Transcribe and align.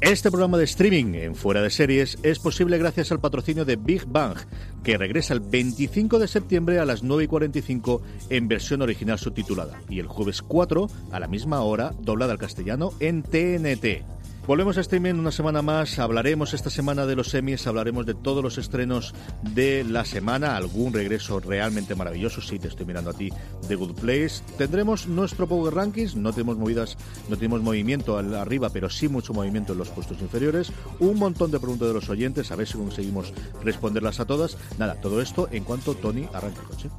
Este 0.00 0.30
programa 0.30 0.58
de 0.58 0.64
streaming 0.64 1.14
en 1.14 1.36
Fuera 1.36 1.62
de 1.62 1.70
Series 1.70 2.18
es 2.24 2.40
posible 2.40 2.78
gracias 2.78 3.12
al 3.12 3.20
patrocinio 3.20 3.64
de 3.64 3.76
Big 3.76 4.06
Bang, 4.06 4.36
que 4.82 4.98
regresa 4.98 5.34
el 5.34 5.40
25 5.40 6.18
de 6.18 6.26
septiembre 6.26 6.80
a 6.80 6.84
las 6.84 7.04
9 7.04 7.24
y 7.24 7.26
45 7.28 8.02
en 8.28 8.48
versión 8.48 8.82
original 8.82 9.20
subtitulada 9.20 9.80
y 9.88 10.00
el 10.00 10.08
jueves 10.08 10.42
4 10.42 10.88
a 11.12 11.20
la 11.20 11.28
misma 11.28 11.60
hora 11.60 11.92
doblada 12.00 12.32
al 12.32 12.38
castellano 12.38 12.92
en 12.98 13.22
TNT. 13.22 14.19
Volvemos 14.46 14.78
a 14.78 14.80
streaming 14.80 15.14
una 15.14 15.30
semana 15.30 15.62
más. 15.62 15.98
Hablaremos 15.98 16.54
esta 16.54 16.70
semana 16.70 17.06
de 17.06 17.14
los 17.14 17.28
semis, 17.28 17.66
hablaremos 17.66 18.04
de 18.04 18.14
todos 18.14 18.42
los 18.42 18.58
estrenos 18.58 19.14
de 19.42 19.84
la 19.84 20.04
semana, 20.04 20.56
algún 20.56 20.92
regreso 20.92 21.38
realmente 21.38 21.94
maravilloso. 21.94 22.40
Sí, 22.40 22.58
te 22.58 22.68
estoy 22.68 22.86
mirando 22.86 23.10
a 23.10 23.12
ti 23.12 23.30
de 23.68 23.76
Good 23.76 24.00
Place. 24.00 24.42
Tendremos 24.58 25.06
nuestro 25.06 25.46
Power 25.46 25.74
Rankings, 25.74 26.16
no 26.16 26.32
tenemos 26.32 26.56
movidas, 26.56 26.96
no 27.28 27.36
tenemos 27.36 27.60
movimiento 27.62 28.18
arriba, 28.18 28.70
pero 28.70 28.90
sí 28.90 29.08
mucho 29.08 29.34
movimiento 29.34 29.72
en 29.72 29.78
los 29.78 29.90
puestos 29.90 30.20
inferiores. 30.20 30.72
Un 30.98 31.18
montón 31.18 31.50
de 31.50 31.60
preguntas 31.60 31.88
de 31.88 31.94
los 31.94 32.08
oyentes, 32.08 32.50
a 32.50 32.56
ver 32.56 32.66
si 32.66 32.76
conseguimos 32.76 33.32
responderlas 33.62 34.18
a 34.18 34.24
todas. 34.24 34.56
Nada, 34.78 35.00
todo 35.00 35.20
esto 35.20 35.48
en 35.52 35.62
cuanto 35.64 35.94
Tony 35.94 36.28
arranque 36.32 36.60
el 36.60 36.66
coche. 36.66 36.90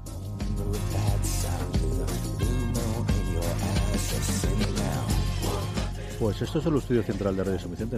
Pues 6.21 6.39
esto 6.39 6.59
es 6.59 6.65
el 6.67 6.75
estudio 6.75 7.01
central 7.01 7.35
de 7.35 7.43
Radio 7.43 7.59
San 7.59 7.71
Vicente. 7.71 7.97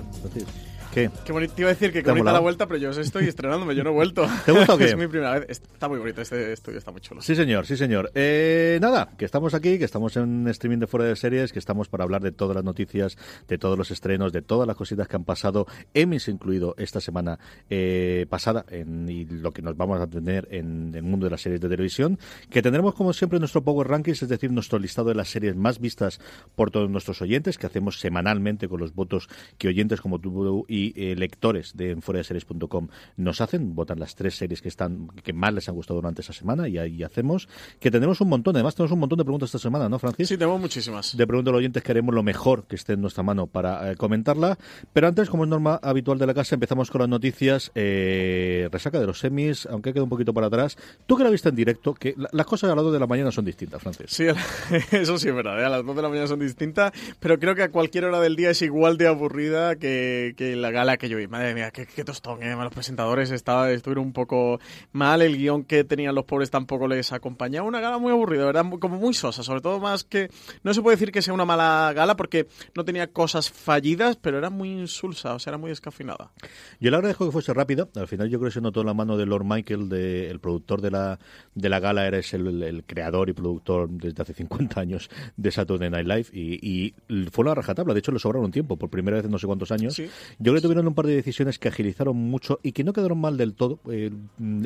¿Qué? 0.94 1.10
Qué 1.26 1.34
bonito. 1.34 1.56
Te 1.56 1.62
iba 1.64 1.72
a 1.72 1.74
decir 1.74 1.92
que 1.92 2.04
qué 2.04 2.10
bonita 2.10 2.32
la 2.32 2.40
vuelta, 2.40 2.68
pero 2.68 2.80
yo 2.80 2.92
estoy 2.92 3.28
estrenándome, 3.28 3.76
yo 3.76 3.84
no 3.84 3.90
he 3.90 3.94
vuelto. 3.94 4.26
¿Te 4.46 4.54
gusta 4.54 4.76
o 4.76 4.78
qué? 4.78 4.86
es 4.86 4.96
mi 4.96 5.08
primera 5.08 5.40
vez. 5.40 5.50
Está 5.50 5.90
muy 5.90 6.00
bonito, 6.00 6.22
este 6.22 6.54
estudio 6.54 6.78
está 6.78 6.92
muy 6.92 7.02
chulo. 7.02 7.22
Sí, 7.22 7.36
señor, 7.36 7.66
sí, 7.66 7.76
señor. 7.76 8.12
Eh, 8.16 8.78
nada, 8.80 9.10
que 9.18 9.26
estamos 9.26 9.54
aquí, 9.54 9.78
que 9.78 9.84
estamos 9.84 10.16
en 10.16 10.48
streaming 10.48 10.78
de 10.78 10.88
fuera 10.88 11.06
de 11.06 11.18
series, 11.18 11.52
que 11.52 11.60
estamos 11.60 11.90
para 11.90 12.06
hablar 12.06 12.22
de 12.22 12.32
todas 12.32 12.56
las 12.56 12.64
noticias, 12.64 13.18
de 13.50 13.58
todos 13.58 13.78
los 13.78 13.92
estrenos, 13.92 14.32
de 14.32 14.42
todas 14.42 14.68
las 14.68 14.78
cositas 14.78 15.08
que 15.10 15.16
han 15.18 15.26
pasado, 15.26 15.66
Emmys 15.94 16.30
incluido 16.30 16.76
esta 16.78 17.02
semana 17.02 17.40
eh, 17.70 18.26
pasada, 18.30 18.64
en, 18.70 19.10
y 19.10 19.26
lo 19.26 19.52
que 19.52 19.62
nos 19.62 19.76
vamos 19.76 20.00
a 20.00 20.08
tener 20.08 20.48
en 20.50 20.94
el 20.96 21.04
mundo 21.04 21.26
de 21.26 21.32
las 21.32 21.42
series 21.42 21.60
de 21.60 21.68
televisión, 21.68 22.20
que 22.50 22.62
tendremos 22.62 22.94
como 22.94 23.12
siempre 23.12 23.40
nuestro 23.40 23.64
Power 23.64 23.88
Rankings, 23.88 24.24
es 24.24 24.30
decir, 24.30 24.50
nuestro 24.52 24.80
listado 24.80 25.10
de 25.10 25.16
las 25.16 25.28
series 25.28 25.58
más 25.58 25.80
vistas 25.80 26.22
por 26.56 26.72
todos 26.72 26.90
nuestros 26.90 27.22
oyentes, 27.22 27.58
que 27.58 27.66
hacemos 27.66 28.00
semanalmente 28.14 28.68
con 28.68 28.80
los 28.80 28.94
votos 28.94 29.28
que 29.58 29.68
oyentes 29.68 30.00
como 30.00 30.20
tú 30.20 30.66
y 30.68 30.94
eh, 30.96 31.16
lectores 31.16 31.76
de 31.76 31.98
series.com 32.24 32.90
nos 33.18 33.42
hacen, 33.42 33.74
votan 33.74 34.00
las 34.00 34.16
tres 34.16 34.36
series 34.36 34.62
que 34.62 34.68
están 34.70 35.08
que 35.24 35.34
más 35.34 35.52
les 35.52 35.68
han 35.68 35.74
gustado 35.74 36.00
durante 36.00 36.22
esa 36.22 36.32
semana 36.34 36.68
y 36.68 36.78
ahí 36.78 37.02
hacemos 37.02 37.50
que 37.80 37.90
tenemos 37.90 38.22
un 38.22 38.30
montón, 38.30 38.56
además 38.56 38.76
tenemos 38.76 38.92
un 38.92 39.00
montón 39.00 39.18
de 39.18 39.24
preguntas 39.24 39.48
esta 39.48 39.58
semana, 39.58 39.90
¿no, 39.90 39.98
Francis? 39.98 40.28
Sí, 40.28 40.38
tenemos 40.38 40.62
muchísimas. 40.62 41.18
De 41.18 41.26
preguntas 41.26 41.50
a 41.50 41.54
los 41.54 41.60
oyentes 41.60 41.82
que 41.82 41.92
haremos 41.92 42.14
lo 42.14 42.22
mejor 42.22 42.66
que 42.66 42.76
esté 42.76 42.94
en 42.94 43.02
nuestra 43.02 43.24
mano 43.24 43.48
para 43.48 43.92
eh, 43.92 43.96
comentarla, 43.96 44.60
pero 44.94 45.08
antes, 45.08 45.30
como 45.30 45.44
es 45.46 45.50
norma 45.50 45.80
habitual 45.82 46.20
de 46.20 46.28
la 46.28 46.36
casa, 46.36 46.54
empezamos 46.54 46.92
con 46.92 47.02
las 47.02 47.10
noticias 47.10 47.72
eh, 47.74 48.70
resaca 48.72 49.00
de 49.00 49.08
los 49.08 49.20
semis, 49.20 49.66
aunque 49.66 49.92
queda 49.92 50.04
un 50.04 50.10
poquito 50.10 50.34
para 50.36 50.48
atrás. 50.48 50.78
Tú 51.08 51.18
que 51.18 51.24
la 51.24 51.32
viste 51.32 51.50
en 51.50 51.56
directo, 51.56 51.96
que 51.96 52.14
las 52.32 52.46
cosas 52.46 52.70
a 52.70 52.76
las 52.76 52.84
2 52.84 52.94
de 52.94 53.00
la 53.00 53.08
mañana 53.08 53.32
son 53.32 53.46
distintas, 53.46 53.82
Francis. 53.82 54.06
Sí, 54.10 54.26
eso 54.92 55.18
sí 55.18 55.30
es 55.30 55.36
verdad, 55.36 55.64
a 55.66 55.70
las 55.70 55.84
2 55.84 55.96
de 55.96 56.02
la 56.02 56.10
mañana 56.10 56.28
son 56.28 56.40
distintas, 56.40 56.92
pero 57.20 57.40
creo 57.40 57.56
que 57.56 57.64
a 57.64 57.72
cualquier 57.72 58.03
hora 58.06 58.20
del 58.20 58.36
día 58.36 58.50
es 58.52 58.62
igual 58.62 58.98
de 58.98 59.08
aburrida 59.08 59.76
que, 59.76 60.34
la 60.58 60.72
gala 60.72 60.98
que 60.98 61.10
yo 61.10 61.18
vi. 61.18 61.28
Madre 61.28 61.54
mía, 61.54 61.72
qué, 61.72 62.04
tostón, 62.04 62.44
¿eh? 62.44 62.56
Los 62.56 62.74
presentadores 62.74 63.32
estaba, 63.32 63.72
estuvieron 63.72 64.06
un 64.06 64.14
poco 64.14 64.60
mal, 64.92 65.22
el 65.22 65.38
guion 65.38 65.64
que 65.64 65.84
tenían 65.84 66.16
los 66.16 66.26
pobres 66.26 66.50
tampoco 66.50 66.88
les 66.88 67.12
acompañaba. 67.12 67.68
Una 67.68 67.80
gala 67.80 67.98
muy 67.98 68.12
aburrida, 68.12 68.46
¿verdad? 68.46 68.66
Como 68.80 68.98
muy 68.98 69.14
sosa, 69.14 69.44
sobre 69.44 69.62
todo 69.62 69.80
más 69.80 70.04
que... 70.04 70.30
No 70.64 70.74
se 70.74 70.82
puede 70.82 70.96
decir 70.96 71.12
que 71.12 71.22
sea 71.22 71.34
una 71.34 71.46
mala 71.46 71.92
gala 71.94 72.16
porque 72.16 72.48
no 72.76 72.86
tenía 72.86 73.08
cosas 73.08 73.50
fallidas, 73.50 74.18
pero 74.18 74.38
era 74.38 74.50
muy 74.50 74.72
insulsa, 74.72 75.34
o 75.34 75.40
sea, 75.40 75.52
era 75.52 75.58
muy 75.58 75.72
escafinada. 75.72 76.32
Yo 76.80 76.92
le 76.92 76.98
agradezco 76.98 77.26
que 77.26 77.32
fuese 77.32 77.54
rápido. 77.54 77.90
Al 77.96 78.08
final 78.08 78.30
yo 78.30 78.40
creo 78.40 78.50
que 78.50 78.54
se 78.56 78.62
notó 78.62 78.84
la 78.84 78.94
mano 78.94 79.18
de 79.18 79.26
Lord 79.26 79.46
Michael, 79.46 79.90
de, 79.90 80.30
el 80.30 80.40
productor 80.40 80.82
de 80.82 80.92
la, 80.92 81.20
de 81.56 81.70
la 81.70 81.80
gala, 81.80 82.08
era 82.08 82.20
el, 82.20 82.84
creador 82.86 83.30
y 83.30 83.34
productor 83.34 83.90
desde 83.90 84.22
hace 84.22 84.34
50 84.34 84.80
años 84.80 85.10
de 85.38 85.52
Saturday 85.52 85.90
Night 85.90 86.08
Live 86.08 86.26
y, 86.32 86.60
y 86.62 86.96
fue 87.32 87.44
una 87.44 87.56
rajatabla. 87.56 87.93
De 87.94 88.00
hecho, 88.00 88.12
le 88.12 88.20
sobraron 88.20 88.46
un 88.46 88.52
tiempo, 88.52 88.78
por 88.78 88.90
primera 88.90 89.18
vez 89.18 89.26
en 89.26 89.32
no 89.32 89.40
sé 89.40 89.48
cuántos 89.48 89.72
años. 89.72 89.98
Yo 89.98 90.08
creo 90.40 90.56
que 90.56 90.62
tuvieron 90.62 90.88
un 90.88 90.94
par 90.94 91.08
de 91.08 91.16
decisiones 91.16 91.60
que 91.60 91.68
agilizaron 91.68 92.16
mucho 92.16 92.60
y 92.64 92.72
que 92.72 92.84
no 92.84 92.94
quedaron 92.94 93.20
mal 93.20 93.38
del 93.38 93.54
todo, 93.54 93.80
eh, 93.90 94.12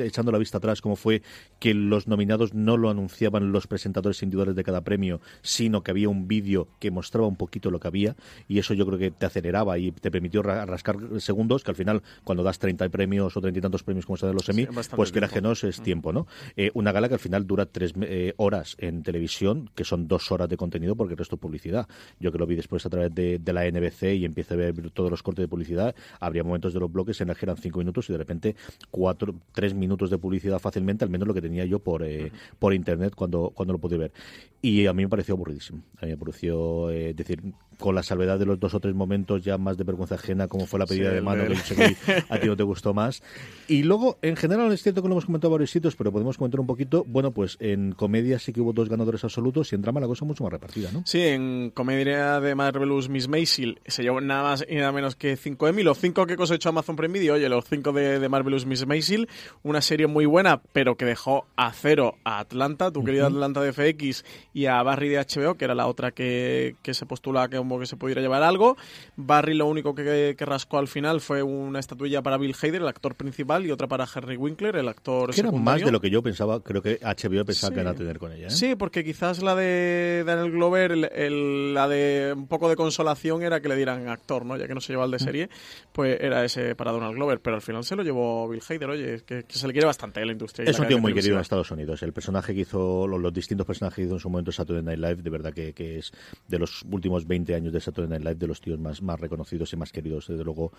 echando 0.00 0.32
la 0.32 0.38
vista 0.38 0.58
atrás, 0.58 0.80
como 0.80 0.96
fue 0.96 1.22
que 1.58 1.74
los 1.74 2.08
nominados 2.08 2.54
no 2.54 2.76
lo 2.76 2.90
anunciaban 2.90 3.52
los 3.52 3.66
presentadores 3.66 4.22
individuales 4.22 4.54
de 4.56 4.64
cada 4.64 4.82
premio, 4.82 5.20
sino 5.42 5.82
que 5.82 5.90
había 5.90 6.08
un 6.08 6.28
vídeo 6.28 6.68
que 6.78 6.90
mostraba 6.90 7.26
un 7.26 7.36
poquito 7.36 7.70
lo 7.70 7.80
que 7.80 7.88
había 7.88 8.16
y 8.46 8.58
eso 8.58 8.74
yo 8.74 8.86
creo 8.86 8.98
que 8.98 9.10
te 9.10 9.26
aceleraba 9.26 9.78
y 9.78 9.92
te 9.92 10.10
permitió 10.10 10.42
rascar 10.42 10.96
segundos, 11.18 11.64
que 11.64 11.70
al 11.70 11.76
final 11.76 12.02
cuando 12.24 12.42
das 12.42 12.58
30 12.58 12.88
premios 12.88 13.36
o 13.36 13.40
30 13.40 13.58
y 13.58 13.62
tantos 13.62 13.82
premios 13.82 14.06
como 14.06 14.16
se 14.16 14.26
de 14.26 14.34
los 14.34 14.44
semi, 14.44 14.66
pues 14.94 15.12
que 15.12 15.18
era 15.18 15.28
que 15.28 15.40
no 15.40 15.52
es 15.52 15.80
tiempo, 15.82 16.12
¿no? 16.12 16.26
Eh, 16.56 16.70
una 16.74 16.92
gala 16.92 17.08
que 17.08 17.14
al 17.14 17.20
final 17.20 17.46
dura 17.46 17.66
tres 17.66 17.92
eh, 18.00 18.34
horas 18.36 18.76
en 18.78 19.02
televisión, 19.02 19.70
que 19.74 19.84
son 19.84 20.08
dos 20.08 20.30
horas 20.32 20.48
de 20.48 20.56
contenido 20.56 20.96
porque 20.96 21.14
el 21.14 21.18
resto 21.18 21.36
es 21.36 21.40
publicidad. 21.40 21.88
Yo 22.20 22.32
que 22.32 22.38
lo 22.38 22.46
vi 22.46 22.56
después 22.56 22.84
a 22.86 22.90
través 22.90 23.07
de, 23.10 23.38
de 23.38 23.52
la 23.52 23.68
NBC 23.70 24.14
y 24.14 24.24
empiezo 24.24 24.54
a 24.54 24.56
ver 24.56 24.90
todos 24.90 25.10
los 25.10 25.22
cortes 25.22 25.42
de 25.42 25.48
publicidad, 25.48 25.94
habría 26.20 26.44
momentos 26.44 26.72
de 26.72 26.80
los 26.80 26.92
bloques 26.92 27.20
en 27.20 27.28
los 27.28 27.36
que 27.36 27.46
eran 27.46 27.56
cinco 27.56 27.78
minutos 27.78 28.08
y 28.08 28.12
de 28.12 28.18
repente 28.18 28.56
cuatro, 28.90 29.34
tres 29.52 29.74
minutos 29.74 30.10
de 30.10 30.18
publicidad 30.18 30.58
fácilmente, 30.58 31.04
al 31.04 31.10
menos 31.10 31.28
lo 31.28 31.34
que 31.34 31.42
tenía 31.42 31.64
yo 31.64 31.78
por, 31.78 32.02
eh, 32.02 32.32
por 32.58 32.74
internet 32.74 33.14
cuando, 33.14 33.50
cuando 33.54 33.72
lo 33.72 33.78
pude 33.78 33.98
ver. 33.98 34.12
Y 34.60 34.86
a 34.86 34.92
mí 34.92 35.02
me 35.02 35.08
pareció 35.08 35.34
aburridísimo. 35.34 35.82
A 36.00 36.06
mí 36.06 36.12
me 36.12 36.16
pareció, 36.16 36.90
eh, 36.90 37.14
decir, 37.14 37.40
con 37.78 37.94
la 37.94 38.02
salvedad 38.02 38.38
de 38.38 38.46
los 38.46 38.58
dos 38.58 38.74
o 38.74 38.80
tres 38.80 38.94
momentos 38.94 39.44
ya 39.44 39.56
más 39.56 39.76
de 39.76 39.84
vergüenza 39.84 40.16
ajena, 40.16 40.48
como 40.48 40.66
fue 40.66 40.78
la 40.78 40.86
pedida 40.86 41.10
de 41.10 41.20
mano, 41.20 41.46
que 41.46 41.56
sé 41.56 41.74
que 41.74 41.96
a 42.28 42.38
ti 42.38 42.46
no 42.46 42.56
te 42.56 42.62
gustó 42.62 42.92
más. 42.92 43.22
Y 43.68 43.84
luego, 43.84 44.18
en 44.22 44.36
general, 44.36 44.72
es 44.72 44.82
cierto 44.82 45.02
que 45.02 45.08
lo 45.08 45.14
hemos 45.14 45.26
comentado 45.26 45.52
varios 45.52 45.70
sitios, 45.70 45.94
pero 45.96 46.12
podemos 46.12 46.36
comentar 46.36 46.60
un 46.60 46.66
poquito. 46.66 47.04
Bueno, 47.06 47.32
pues 47.32 47.56
en 47.60 47.92
comedia 47.92 48.38
sí 48.38 48.52
que 48.52 48.60
hubo 48.60 48.72
dos 48.72 48.88
ganadores 48.88 49.22
absolutos 49.24 49.72
y 49.72 49.76
en 49.76 49.82
drama 49.82 50.00
la 50.00 50.06
cosa 50.06 50.24
mucho 50.24 50.42
más 50.44 50.52
repartida, 50.52 50.90
¿no? 50.92 51.02
Sí, 51.06 51.20
en 51.20 51.70
comedia 51.70 52.40
de 52.40 52.54
Marvelous 52.54 53.08
Miss 53.08 53.28
Maisel 53.28 53.80
se 53.86 54.02
llevó 54.02 54.20
nada 54.20 54.42
más 54.42 54.66
y 54.68 54.76
nada 54.76 54.92
menos 54.92 55.16
que 55.16 55.36
5 55.36 55.68
Emmy, 55.68 55.82
los 55.82 55.98
5 55.98 56.26
que 56.26 56.36
cosechó 56.36 56.70
Amazon 56.70 56.96
Prime 56.96 57.18
Video, 57.18 57.34
oye, 57.34 57.48
los 57.48 57.64
5 57.64 57.92
de, 57.92 58.18
de, 58.18 58.28
Marvelous 58.28 58.66
Miss 58.66 58.86
Maisel, 58.86 59.28
una 59.62 59.80
serie 59.80 60.06
muy 60.06 60.26
buena, 60.26 60.60
pero 60.72 60.96
que 60.96 61.04
dejó 61.04 61.46
a 61.56 61.72
cero 61.72 62.16
a 62.24 62.40
Atlanta, 62.40 62.90
tu 62.90 63.04
querida 63.04 63.26
Atlanta 63.26 63.60
de 63.60 63.72
FX, 63.72 64.24
y 64.52 64.66
a 64.66 64.82
Barry 64.82 65.08
de 65.08 65.18
HBO, 65.18 65.54
que 65.54 65.64
era 65.64 65.74
la 65.74 65.86
otra 65.86 66.10
que, 66.10 66.76
que 66.82 66.94
se 66.94 67.06
postula 67.06 67.48
que, 67.48 67.58
que 67.76 67.86
se 67.86 67.96
pudiera 67.96 68.20
llevar 68.20 68.44
algo. 68.44 68.76
Barry 69.16 69.54
lo 69.54 69.66
único 69.66 69.94
que, 69.94 70.36
que, 70.38 70.44
rascó 70.44 70.78
al 70.78 70.86
final 70.86 71.20
fue 71.20 71.42
una 71.42 71.80
estatuilla 71.80 72.22
para 72.22 72.38
Bill 72.38 72.54
Hader, 72.54 72.82
el 72.82 72.88
actor 72.88 73.16
principal, 73.16 73.66
y 73.66 73.72
otra 73.72 73.88
para 73.88 74.06
Henry 74.12 74.36
Winkler, 74.36 74.76
el 74.76 74.88
actor 74.88 75.34
que 75.34 75.40
era 75.40 75.50
más 75.50 75.82
de 75.82 75.90
lo 75.90 76.00
que 76.00 76.10
yo 76.10 76.22
pensaba, 76.22 76.62
creo 76.62 76.82
que 76.82 76.98
HBO 77.02 77.44
pensaba 77.44 77.74
que 77.74 77.80
iba 77.80 77.90
a 77.90 77.94
tener 77.94 78.18
con 78.18 78.32
ella. 78.32 78.46
¿eh? 78.46 78.50
Sí, 78.50 78.74
porque 78.76 79.04
quizás 79.04 79.42
la 79.42 79.54
de 79.54 80.22
Daniel 80.24 80.52
Glover, 80.52 80.96
la 80.96 81.88
de 81.88 82.34
un 82.36 82.46
poco 82.46 82.68
de 82.68 82.76
consolación 82.76 83.42
era 83.42 83.60
que 83.60 83.68
le 83.68 83.76
dieran 83.76 84.08
actor, 84.08 84.44
¿no? 84.44 84.56
Ya 84.56 84.66
que 84.66 84.74
no 84.74 84.80
se 84.80 84.92
lleva 84.92 85.04
el 85.04 85.10
de 85.10 85.18
serie, 85.18 85.50
pues 85.92 86.18
era 86.20 86.44
ese 86.44 86.74
para 86.74 86.92
Donald 86.92 87.14
Glover, 87.14 87.40
pero 87.40 87.56
al 87.56 87.62
final 87.62 87.84
se 87.84 87.96
lo 87.96 88.02
llevó 88.02 88.48
Bill 88.48 88.62
Hader, 88.68 88.90
oye, 88.90 89.22
que, 89.24 89.44
se 89.48 89.66
le 89.66 89.72
quiere 89.72 89.86
bastante 89.86 90.20
a 90.20 90.24
la 90.24 90.32
industria. 90.32 90.70
Es 90.70 90.78
un 90.78 90.86
tío 90.86 90.98
muy 90.98 91.12
querido 91.12 91.34
en 91.34 91.40
Estados 91.40 91.70
Unidos. 91.70 92.02
El 92.02 92.12
personaje 92.12 92.54
que 92.54 92.60
hizo, 92.60 93.06
los, 93.06 93.32
distintos 93.32 93.66
personajes 93.66 93.96
que 93.96 94.02
hizo 94.02 94.14
en 94.14 94.20
su 94.20 94.30
momento 94.30 94.52
Saturday 94.52 94.82
Night 94.82 94.98
Live, 94.98 95.22
de 95.22 95.30
verdad 95.30 95.52
que, 95.52 95.72
que 95.72 95.98
es 95.98 96.12
de 96.46 96.58
los 96.58 96.82
últimos 96.90 97.26
20 97.26 97.54
años 97.54 97.57
de 97.60 97.80
Saturday 97.80 98.08
Night 98.10 98.22
Live, 98.22 98.34
de 98.36 98.46
los 98.46 98.60
tíos 98.60 98.78
más, 98.78 99.02
más 99.02 99.20
reconocidos 99.20 99.72
y 99.72 99.76
más 99.76 99.92
queridos, 99.92 100.26
desde 100.28 100.44
luego, 100.44 100.72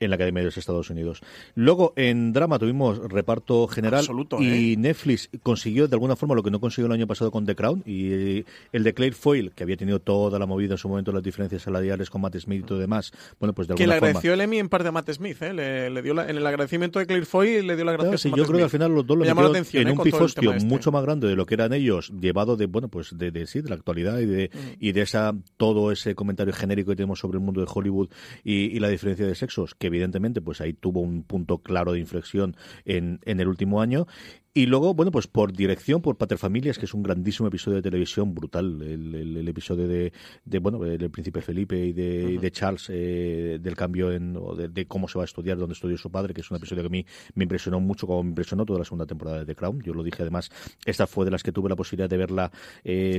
en 0.00 0.10
la 0.10 0.16
Academia 0.16 0.40
de 0.40 0.46
los 0.46 0.56
Estados 0.58 0.90
Unidos. 0.90 1.20
Luego, 1.54 1.92
en 1.96 2.32
drama 2.32 2.58
tuvimos 2.58 2.98
reparto 3.10 3.66
general 3.68 4.00
Absoluto, 4.00 4.40
y 4.40 4.72
¿eh? 4.74 4.76
Netflix 4.76 5.30
consiguió 5.42 5.88
de 5.88 5.94
alguna 5.96 6.16
forma 6.16 6.34
lo 6.34 6.42
que 6.42 6.50
no 6.50 6.60
consiguió 6.60 6.86
el 6.86 6.92
año 6.92 7.06
pasado 7.06 7.30
con 7.30 7.46
The 7.46 7.54
Crown 7.54 7.82
y 7.86 8.12
eh, 8.12 8.44
el 8.72 8.84
de 8.84 8.94
Claire 8.94 9.14
Foyle, 9.16 9.50
que 9.54 9.62
había 9.62 9.76
tenido 9.76 10.00
toda 10.00 10.38
la 10.38 10.46
movida 10.46 10.74
en 10.74 10.78
su 10.78 10.88
momento, 10.88 11.12
las 11.12 11.22
diferencias 11.22 11.62
salariales 11.62 12.10
con 12.10 12.20
Matt 12.20 12.36
Smith 12.38 12.60
y 12.60 12.66
todo 12.66 12.78
demás, 12.78 13.12
bueno, 13.40 13.52
pues 13.54 13.68
de 13.68 13.74
Que 13.74 13.86
le 13.86 13.94
alguna 13.94 13.98
forma... 14.12 14.18
agradeció 14.18 14.34
el 14.34 14.40
Emmy 14.40 14.58
en 14.58 14.68
parte 14.68 14.88
a 14.88 14.92
Matt 14.92 15.10
Smith, 15.12 15.40
¿eh? 15.42 15.52
Le, 15.54 15.90
le 15.90 16.02
dio 16.02 16.14
la- 16.14 16.28
en 16.28 16.36
el 16.36 16.46
agradecimiento 16.46 16.98
de 16.98 17.06
Claire 17.06 17.26
Foy 17.26 17.62
le 17.62 17.76
dio 17.76 17.84
la 17.84 17.92
gracia 17.92 18.04
Claro, 18.10 18.18
sí, 18.18 18.28
a 18.28 18.30
Matt 18.32 18.38
yo 18.38 18.44
creo 18.46 18.56
que 18.58 18.62
al 18.64 18.68
Smith. 18.70 18.80
final 18.80 18.94
los 18.94 19.06
dos 19.06 19.16
lo 19.18 19.24
metieron 19.24 19.50
atención, 19.50 19.82
en 19.82 19.88
¿eh? 19.88 19.92
un 19.92 19.98
pifostio 20.02 20.52
este. 20.52 20.66
mucho 20.66 20.92
más 20.92 21.02
grande 21.02 21.28
de 21.28 21.36
lo 21.36 21.46
que 21.46 21.54
eran 21.54 21.72
ellos, 21.72 22.12
llevado 22.20 22.56
de 22.56 22.66
bueno 22.66 22.88
pues 22.88 23.16
de, 23.16 23.30
de 23.30 23.46
sí, 23.46 23.60
de 23.60 23.68
la 23.68 23.74
actualidad 23.76 24.18
y 24.20 24.26
de 24.26 24.50
y 24.80 24.92
de 24.92 25.02
esa 25.02 25.34
todo 25.56 25.92
ese 25.92 26.14
comentario 26.24 26.52
genérico 26.52 26.90
que 26.90 26.96
tenemos 26.96 27.18
sobre 27.18 27.38
el 27.38 27.44
mundo 27.44 27.60
de 27.60 27.66
Hollywood 27.72 28.08
y, 28.42 28.78
la 28.80 28.88
diferencia 28.88 29.26
de 29.26 29.34
sexos, 29.34 29.74
que 29.74 29.86
evidentemente 29.86 30.40
pues 30.40 30.60
ahí 30.60 30.72
tuvo 30.72 31.00
un 31.00 31.22
punto 31.22 31.58
claro 31.58 31.92
de 31.92 32.00
inflexión 32.00 32.56
en, 32.84 33.20
en 33.24 33.40
el 33.40 33.48
último 33.48 33.80
año. 33.80 34.06
Y 34.56 34.66
luego, 34.66 34.94
bueno, 34.94 35.10
pues 35.10 35.26
por 35.26 35.52
dirección, 35.52 36.00
por 36.00 36.16
Paterfamilias, 36.16 36.78
que 36.78 36.84
es 36.84 36.94
un 36.94 37.02
grandísimo 37.02 37.48
episodio 37.48 37.76
de 37.78 37.82
televisión, 37.82 38.32
brutal, 38.36 38.80
el, 38.82 39.12
el- 39.12 39.36
el 39.36 39.48
episodio 39.48 39.88
de, 39.88 40.12
de, 40.44 40.58
bueno, 40.60 40.78
del 40.78 41.10
príncipe 41.10 41.40
Felipe 41.42 41.76
y 41.86 41.92
de, 41.92 42.50
Charles, 42.52 42.86
eh, 42.88 43.58
del 43.60 43.74
cambio 43.74 44.12
en, 44.12 44.36
o 44.36 44.54
de, 44.54 44.68
de 44.68 44.86
cómo 44.86 45.08
se 45.08 45.18
va 45.18 45.24
a 45.24 45.26
estudiar, 45.26 45.56
dónde 45.58 45.72
estudió 45.72 45.98
su 45.98 46.08
padre, 46.08 46.32
que 46.34 46.40
es 46.42 46.50
un 46.52 46.56
episodio 46.58 46.84
que 46.84 46.86
a 46.86 46.90
mí 46.90 47.04
me 47.34 47.42
impresionó 47.42 47.80
mucho, 47.80 48.06
como 48.06 48.22
me 48.22 48.28
impresionó 48.28 48.64
toda 48.64 48.78
la 48.78 48.84
segunda 48.84 49.06
temporada 49.06 49.40
de 49.40 49.46
The 49.46 49.56
Crown. 49.56 49.80
Yo 49.82 49.92
lo 49.92 50.04
dije 50.04 50.22
además, 50.22 50.50
esta 50.86 51.08
fue 51.08 51.24
de 51.24 51.32
las 51.32 51.42
que 51.42 51.50
tuve 51.50 51.68
la 51.68 51.74
posibilidad 51.74 52.08
de 52.08 52.16
verla 52.16 52.52
eh, 52.84 53.18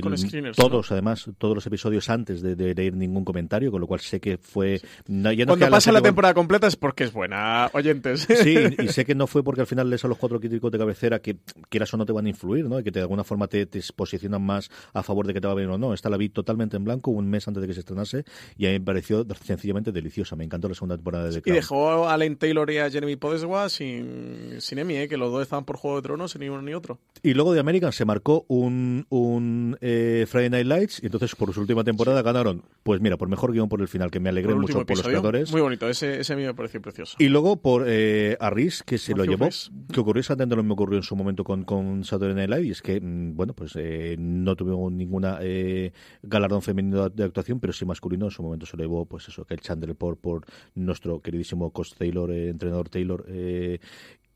todos, 0.56 0.90
además, 0.90 1.28
todos 1.36 1.54
los 1.54 1.66
episodios 1.66 2.08
antes 2.08 2.40
de, 2.40 2.56
de 2.56 2.74
leer 2.74 2.96
ningún 2.96 3.26
comentario, 3.26 3.70
con 3.70 3.82
lo 3.82 3.86
cual 3.86 4.00
sé 4.00 4.20
que 4.20 4.38
fue... 4.38 4.80
no- 5.06 5.32
ya 5.32 5.44
no 5.44 5.50
Cuando 5.52 5.68
pasa 5.70 5.92
la 5.92 6.00
temporada 6.00 6.32
completa 6.32 6.66
es 6.66 6.76
porque 6.76 7.04
es 7.04 7.12
buena, 7.12 7.68
oyentes. 7.74 8.26
Sí, 8.42 8.56
y 8.78 8.88
sé 8.88 9.04
que 9.04 9.14
no 9.14 9.26
fue 9.26 9.44
porque 9.44 9.60
al 9.60 9.66
final 9.66 9.90
lees 9.90 10.02
a 10.02 10.08
los 10.08 10.16
cuatro 10.16 10.40
críticos 10.40 10.72
de 10.72 10.78
cabecera 10.78 11.20
que 11.26 11.36
quieras 11.68 11.92
o 11.92 11.96
no 11.96 12.06
te 12.06 12.12
van 12.12 12.26
a 12.26 12.28
influir, 12.28 12.66
¿no? 12.68 12.78
Y 12.78 12.84
que 12.84 12.90
de 12.92 13.00
alguna 13.00 13.24
forma 13.24 13.48
te, 13.48 13.66
te 13.66 13.80
posicionan 13.94 14.42
más 14.42 14.70
a 14.94 15.02
favor 15.02 15.26
de 15.26 15.34
que 15.34 15.40
te 15.40 15.48
va 15.48 15.54
bien 15.54 15.68
o 15.70 15.76
no. 15.78 15.92
Esta 15.92 16.08
la 16.08 16.16
vi 16.16 16.28
totalmente 16.28 16.76
en 16.76 16.84
blanco 16.84 17.10
un 17.10 17.28
mes 17.28 17.46
antes 17.48 17.60
de 17.60 17.66
que 17.66 17.74
se 17.74 17.80
estrenase 17.80 18.24
y 18.56 18.66
a 18.66 18.68
mí 18.70 18.78
me 18.78 18.84
pareció 18.84 19.26
sencillamente 19.44 19.90
deliciosa. 19.92 20.36
Me 20.36 20.44
encantó 20.44 20.68
la 20.68 20.74
segunda 20.74 20.96
temporada 20.96 21.24
de 21.24 21.30
The 21.32 21.38
Y 21.38 21.42
Crown. 21.42 21.56
dejó 21.56 22.08
a 22.08 22.16
Lane 22.16 22.36
Taylor 22.36 22.70
y 22.70 22.78
a 22.78 22.88
Jeremy 22.90 23.16
Podeswa 23.16 23.68
sin, 23.68 24.60
sin 24.60 24.78
Emmy, 24.78 24.96
¿eh? 24.96 25.08
que 25.08 25.16
los 25.16 25.32
dos 25.32 25.42
estaban 25.42 25.64
por 25.64 25.76
Juego 25.76 25.96
de 25.96 26.02
Tronos, 26.02 26.38
ni 26.38 26.48
uno 26.48 26.62
ni 26.62 26.74
otro. 26.74 26.98
Y 27.22 27.34
luego 27.34 27.52
de 27.52 27.60
American 27.60 27.92
se 27.92 28.04
marcó 28.04 28.44
un, 28.48 29.06
un 29.08 29.76
eh, 29.80 30.26
Friday 30.28 30.50
Night 30.50 30.66
Lights 30.66 31.02
y 31.02 31.06
entonces 31.06 31.34
por 31.34 31.52
su 31.52 31.60
última 31.60 31.82
temporada 31.82 32.22
ganaron, 32.22 32.62
pues 32.84 33.00
mira, 33.00 33.16
por 33.16 33.28
mejor 33.28 33.52
guion 33.52 33.68
por 33.68 33.80
el 33.80 33.88
final, 33.88 34.10
que 34.10 34.20
me 34.20 34.28
alegré 34.28 34.52
Por 34.52 34.62
mucho 34.62 34.86
por 34.86 34.96
los 34.96 35.06
creadores. 35.06 35.50
Muy 35.50 35.60
bonito, 35.60 35.88
ese, 35.88 36.20
ese 36.20 36.32
a 36.34 36.36
mí 36.36 36.44
me 36.44 36.54
pareció 36.54 36.80
precioso. 36.80 37.16
Y 37.18 37.28
luego 37.28 37.56
por 37.56 37.84
eh, 37.88 38.36
Arris, 38.38 38.82
que 38.84 38.98
se 38.98 39.12
lo 39.12 39.18
Matthew 39.18 39.30
llevó, 39.32 39.44
Rhys. 39.46 39.70
que 39.92 40.00
ocurrió 40.00 40.20
exactamente 40.20 40.54
lo 40.56 40.62
mismo 40.62 40.76
que 40.76 40.82
ocurrió 40.82 40.98
en 40.98 41.02
su 41.02 41.15
momento 41.16 41.44
con, 41.44 41.64
con 41.64 42.04
Saturday 42.04 42.34
Night 42.34 42.50
Live, 42.50 42.66
y 42.66 42.70
es 42.70 42.82
que, 42.82 43.00
mm, 43.00 43.34
bueno, 43.34 43.52
pues 43.54 43.72
eh, 43.76 44.16
no 44.18 44.54
tuvimos 44.56 44.92
ninguna 44.92 45.38
eh, 45.40 45.92
galardón 46.22 46.62
femenino 46.62 47.08
de 47.08 47.24
actuación, 47.24 47.60
pero 47.60 47.72
sí 47.72 47.84
masculino. 47.84 48.26
En 48.26 48.30
su 48.30 48.42
momento 48.42 48.66
se 48.66 48.76
lo 48.76 48.82
llevó, 48.82 49.06
pues 49.06 49.28
eso, 49.28 49.44
que 49.44 49.54
el 49.54 49.60
Chandler 49.60 49.94
por, 49.96 50.16
por 50.16 50.44
nuestro 50.74 51.20
queridísimo 51.20 51.70
coach 51.70 51.94
Taylor, 51.96 52.30
eh, 52.30 52.48
entrenador 52.48 52.88
Taylor. 52.88 53.24
eh, 53.28 53.78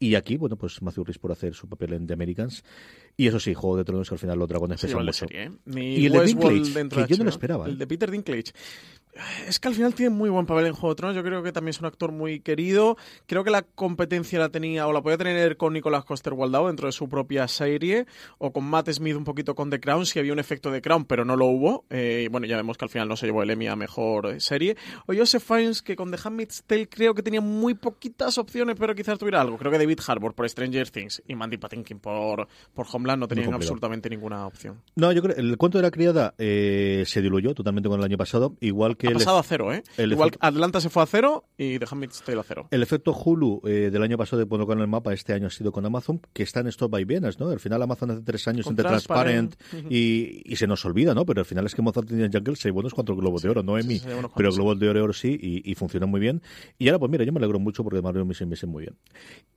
y 0.03 0.15
aquí, 0.15 0.39
bueno, 0.39 0.57
pues 0.57 0.81
Matthew 0.81 1.05
Rhys 1.05 1.19
por 1.19 1.31
hacer 1.31 1.53
su 1.53 1.69
papel 1.69 1.93
en 1.93 2.07
The 2.07 2.15
Americans. 2.15 2.65
Y 3.19 3.27
eso 3.27 3.39
sí, 3.39 3.53
Juego 3.53 3.77
de 3.77 3.85
Tronos, 3.85 4.09
que 4.09 4.15
al 4.15 4.19
final 4.19 4.39
los 4.39 4.49
dragones 4.49 4.81
pesan 4.81 5.05
mucho. 5.05 5.13
serie, 5.13 5.45
¿eh? 5.45 5.51
Y 5.67 6.07
el 6.07 6.13
de 6.13 6.19
Westworld 6.21 6.65
Dinklage, 6.65 6.89
que 6.89 7.03
de 7.03 7.07
yo 7.07 7.17
no 7.19 7.25
lo 7.25 7.31
esperaba. 7.31 7.67
El 7.67 7.77
de 7.77 7.87
Peter 7.87 8.11
Dinklage. 8.11 8.55
Es 9.47 9.59
que 9.59 9.69
al 9.69 9.75
final 9.75 9.95
tiene 9.95 10.11
muy 10.11 10.31
buen 10.31 10.47
papel 10.47 10.67
en 10.67 10.73
Juego 10.73 10.95
de 10.95 10.97
Tronos. 10.97 11.17
Yo 11.17 11.23
creo 11.23 11.43
que 11.43 11.53
también 11.53 11.71
es 11.71 11.81
un 11.81 11.87
actor 11.87 12.13
muy 12.13 12.41
querido. 12.41 12.97
Creo 13.27 13.43
que 13.45 13.51
la 13.51 13.63
competencia 13.63 14.39
la 14.39 14.49
tenía 14.51 14.87
o 14.87 14.93
la 14.93 15.03
podía 15.03 15.19
tener 15.19 15.57
con 15.57 15.73
Nicolas 15.73 16.05
Coster 16.05 16.33
Waldau 16.33 16.69
dentro 16.69 16.87
de 16.87 16.93
su 16.93 17.09
propia 17.09 17.49
serie 17.49 18.07
o 18.39 18.53
con 18.53 18.65
Matt 18.65 18.91
Smith 18.91 19.17
un 19.17 19.25
poquito 19.25 19.55
con 19.55 19.71
The 19.71 19.81
Crown. 19.81 20.07
Si 20.07 20.19
había 20.19 20.33
un 20.33 20.39
efecto 20.39 20.71
de 20.71 20.81
Crown, 20.81 21.05
pero 21.05 21.25
no 21.25 21.37
lo 21.37 21.47
hubo. 21.47 21.85
Eh, 21.91 22.25
y 22.27 22.29
bueno, 22.29 22.47
ya 22.47 22.57
vemos 22.57 22.79
que 22.79 22.85
al 22.85 22.91
final 22.91 23.09
no 23.09 23.17
se 23.17 23.27
llevó 23.27 23.43
el 23.43 23.51
Emmy 23.51 23.67
a 23.67 23.77
mejor 23.77 24.27
eh, 24.27 24.41
serie. 24.41 24.77
O 25.07 25.15
Joseph 25.15 25.43
Fiennes, 25.43 25.83
que 25.83 25.97
con 25.97 26.11
The 26.11 26.19
Handmaid's 26.23 26.63
Tale 26.67 26.89
creo 26.89 27.15
que 27.15 27.23
tenía 27.23 27.41
muy 27.41 27.75
poquitas 27.75 28.39
opciones, 28.39 28.77
pero 28.79 28.95
quizás 28.95 29.19
tuviera 29.19 29.41
algo. 29.41 29.59
Creo 29.59 29.73
que 29.73 29.79
David 29.79 29.99
Harbour 30.07 30.35
por 30.35 30.49
Stranger 30.49 30.89
Things 30.89 31.23
y 31.27 31.35
Mandy 31.35 31.57
Patinkin 31.57 31.99
por, 31.99 32.47
por 32.73 32.87
Homeland 32.93 33.21
no 33.21 33.29
tenían 33.29 33.53
absolutamente 33.53 34.09
ninguna 34.09 34.47
opción. 34.47 34.81
No, 34.95 35.11
yo 35.13 35.23
creo 35.23 35.37
el 35.37 35.57
cuento 35.57 35.79
de 35.79 35.83
la 35.83 35.91
criada 35.91 36.35
eh, 36.39 37.05
se 37.07 37.21
diluyó 37.23 37.55
totalmente 37.55 37.89
con 37.89 37.99
el 37.99 38.05
año 38.05 38.17
pasado, 38.17 38.57
igual 38.61 38.97
que 39.01 39.09
Ha 39.09 39.11
el, 39.11 39.17
pasado 39.17 39.39
a 39.39 39.43
cero, 39.43 39.73
¿eh? 39.73 39.83
el 39.97 40.13
Igual 40.13 40.29
efecto- 40.29 40.47
Atlanta 40.47 40.81
se 40.81 40.91
fue 40.91 41.03
a 41.03 41.07
cero 41.07 41.45
y 41.59 41.79
The 41.79 41.87
Handmaid's 41.91 42.23
Tale 42.23 42.41
a 42.41 42.43
cero. 42.45 42.69
El 42.71 42.83
efecto 42.83 43.13
Hulu 43.13 43.63
eh, 43.67 43.91
del 43.93 44.03
año 44.03 44.17
pasado 44.19 44.39
de 44.39 44.47
ponerlo 44.47 44.73
en 44.75 44.81
el 44.81 44.87
mapa 44.89 45.13
este 45.13 45.33
año 45.33 45.47
ha 45.47 45.51
sido 45.51 45.73
con 45.73 45.85
Amazon, 45.87 46.21
que 46.33 46.43
está 46.43 46.61
en 46.61 46.67
estos 46.69 46.89
vaivenes, 46.91 47.41
¿no? 47.41 47.49
Al 47.49 47.61
final 47.61 47.83
Amazon 47.83 48.11
hace 48.13 48.23
tres 48.23 48.47
años 48.49 48.65
Con 48.65 48.73
entre 48.73 48.85
Transparent, 48.89 49.55
Transparent. 49.57 49.93
y, 49.93 50.43
y 50.45 50.57
se 50.57 50.67
nos 50.67 50.85
olvida, 50.85 51.15
¿no? 51.15 51.25
Pero 51.27 51.41
al 51.41 51.47
final 51.47 51.67
es 51.67 51.75
que 51.75 51.83
Mozart 51.83 52.11
y 52.11 52.15
Jungle 52.15 52.57
se 52.57 52.71
buenos 52.71 52.95
cuatro 52.95 53.17
globos 53.17 53.43
de 53.43 53.49
oro, 53.49 53.63
no 53.63 53.77
sí, 53.79 53.85
Emmy, 53.85 53.99
lleva 53.99 54.19
unos 54.21 54.33
pero 54.37 54.53
globos 54.53 54.79
de 54.79 54.89
oro, 54.89 55.13
sí, 55.13 55.39
y, 55.41 55.71
y 55.71 55.75
funciona 55.75 56.07
muy 56.07 56.21
bien. 56.21 56.43
Y 56.79 56.89
ahora, 56.89 56.99
pues 56.99 57.11
mira, 57.11 57.25
yo 57.25 57.33
me 57.33 57.39
alegro 57.39 57.59
mucho 57.59 57.83
porque 57.83 58.01
Mario 58.03 58.25
me 58.25 58.35
me 58.41 58.57
muy 58.67 58.83
bien. 58.85 58.97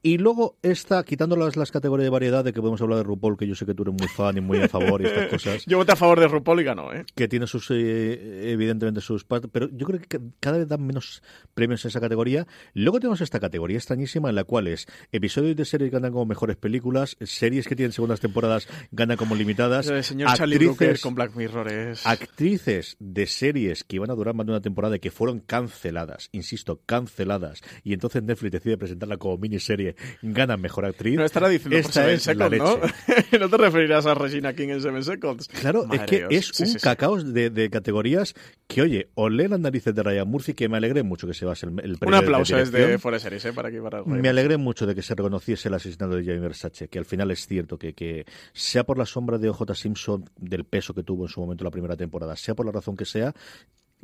Y 0.01 0.17
luego 0.17 0.57
esta, 0.61 1.03
quitando 1.03 1.35
las, 1.35 1.55
las 1.55 1.71
categorías 1.71 2.05
de 2.05 2.09
variedad, 2.09 2.43
de 2.43 2.53
que 2.53 2.59
podemos 2.59 2.81
hablar 2.81 2.97
de 2.99 3.03
RuPaul, 3.03 3.37
que 3.37 3.47
yo 3.47 3.55
sé 3.55 3.65
que 3.65 3.73
tú 3.73 3.83
eres 3.83 3.95
muy 3.97 4.07
fan 4.07 4.37
y 4.37 4.41
muy 4.41 4.59
a 4.61 4.67
favor 4.67 5.01
y 5.01 5.05
estas 5.05 5.27
cosas, 5.29 5.65
Yo 5.65 5.77
voté 5.77 5.93
a 5.93 5.95
favor 5.95 6.19
de 6.19 6.27
RuPaul 6.27 6.59
y 6.61 6.63
ganó, 6.63 6.93
¿eh? 6.93 7.05
que 7.15 7.27
tiene 7.27 7.47
sus 7.47 7.69
eh, 7.71 8.51
evidentemente 8.51 9.01
sus 9.01 9.23
partes, 9.33 9.49
pero 9.53 9.69
yo 9.71 9.85
creo 9.85 9.99
que 9.99 10.07
ca- 10.07 10.19
cada 10.39 10.57
vez 10.57 10.67
dan 10.67 10.85
menos 10.85 11.21
premios 11.53 11.83
en 11.85 11.89
esa 11.89 11.99
categoría. 12.01 12.47
Luego 12.73 12.99
tenemos 12.99 13.21
esta 13.21 13.39
categoría 13.39 13.77
extrañísima 13.77 14.29
en 14.29 14.35
la 14.35 14.43
cual 14.43 14.67
es 14.67 14.85
episodios 15.11 15.55
de 15.55 15.65
series 15.65 15.91
ganan 15.91 16.11
como 16.11 16.25
mejores 16.25 16.55
películas, 16.57 17.17
series 17.21 17.67
que 17.67 17.75
tienen 17.75 17.91
segundas 17.91 18.19
temporadas 18.19 18.67
ganan 18.91 19.17
como 19.17 19.35
limitadas, 19.35 19.87
El 19.87 20.03
señor 20.03 20.29
actrices, 20.29 21.01
con 21.01 21.15
Black 21.15 21.35
Mirror 21.35 21.71
es... 21.71 22.05
actrices 22.05 22.95
de 22.99 23.25
series 23.27 23.83
que 23.83 23.97
iban 23.97 24.09
a 24.11 24.15
durar 24.15 24.33
más 24.35 24.45
de 24.45 24.51
una 24.51 24.61
temporada 24.61 24.95
y 24.95 24.99
que 24.99 25.11
fueron 25.11 25.39
canceladas, 25.39 26.29
insisto, 26.31 26.81
canceladas, 26.85 27.61
y 27.83 27.93
entonces 27.93 28.23
Netflix 28.23 28.51
decide 28.51 28.77
presentarla 28.77 29.17
como 29.17 29.37
miniserie, 29.37 29.95
ganan 30.21 30.61
mejor 30.61 30.85
actriz. 30.85 31.15
No 31.15 31.25
estará 31.25 31.49
diciendo 31.49 31.77
por 31.77 31.79
Esta 31.79 31.93
Seven 32.03 32.15
es 32.15 32.25
la 32.27 32.49
Seconds, 32.49 32.57
¿no? 32.57 32.79
leche. 33.15 33.37
no 33.39 33.49
te 33.49 33.57
referirás 33.57 34.05
a 34.05 34.13
Regina 34.13 34.53
King 34.53 34.69
en 34.69 34.81
Seven 34.81 35.03
Seconds. 35.03 35.47
Claro, 35.47 35.85
Madre 35.85 36.03
es 36.03 36.09
que 36.09 36.17
Dios. 36.19 36.31
es 36.31 36.47
Sí, 36.53 36.63
un 36.63 36.69
sí, 36.69 36.73
sí. 36.75 36.79
cacao 36.83 37.21
de, 37.23 37.49
de 37.49 37.69
categorías 37.69 38.33
que, 38.67 38.81
oye, 38.81 39.09
olé 39.23 39.47
las 39.49 39.59
narices 39.59 39.93
de 39.95 40.03
Ryan 40.03 40.27
Murphy, 40.27 40.53
que 40.53 40.69
me 40.69 40.77
alegré 40.77 41.03
mucho 41.03 41.27
que 41.27 41.33
se 41.33 41.45
base 41.45 41.65
el, 41.65 41.71
el 41.83 41.91
Un 41.93 41.97
premio 41.97 42.15
de- 42.17 42.21
de 42.21 42.27
aplauso 42.27 42.55
desde 42.55 42.77
dirección. 42.77 42.99
Fuera 42.99 43.15
de 43.17 43.21
Series, 43.21 43.45
¿eh? 43.45 43.53
Para 43.53 43.69
aquí, 43.69 43.77
para 43.79 44.03
Me 44.03 44.29
alegré 44.29 44.57
mucho 44.57 44.85
de 44.85 44.95
que 44.95 45.01
se 45.01 45.15
reconociese 45.15 45.67
el 45.69 45.73
asesinato 45.73 46.15
de 46.15 46.23
Jamie 46.23 46.39
Versace, 46.39 46.87
que 46.87 46.99
al 46.99 47.05
final 47.05 47.31
es 47.31 47.45
cierto 47.47 47.77
que, 47.77 47.93
que 47.93 48.25
sea 48.53 48.83
por 48.83 48.97
la 48.97 49.05
sombra 49.05 49.37
de 49.37 49.49
OJ 49.49 49.73
Simpson, 49.75 50.25
del 50.37 50.65
peso 50.65 50.93
que 50.93 51.03
tuvo 51.03 51.23
en 51.25 51.29
su 51.29 51.41
momento 51.41 51.63
la 51.63 51.71
primera 51.71 51.95
temporada, 51.97 52.35
sea 52.35 52.55
por 52.55 52.65
la 52.65 52.71
razón 52.71 52.95
que 52.95 53.05
sea, 53.05 53.33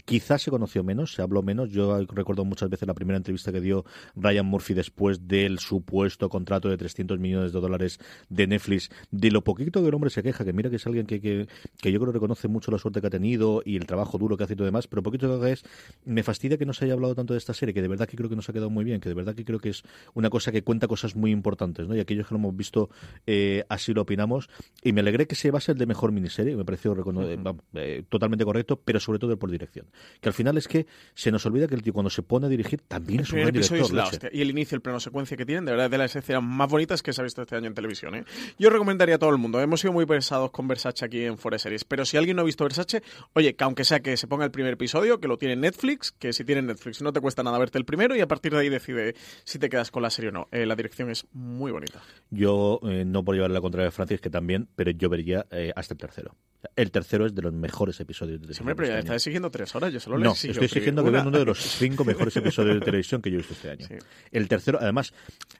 Quizás 0.05 0.41
se 0.41 0.51
conoció 0.51 0.83
menos, 0.83 1.13
se 1.13 1.21
habló 1.21 1.41
menos. 1.43 1.69
Yo 1.71 2.05
recuerdo 2.05 2.45
muchas 2.45 2.69
veces 2.69 2.87
la 2.87 2.93
primera 2.93 3.17
entrevista 3.17 3.51
que 3.51 3.61
dio 3.61 3.85
Ryan 4.15 4.45
Murphy 4.45 4.73
después 4.73 5.27
del 5.27 5.59
supuesto 5.59 6.29
contrato 6.29 6.69
de 6.69 6.77
300 6.77 7.19
millones 7.19 7.53
de 7.53 7.59
dólares 7.59 7.99
de 8.29 8.47
Netflix, 8.47 8.89
de 9.11 9.31
lo 9.31 9.43
poquito 9.43 9.81
que 9.81 9.87
el 9.89 9.93
hombre 9.93 10.09
se 10.09 10.23
queja, 10.23 10.45
que 10.45 10.53
mira 10.53 10.69
que 10.69 10.77
es 10.77 10.85
alguien 10.87 11.05
que, 11.05 11.19
que, 11.21 11.47
que 11.81 11.91
yo 11.91 11.99
creo 11.99 12.11
reconoce 12.11 12.47
mucho 12.47 12.71
la 12.71 12.77
suerte 12.77 13.01
que 13.01 13.07
ha 13.07 13.09
tenido 13.09 13.61
y 13.65 13.75
el 13.75 13.85
trabajo 13.85 14.17
duro 14.17 14.37
que 14.37 14.43
hace 14.43 14.53
y 14.53 14.55
todo 14.55 14.65
demás, 14.65 14.87
pero 14.87 15.03
poquito 15.03 15.39
que 15.41 15.51
es, 15.51 15.63
me 16.05 16.23
fastidia 16.23 16.57
que 16.57 16.65
no 16.65 16.73
se 16.73 16.85
haya 16.85 16.93
hablado 16.93 17.15
tanto 17.15 17.33
de 17.33 17.37
esta 17.37 17.53
serie, 17.53 17.73
que 17.73 17.81
de 17.81 17.87
verdad 17.87 18.07
que 18.07 18.17
creo 18.17 18.29
que 18.29 18.35
nos 18.35 18.49
ha 18.49 18.53
quedado 18.53 18.69
muy 18.69 18.83
bien, 18.85 18.99
que 19.01 19.09
de 19.09 19.15
verdad 19.15 19.35
que 19.35 19.45
creo 19.45 19.59
que 19.59 19.69
es 19.69 19.83
una 20.13 20.29
cosa 20.29 20.51
que 20.51 20.63
cuenta 20.63 20.87
cosas 20.87 21.15
muy 21.15 21.31
importantes, 21.31 21.87
¿no? 21.87 21.95
Y 21.95 21.99
aquellos 21.99 22.27
que 22.27 22.33
lo 22.33 22.39
hemos 22.39 22.55
visto 22.55 22.89
eh, 23.27 23.63
así 23.69 23.93
lo 23.93 24.01
opinamos. 24.03 24.49
Y 24.83 24.93
me 24.93 25.01
alegré 25.01 25.27
que 25.27 25.35
se 25.35 25.51
base 25.51 25.71
el 25.73 25.77
de 25.77 25.85
mejor 25.85 26.11
miniserie, 26.11 26.55
me 26.55 26.65
pareció 26.65 26.95
recono- 26.95 27.25
eh, 27.27 27.37
eh, 27.73 28.03
totalmente 28.09 28.45
correcto, 28.45 28.79
pero 28.83 28.99
sobre 28.99 29.19
todo 29.19 29.37
por 29.37 29.51
dirección. 29.51 29.87
Que 30.21 30.29
al 30.29 30.33
final 30.33 30.57
es 30.57 30.67
que 30.67 30.85
se 31.13 31.31
nos 31.31 31.45
olvida 31.45 31.67
que 31.67 31.75
el 31.75 31.81
tío 31.81 31.93
cuando 31.93 32.09
se 32.09 32.21
pone 32.23 32.47
a 32.47 32.49
dirigir 32.49 32.81
también 32.81 33.19
El 33.19 33.25
es 33.25 33.31
un 33.33 33.39
gran 33.39 33.51
director. 33.51 33.77
es 33.77 33.91
la 33.91 34.03
hostia. 34.05 34.29
Y 34.33 34.41
el 34.41 34.49
inicio, 34.49 34.75
el 34.75 34.81
plano 34.81 34.99
secuencia 34.99 35.35
que 35.37 35.45
tienen, 35.45 35.65
de 35.65 35.71
verdad, 35.71 35.85
es 35.85 35.91
de 35.91 35.97
las 35.97 36.15
escenas 36.15 36.43
más 36.43 36.69
bonitas 36.69 37.01
que 37.03 37.13
se 37.13 37.21
ha 37.21 37.23
visto 37.23 37.41
este 37.41 37.55
año 37.55 37.67
en 37.67 37.73
televisión. 37.73 38.15
¿eh? 38.15 38.23
Yo 38.57 38.69
recomendaría 38.69 39.15
a 39.15 39.19
todo 39.19 39.29
el 39.29 39.37
mundo. 39.37 39.59
Hemos 39.61 39.81
sido 39.81 39.93
muy 39.93 40.05
pesados 40.05 40.51
con 40.51 40.67
Versace 40.67 41.05
aquí 41.05 41.23
en 41.23 41.37
Forest 41.37 41.63
Series. 41.63 41.83
Pero 41.85 42.05
si 42.05 42.17
alguien 42.17 42.35
no 42.35 42.41
ha 42.41 42.45
visto 42.45 42.63
Versace, 42.63 43.01
oye, 43.33 43.55
que 43.55 43.63
aunque 43.63 43.83
sea 43.83 43.99
que 43.99 44.17
se 44.17 44.27
ponga 44.27 44.45
el 44.45 44.51
primer 44.51 44.73
episodio, 44.73 45.19
que 45.19 45.27
lo 45.27 45.37
tiene 45.37 45.53
en 45.53 45.61
Netflix, 45.61 46.11
que 46.11 46.33
si 46.33 46.43
tiene 46.43 46.61
Netflix 46.61 47.01
no 47.01 47.13
te 47.13 47.21
cuesta 47.21 47.43
nada 47.43 47.57
verte 47.57 47.77
el 47.77 47.85
primero 47.85 48.15
y 48.15 48.21
a 48.21 48.27
partir 48.27 48.51
de 48.53 48.59
ahí 48.59 48.69
decide 48.69 49.15
si 49.43 49.59
te 49.59 49.69
quedas 49.69 49.91
con 49.91 50.03
la 50.03 50.09
serie 50.09 50.29
o 50.29 50.33
no. 50.33 50.47
Eh, 50.51 50.65
la 50.65 50.75
dirección 50.75 51.09
es 51.09 51.25
muy 51.33 51.71
bonita. 51.71 52.01
Yo, 52.29 52.79
eh, 52.83 53.03
no 53.05 53.23
por 53.23 53.35
llevarle 53.35 53.53
la 53.55 53.61
contraria 53.61 53.89
a 53.89 53.91
Francis, 53.91 54.21
que 54.21 54.29
también, 54.29 54.67
pero 54.75 54.91
yo 54.91 55.09
vería 55.09 55.45
eh, 55.51 55.71
hasta 55.75 55.93
el 55.93 55.97
tercero. 55.97 56.35
El 56.75 56.91
tercero 56.91 57.25
es 57.25 57.33
de 57.33 57.41
los 57.41 57.53
mejores 57.53 57.99
episodios 58.01 58.41
de 58.41 58.53
Siempre, 58.53 58.75
pero 58.75 58.87
ya 58.89 58.93
estás 58.95 58.99
este 58.99 59.11
año. 59.11 59.15
exigiendo 59.17 59.49
tres 59.51 59.73
horas. 59.75 59.78
Yo 59.87 60.01
solo 60.01 60.17
le 60.17 60.25
No, 60.25 60.33
estoy 60.33 60.65
exigiendo 60.65 61.03
que 61.03 61.11
vean 61.11 61.27
uno 61.27 61.39
de 61.39 61.45
los 61.45 61.59
cinco 61.59 62.03
mejores 62.03 62.35
episodios 62.37 62.75
de 62.75 62.81
televisión 62.81 63.21
que 63.21 63.31
yo 63.31 63.35
he 63.35 63.37
visto 63.37 63.53
este 63.53 63.69
año. 63.69 63.87
Sí. 63.87 63.95
El 64.31 64.49
tercero, 64.49 64.79
además... 64.81 65.13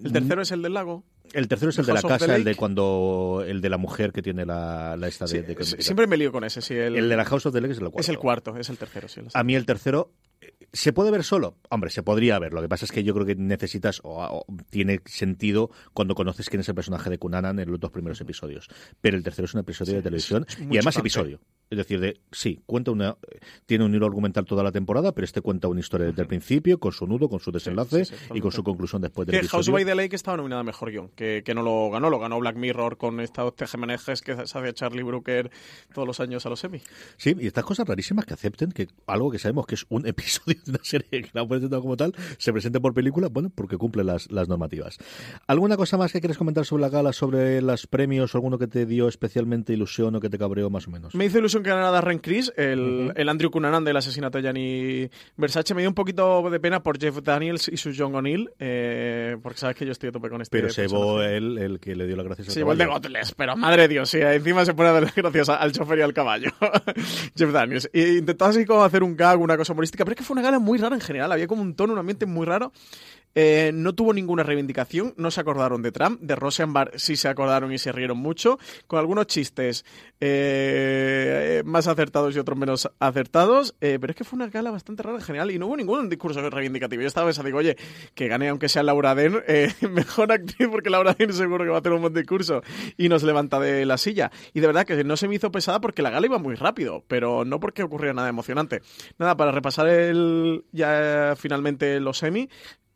El 0.04 0.12
tercero 0.12 0.42
es 0.42 0.52
el 0.52 0.62
del 0.62 0.74
lago. 0.74 1.06
El 1.32 1.48
tercero 1.48 1.70
es 1.70 1.78
el 1.78 1.86
de 1.86 1.94
la 1.94 2.02
casa, 2.02 2.36
el 2.36 2.44
de 2.44 2.56
cuando 2.56 3.44
el 3.48 3.62
de 3.62 3.70
la 3.70 3.78
mujer 3.78 4.12
que 4.12 4.22
tiene 4.22 4.46
la, 4.46 4.98
la 4.98 5.08
esta 5.08 5.26
de, 5.26 5.56
Siempre 5.80 6.08
me 6.08 6.18
lío 6.18 6.32
con 6.32 6.44
ese, 6.44 6.62
sí. 6.62 6.74
El, 6.74 7.08
de 7.08 7.16
la 7.16 7.24
House 7.24 7.46
of 7.46 7.54
the 7.54 7.62
Lake 7.62 7.74
es 7.74 7.78
el 7.80 7.84
cuarto. 7.84 8.00
Es 8.00 8.10
el 8.10 8.18
cuarto, 8.18 8.58
es 8.58 8.70
el 8.70 8.78
tercero, 8.78 9.08
sí. 9.08 9.22
A 9.34 9.44
mí 9.44 9.56
el 9.56 9.66
tercero 9.66 10.12
¿Se 10.74 10.94
puede 10.94 11.12
ver 11.12 11.24
solo? 11.24 11.58
Hombre, 11.70 11.90
se 11.90 12.04
podría 12.04 12.38
ver. 12.40 12.54
Lo 12.54 12.62
que 12.62 12.70
pasa 12.70 12.86
es 12.86 12.92
que 12.92 13.04
yo 13.04 13.14
creo 13.14 13.26
que 13.26 13.36
necesitas, 13.36 14.02
o, 14.04 14.46
tiene 14.70 15.02
sentido 15.06 15.72
cuando 15.94 16.16
conoces 16.16 16.50
quién 16.50 16.62
es 16.62 16.70
el 16.70 16.76
personaje 16.76 17.10
de 17.10 17.18
Kunanan 17.18 17.60
en 17.60 17.72
los 17.72 17.80
dos 17.80 17.92
primeros 17.92 18.22
episodios. 18.22 18.68
Pero 19.02 19.18
el 19.18 19.24
tercero 19.24 19.46
es 19.46 19.54
un 19.54 19.62
episodio 19.62 19.96
de 19.96 20.02
televisión 20.02 20.46
y 20.60 20.78
además 20.78 20.98
episodio. 20.98 21.40
Es 21.70 21.78
decir, 21.78 22.00
de 22.00 22.20
sí, 22.32 22.62
cuenta 22.66 22.90
una, 22.90 23.16
tiene 23.68 23.86
un 23.86 23.94
hilo 23.94 24.08
argumental 24.08 24.46
toda 24.46 24.64
la 24.64 24.72
temporada, 24.72 25.14
pero 25.14 25.26
este 25.26 25.42
cuenta 25.42 25.68
una 25.68 25.80
historia 25.80 26.08
desde 26.08 26.24
el 26.24 26.28
principio, 26.28 26.80
con 26.80 26.92
su 26.92 27.06
nudo, 27.06 27.30
con 27.30 27.40
su 27.40 27.52
desenlace 27.52 28.04
y 28.34 28.42
con 28.42 28.52
su 28.52 28.64
conclusión 28.64 29.04
después 29.04 29.28
del 29.28 29.40
que 29.40 29.48
House 29.48 29.70
by 29.70 29.86
the 29.86 29.94
Lake 29.94 30.16
estaba 30.16 30.38
nominada 30.38 30.62
a 30.62 30.64
mejor 30.64 30.90
guion, 30.90 31.10
que, 31.10 31.44
que, 31.46 31.54
no 31.54 31.62
lo 31.62 31.92
ganó, 31.92 32.10
lo 32.10 32.18
ganó 32.18 32.40
Black 32.40 32.56
Mirror 32.56 32.98
con 32.98 33.20
estos 33.20 33.56
tejemanejes 33.56 34.22
que 34.22 34.36
se 34.36 34.42
hace 34.42 34.74
Charlie 34.74 35.04
Brooker 35.04 35.52
todos 35.94 36.08
los 36.08 36.20
años 36.20 36.44
a 36.48 36.50
los 36.50 36.64
Emmy. 36.64 36.82
Sí, 37.18 37.36
y 37.40 37.46
estas 37.46 37.66
cosas 37.66 37.88
rarísimas 37.88 38.26
que 38.26 38.34
acepten 38.34 38.72
que 38.72 38.88
algo 39.06 39.30
que 39.30 39.38
sabemos 39.38 39.68
que 39.68 39.76
es 39.76 39.86
un 39.90 40.08
episodio 40.08 40.59
una 40.68 40.80
serie 40.84 41.10
que 41.10 41.30
la 41.34 41.42
han 41.42 41.48
presentado 41.48 41.82
como 41.82 41.98
tal, 41.98 42.14
se 42.38 42.52
presente 42.52 42.80
por 42.80 42.94
película, 42.94 43.28
bueno, 43.30 43.52
porque 43.54 43.78
cumple 43.78 44.04
las, 44.04 44.32
las 44.32 44.48
normativas. 44.48 44.98
¿Alguna 45.48 45.78
cosa 45.78 45.98
más 45.98 46.12
que 46.12 46.20
quieres 46.20 46.38
comentar 46.38 46.66
sobre 46.66 46.82
la 46.82 46.90
gala, 46.90 47.14
sobre 47.14 47.62
los 47.62 47.88
premios, 47.88 48.36
alguno 48.36 48.58
que 48.58 48.68
te 48.68 48.86
dio 48.86 49.08
especialmente 49.08 49.74
ilusión 49.74 50.16
o 50.16 50.20
que 50.20 50.30
te 50.30 50.38
cabreó 50.38 50.70
más 50.70 50.88
o 50.88 50.92
menos? 50.92 51.16
Me 51.16 51.26
hizo 51.26 51.40
ilusión 51.40 51.64
que 51.64 51.70
ganara 51.70 51.92
Darren 51.92 52.20
Criss, 52.20 52.54
el, 52.56 53.12
el 53.16 53.30
Andrew 53.30 53.52
Cunanan 53.52 53.84
del 53.84 53.98
asesinato 53.98 54.38
de 54.38 54.44
Gianni 54.44 55.10
Versace. 55.38 55.74
Me 55.74 55.82
dio 55.82 55.90
un 55.90 55.96
poquito 55.96 56.50
de 56.50 56.60
pena 56.60 56.82
por 56.84 57.00
Jeff 57.00 57.20
Daniels 57.24 57.68
y 57.68 57.78
su 57.78 57.92
John 57.96 58.16
O'Neill, 58.16 58.52
eh, 58.60 59.38
porque 59.42 59.60
sabes 59.60 59.76
que 59.76 59.86
yo 59.86 59.92
estoy 59.92 60.10
a 60.10 60.12
tope 60.12 60.30
con 60.30 60.42
este 60.42 60.58
Pero 60.58 60.70
se 60.70 60.88
llevó 60.88 61.22
él 61.22 61.58
el 61.58 61.80
que 61.80 61.96
le 61.96 62.08
dio 62.08 62.16
las 62.16 62.26
gracias 62.26 62.48
al 62.48 62.54
Se 62.54 62.60
llevó 62.60 62.74
el 62.74 62.78
de 62.78 62.86
Gotles, 62.86 63.34
pero 63.36 63.56
madre 63.56 63.84
de 63.84 63.88
Dios, 63.90 64.10
sí, 64.10 64.20
encima 64.22 64.66
se 64.66 64.74
pone 64.74 64.90
a 64.90 64.94
dar 64.94 65.12
gracias 65.16 65.50
al 65.50 65.72
chofer 65.72 66.00
y 66.00 66.02
al 66.02 66.14
caballo. 66.14 66.52
Jeff 67.36 67.52
Daniels. 67.52 67.90
Y 67.94 68.18
intentó 68.18 68.46
así 68.46 68.66
como 68.66 68.84
hacer 68.84 69.04
un 69.04 69.16
gag, 69.16 69.40
una 69.40 69.58
cosa 69.58 69.74
humorística, 69.74 70.04
pero 70.04 70.14
es 70.14 70.18
que 70.18 70.24
fue 70.24 70.34
una 70.34 70.42
gala 70.50 70.60
muy 70.60 70.78
rara 70.78 70.96
en 70.96 71.02
general. 71.02 71.32
Había 71.32 71.48
como 71.48 71.62
un 71.62 71.76
tono, 71.76 71.94
un 71.94 72.00
ambiente 72.00 72.26
muy 72.26 72.46
raro. 72.46 72.72
Eh, 73.36 73.72
no 73.74 73.94
tuvo 73.94 74.14
ninguna 74.14 74.44
reivindicación, 74.44 75.14
no 75.18 75.32
se 75.32 75.42
acordaron 75.42 75.82
de 75.82 75.92
Trump, 75.92 76.20
de 76.22 76.36
Rosenberg 76.36 77.00
sí 77.00 77.16
se 77.16 77.28
acordaron 77.28 77.72
y 77.72 77.78
se 77.78 77.92
rieron 77.92 78.18
mucho, 78.18 78.58
con 78.88 79.00
algunos 79.00 79.28
chistes 79.28 79.86
eh, 80.20 81.62
más 81.66 81.88
acertados 81.88 82.36
y 82.36 82.40
otros 82.40 82.58
menos 82.58 82.90
acertados, 83.00 83.76
eh, 83.82 83.98
pero 84.02 84.12
es 84.12 84.18
que 84.18 84.24
fue 84.24 84.38
una 84.38 84.48
gala 84.48 84.72
bastante 84.72 85.04
rara 85.04 85.18
en 85.18 85.24
general 85.24 85.52
y 85.52 85.60
no 85.60 85.68
hubo 85.68 85.78
ningún 85.78 86.10
discurso 86.10 86.48
reivindicativo. 86.50 87.02
Yo 87.02 87.08
estaba 87.08 87.28
pensando, 87.28 87.48
digo, 87.48 87.60
oye, 87.60 87.78
que 88.16 88.28
gane 88.28 88.50
aunque 88.50 88.70
sea 88.70 88.84
Laura 88.84 89.16
Den, 89.16 89.42
mejor 89.92 90.32
actriz 90.32 90.68
porque 90.70 90.90
Laura 90.90 91.14
Den 91.14 91.34
seguro 91.34 91.64
que 91.64 91.70
va 91.70 91.78
a 91.78 91.82
tener 91.82 91.96
un 91.96 92.02
buen 92.02 92.14
discurso 92.14 92.62
y 92.98 93.10
nos 93.10 93.24
levanta 93.24 93.60
de 93.60 93.86
la 93.86 93.98
silla. 93.98 94.32
Y 94.54 94.60
de 94.60 94.68
verdad 94.68 94.86
que 94.86 95.04
no 95.04 95.18
se 95.18 95.28
me 95.28 95.36
hizo 95.36 95.52
pesada 95.52 95.80
porque 95.80 96.02
la 96.02 96.10
gala 96.10 96.26
iba 96.26 96.40
muy 96.40 96.56
rápido, 96.56 97.04
pero 97.08 97.46
no 97.46 97.60
porque 97.60 97.84
ocurriera 97.84 98.14
nada 98.14 98.30
emocionante. 98.30 98.82
Nada, 99.18 99.38
para 99.38 99.52
repasar 99.52 99.88
el 99.88 100.66
ya 100.72 101.36
finalmente 101.38 102.00
los 102.00 102.18
semi, 102.18 102.50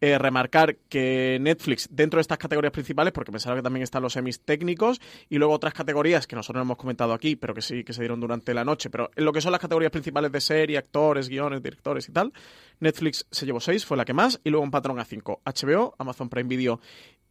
eh, 0.05 0.17
remarcar 0.17 0.75
que 0.89 1.37
Netflix, 1.39 1.87
dentro 1.89 2.17
de 2.17 2.23
estas 2.23 2.37
categorías 2.37 2.73
principales, 2.73 3.13
porque 3.13 3.31
pensaba 3.31 3.55
que 3.55 3.61
también 3.61 3.83
están 3.83 4.03
los 4.03 4.11
semis 4.11 4.41
técnicos, 4.41 4.99
y 5.29 5.37
luego 5.37 5.53
otras 5.53 5.73
categorías 5.73 6.27
que 6.27 6.35
nosotros 6.35 6.59
no 6.59 6.63
hemos 6.63 6.75
comentado 6.75 7.13
aquí, 7.13 7.37
pero 7.37 7.53
que 7.53 7.61
sí 7.61 7.85
que 7.85 7.93
se 7.93 8.01
dieron 8.01 8.19
durante 8.19 8.53
la 8.53 8.65
noche, 8.65 8.89
pero 8.89 9.11
en 9.15 9.23
lo 9.23 9.31
que 9.31 9.39
son 9.39 9.53
las 9.53 9.61
categorías 9.61 9.93
principales 9.93 10.29
de 10.33 10.41
serie, 10.41 10.77
actores, 10.77 11.29
guiones, 11.29 11.63
directores 11.63 12.09
y 12.09 12.11
tal, 12.11 12.33
Netflix 12.81 13.25
se 13.31 13.45
llevó 13.45 13.61
6, 13.61 13.85
fue 13.85 13.95
la 13.95 14.03
que 14.03 14.11
más, 14.11 14.41
y 14.43 14.49
luego 14.49 14.65
un 14.65 14.71
patrón 14.71 14.99
a 14.99 15.05
5. 15.05 15.41
HBO, 15.45 15.95
Amazon 15.97 16.27
Prime 16.27 16.49
Video 16.49 16.81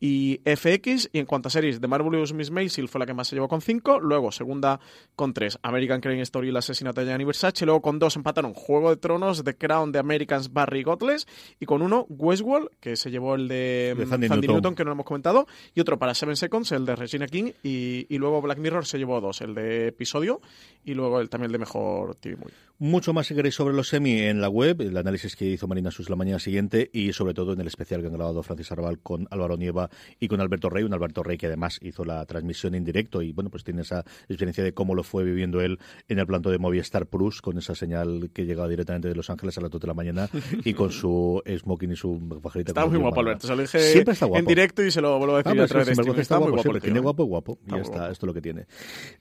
y 0.03 0.41
FX. 0.45 1.11
Y 1.13 1.21
en 1.21 1.27
cuanto 1.27 1.47
a 1.47 1.51
series, 1.51 1.81
The 1.81 1.87
Marvelous 1.87 2.33
Miss 2.33 2.51
Maisel 2.51 2.89
fue 2.89 2.99
la 2.99 3.07
que 3.07 3.15
más 3.15 3.29
se 3.29 3.37
llevó 3.37 3.47
con 3.47 3.63
5. 3.63 4.01
Luego, 4.01 4.33
segunda 4.33 4.81
con 5.15 5.33
3, 5.33 5.61
American 5.63 6.01
Crime 6.01 6.21
Story 6.23 6.49
y 6.49 6.51
el 6.51 6.57
asesinato 6.57 7.01
de 7.01 7.07
Gianni 7.07 7.23
Versace. 7.23 7.65
Luego 7.65 7.81
con 7.83 8.01
2 8.01 8.17
empataron 8.17 8.53
Juego 8.53 8.91
de 8.91 8.97
Tronos, 8.97 9.45
The 9.45 9.57
Crown, 9.57 9.93
The 9.93 10.01
Americans, 10.01 10.53
Barry 10.53 10.83
Godless. 10.83 11.29
Y 11.61 11.67
con 11.67 11.83
uno, 11.83 12.07
Westworld, 12.09 12.71
que 12.81 12.97
se 12.97 13.13
llevó 13.13 13.37
el 13.37 13.47
de, 13.47 13.95
de 13.97 14.07
Sandy, 14.07 14.29
Newton. 14.29 14.75
que 14.75 14.83
no 14.83 14.89
lo 14.91 14.95
hemos 14.95 15.07
comentado. 15.07 15.47
Y 15.73 15.81
otro 15.81 16.01
para 16.01 16.15
Seven 16.15 16.35
Seconds, 16.35 16.73
el 16.73 16.85
de 16.85 16.97
Regina 16.97 17.29
King. 17.29 17.53
Y, 17.63 18.07
y 18.09 18.19
luego 18.19 18.43
Black 18.43 18.59
Mirror 18.59 18.85
se 18.85 18.99
llevó 18.99 19.21
dos, 19.21 19.41
el 19.41 19.55
de 19.55 19.87
episodio 19.87 20.41
y 20.85 20.95
luego 20.95 21.21
el, 21.21 21.29
también 21.29 21.47
el 21.47 21.53
de 21.53 21.59
Mejor 21.59 22.17
TV 22.17 22.37
Movie. 22.37 22.55
Mucho 22.79 23.13
más 23.13 23.29
si 23.29 23.35
queréis 23.37 23.55
sobre 23.55 23.75
los 23.75 23.89
semi 23.89 24.23
en 24.23 24.41
la 24.41 24.49
web, 24.49 24.81
el 24.81 24.97
análisis 24.97 25.37
que 25.37 25.45
hizo 25.45 25.69
Marina 25.69 25.93
Sus 25.93 26.11
la 26.11 26.17
mañana 26.17 26.41
siguiente 26.41 26.91
y 26.93 27.13
sobre 27.13 27.33
todo 27.33 27.53
en 27.53 27.61
el 27.61 27.69
especial 27.69 28.01
que 28.01 28.09
han 28.09 28.15
grabado 28.15 28.43
Francis 28.43 28.73
Arbal 28.73 28.99
con 28.99 29.29
Álvaro 29.31 29.57
Nieva 29.57 29.89
y 30.21 30.29
con 30.29 30.41
Alberto 30.41 30.71
Rey, 30.71 30.85
un 30.85 30.93
Alberto 30.93 31.23
Rey 31.23 31.39
que 31.39 31.47
además 31.47 31.79
hizo 31.83 32.05
la 32.05 32.25
transmisión 32.27 32.75
en 32.75 32.85
directo 32.85 33.23
y 33.23 33.33
bueno, 33.33 33.51
pues 33.51 33.65
tiene 33.65 33.83
esa 33.83 34.05
experiencia 34.29 34.65
de 34.65 34.73
cómo 34.73 34.95
lo 34.95 35.03
fue 35.03 35.25
viviendo 35.25 35.61
él 35.61 35.79
en 36.09 36.19
el 36.19 36.27
planto 36.27 36.51
de 36.51 36.59
Movistar 36.59 37.07
Plus 37.07 37.41
con 37.43 37.59
esa 37.59 37.75
señal 37.75 38.31
que 38.33 38.45
llegaba 38.45 38.69
directamente 38.69 39.09
de 39.09 39.15
Los 39.15 39.31
Ángeles 39.31 39.57
a 39.59 39.61
las 39.61 39.71
2 39.71 39.81
de 39.81 39.87
la 39.87 39.95
mañana 39.95 40.29
y 40.65 40.75
con 40.75 40.91
su 40.91 41.43
smoking 41.47 41.93
y 41.93 41.97
su 41.97 42.41
pajarita. 42.43 42.71
Está 42.71 42.87
muy 42.87 42.99
guapo 42.99 43.21
Alberto, 43.21 43.47
se 43.47 43.57
lo 43.57 43.63
dije 43.63 43.79
Siempre 43.81 44.15
está 44.15 44.27
guapo. 44.27 44.41
en 44.41 44.47
directo 44.47 44.83
y 44.83 44.91
se 44.91 45.01
lo 45.01 45.19
vuelvo 45.19 45.37
a 45.37 45.43
decir 45.43 45.61
ah, 45.61 45.65
otra 45.65 45.79
vez. 45.85 45.89
Está, 46.23 46.39
muy 46.39 46.51
guapo, 46.51 46.81
tiene 46.81 47.01
guapo, 47.01 47.25
guapo. 47.25 47.59
Y 47.67 47.71
ya 47.71 47.79
está, 47.79 48.11
esto 48.11 48.27
es 48.27 48.29
lo 48.29 48.35
que 48.35 48.41
tiene. 48.41 48.67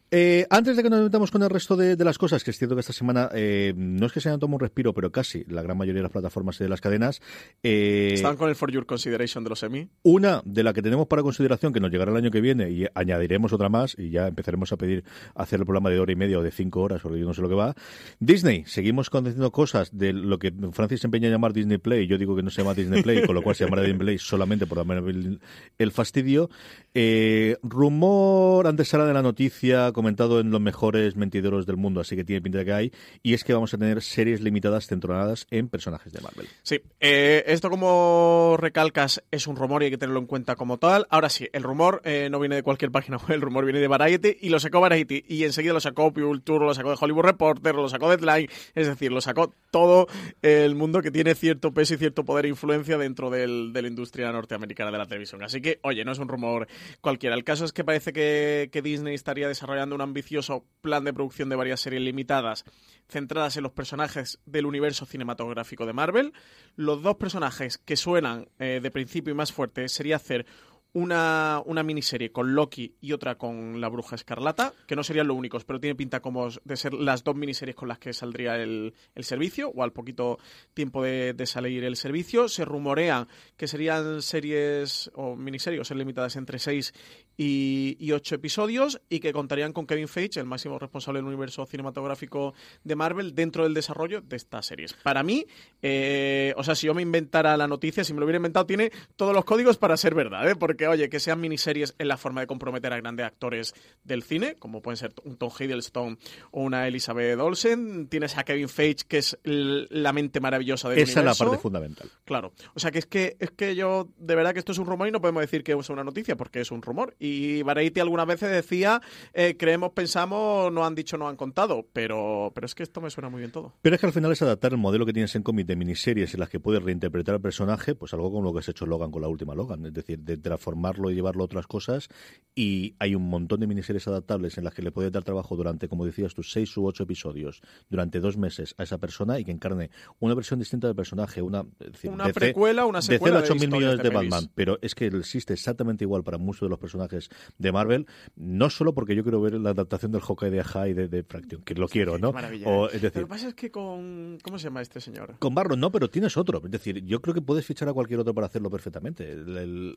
Eh, 0.09 0.45
antes 0.49 0.75
de 0.75 0.83
que 0.83 0.89
nos 0.89 1.01
metamos 1.01 1.31
con 1.31 1.41
el 1.43 1.49
resto 1.49 1.75
de, 1.75 1.95
de 1.95 2.05
las 2.05 2.17
cosas, 2.17 2.43
que 2.43 2.51
es 2.51 2.57
cierto 2.57 2.75
que 2.75 2.81
esta 2.81 2.93
semana 2.93 3.29
eh, 3.33 3.73
no 3.75 4.05
es 4.05 4.11
que 4.11 4.19
se 4.19 4.29
hayan 4.29 4.39
tomado 4.39 4.55
un 4.55 4.59
respiro, 4.61 4.93
pero 4.93 5.11
casi 5.11 5.43
la 5.45 5.61
gran 5.61 5.77
mayoría 5.77 5.99
de 5.99 6.03
las 6.03 6.11
plataformas 6.11 6.59
y 6.59 6.63
de 6.63 6.69
las 6.69 6.81
cadenas. 6.81 7.21
Eh, 7.63 8.11
¿Están 8.13 8.37
con 8.37 8.49
el 8.49 8.55
For 8.55 8.71
Your 8.71 8.85
Consideration 8.85 9.43
de 9.43 9.49
los 9.49 9.59
semi? 9.59 9.87
Una 10.03 10.41
de 10.51 10.63
la 10.63 10.73
que 10.73 10.81
tenemos 10.81 11.07
para 11.07 11.21
consideración, 11.21 11.73
que 11.73 11.79
nos 11.79 11.91
llegará 11.91 12.11
el 12.11 12.17
año 12.17 12.31
que 12.31 12.41
viene, 12.41 12.69
y 12.69 12.85
añadiremos 12.93 13.53
otra 13.53 13.69
más, 13.69 13.95
y 13.97 14.09
ya 14.09 14.27
empezaremos 14.27 14.71
a 14.71 14.77
pedir 14.77 15.03
hacer 15.35 15.59
el 15.59 15.65
programa 15.65 15.89
de 15.89 15.99
hora 15.99 16.11
y 16.11 16.15
media 16.15 16.39
o 16.39 16.43
de 16.43 16.51
cinco 16.51 16.81
horas, 16.81 17.01
porque 17.01 17.19
yo 17.19 17.25
no 17.25 17.33
sé 17.33 17.41
lo 17.41 17.49
que 17.49 17.55
va. 17.55 17.75
Disney, 18.19 18.63
seguimos 18.65 19.09
conociendo 19.09 19.51
cosas 19.51 19.97
de 19.97 20.13
lo 20.13 20.39
que 20.39 20.53
Francis 20.71 21.03
empeña 21.03 21.27
a 21.29 21.31
llamar 21.31 21.53
Disney 21.53 21.77
Play, 21.77 22.07
yo 22.07 22.17
digo 22.17 22.35
que 22.35 22.43
no 22.43 22.49
se 22.49 22.61
llama 22.61 22.73
Disney 22.73 23.01
Play, 23.01 23.25
con 23.25 23.35
lo 23.35 23.41
cual 23.41 23.55
se 23.55 23.65
llamará 23.65 23.83
Disney 23.83 23.99
Play 23.99 24.17
solamente 24.17 24.65
por 24.65 24.79
el, 24.79 25.91
fastidio. 25.91 26.49
Eh, 26.93 27.57
rumor, 27.63 28.67
antes 28.67 28.93
era 28.93 29.05
de 29.05 29.13
la 29.13 29.21
noticia, 29.21 29.91
comentado 29.91 30.39
en 30.39 30.51
los 30.51 30.61
mejores 30.61 31.15
mentideros 31.15 31.65
del 31.65 31.77
mundo, 31.77 32.01
así 32.01 32.15
que 32.15 32.23
tiene 32.23 32.41
pinta 32.41 32.59
de 32.59 32.65
que 32.65 32.73
hay, 32.73 32.91
y 33.23 33.33
es 33.33 33.43
que 33.43 33.53
vamos 33.53 33.73
a 33.73 33.77
tener 33.77 34.01
series 34.01 34.41
limitadas 34.41 34.87
centradas 34.87 35.47
en 35.51 35.69
personajes 35.69 36.11
de 36.11 36.21
Marvel. 36.21 36.47
Sí, 36.63 36.81
eh, 36.99 37.43
esto 37.47 37.69
como 37.69 38.57
recalcas 38.57 39.23
es 39.31 39.47
un 39.47 39.55
rumor 39.55 39.81
y 39.81 39.85
hay 39.85 39.91
que 39.91 39.97
tenerlo 39.97 40.19
en 40.19 40.27
cuenta 40.27 40.40
como 40.45 40.77
tal. 40.77 41.07
Ahora 41.09 41.29
sí, 41.29 41.47
el 41.53 41.63
rumor 41.63 42.01
eh, 42.03 42.29
no 42.31 42.39
viene 42.39 42.55
de 42.55 42.63
cualquier 42.63 42.91
página 42.91 43.17
web, 43.17 43.31
el 43.31 43.41
rumor 43.41 43.65
viene 43.65 43.79
de 43.79 43.87
Variety 43.87 44.37
y 44.41 44.49
lo 44.49 44.59
sacó 44.59 44.81
Variety 44.81 45.23
y 45.27 45.43
enseguida 45.43 45.73
lo 45.73 45.79
sacó 45.79 46.11
Tour, 46.43 46.61
lo 46.61 46.73
sacó 46.73 46.89
de 46.89 46.97
Hollywood 46.99 47.23
Reporter, 47.23 47.75
lo 47.75 47.87
sacó 47.89 48.09
Deadline, 48.09 48.49
es 48.75 48.87
decir, 48.87 49.11
lo 49.11 49.21
sacó 49.21 49.53
todo 49.71 50.07
el 50.41 50.75
mundo 50.75 51.01
que 51.01 51.11
tiene 51.11 51.35
cierto 51.35 51.73
peso 51.73 51.93
y 51.93 51.97
cierto 51.97 52.25
poder 52.25 52.45
e 52.45 52.49
influencia 52.49 52.97
dentro 52.97 53.29
del, 53.29 53.71
de 53.73 53.81
la 53.81 53.87
industria 53.87 54.31
norteamericana 54.31 54.91
de 54.91 54.97
la 54.97 55.05
televisión. 55.05 55.43
Así 55.43 55.61
que, 55.61 55.79
oye, 55.83 56.03
no 56.03 56.11
es 56.11 56.19
un 56.19 56.27
rumor 56.27 56.67
cualquiera. 56.99 57.35
El 57.35 57.43
caso 57.43 57.65
es 57.65 57.73
que 57.73 57.83
parece 57.83 58.11
que, 58.13 58.69
que 58.71 58.81
Disney 58.81 59.15
estaría 59.15 59.47
desarrollando 59.47 59.95
un 59.95 60.01
ambicioso 60.01 60.65
plan 60.81 61.03
de 61.03 61.13
producción 61.13 61.49
de 61.49 61.55
varias 61.55 61.79
series 61.79 62.01
limitadas 62.01 62.65
centradas 63.11 63.57
en 63.57 63.63
los 63.63 63.73
personajes 63.73 64.39
del 64.45 64.65
universo 64.65 65.05
cinematográfico 65.05 65.85
de 65.85 65.93
Marvel. 65.93 66.33
Los 66.75 67.03
dos 67.03 67.17
personajes 67.17 67.77
que 67.77 67.97
suenan 67.97 68.47
eh, 68.57 68.79
de 68.81 68.91
principio 68.91 69.31
y 69.31 69.35
más 69.35 69.51
fuerte 69.51 69.89
sería 69.89 70.17
hacer 70.31 70.45
una, 70.93 71.61
una, 71.65 71.83
miniserie 71.83 72.31
con 72.31 72.53
Loki 72.53 72.95
y 73.01 73.13
otra 73.13 73.35
con 73.35 73.79
la 73.79 73.89
Bruja 73.89 74.15
Escarlata, 74.15 74.73
que 74.87 74.95
no 74.95 75.03
serían 75.03 75.27
los 75.27 75.37
únicos, 75.37 75.63
pero 75.63 75.79
tiene 75.79 75.95
pinta 75.95 76.21
como 76.21 76.49
de 76.63 76.77
ser 76.77 76.93
las 76.93 77.23
dos 77.23 77.35
miniseries 77.35 77.75
con 77.75 77.87
las 77.87 77.99
que 77.99 78.13
saldría 78.13 78.55
el, 78.57 78.93
el 79.15 79.23
servicio, 79.23 79.69
o 79.69 79.83
al 79.83 79.93
poquito 79.93 80.39
tiempo 80.73 81.03
de, 81.03 81.33
de, 81.33 81.45
salir 81.45 81.83
el 81.83 81.95
servicio. 81.95 82.47
Se 82.47 82.65
rumorea 82.65 83.27
que 83.57 83.67
serían 83.67 84.21
series 84.21 85.11
o 85.15 85.35
miniseries 85.35 85.81
ser 85.83 85.97
limitadas 85.97 86.35
entre 86.35 86.59
seis 86.59 86.93
y, 87.37 87.97
y, 87.99 88.11
ocho 88.11 88.35
episodios 88.35 89.01
y 89.09 89.19
que 89.19 89.33
contarían 89.33 89.73
con 89.73 89.87
Kevin 89.87 90.07
Feige, 90.07 90.39
el 90.39 90.45
máximo 90.45 90.77
responsable 90.77 91.19
del 91.19 91.27
universo 91.27 91.65
cinematográfico 91.65 92.53
de 92.83 92.95
Marvel, 92.95 93.33
dentro 93.33 93.63
del 93.63 93.73
desarrollo 93.73 94.21
de 94.21 94.35
estas 94.35 94.65
series. 94.65 94.93
Para 94.93 95.23
mí, 95.23 95.45
eh, 95.81 96.53
o 96.57 96.63
sea, 96.63 96.75
si 96.75 96.87
yo 96.87 96.93
me 96.93 97.01
inventara 97.01 97.57
la 97.57 97.67
noticia, 97.67 98.03
si 98.03 98.13
me 98.13 98.19
lo 98.19 98.25
hubiera 98.25 98.37
inventado, 98.37 98.65
tiene 98.65 98.91
todos 99.15 99.33
los 99.33 99.45
códigos 99.45 99.77
para 99.77 99.97
ser 99.97 100.13
verdad, 100.13 100.49
¿eh? 100.49 100.55
porque 100.55 100.80
oye, 100.87 101.09
que 101.09 101.19
sean 101.19 101.39
miniseries 101.39 101.95
en 101.97 102.07
la 102.07 102.17
forma 102.17 102.41
de 102.41 102.47
comprometer 102.47 102.93
a 102.93 102.97
grandes 102.97 103.25
actores 103.25 103.73
del 104.03 104.23
cine, 104.23 104.55
como 104.55 104.81
pueden 104.81 104.97
ser 104.97 105.13
un 105.23 105.37
Tom 105.37 105.51
Hiddleston 105.57 106.17
o 106.51 106.61
una 106.61 106.87
Elizabeth 106.87 107.39
Olsen. 107.39 108.07
Tienes 108.07 108.37
a 108.37 108.43
Kevin 108.43 108.69
Feige, 108.69 109.05
que 109.07 109.17
es 109.17 109.37
la 109.43 110.13
mente 110.13 110.39
maravillosa 110.39 110.89
del 110.89 110.99
Esa 110.99 111.19
es 111.19 111.25
la 111.25 111.33
parte 111.33 111.57
fundamental. 111.57 112.09
Claro. 112.25 112.53
O 112.73 112.79
sea, 112.79 112.91
que 112.91 112.99
es 112.99 113.05
que 113.05 113.37
es 113.39 113.51
que 113.51 113.75
yo, 113.75 114.09
de 114.17 114.35
verdad 114.35 114.53
que 114.53 114.59
esto 114.59 114.71
es 114.71 114.77
un 114.77 114.85
rumor 114.85 115.07
y 115.07 115.11
no 115.11 115.21
podemos 115.21 115.41
decir 115.41 115.63
que 115.63 115.73
es 115.73 115.89
una 115.89 116.03
noticia, 116.03 116.35
porque 116.35 116.61
es 116.61 116.71
un 116.71 116.81
rumor. 116.81 117.15
Y 117.19 117.61
Variety 117.63 117.99
algunas 117.99 118.27
veces 118.27 118.51
decía, 118.51 119.01
eh, 119.33 119.55
creemos, 119.57 119.91
pensamos, 119.91 120.71
no 120.71 120.85
han 120.85 120.95
dicho, 120.95 121.17
no 121.17 121.27
han 121.27 121.35
contado. 121.35 121.85
Pero, 121.93 122.51
pero 122.53 122.65
es 122.65 122.75
que 122.75 122.83
esto 122.83 123.01
me 123.01 123.09
suena 123.09 123.29
muy 123.29 123.39
bien 123.39 123.51
todo. 123.51 123.73
Pero 123.81 123.95
es 123.95 123.99
que 123.99 124.07
al 124.07 124.13
final 124.13 124.31
es 124.31 124.41
adaptar 124.41 124.71
el 124.71 124.77
modelo 124.77 125.05
que 125.05 125.13
tienes 125.13 125.35
en 125.35 125.43
cómic 125.43 125.67
de 125.67 125.75
miniseries 125.75 126.33
en 126.33 126.39
las 126.39 126.49
que 126.49 126.59
puedes 126.59 126.81
reinterpretar 126.81 127.35
al 127.35 127.41
personaje, 127.41 127.95
pues 127.95 128.13
algo 128.13 128.31
como 128.31 128.43
lo 128.43 128.53
que 128.53 128.59
has 128.59 128.69
hecho 128.69 128.85
Logan 128.85 129.11
con 129.11 129.21
la 129.21 129.27
última 129.27 129.55
Logan. 129.55 129.85
Es 129.85 129.93
decir, 129.93 130.19
de, 130.19 130.37
de 130.37 130.49
la 130.49 130.57
forma 130.57 130.70
transformarlo 130.71 131.11
y 131.11 131.15
llevarlo 131.15 131.43
a 131.43 131.45
otras 131.45 131.67
cosas 131.67 132.09
y 132.53 132.95
hay 132.99 133.15
un 133.15 133.29
montón 133.29 133.61
de 133.61 133.67
miniseries 133.67 134.07
adaptables 134.07 134.57
en 134.57 134.65
las 134.65 134.73
que 134.73 134.81
le 134.81 134.91
puedes 134.91 135.11
dar 135.11 135.23
trabajo 135.23 135.55
durante, 135.55 135.87
como 135.87 136.05
decías 136.05 136.33
tú, 136.33 136.43
seis 136.43 136.75
u 136.75 136.85
ocho 136.85 137.03
episodios 137.03 137.61
durante 137.89 138.19
dos 138.19 138.37
meses 138.37 138.75
a 138.77 138.83
esa 138.83 138.97
persona 138.97 139.39
y 139.39 139.45
que 139.45 139.51
encarne 139.51 139.89
una 140.19 140.33
versión 140.33 140.59
distinta 140.59 140.87
del 140.87 140.95
personaje, 140.95 141.41
una, 141.41 141.65
una 142.03 142.29
precuela, 142.29 142.85
una 142.85 143.01
secuela 143.01 143.37
de 143.37 143.43
8 143.43 143.55
mil 143.55 143.71
millones 143.71 144.03
de, 144.03 144.09
Batman, 144.09 144.49
pero 144.53 144.79
es 144.81 144.95
que 144.95 145.05
existe 145.07 145.53
exactamente 145.53 146.03
igual 146.03 146.23
para 146.23 146.37
muchos 146.37 146.61
de 146.61 146.69
los 146.69 146.79
personajes 146.79 147.29
de 147.57 147.71
Marvel, 147.71 148.05
no 148.35 148.69
solo 148.69 148.93
porque 148.93 149.15
yo 149.15 149.23
quiero 149.23 149.39
ver 149.41 149.53
la 149.53 149.69
adaptación 149.69 150.11
del 150.11 150.21
Hawkeye 150.21 150.51
de 150.51 150.63
High 150.63 150.93
de, 150.93 151.07
de 151.07 151.23
Fraction, 151.23 151.61
que 151.61 151.73
lo 151.75 151.87
quiero, 151.87 152.17
¿no? 152.17 152.33
O, 152.65 152.87
es 152.87 153.01
decir, 153.01 153.21
lo 153.21 153.27
que 153.27 153.31
pasa 153.31 153.47
es 153.47 153.53
que 153.53 153.71
con 153.71 154.39
¿cómo 154.43 154.59
se 154.59 154.65
llama 154.65 154.81
este 154.81 154.99
señor? 154.99 155.37
Con 155.39 155.55
Barron 155.55 155.79
no, 155.79 155.91
pero 155.91 156.09
tienes 156.09 156.35
otro, 156.35 156.61
es 156.63 156.71
decir, 156.71 157.03
yo 157.05 157.21
creo 157.21 157.33
que 157.33 157.41
puedes 157.41 157.65
fichar 157.65 157.87
a 157.87 157.93
cualquier 157.93 158.19
otro 158.19 158.33
para 158.33 158.47
hacerlo 158.47 158.69
perfectamente. 158.69 159.37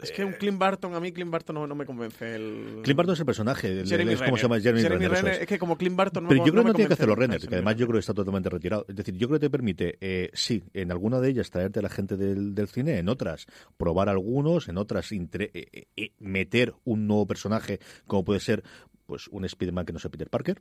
es 0.01 0.13
que 0.13 0.25
un 0.25 0.35
Clint 0.35 0.59
Barton 0.65 0.95
a 0.95 1.01
mí 1.01 1.13
Clint 1.13 1.31
Barton 1.31 1.69
no, 1.69 1.75
me 1.75 1.85
convence 1.85 2.37
el 2.37 2.81
Clint 2.83 2.97
Barton 2.97 3.13
es 3.13 3.21
el 3.21 3.27
personaje, 3.27 3.81
es 3.83 4.23
como 4.23 4.37
se 4.39 4.43
llama 4.45 4.59
Jeremy, 4.59 4.81
Jeremy 4.81 5.09
Renner, 5.09 5.43
es. 5.43 5.47
que 5.47 5.59
como 5.59 5.77
Clint 5.77 5.95
Barton 5.95 6.25
no 6.25 6.29
Pero 6.31 6.43
yo 6.45 6.53
creo 6.53 6.65
que 6.65 6.69
no 6.69 6.75
tiene 6.75 6.89
que 6.89 6.95
hacerlo 6.95 7.15
Renner, 7.15 7.47
que 7.47 7.55
además 7.55 7.77
yo 7.77 7.87
creo 7.87 7.97
que 7.97 8.01
está 8.01 8.15
totalmente 8.15 8.49
retirado. 8.49 8.87
Es 8.89 8.97
decir, 8.97 9.15
yo 9.17 9.29
creo 9.29 9.39
que 9.39 9.47
te 9.47 9.51
permite, 9.51 9.99
eh, 10.01 10.31
sí, 10.33 10.65
en 10.73 10.91
alguna 10.91 11.21
de 11.21 11.29
ellas 11.29 11.51
traerte 11.51 11.81
a 11.81 11.83
la 11.83 11.91
gente 11.91 12.17
del, 12.17 12.55
del 12.55 12.69
cine, 12.69 12.99
en 12.99 13.09
otras 13.11 13.47
probar 13.77 14.09
algunos, 14.09 14.69
en 14.69 14.79
otras 14.79 15.13
eh, 15.13 15.89
eh, 15.97 16.13
meter 16.19 16.75
un 16.85 17.07
nuevo 17.07 17.27
personaje 17.27 17.79
como 18.07 18.25
puede 18.25 18.41
ser 18.41 18.63
pues 19.07 19.29
un 19.29 19.45
Spider-Man 19.45 19.85
que 19.85 19.93
no 19.93 19.99
sea 19.99 20.11
Peter 20.11 20.31
Parker. 20.31 20.61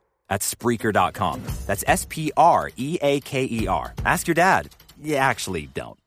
At 0.31 0.41
Spreaker.com. 0.41 1.41
That's 1.67 1.83
S 1.87 2.07
P 2.09 2.31
R 2.35 2.71
E 2.75 2.97
A 3.03 3.19
K 3.19 3.47
E 3.51 3.67
R. 3.67 3.93
Ask 4.03 4.27
your 4.27 4.33
dad. 4.33 4.69
you 5.03 5.17
actually 5.17 5.67
don't. 5.73 5.97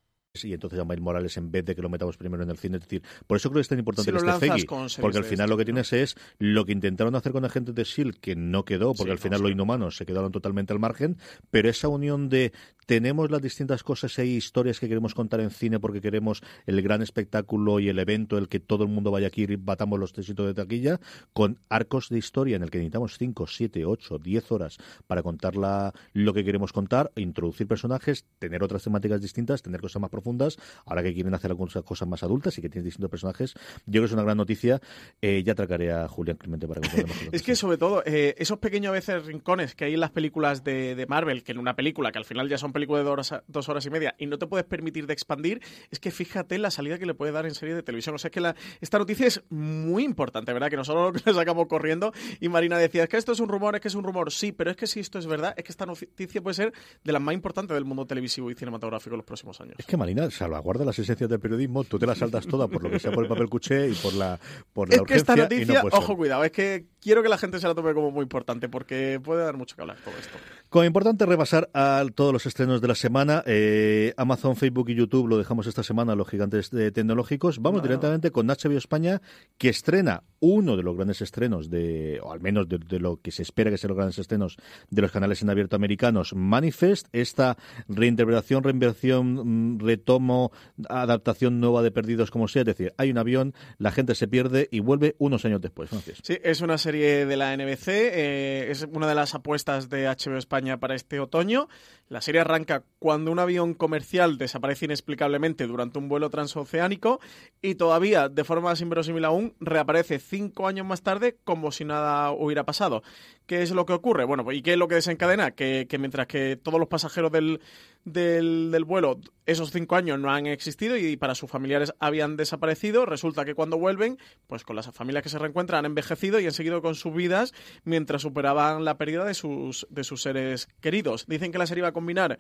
y 0.43 0.53
entonces 0.53 0.81
a 0.81 0.85
Miles 0.85 1.01
Morales 1.01 1.37
en 1.37 1.53
vez 1.53 1.65
de 1.65 1.77
que 1.77 1.83
lo 1.83 1.89
metamos 1.89 2.17
primero 2.17 2.43
en 2.43 2.51
el 2.51 2.59
cine. 2.59 2.79
Es 2.79 2.83
decir, 2.83 3.03
por 3.27 3.37
eso 3.37 3.51
creo 3.51 3.59
que 3.59 3.63
es 3.63 3.69
tan 3.69 3.79
importante 3.79 4.11
que 4.11 4.19
esté 4.19 4.33
Feige, 4.33 4.67
porque 5.01 5.19
al 5.19 5.25
final 5.25 5.49
lo 5.49 5.57
que 5.57 5.65
tienes 5.65 5.93
es 5.93 6.17
lo 6.39 6.65
que 6.65 6.73
intentaron 6.73 7.15
hacer 7.15 7.31
con 7.31 7.45
Agentes 7.45 7.75
de 7.75 7.83
S.H.I.E.L.D., 7.83 8.19
que 8.21 8.35
no 8.35 8.65
quedó, 8.65 8.95
porque 8.95 9.13
al 9.13 9.19
final 9.19 9.43
los 9.43 9.53
inhumanos 9.53 9.97
se 9.97 10.05
quedaron 10.05 10.33
totalmente 10.33 10.73
al 10.73 10.81
margen, 10.81 11.19
pero 11.51 11.69
esa 11.69 11.87
unión 11.87 12.29
de 12.29 12.53
tenemos 12.87 13.31
las 13.31 13.43
distintas 13.43 13.83
cosas 13.83 14.19
e 14.19 14.27
historias 14.27 14.81
que 14.81 14.89
queremos 14.89 15.15
contar 15.15 15.41
en 15.41 15.51
cine 15.51 15.81
porque 15.81 16.01
queremos 16.01 16.43
el 16.67 16.83
gran 16.83 17.03
espectáculo 17.03 17.81
y 17.81 17.89
el 17.89 17.99
evento, 17.99 18.39
el 18.39 18.49
que 18.49 18.61
todo 18.61 18.85
el 18.85 18.91
mundo 18.91 19.11
vaya 19.11 19.29
aquí 19.29 19.45
y 19.45 19.57
batamos 19.57 19.99
los 19.99 20.17
éxitos 20.17 20.47
de 20.47 20.55
taquilla, 20.55 21.01
con 21.33 21.59
arcos 21.69 22.09
de 22.09 22.19
historia 22.19 22.57
en 22.57 22.63
el 22.63 22.71
que 22.71 22.79
necesitamos 22.79 23.17
5, 23.19 23.47
7, 23.47 23.85
8, 23.85 24.19
10 24.19 24.53
horas 24.53 24.79
para 25.07 25.23
contar 25.23 25.55
lo 25.55 26.35
que 26.35 26.45
queremos 26.45 26.73
contar, 26.73 27.13
introducir 27.17 27.67
personajes, 27.67 28.27
tener 28.39 28.63
otras 28.63 28.83
temáticas 28.83 29.21
distintas, 29.21 29.63
tener 29.63 29.81
cosas 29.81 30.01
más 30.01 30.11
profundas, 30.11 30.59
ahora 30.85 31.03
que 31.03 31.15
quieren 31.15 31.35
hacer 31.35 31.51
algunas 31.51 31.75
cosas 31.85 32.09
más 32.09 32.23
adultas 32.23 32.57
y 32.59 32.63
que 32.63 32.69
tienen 32.69 32.85
distintos 32.85 33.11
personajes. 33.11 33.55
Yo 33.87 33.93
creo 33.93 34.03
que 34.03 34.07
es 34.07 34.13
una 34.13 34.23
gran 34.23 34.37
noticia. 34.37 34.81
Eh, 35.21 35.43
ya 35.45 35.55
tracaré 35.55 35.93
a 35.93 36.09
Julián 36.09 36.37
Clemente 36.37 36.67
para 36.67 36.81
que 36.81 37.05
Es 37.33 37.43
que 37.43 37.55
sobre 37.55 37.79
todo, 37.79 38.03
eh, 38.05 38.35
esos 38.39 38.59
pequeños 38.59 38.93
veces 38.93 39.25
rincones 39.25 39.75
que 39.75 39.85
hay 39.85 39.95
en 39.95 40.01
las 40.01 40.11
películas 40.11 40.65
de 40.65 41.07
Marvel, 41.09 41.43
que 41.43 41.53
en 41.53 41.59
una 41.59 41.77
película 41.77 42.13
que 42.13 42.19
al 42.19 42.25
final 42.25 42.49
ya 42.49 42.59
son 42.59 42.73
película 42.75 42.99
de 42.99 43.41
dos 43.47 43.69
horas, 43.71 43.87
y 43.87 43.91
media 43.91 44.15
y 44.19 44.27
no 44.27 44.39
te 44.39 44.47
puedes 44.47 44.67
permitir 44.67 45.07
de 45.07 45.15
expandir, 45.15 45.63
es 45.91 45.99
que 45.99 46.11
fíjate 46.11 46.59
la 46.59 46.71
salida 46.71 46.99
que 46.99 47.07
le 47.07 47.15
puede 47.15 47.33
dar 47.33 47.47
en 47.47 47.55
serie 47.55 47.75
de 47.75 47.83
televisión. 47.83 48.15
O 48.15 48.19
sea, 48.19 48.29
es 48.29 48.33
que 48.33 48.41
la, 48.41 48.55
esta 48.83 48.99
noticia 48.99 49.27
es 49.27 49.43
muy 49.49 50.05
importante, 50.05 50.53
¿verdad? 50.53 50.69
Que 50.69 50.77
nosotros 50.77 51.23
lo 51.25 51.33
sacamos 51.33 51.67
corriendo 51.67 52.13
y 52.41 52.51
Marina 52.51 52.77
decía, 52.77 53.05
es 53.05 53.09
que 53.09 53.17
esto 53.17 53.33
es 53.33 53.41
un 53.41 53.49
rumor, 53.49 53.75
es 53.77 53.81
que 53.81 53.89
es 53.89 53.95
un 53.95 54.05
rumor. 54.05 54.31
Sí, 54.31 54.53
pero 54.53 54.71
es 54.71 54.77
que 54.77 54.87
si 54.87 55.01
esto 55.01 55.19
es 55.19 55.27
verdad, 55.27 55.55
es 55.57 55.65
que 55.65 55.73
esta 55.73 55.87
noticia 55.87 56.43
puede 56.43 56.55
ser 56.55 56.73
de 57.03 57.13
las 57.13 57.23
más 57.23 57.35
importantes 57.35 57.75
del 57.75 57.87
mundo 57.87 58.07
televisivo 58.07 58.51
y 58.51 58.55
cinematográfico 58.55 59.15
en 59.15 59.19
los 59.19 59.27
próximos 59.27 59.59
años. 59.63 59.77
Es 59.79 59.87
que 59.87 59.97
Marina 59.97 60.31
salvaguarda 60.31 60.85
las 60.85 60.99
esencias 60.99 61.31
del 61.31 61.41
periodismo, 61.41 61.85
tú 61.85 61.99
te 61.99 62.07
las 62.07 62.19
saltas 62.19 62.47
todas 62.47 62.69
por 62.69 62.83
lo 62.83 62.91
que 62.91 62.99
sea 62.99 63.13
por 63.13 63.25
el 63.25 63.29
papel 63.29 63.49
cuché 63.49 63.89
y 63.89 63.95
por 63.95 64.15
la, 64.15 64.39
por 64.73 64.89
la 64.89 64.97
es 64.97 65.03
que 65.03 65.15
esta 65.15 65.37
noticia, 65.37 65.83
ojo, 65.93 66.17
cuidado, 66.17 66.45
es 66.45 66.53
que 66.53 66.87
quiero 67.01 67.23
que 67.23 67.29
la 67.29 67.39
gente 67.39 67.61
se 67.61 67.69
la 67.69 67.75
tome 67.75 67.95
como 67.95 68.11
muy 68.11 68.23
importante 68.23 68.69
porque 68.69 69.21
puede 69.23 69.45
dar 69.45 69.57
mucho 69.57 69.77
que 69.77 69.83
hablar 69.83 69.99
todo 70.05 70.15
esto. 70.19 70.39
Como 70.75 70.87
importante 70.87 71.25
repasar 71.25 71.71
a 71.73 72.05
todos 72.17 72.33
los 72.33 72.47
estrenos 72.47 72.81
de 72.81 72.89
la 72.89 72.97
semana. 72.97 73.45
Eh, 73.47 74.13
Amazon, 74.17 74.57
Facebook 74.57 74.91
y 74.91 74.97
YouTube 74.97 75.29
lo 75.29 75.39
dejamos 75.39 75.69
esta 75.69 75.85
semana, 75.85 76.17
los 76.17 76.27
gigantes 76.27 76.71
tecnológicos. 76.71 77.63
Vamos 77.63 77.81
directamente 77.81 78.33
con 78.33 78.49
HBO 78.49 78.77
España, 78.77 79.23
que 79.57 79.69
estrena 79.69 80.25
uno 80.41 80.77
de 80.77 80.83
los 80.83 80.97
grandes 80.97 81.23
estrenos, 81.23 81.71
de, 81.71 82.19
o 82.25 82.33
al 82.33 82.41
menos 82.41 82.69
de, 82.69 82.99
lo 82.99 83.21
que 83.23 83.31
se 83.31 83.43
espera 83.43 83.71
que 83.71 83.79
sean 83.79 83.91
los 83.91 83.97
grandes 83.99 84.19
estrenos 84.19 84.57
de 84.91 85.01
los 85.01 85.13
canales 85.13 85.43
en 85.43 85.51
abierto 85.51 85.77
americanos, 85.77 86.35
Manifest, 86.35 87.07
esta 87.13 87.57
reinterpretación, 87.87 88.65
reinversión, 88.65 89.77
mm, 89.77 89.79
retomo, 89.79 90.51
adaptación 90.89 91.61
nueva 91.61 91.83
de 91.83 91.93
Perdidos, 91.93 92.33
como 92.33 92.49
sea. 92.49 92.63
Es 92.63 92.67
decir, 92.67 92.93
hay 92.99 93.13
un 93.13 93.19
avión, 93.19 93.55
la 93.79 93.93
gente 93.93 94.17
se 94.17 94.27
pierde 94.27 94.69
y 94.73 94.81
vuelve 94.81 95.15
unos 95.19 95.45
años 95.45 95.61
después. 95.61 95.91
Sí, 96.25 96.37
es 96.43 96.63
una 96.63 96.79
serie 96.79 97.27
de 97.27 97.37
la 97.37 97.57
NBC, 97.57 97.89
eh, 97.89 98.67
es 98.71 98.89
una 98.93 99.07
de 99.07 99.15
las 99.15 99.37
apuestas 99.37 99.89
de 99.89 100.09
HBO 100.09 100.37
España 100.37 100.64
para 100.79 100.95
este 100.95 101.21
otoño. 101.21 101.69
La 102.09 102.21
serie 102.21 102.41
arranca 102.41 102.85
cuando 102.99 103.31
un 103.31 103.39
avión 103.39 103.75
comercial 103.75 104.39
desaparece 104.39 104.87
inexplicablemente 104.87 105.67
durante 105.67 105.99
un 105.99 106.09
vuelo 106.09 106.31
transoceánico 106.31 107.21
y 107.63 107.77
todavía, 107.77 108.29
de 108.29 108.45
forma 108.45 108.71
más 108.71 108.81
inverosímil 108.81 109.25
aún, 109.25 109.55
reaparece 109.61 110.19
cinco 110.19 110.67
años 110.67 110.87
más 110.87 111.03
tarde 111.03 111.37
como 111.45 111.71
si 111.71 111.85
nada 111.85 112.31
hubiera 112.33 112.65
pasado. 112.65 113.03
¿Qué 113.47 113.63
es 113.63 113.73
lo 113.73 113.85
que 113.85 113.93
ocurre? 113.93 114.25
Bueno, 114.25 114.51
¿y 114.53 114.63
qué 114.63 114.73
es 114.73 114.79
lo 114.79 114.89
que 114.89 114.95
desencadena? 114.95 115.51
Que, 115.51 115.87
mientras 115.99 116.27
que 116.27 116.57
todos 116.57 116.81
los 116.81 116.89
pasajeros 116.89 117.31
del, 117.31 117.61
del, 118.05 118.85
vuelo 118.87 119.21
esos 119.45 119.71
cinco 119.71 119.97
años 119.97 120.19
no 120.19 120.31
han 120.31 120.47
existido 120.47 120.97
y 120.97 121.19
para 121.19 121.35
sus 121.35 121.51
familiares 121.51 121.93
habían 121.99 122.39
desaparecido, 122.39 123.05
resulta 123.05 123.45
que 123.45 123.55
cuando 123.55 123.77
vuelven, 123.77 124.19
pues 124.47 124.65
con 124.65 124.77
las 124.77 124.91
familias 124.93 125.23
que 125.23 125.29
se 125.29 125.39
reencuentran 125.39 125.81
han 125.81 125.87
envejecido 125.87 126.41
y 126.41 126.47
han 126.47 126.53
seguido 126.53 126.81
con 126.81 126.95
sus 126.95 127.15
vidas 127.15 127.53
mientras 127.85 128.23
superaban 128.23 128.85
la 128.85 128.97
pérdida 128.97 129.27
de 129.27 129.35
sus, 129.35 129.87
de 129.91 130.05
sus 130.05 130.23
seres 130.23 130.69
queridos. 130.81 131.27
Dicen 131.27 131.53
que 131.53 131.59
la 131.59 131.67
serie 131.67 131.83
va 131.83 131.89
a 131.89 131.93
combinar 131.93 132.39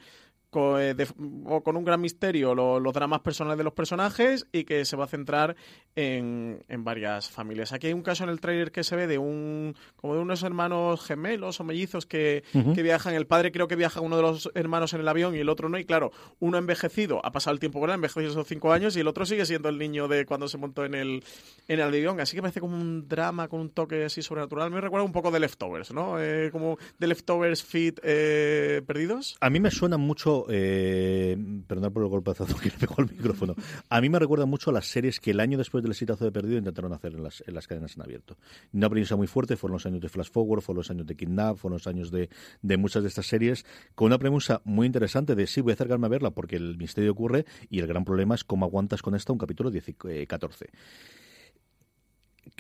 con, 0.55 0.81
eh, 0.81 0.95
con 1.65 1.77
un 1.77 1.85
gran 1.85 2.01
misterio 2.01 2.55
los 2.55 2.95
dramas 2.95 3.23
personales 3.23 3.59
de 3.59 3.65
los 3.65 3.73
personajes 3.73 4.47
y 4.53 4.63
que 4.63 4.85
se 4.85 4.95
va 4.95 5.05
a 5.05 5.09
centrar 5.09 5.57
en, 5.97 6.63
varias 6.79 7.29
familias. 7.29 7.73
Aquí 7.73 7.89
hay 7.89 7.93
un 7.93 8.03
caso 8.03 8.23
en 8.23 8.31
el 8.31 8.41
trailer 8.41 8.71
que 8.71 8.85
se 8.85 8.95
ve 8.95 9.09
de 9.09 9.19
un 9.19 9.75
como 9.97 10.15
de 10.15 10.21
unos 10.21 10.45
hermanos 10.45 11.05
gemelos 11.05 11.59
o 11.59 11.65
mellizos 11.65 12.07
que, 12.07 12.45
que 12.53 12.83
viajan. 12.83 13.15
El 13.15 13.27
padre 13.27 13.51
creo 13.51 13.67
que 13.67 13.75
viaja 13.75 14.01
uno 14.01 14.17
de 14.17 14.23
los 14.23 14.51
hermanos 14.55 14.93
en 14.93 15.01
el 15.01 15.09
avión 15.09 15.35
y 15.35 15.39
el 15.39 15.49
otro 15.49 15.69
no. 15.69 15.77
Y 15.77 15.85
claro, 15.85 16.13
uno 16.39 16.57
ha 16.57 16.61
envejecido, 16.61 17.21
ha 17.25 17.33
pasado 17.33 17.55
el 17.55 17.61
tiempo 17.61 17.81
con 17.81 17.89
él, 17.89 17.93
ha 17.93 17.95
envejecido 17.97 18.31
esos 18.31 18.47
cinco 18.47 18.73
años 18.73 18.97
y 18.97 19.01
el 19.01 19.09
otro 19.09 19.27
sigue 19.27 19.45
siendo 19.45 19.69
el 19.69 19.79
niño 19.79 20.07
de 20.07 20.25
cuando 20.25 20.47
se 20.47 20.57
montó 20.57 20.85
en 20.85 20.95
el, 20.95 21.25
en 21.67 21.81
el 21.81 21.83
avión. 21.83 22.21
Así 22.21 22.37
que 22.37 22.43
parece 22.43 22.61
como 22.61 22.77
un 22.77 23.09
drama 23.09 23.49
con 23.49 23.61
un 23.61 23.71
toque 23.71 24.05
así 24.05 24.23
sobrenatural. 24.23 24.71
Me 24.71 24.81
recuerda 24.81 25.05
un 25.05 25.13
poco 25.13 25.33
de 25.33 25.41
Leftovers, 25.41 25.93
¿no? 25.93 26.21
Eh, 26.21 26.51
como 26.53 26.79
de 26.99 27.07
Leftovers 27.09 27.65
Fit 27.65 27.99
eh, 28.03 28.83
Perdidos. 28.87 29.37
A 29.41 29.51
mí 29.51 29.59
me 29.59 29.71
suena 29.71 29.97
mucho, 29.97 30.44
eh, 30.49 31.37
perdón 31.67 31.93
por 31.93 32.03
el 32.03 32.09
golpeazo 32.09 32.47
que 32.63 32.71
le 32.71 32.77
pegó 32.79 32.97
al 32.99 33.11
micrófono, 33.11 33.55
a 33.89 34.01
mí 34.01 34.09
me 34.09 34.19
recuerda 34.19 34.47
mucho 34.47 34.71
a 34.71 34.73
las 34.73 34.87
series 34.87 35.21
que 35.21 35.33
el 35.33 35.41
año 35.41 35.59
después 35.59 35.83
del 35.83 35.93
exitazo 35.93 36.25
de 36.25 36.33
Perdido 36.33 36.59
intentaron 36.59 36.93
hacer 36.93 37.15
en 37.15 37.23
las, 37.23 37.43
en 37.47 37.55
las 37.55 37.67
cadenas 37.67 37.97
en 37.97 38.03
abierto. 38.03 38.37
Una 38.73 38.89
premisa 38.89 39.17
muy 39.17 39.27
fuerte, 39.27 39.57
fueron 39.57 39.75
los 39.75 39.87
años 39.87 40.01
de 40.01 40.09
Flash 40.09 40.31
Forward, 40.31 40.63
fueron 40.63 40.79
los 40.79 40.91
años 40.91 41.07
de 41.07 41.17
Kidnap, 41.17 41.57
fueron 41.57 41.77
los 41.77 41.87
años 41.87 42.11
de, 42.11 42.29
muchas 42.77 43.03
de 43.03 43.09
estas 43.09 43.27
series, 43.27 43.65
con 43.95 44.07
una 44.07 44.19
premisa 44.19 44.61
muy 44.65 44.87
interesante 44.87 45.35
de 45.35 45.47
sí, 45.47 45.61
voy 45.61 45.73
a 45.73 45.75
acercarme 45.75 46.07
a 46.07 46.11
verla 46.11 46.31
porque 46.31 46.57
el 46.57 46.77
misterio 46.77 47.13
ocurre 47.13 47.45
y 47.71 47.81
el 47.81 47.87
gran 47.87 48.05
problema 48.05 48.35
es 48.35 48.45
cómo 48.45 48.65
aguantas 48.65 49.03
con 49.03 49.15
esta 49.15 49.33
un 49.33 49.39
capítulo 49.39 49.71
14. 50.29 50.71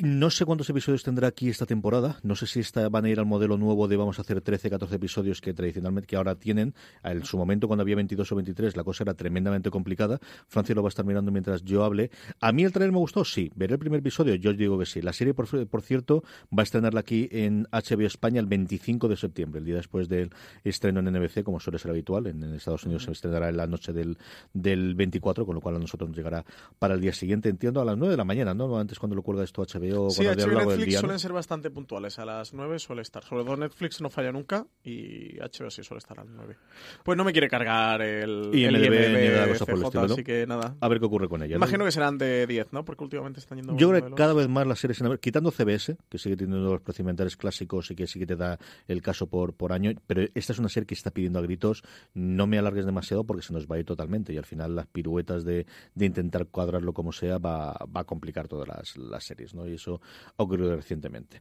No 0.02 0.28
sé 0.30 0.44
cuántos 0.44 0.68
episodios 0.68 1.04
tendrá 1.04 1.28
aquí 1.28 1.48
esta 1.48 1.66
temporada. 1.66 2.18
No 2.24 2.34
sé 2.34 2.48
si 2.48 2.58
esta, 2.58 2.88
van 2.88 3.04
a 3.04 3.10
ir 3.10 3.20
al 3.20 3.26
modelo 3.26 3.56
nuevo 3.56 3.86
de 3.86 3.96
vamos 3.96 4.18
a 4.18 4.22
hacer 4.22 4.40
13, 4.40 4.68
14 4.68 4.96
episodios 4.96 5.40
que 5.40 5.54
tradicionalmente 5.54 6.08
que 6.08 6.16
ahora 6.16 6.34
tienen. 6.34 6.74
En 7.04 7.24
su 7.24 7.38
momento, 7.38 7.68
cuando 7.68 7.82
había 7.82 7.94
22 7.94 8.32
o 8.32 8.34
23, 8.34 8.76
la 8.76 8.82
cosa 8.82 9.04
era 9.04 9.14
tremendamente 9.14 9.70
complicada. 9.70 10.18
Francia 10.48 10.74
lo 10.74 10.82
va 10.82 10.88
a 10.88 10.90
estar 10.90 11.04
mirando 11.04 11.30
mientras 11.30 11.62
yo 11.62 11.84
hable. 11.84 12.10
¿A 12.40 12.50
mí 12.50 12.64
el 12.64 12.72
trailer 12.72 12.90
me 12.90 12.98
gustó? 12.98 13.24
Sí. 13.24 13.52
¿Veré 13.54 13.74
el 13.74 13.78
primer 13.78 14.00
episodio? 14.00 14.34
Yo 14.34 14.52
digo 14.52 14.76
que 14.80 14.84
sí. 14.84 15.00
La 15.00 15.12
serie, 15.12 15.32
por, 15.32 15.46
por 15.68 15.82
cierto, 15.82 16.24
va 16.46 16.62
a 16.62 16.64
estrenarla 16.64 16.98
aquí 16.98 17.28
en 17.30 17.68
HBO 17.70 18.04
España 18.04 18.40
el 18.40 18.46
25 18.46 19.06
de 19.06 19.16
septiembre, 19.16 19.60
el 19.60 19.64
día 19.64 19.76
después 19.76 20.08
del 20.08 20.30
estreno 20.64 20.98
en 20.98 21.12
NBC, 21.12 21.44
como 21.44 21.60
suele 21.60 21.78
ser 21.78 21.92
habitual. 21.92 22.26
En, 22.26 22.42
Estados 22.54 22.82
Unidos 22.82 23.04
se 23.04 23.12
estrenará 23.12 23.48
en 23.48 23.58
la 23.58 23.68
noche 23.68 23.92
del, 23.92 24.18
del 24.52 24.96
24, 24.96 25.46
con 25.46 25.54
lo 25.54 25.60
cual 25.60 25.76
a 25.76 25.78
nosotros 25.78 26.10
nos 26.10 26.16
llegará 26.16 26.44
para 26.80 26.94
el 26.94 27.00
día 27.00 27.12
siguiente, 27.12 27.48
entiendo, 27.48 27.80
a 27.80 27.84
las 27.84 27.96
9 27.96 28.10
de 28.10 28.16
la 28.16 28.24
mañana, 28.24 28.54
¿no? 28.54 28.76
Antes 28.76 28.98
cuando 28.98 29.14
lo 29.14 29.22
cuelga 29.22 29.44
esto 29.44 29.62
HBO. 29.62 29.83
Sí, 30.10 30.24
HBO 30.24 30.62
y 30.62 30.66
Netflix 30.66 31.00
suelen 31.00 31.18
ser 31.18 31.32
bastante 31.32 31.70
puntuales. 31.70 32.18
A 32.18 32.24
las 32.24 32.52
9 32.52 32.78
suele 32.78 33.02
estar. 33.02 33.24
Sobre 33.24 33.44
todo 33.44 33.56
Netflix 33.56 34.00
no 34.00 34.10
falla 34.10 34.32
nunca 34.32 34.66
y 34.82 35.36
HBO 35.38 35.70
sí 35.70 35.82
suele 35.82 35.98
estar 35.98 36.18
a 36.18 36.24
las 36.24 36.32
9. 36.32 36.56
Pues 37.02 37.16
no 37.16 37.24
me 37.24 37.32
quiere 37.32 37.48
cargar 37.48 38.02
el, 38.02 38.50
y 38.52 38.64
el 38.64 38.76
IMDb, 38.76 39.56
CJ, 39.58 39.98
así 39.98 40.24
que 40.24 40.46
nada. 40.46 40.76
A 40.80 40.88
ver 40.88 40.98
qué 40.98 41.06
ocurre 41.06 41.28
con 41.28 41.42
ella. 41.42 41.56
Imagino 41.56 41.84
que 41.84 41.92
serán 41.92 42.18
de 42.18 42.46
10, 42.46 42.72
¿no? 42.72 42.84
Porque 42.84 43.04
últimamente 43.04 43.40
están 43.40 43.58
yendo... 43.58 43.76
Yo 43.76 43.90
creo 43.90 44.04
que 44.04 44.14
cada 44.14 44.34
vez 44.34 44.48
más 44.48 44.66
las 44.66 44.78
series, 44.78 45.02
quitando 45.20 45.50
CBS, 45.50 45.96
que 46.08 46.18
sigue 46.18 46.36
teniendo 46.36 46.70
los 46.70 46.80
procedimentales 46.80 47.36
clásicos 47.36 47.90
y 47.90 47.94
que 47.94 48.06
sí 48.06 48.18
que 48.18 48.26
te 48.26 48.36
da 48.36 48.58
el 48.88 49.02
caso 49.02 49.26
por, 49.26 49.54
por 49.54 49.72
año, 49.72 49.92
pero 50.06 50.22
esta 50.34 50.52
es 50.52 50.58
una 50.58 50.68
serie 50.68 50.86
que 50.86 50.94
está 50.94 51.10
pidiendo 51.10 51.38
a 51.38 51.42
gritos, 51.42 51.82
no 52.14 52.46
me 52.46 52.58
alargues 52.58 52.86
demasiado 52.86 53.24
porque 53.24 53.42
se 53.42 53.52
nos 53.52 53.66
va 53.66 53.76
a 53.76 53.78
ir 53.78 53.84
totalmente 53.84 54.32
y 54.32 54.38
al 54.38 54.44
final 54.44 54.74
las 54.74 54.86
piruetas 54.86 55.44
de, 55.44 55.66
de 55.94 56.06
intentar 56.06 56.46
cuadrarlo 56.46 56.92
como 56.92 57.12
sea 57.12 57.38
va, 57.38 57.72
va 57.94 58.00
a 58.00 58.04
complicar 58.04 58.48
todas 58.48 58.68
las, 58.68 58.96
las, 58.96 59.24
series, 59.24 59.54
¿no? 59.54 59.66
Y 59.66 59.73
eso 59.74 60.00
ha 60.36 60.42
ocurrido 60.42 60.74
recientemente. 60.76 61.40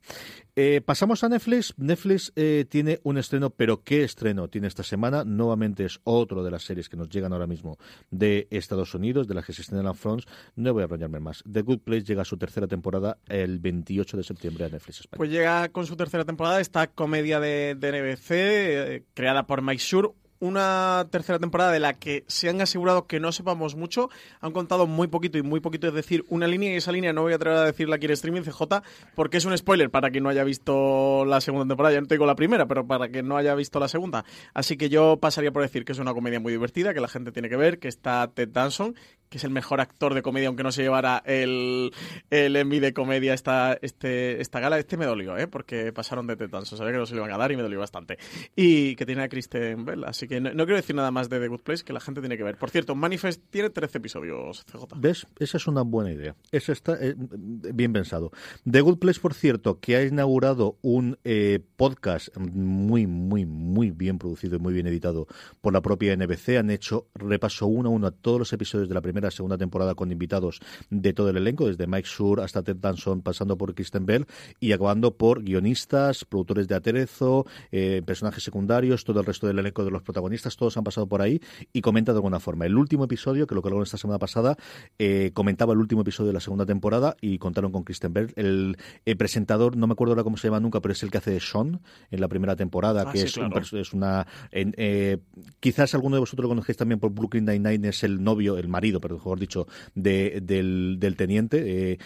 Eh, 0.55 0.81
pasamos 0.85 1.23
a 1.23 1.29
Netflix. 1.29 1.73
Netflix 1.77 2.31
eh, 2.35 2.65
tiene 2.69 2.99
un 3.03 3.17
estreno, 3.17 3.49
pero 3.49 3.83
¿qué 3.83 4.03
estreno 4.03 4.47
tiene 4.47 4.67
esta 4.67 4.83
semana? 4.83 5.23
Nuevamente 5.23 5.85
es 5.85 5.99
otro 6.03 6.43
de 6.43 6.51
las 6.51 6.63
series 6.63 6.89
que 6.89 6.97
nos 6.97 7.09
llegan 7.09 7.33
ahora 7.33 7.47
mismo 7.47 7.77
de 8.11 8.47
Estados 8.51 8.93
Unidos, 8.93 9.27
de 9.27 9.35
las 9.35 9.45
que 9.45 9.53
se 9.53 9.61
estrenan 9.61 9.87
en 9.87 9.95
France. 9.95 10.27
No 10.55 10.73
voy 10.73 10.81
a 10.81 10.85
enrollarme 10.85 11.19
más. 11.19 11.43
The 11.51 11.61
Good 11.61 11.79
Place 11.79 12.03
llega 12.03 12.21
a 12.21 12.25
su 12.25 12.37
tercera 12.37 12.67
temporada 12.67 13.17
el 13.27 13.59
28 13.59 14.17
de 14.17 14.23
septiembre 14.23 14.65
a 14.65 14.69
Netflix 14.69 15.01
España. 15.01 15.17
Pues 15.17 15.29
llega 15.29 15.69
con 15.69 15.85
su 15.85 15.95
tercera 15.95 16.25
temporada 16.25 16.61
esta 16.61 16.87
comedia 16.87 17.39
de, 17.39 17.75
de 17.75 17.91
NBC, 17.91 18.31
eh, 18.31 19.03
creada 19.13 19.45
por 19.45 19.61
Mike 19.61 19.81
Shure, 19.83 20.09
una 20.43 21.07
tercera 21.09 21.39
temporada 21.39 21.71
de 21.71 21.79
la 21.79 21.93
que 21.93 22.25
se 22.27 22.49
han 22.49 22.59
asegurado 22.59 23.07
que 23.07 23.21
no 23.21 23.31
sepamos 23.31 23.75
mucho. 23.75 24.09
Han 24.41 24.51
contado 24.51 24.87
muy 24.87 25.07
poquito 25.07 25.37
y 25.37 25.41
muy 25.41 25.61
poquito, 25.61 25.87
es 25.87 25.93
decir, 25.93 26.25
una 26.27 26.47
línea 26.47 26.73
y 26.73 26.75
esa 26.75 26.91
línea 26.91 27.13
no 27.13 27.21
voy 27.21 27.31
a 27.31 27.37
atrever 27.37 27.59
a 27.59 27.63
decirla 27.63 27.95
aquí 27.95 28.07
en 28.07 28.11
streaming 28.11 28.41
CJ 28.41 28.83
porque 29.15 29.37
es 29.37 29.45
un 29.45 29.57
spoiler 29.57 29.89
para 29.89 30.09
quien 30.11 30.25
no 30.25 30.29
haya 30.29 30.43
visto 30.43 31.23
la 31.23 31.39
segunda 31.39 31.65
temporada. 31.65 31.95
Ya 31.95 32.01
no 32.01 32.07
tengo 32.07 32.25
la 32.25 32.35
primera, 32.35 32.67
pero 32.67 32.85
para 32.85 33.07
quien 33.07 33.25
no 33.25 33.37
haya 33.37 33.55
visto 33.55 33.79
la 33.79 33.87
segunda. 33.87 34.25
Así 34.53 34.75
que 34.75 34.89
yo 34.89 35.17
pasaría 35.17 35.53
por 35.53 35.61
decir 35.61 35.85
que 35.85 35.93
es 35.93 35.99
una 35.99 36.13
comedia 36.13 36.41
muy 36.41 36.51
divertida, 36.51 36.93
que 36.93 36.99
la 36.99 37.07
gente 37.07 37.31
tiene 37.31 37.47
que 37.47 37.55
ver, 37.55 37.79
que 37.79 37.87
está 37.87 38.29
Ted 38.33 38.49
Danson, 38.49 38.95
que 39.33 39.37
es 39.37 39.43
el 39.45 39.49
mejor 39.49 39.81
actor 39.81 40.13
de 40.13 40.21
comedia, 40.21 40.47
aunque 40.47 40.61
no 40.61 40.71
se 40.71 40.83
llevara 40.83 41.23
el, 41.25 41.91
el 42.29 42.53
de 42.53 42.93
comedia 42.93 43.33
esta, 43.33 43.77
este, 43.81 44.39
esta 44.39 44.59
gala. 44.59 44.77
Este 44.77 44.95
me 44.95 45.05
dolió, 45.05 45.35
¿eh? 45.37 45.47
porque 45.47 45.91
pasaron 45.91 46.27
de 46.27 46.35
Tetanso. 46.35 46.77
Sabía 46.77 46.91
que 46.91 46.99
no 46.99 47.05
se 47.07 47.15
lo 47.15 47.21
iban 47.21 47.33
a 47.33 47.37
dar 47.39 47.51
y 47.51 47.55
me 47.55 47.63
dolió 47.63 47.79
bastante. 47.79 48.19
Y 48.55 48.95
que 48.95 49.07
tiene 49.07 49.23
a 49.23 49.29
Kristen 49.29 49.85
Bell, 49.85 50.03
así 50.03 50.27
que 50.27 50.32
no, 50.39 50.51
quiero 50.51 50.75
decir 50.75 50.95
nada 50.95 51.11
más 51.11 51.29
de 51.29 51.39
The 51.39 51.47
Good 51.47 51.61
Place, 51.61 51.83
que 51.83 51.93
la 51.93 51.99
gente 51.99 52.21
tiene 52.21 52.37
que 52.37 52.43
ver. 52.43 52.57
Por 52.57 52.69
cierto, 52.69 52.95
Manifest 52.95 53.41
tiene 53.49 53.69
13 53.69 53.97
episodios, 53.97 54.65
CJ. 54.65 54.95
¿Ves? 54.95 55.27
Esa 55.39 55.57
es 55.57 55.67
una 55.67 55.81
buena 55.81 56.11
idea. 56.11 56.35
Eso 56.51 56.71
está 56.71 56.97
eh, 56.99 57.15
bien 57.17 57.93
pensado. 57.93 58.31
The 58.69 58.81
Good 58.81 58.99
Place, 58.99 59.19
por 59.19 59.33
cierto, 59.33 59.79
que 59.79 59.95
ha 59.95 60.03
inaugurado 60.03 60.77
un 60.81 61.17
eh, 61.23 61.59
podcast 61.75 62.35
muy, 62.37 63.07
muy, 63.07 63.45
muy 63.45 63.91
bien 63.91 64.17
producido 64.17 64.55
y 64.55 64.59
muy 64.59 64.73
bien 64.73 64.87
editado 64.87 65.27
por 65.61 65.73
la 65.73 65.81
propia 65.81 66.15
NBC. 66.15 66.57
Han 66.57 66.69
hecho 66.69 67.07
repaso 67.15 67.67
uno 67.67 67.89
a 67.89 67.91
uno 67.91 68.07
a 68.07 68.11
todos 68.11 68.39
los 68.39 68.53
episodios 68.53 68.87
de 68.89 68.95
la 68.95 69.01
primera 69.01 69.31
segunda 69.31 69.57
temporada 69.57 69.95
con 69.95 70.11
invitados 70.11 70.59
de 70.89 71.13
todo 71.13 71.29
el 71.29 71.37
elenco, 71.37 71.67
desde 71.67 71.87
Mike 71.87 72.07
Sur 72.07 72.41
hasta 72.41 72.63
Ted 72.63 72.77
Danson, 72.77 73.21
pasando 73.21 73.57
por 73.57 73.73
Kristen 73.73 74.05
Bell 74.05 74.25
y 74.59 74.71
acabando 74.71 75.15
por 75.15 75.43
guionistas, 75.43 76.25
productores 76.25 76.67
de 76.67 76.75
aterezo, 76.75 77.45
eh, 77.71 78.01
personajes 78.05 78.43
secundarios, 78.43 79.03
todo 79.03 79.19
el 79.19 79.25
resto 79.25 79.47
del 79.47 79.59
elenco 79.59 79.83
de 79.83 79.91
los 79.91 80.01
protagonistas, 80.01 80.22
todos 80.57 80.77
han 80.77 80.83
pasado 80.83 81.07
por 81.07 81.21
ahí 81.21 81.41
y 81.71 81.81
comenta 81.81 82.11
de 82.11 82.17
alguna 82.17 82.39
forma. 82.39 82.65
El 82.65 82.77
último 82.77 83.05
episodio, 83.05 83.47
que 83.47 83.55
lo 83.55 83.61
colocaron 83.61 83.83
esta 83.83 83.97
semana 83.97 84.19
pasada, 84.19 84.57
eh, 84.99 85.31
comentaba 85.33 85.73
el 85.73 85.79
último 85.79 86.01
episodio 86.01 86.27
de 86.27 86.33
la 86.33 86.39
segunda 86.39 86.65
temporada 86.65 87.15
y 87.21 87.37
contaron 87.37 87.71
con 87.71 87.83
Kristen 87.83 88.13
Bell. 88.13 88.33
El, 88.35 88.77
presentador, 89.17 89.77
no 89.77 89.87
me 89.87 89.93
acuerdo 89.93 90.13
ahora 90.13 90.23
cómo 90.23 90.37
se 90.37 90.47
llama 90.47 90.59
nunca, 90.59 90.81
pero 90.81 90.93
es 90.93 91.03
el 91.03 91.11
que 91.11 91.17
hace 91.17 91.31
de 91.31 91.39
Sean 91.39 91.81
en 92.11 92.21
la 92.21 92.27
primera 92.27 92.55
temporada, 92.55 93.05
ah, 93.07 93.11
que 93.11 93.21
es, 93.21 93.37
es, 93.73 93.93
una... 93.93 94.27
Eh, 94.51 95.17
quizás 95.59 95.93
alguno 95.93 96.15
de 96.15 96.19
vosotros 96.21 96.43
lo 96.43 96.49
conocéis 96.49 96.77
también 96.77 96.99
por 96.99 97.11
Brooklyn 97.11 97.45
Nine-Nine, 97.45 97.89
es 97.89 98.03
el 98.03 98.23
novio, 98.23 98.57
el 98.57 98.67
marido, 98.67 98.99
perdón, 98.99 99.19
mejor 99.19 99.39
dicho, 99.39 99.67
de, 99.95 100.39
del, 100.41 100.97
del 100.99 101.15
teniente. 101.15 101.91
Eh, 101.91 101.97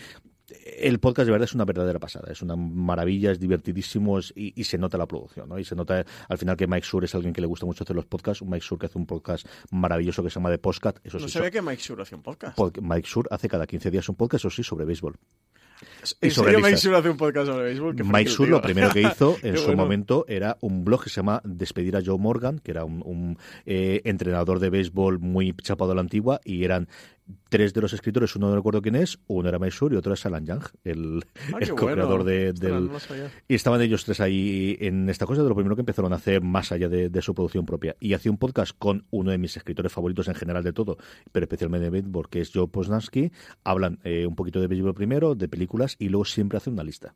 el 0.77 0.99
podcast 0.99 1.25
de 1.25 1.31
verdad 1.31 1.45
es 1.45 1.55
una 1.55 1.65
verdadera 1.65 1.99
pasada, 1.99 2.31
es 2.31 2.41
una 2.41 2.55
maravilla, 2.55 3.31
es 3.31 3.39
divertidísimo 3.39 4.19
y, 4.35 4.63
se 4.63 4.77
nota 4.77 4.97
la 4.97 5.05
producción, 5.05 5.49
¿no? 5.49 5.59
Y 5.59 5.65
se 5.65 5.75
nota 5.75 6.05
al 6.29 6.37
final 6.37 6.55
que 6.55 6.67
Mike 6.67 6.85
Sur 6.85 7.03
es 7.03 7.13
alguien 7.15 7.33
que 7.33 7.41
le 7.41 7.47
gusta 7.47 7.65
mucho 7.65 7.83
hacer 7.83 7.95
los 7.95 8.05
podcasts, 8.05 8.41
un 8.41 8.49
Mike 8.49 8.65
Sur 8.65 8.79
que 8.79 8.85
hace 8.85 8.97
un 8.97 9.05
podcast 9.05 9.45
maravilloso 9.71 10.23
que 10.23 10.29
se 10.29 10.35
llama 10.35 10.49
The 10.49 10.57
Postcat. 10.57 10.99
Eso 11.03 11.19
no 11.19 11.27
ve 11.41 11.51
que 11.51 11.61
Mike 11.61 11.81
Sur 11.81 12.01
hace 12.01 12.15
un 12.15 12.21
podcast. 12.21 12.57
Mike 12.81 13.07
Sur 13.07 13.27
hace 13.31 13.49
cada 13.49 13.67
15 13.67 13.91
días 13.91 14.07
un 14.09 14.15
podcast, 14.15 14.45
eso 14.45 14.49
sí, 14.49 14.63
sobre 14.63 14.85
béisbol. 14.85 15.17
¿En 16.21 16.31
serio 16.31 16.59
Mike 16.59 16.77
Sur 16.77 16.95
hace 16.95 17.09
un 17.09 17.17
podcast 17.17 17.47
sobre 17.47 17.65
béisbol? 17.65 17.95
Mike 18.03 18.31
Sur 18.31 18.47
lo 18.47 18.61
primero 18.61 18.89
que 18.89 19.01
hizo 19.01 19.37
en 19.43 19.57
su 19.57 19.75
momento 19.75 20.25
era 20.27 20.57
un 20.61 20.83
blog 20.83 21.03
que 21.03 21.09
se 21.09 21.17
llama 21.17 21.41
Despedir 21.43 21.95
a 21.97 22.01
Joe 22.03 22.17
Morgan, 22.17 22.59
que 22.59 22.71
era 22.71 22.83
un, 22.85 23.37
eh, 23.65 24.01
entrenador 24.05 24.59
de 24.59 24.69
béisbol 24.69 25.19
muy 25.19 25.53
chapado 25.61 25.91
a 25.91 25.95
la 25.95 26.01
antigua, 26.01 26.39
y 26.43 26.63
eran 26.63 26.87
tres 27.49 27.73
de 27.73 27.81
los 27.81 27.93
escritores, 27.93 28.35
uno 28.35 28.49
no 28.49 28.55
recuerdo 28.55 28.81
quién 28.81 28.95
es, 28.95 29.19
uno 29.27 29.49
era 29.49 29.59
Maisur 29.59 29.93
y 29.93 29.95
otro 29.95 30.13
es 30.13 30.25
Alan 30.25 30.45
Young, 30.45 30.63
el, 30.83 31.23
ah, 31.53 31.59
co-creador 31.69 32.23
de, 32.23 32.53
del... 32.53 32.89
y 33.47 33.55
estaban 33.55 33.81
ellos 33.81 34.05
tres 34.05 34.19
ahí 34.19 34.77
en 34.79 35.09
esta 35.09 35.25
cosa 35.25 35.43
de 35.43 35.49
lo 35.49 35.55
primero 35.55 35.75
que 35.75 35.81
empezaron 35.81 36.13
a 36.13 36.17
hacer 36.17 36.41
más 36.41 36.71
allá 36.71 36.89
de, 36.89 37.21
su 37.21 37.33
producción 37.33 37.65
propia. 37.65 37.95
Y 37.99 38.13
hacía 38.13 38.31
un 38.31 38.37
podcast 38.37 38.73
con 38.77 39.05
uno 39.09 39.31
de 39.31 39.37
mis 39.37 39.57
escritores 39.57 39.91
favoritos 39.91 40.27
en 40.27 40.35
general 40.35 40.63
de 40.63 40.73
todo, 40.73 40.97
pero 41.31 41.45
especialmente 41.45 41.85
de 41.85 41.89
béisbol, 41.89 42.29
que 42.29 42.41
es 42.41 42.51
Joe 42.53 42.67
Posnansky. 42.67 43.31
Hablan 43.63 43.99
eh, 44.03 44.25
un 44.25 44.35
poquito 44.35 44.61
de 44.61 44.67
béisbol 44.67 44.93
primero, 44.93 45.35
de 45.35 45.47
películas, 45.47 45.95
y 45.99 46.09
luego 46.09 46.25
siempre 46.25 46.57
hacen 46.57 46.73
una 46.73 46.83
lista 46.83 47.15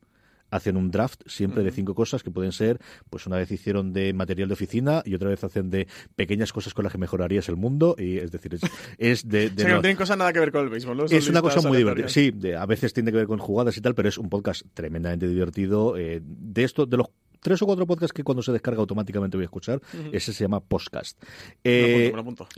hacen 0.52 0.78
un 0.78 0.92
draft 0.92 1.22
siempre 1.26 1.64
de 1.64 1.72
cinco 1.72 1.96
cosas 1.96 2.22
que 2.22 2.30
pueden 2.30 2.52
ser, 2.52 2.80
pues 3.10 3.26
una 3.26 3.38
vez 3.38 3.50
hicieron 3.52 3.94
de 3.94 4.14
material 4.14 4.50
de 4.50 4.54
oficina 4.54 5.02
y 5.06 5.16
otra 5.16 5.30
vez 5.30 5.44
hacen 5.44 5.70
de 5.72 5.88
pequeñas 6.16 6.54
cosas 6.54 6.74
con 6.74 6.84
las 6.84 6.92
que 6.92 7.00
mejorarías 7.00 7.50
el 7.50 7.56
mundo. 7.56 7.96
Y 7.98 8.18
es 8.18 8.32
decir, 8.32 8.60
es, 8.98 9.28
de. 9.28 9.50
de 9.50 9.64
no 9.66 9.82
tienen 9.82 9.98
cosas 9.98 10.18
nada 10.18 10.32
que 10.34 10.40
ver 10.40 10.52
con 10.52 10.64
el 10.64 10.70
béisbol. 10.70 11.06
Es 11.10 11.28
una 11.30 11.42
cosa 11.42 11.68
muy 11.68 11.78
divertida. 11.78 12.10
Sí, 12.10 12.34
a 12.56 12.66
veces 12.66 12.94
tiene 12.94 13.12
que 13.12 13.18
ver 13.18 13.28
con 13.28 13.40
jugadas 13.40 13.76
y 13.78 13.82
tal, 13.82 13.96
pero 13.96 14.10
es 14.10 14.18
un 14.18 14.30
podcast 14.30 14.64
tremendamente 14.74 15.28
divertido. 15.28 15.98
Eh, 15.98 16.22
de 16.24 16.64
esto, 16.64 16.86
de 16.86 16.98
los 16.98 17.08
tres 17.42 17.62
o 17.62 17.66
cuatro 17.66 17.86
podcasts 17.86 18.14
que 18.14 18.24
cuando 18.24 18.42
se 18.42 18.52
descarga 18.52 18.80
automáticamente 18.80 19.38
voy 19.38 19.44
a 19.44 19.46
escuchar. 19.46 19.82
Ese 20.12 20.32
se 20.34 20.44
llama 20.44 20.60
Podcast. 20.62 21.22
Eh, 21.64 22.14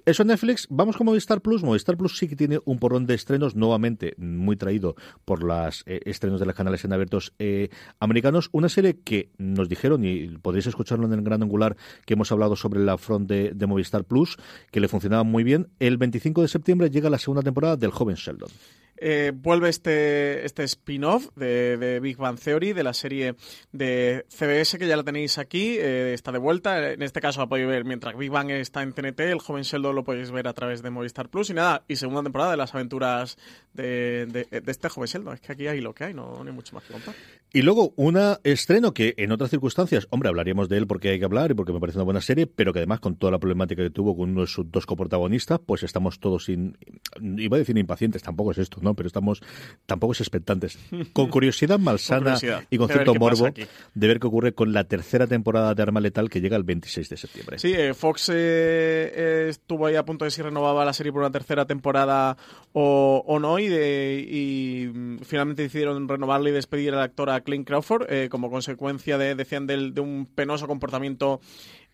eso 0.06 0.22
en 0.22 0.28
Netflix. 0.28 0.67
Vamos 0.69 0.98
con 0.98 1.06
Movistar 1.06 1.41
Plus. 1.41 1.63
Movistar 1.63 1.98
Plus 1.98 2.17
sí 2.17 2.28
que 2.28 2.36
tiene 2.36 2.60
un 2.65 2.80
porrón 2.80 3.06
de 3.06 3.15
estrenos, 3.15 3.56
nuevamente 3.56 4.13
muy 4.17 4.56
traído 4.56 4.96
por 5.26 5.43
los 5.43 5.84
eh, 5.86 6.02
estrenos 6.06 6.39
de 6.39 6.46
los 6.46 6.56
canales 6.56 6.84
en 6.86 6.93
abiertos 6.93 7.34
eh, 7.39 7.69
americanos. 8.00 8.50
Una 8.52 8.69
serie 8.69 9.00
que 9.04 9.32
nos 9.38 9.69
dijeron, 9.69 10.04
y 10.04 10.28
podréis 10.38 10.67
escucharlo 10.67 11.06
en 11.06 11.13
el 11.13 11.22
gran 11.22 11.41
angular 11.41 11.76
que 12.06 12.13
hemos 12.13 12.32
hablado 12.32 12.56
sobre 12.56 12.82
la 12.82 12.98
front 12.98 13.28
de, 13.28 13.52
de 13.54 13.67
Movistar 13.67 14.04
Plus, 14.04 14.38
que 14.72 14.80
le 14.80 14.88
funcionaba 14.88 15.24
muy 15.24 15.43
bien. 15.43 15.69
El 15.80 15.98
25 15.98 16.41
de 16.41 16.48
septiembre 16.48 16.89
llega 16.89 17.10
la 17.10 17.17
segunda 17.17 17.41
temporada 17.41 17.78
del 17.78 17.91
Joven 17.91 18.15
Sheldon. 18.15 18.50
Eh, 18.97 19.32
vuelve 19.36 19.69
este, 19.69 20.45
este 20.45 20.63
spin-off 20.63 21.27
de, 21.36 21.99
Big 22.01 22.17
Bang 22.17 22.39
Theory, 22.39 22.73
de 22.73 22.84
la 22.84 22.93
serie 22.93 23.36
de 23.71 24.25
CBS, 24.29 24.77
que 24.77 24.88
ya 24.88 24.95
la 24.95 25.03
tenéis 25.03 25.38
aquí, 25.38 25.77
eh, 25.77 26.13
está 26.13 26.32
de 26.32 26.39
vuelta. 26.39 26.91
En 26.91 27.01
este 27.01 27.19
caso 27.19 27.41
la 27.41 27.47
podéis 27.47 27.67
ver 27.67 27.86
mientras 27.86 28.15
Big 28.15 28.29
Bang 28.29 28.51
está 28.51 28.82
en 28.84 28.93
TNT, 28.93 29.19
el 29.21 29.39
joven 29.39 29.63
Sheldon 29.63 29.95
lo 29.95 30.03
podéis 30.03 30.32
ver 30.32 30.47
a 30.47 30.53
través 30.53 30.82
de 30.82 30.89
Movistar 30.89 31.29
Plus. 31.29 31.49
Y 31.49 31.53
nada, 31.53 31.84
y 31.88 31.95
segunda 31.95 32.23
temporada 32.23 32.51
de 32.51 32.58
las 32.58 32.73
aventuras 32.73 33.38
de, 33.73 34.25
de, 34.27 34.47
este 34.67 34.89
joven 34.89 35.08
Sheldon. 35.08 35.34
Es 35.34 35.41
que 35.41 35.51
aquí 35.51 35.67
hay 35.67 35.82
lo 35.82 35.93
que 35.93 36.06
hay, 36.06 36.13
no, 36.13 36.41
hay 36.45 36.51
mucho 36.51 36.75
más 36.75 36.84
que 36.84 36.93
contar. 36.93 37.15
Y 37.51 37.62
luego, 37.62 37.93
un 37.97 38.17
estreno 38.43 38.93
que 38.93 39.13
en 39.17 39.32
otras 39.32 39.51
circunstancias, 39.51 40.08
hombre, 40.10 40.29
hablaríamos 40.29 40.69
de 40.69 40.77
él 40.77 40.88
porque 40.88 41.10
hay 41.10 41.19
que 41.19 41.25
hablar 41.25 41.51
y 41.51 41.53
porque 41.53 41.71
me 41.71 41.79
parece 41.79 41.99
una 41.99 42.06
buena 42.06 42.21
serie, 42.21 42.47
pero 42.47 42.73
que 42.73 42.79
además 42.79 42.99
con 42.99 43.15
toda 43.15 43.32
la 43.32 43.38
problemática 43.38 43.84
que 43.84 43.91
tuvo 43.91 44.17
con 44.17 44.32
uno 44.32 44.41
de 44.41 44.47
sus 44.47 44.71
dos 44.71 44.86
coprotagonistas, 44.86 45.60
pues 45.60 45.84
estamos 45.84 46.19
todos 46.19 46.45
sin, 46.45 46.77
iba 47.21 47.58
a 47.58 47.60
decir 47.60 47.77
impacientes, 47.77 48.23
tampoco 48.23 48.51
es 48.51 48.58
esto, 48.58 48.79
¿no? 48.84 48.93
Pero 48.93 49.08
estamos 49.08 49.41
tampoco 49.86 50.13
expectantes. 50.22 50.78
Con 51.13 51.30
curiosidad 51.30 51.80
malsana 51.80 52.38
y 52.69 52.78
con 52.78 52.88
cierto 52.89 53.15
morbo 53.15 53.50
de 53.93 54.08
ver 54.08 54.19
qué 54.19 54.28
ocurre 54.28 54.54
con 54.54 54.74
la 54.74 54.84
tercera 54.84 55.28
temporada 55.28 55.74
de 55.74 55.82
Arma 55.82 56.00
Letal 56.00 56.30
que 56.30 56.41
llega 56.41 56.58
el 56.58 56.63
26 56.63 57.10
de 57.10 57.17
septiembre. 57.17 57.60
Sí, 57.60 57.74
eh, 57.74 57.93
Fox 57.93 58.30
eh, 58.30 58.34
eh, 58.36 59.48
estuvo 59.50 59.86
ahí 59.86 59.96
a 59.96 60.06
punto 60.06 60.26
de 60.26 60.32
si 60.32 60.41
renovaba 60.41 60.86
la 60.86 60.93
serie 60.93 61.12
por 61.12 61.22
una 61.22 61.32
tercera 61.32 61.65
temporada 61.65 62.38
o, 62.74 63.38
no 63.39 63.60
y, 63.60 63.65
y 63.65 64.88
mm, 64.88 65.19
finalmente 65.19 65.63
decidieron 65.63 66.08
renovarla 66.08 66.50
y 66.50 66.54
despedir 66.54 66.93
al 66.93 67.02
actor 67.02 67.30
a 67.30 67.41
Clint 67.41 67.67
Crawford 67.67 68.08
como 68.30 68.50
consecuencia 68.50 69.17
de, 69.17 69.36
decían, 69.36 69.67
de 69.67 70.02
un 70.02 70.28
penoso 70.34 70.67
comportamiento 70.67 71.39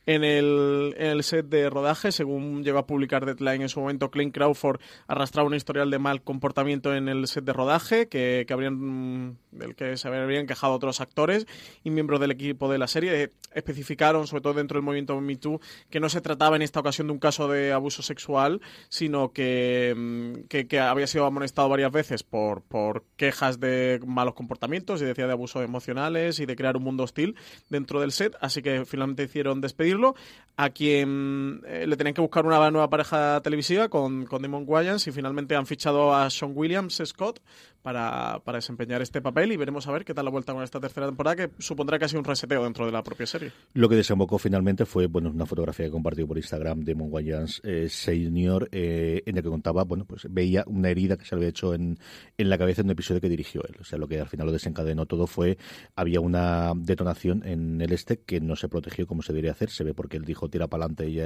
en 0.10 0.24
el, 0.24 1.24
set 1.24 1.46
de 1.46 1.70
rodaje. 1.70 2.12
Según 2.12 2.64
llegó 2.64 2.80
a 2.80 2.88
publicar 2.88 3.26
Deadline 3.26 3.62
en 3.62 3.70
su 3.70 3.80
momento, 3.80 4.10
Clint 4.10 4.34
Crawford 4.34 4.80
arrastraba 5.08 5.48
un 5.48 5.54
historial 5.54 5.92
de 5.92 6.00
mal 6.00 6.24
comportamiento 6.24 6.96
en 6.96 7.08
el 7.08 7.28
set 7.28 7.44
de 7.44 7.54
rodaje 7.54 8.08
que, 8.08 8.46
que 8.48 8.54
habrían, 8.54 9.38
del 9.52 9.76
que 9.76 9.98
se 9.98 10.08
habrían 10.08 10.48
quejado 10.48 10.74
otros 10.74 11.02
actores 11.02 11.48
y 11.84 11.90
miembros 11.90 12.20
del 12.20 12.32
equipo 12.32 12.72
de 12.72 12.78
la 12.78 12.88
serie. 12.88 13.32
Especificaron, 13.54 14.28
sobre 14.28 14.42
todo 14.42 14.54
dentro 14.54 14.78
del 14.78 14.84
movimiento 14.84 15.20
Me 15.20 15.36
Too, 15.36 15.60
que 15.90 16.00
no 16.00 16.10
se 16.10 16.22
trataba 16.22 16.56
en 16.56 16.62
esta 16.62 16.80
ocasión 16.80 17.08
de 17.08 17.14
un 17.14 17.20
caso 17.20 17.48
de 17.48 17.72
abuso 17.72 18.02
sexual, 18.02 18.62
sino 18.90 19.32
que, 19.32 19.94
mm, 19.96 20.48
que, 20.48 20.80
había 20.80 21.08
sido 21.08 21.26
amonestado 21.26 21.70
varias 21.70 21.92
veces 21.92 22.24
por, 22.24 22.62
por 22.62 23.04
quejas 23.18 23.60
de 23.60 24.00
malos 24.06 24.34
comportamientos 24.36 25.02
y 25.02 25.06
decía 25.06 25.26
de 25.26 25.34
abusos 25.34 25.64
emocionales 25.64 26.40
y 26.40 26.46
de 26.46 26.56
crear 26.56 26.78
un 26.78 26.84
mundo 26.84 27.04
hostil 27.04 27.36
dentro 27.70 28.00
del 28.00 28.12
set. 28.12 28.36
Así 28.42 28.62
que 28.62 28.86
finalmente 28.86 29.24
hicieron 29.24 29.62
despedirlo 29.62 30.16
a 30.58 30.70
quien 30.70 31.62
eh, 31.66 31.86
le 31.88 31.96
tenían 31.96 32.14
que 32.14 32.22
buscar 32.22 32.46
una 32.46 32.70
nueva 32.70 32.90
pareja 32.90 33.42
televisiva 33.42 33.90
con, 33.90 34.26
con 34.26 34.42
Damon 34.42 34.68
y 34.70 35.12
finalmente 35.12 35.56
han 35.56 35.66
fichado 35.66 36.14
a 36.14 36.30
Sean 36.30 36.52
Williams 36.54 37.02
Scott 37.06 37.40
para, 37.82 38.42
para, 38.44 38.58
desempeñar 38.58 39.02
este 39.02 39.22
papel 39.22 39.52
y 39.52 39.58
veremos 39.58 39.88
a 39.88 39.92
ver 39.92 40.06
qué 40.06 40.14
tal 40.14 40.26
la 40.26 40.32
vuelta 40.32 40.54
con 40.54 40.64
esta 40.64 40.80
tercera 40.80 41.08
temporada 41.08 41.36
que 41.36 41.50
supondrá 41.60 41.98
casi 41.98 42.18
un 42.18 42.24
reseteo 42.24 42.64
dentro 42.64 42.86
de 42.86 42.92
la 42.92 43.04
propia 43.04 43.26
serie. 43.26 43.52
Lo 43.74 43.88
que 43.90 43.96
desembocó 43.96 44.38
finalmente 44.38 44.86
fue 44.86 45.08
bueno 45.08 45.30
una 45.30 45.46
fotografía 45.46 45.86
que 45.86 45.92
compartió 45.92 46.28
por 46.28 46.38
Instagram 46.38 46.82
de 46.82 46.94
Damon 46.94 47.10
Wayans 47.12 47.62
eh, 47.64 47.88
Senior 47.90 48.70
eh, 48.72 49.24
en 49.26 49.38
el 49.38 49.44
que 49.44 49.50
contaba, 49.50 49.84
bueno, 49.84 50.06
pues 50.06 50.28
veía 50.30 50.64
una 50.68 50.90
herida 50.90 51.18
que 51.18 51.26
se 51.26 51.36
había 51.36 51.48
hecho 51.48 51.74
en, 51.74 51.98
en 52.38 52.50
la 52.50 52.58
cabeza 52.58 52.82
en 52.82 52.88
un 52.88 52.92
episodio 52.92 53.22
que 53.22 53.30
dirigió 53.30 53.64
él. 53.68 53.76
O 53.80 53.84
sea, 53.84 53.98
lo 53.98 54.08
que 54.08 54.20
al 54.20 54.28
final 54.28 54.48
lo 54.48 54.54
desencadenó 54.54 55.06
todo 55.06 55.28
fue, 55.28 55.58
había 55.96 56.20
una 56.20 56.74
detonación 56.76 57.44
en 57.46 57.82
el 57.82 57.94
este 57.94 58.20
que 58.20 58.40
no 58.42 58.56
se 58.56 58.68
protegió 58.68 59.08
como 59.08 59.22
se 59.22 59.34
debería 59.34 59.52
hacer, 59.52 59.70
se 59.70 59.84
ve 59.84 59.94
porque 59.94 60.18
él 60.18 60.26
dijo 60.26 60.50
tira 60.50 60.68
para 60.68 60.86
adelante 60.86 61.10
y, 61.10 61.20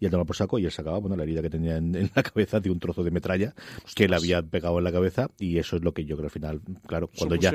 y 0.00 0.04
él 0.04 0.10
toma 0.10 0.24
por 0.24 0.36
saco 0.36 0.58
y 0.58 0.64
él 0.64 0.72
sacaba, 0.72 0.98
bueno, 0.98 1.16
la 1.16 1.22
herida 1.24 1.42
que 1.42 1.50
tenía 1.50 1.76
en, 1.76 2.10
la 2.14 2.22
cabeza 2.22 2.60
de 2.60 2.70
un 2.70 2.78
trozo 2.78 3.02
de 3.04 3.10
metralla 3.10 3.54
que 3.94 4.08
le 4.08 4.16
había 4.16 4.42
pegado 4.42 4.78
en 4.78 4.84
la 4.84 4.92
cabeza 4.92 5.30
y 5.38 5.58
eso 5.58 5.76
es 5.76 5.82
lo 5.82 5.89
que 5.92 6.04
yo 6.04 6.16
creo 6.16 6.26
al 6.26 6.30
final, 6.30 6.60
claro, 6.86 7.10
cuando 7.16 7.36
ya 7.36 7.52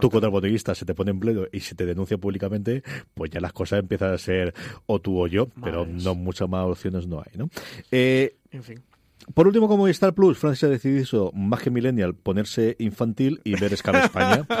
tu 0.00 0.10
contrabotellista 0.10 0.74
se 0.74 0.84
te 0.84 0.94
pone 0.94 1.10
en 1.10 1.20
pleno 1.20 1.44
y 1.52 1.60
se 1.60 1.74
te 1.74 1.86
denuncia 1.86 2.18
públicamente, 2.18 2.82
pues 3.14 3.30
ya 3.30 3.40
las 3.40 3.52
cosas 3.52 3.80
empiezan 3.80 4.12
a 4.12 4.18
ser 4.18 4.54
o 4.86 5.00
tú 5.00 5.20
o 5.20 5.26
yo, 5.26 5.48
pero 5.62 5.86
no 5.86 6.14
muchas 6.14 6.48
más 6.48 6.64
opciones 6.66 7.06
no 7.06 7.20
hay, 7.20 7.38
¿no? 7.38 7.48
Eh, 7.90 8.36
en 8.50 8.62
fin. 8.62 8.82
Por 9.34 9.46
último, 9.46 9.68
como 9.68 9.88
Star 9.88 10.14
Plus, 10.14 10.38
Francis 10.38 10.64
ha 10.64 10.68
decidido, 10.68 11.30
más 11.34 11.60
que 11.60 11.70
Millennial, 11.70 12.14
ponerse 12.14 12.76
infantil 12.78 13.40
y 13.44 13.60
ver 13.60 13.72
Escala 13.72 14.04
España. 14.04 14.46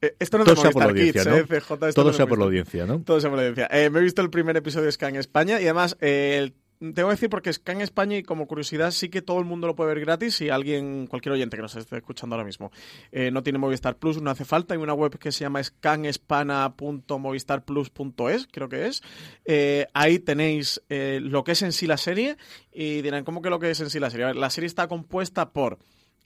Eh, 0.00 0.16
esto 0.18 0.36
no 0.36 0.44
Todo 0.44 0.56
sea 0.56 0.70
por 0.70 0.82
la 0.82 0.90
audiencia, 0.90 1.24
¿no? 1.24 1.36
Eh, 1.36 1.92
Todo 1.94 2.12
sea 2.12 2.26
por 2.26 2.38
la 2.38 2.44
audiencia, 2.44 2.84
¿no? 2.84 3.00
Todo 3.00 3.20
sea 3.20 3.30
por 3.30 3.38
la 3.38 3.48
audiencia. 3.48 3.68
me 3.90 3.98
he 4.00 4.02
visto 4.02 4.20
el 4.20 4.28
primer 4.28 4.54
episodio 4.54 4.86
de 4.86 4.92
Scan 4.92 5.16
España 5.16 5.60
y 5.60 5.64
además 5.64 5.96
el 6.00 6.52
que 6.92 7.04
decir 7.04 7.30
porque 7.30 7.52
Scan 7.52 7.80
España 7.80 8.18
y 8.18 8.22
como 8.22 8.46
curiosidad 8.46 8.90
sí 8.90 9.08
que 9.08 9.22
todo 9.22 9.38
el 9.38 9.44
mundo 9.44 9.66
lo 9.66 9.74
puede 9.74 9.94
ver 9.94 10.00
gratis 10.00 10.40
y 10.40 10.50
alguien, 10.50 11.06
cualquier 11.06 11.34
oyente 11.34 11.56
que 11.56 11.62
nos 11.62 11.76
esté 11.76 11.96
escuchando 11.96 12.36
ahora 12.36 12.44
mismo, 12.44 12.70
eh, 13.12 13.30
no 13.30 13.42
tiene 13.42 13.58
Movistar 13.58 13.96
Plus, 13.96 14.20
no 14.20 14.30
hace 14.30 14.44
falta. 14.44 14.74
Hay 14.74 14.80
una 14.80 14.94
web 14.94 15.18
que 15.18 15.32
se 15.32 15.40
llama 15.40 15.62
scanespana.movistarplus.es, 15.62 18.48
creo 18.50 18.68
que 18.68 18.86
es. 18.86 19.02
Eh, 19.44 19.86
ahí 19.94 20.18
tenéis 20.18 20.82
eh, 20.88 21.20
lo 21.22 21.44
que 21.44 21.52
es 21.52 21.62
en 21.62 21.72
sí 21.72 21.86
la 21.86 21.96
serie 21.96 22.36
y 22.72 23.02
dirán, 23.02 23.24
¿cómo 23.24 23.40
que 23.40 23.50
lo 23.50 23.58
que 23.58 23.70
es 23.70 23.80
en 23.80 23.90
sí 23.90 24.00
la 24.00 24.10
serie? 24.10 24.34
la 24.34 24.50
serie 24.50 24.66
está 24.66 24.88
compuesta 24.88 25.52
por 25.52 25.78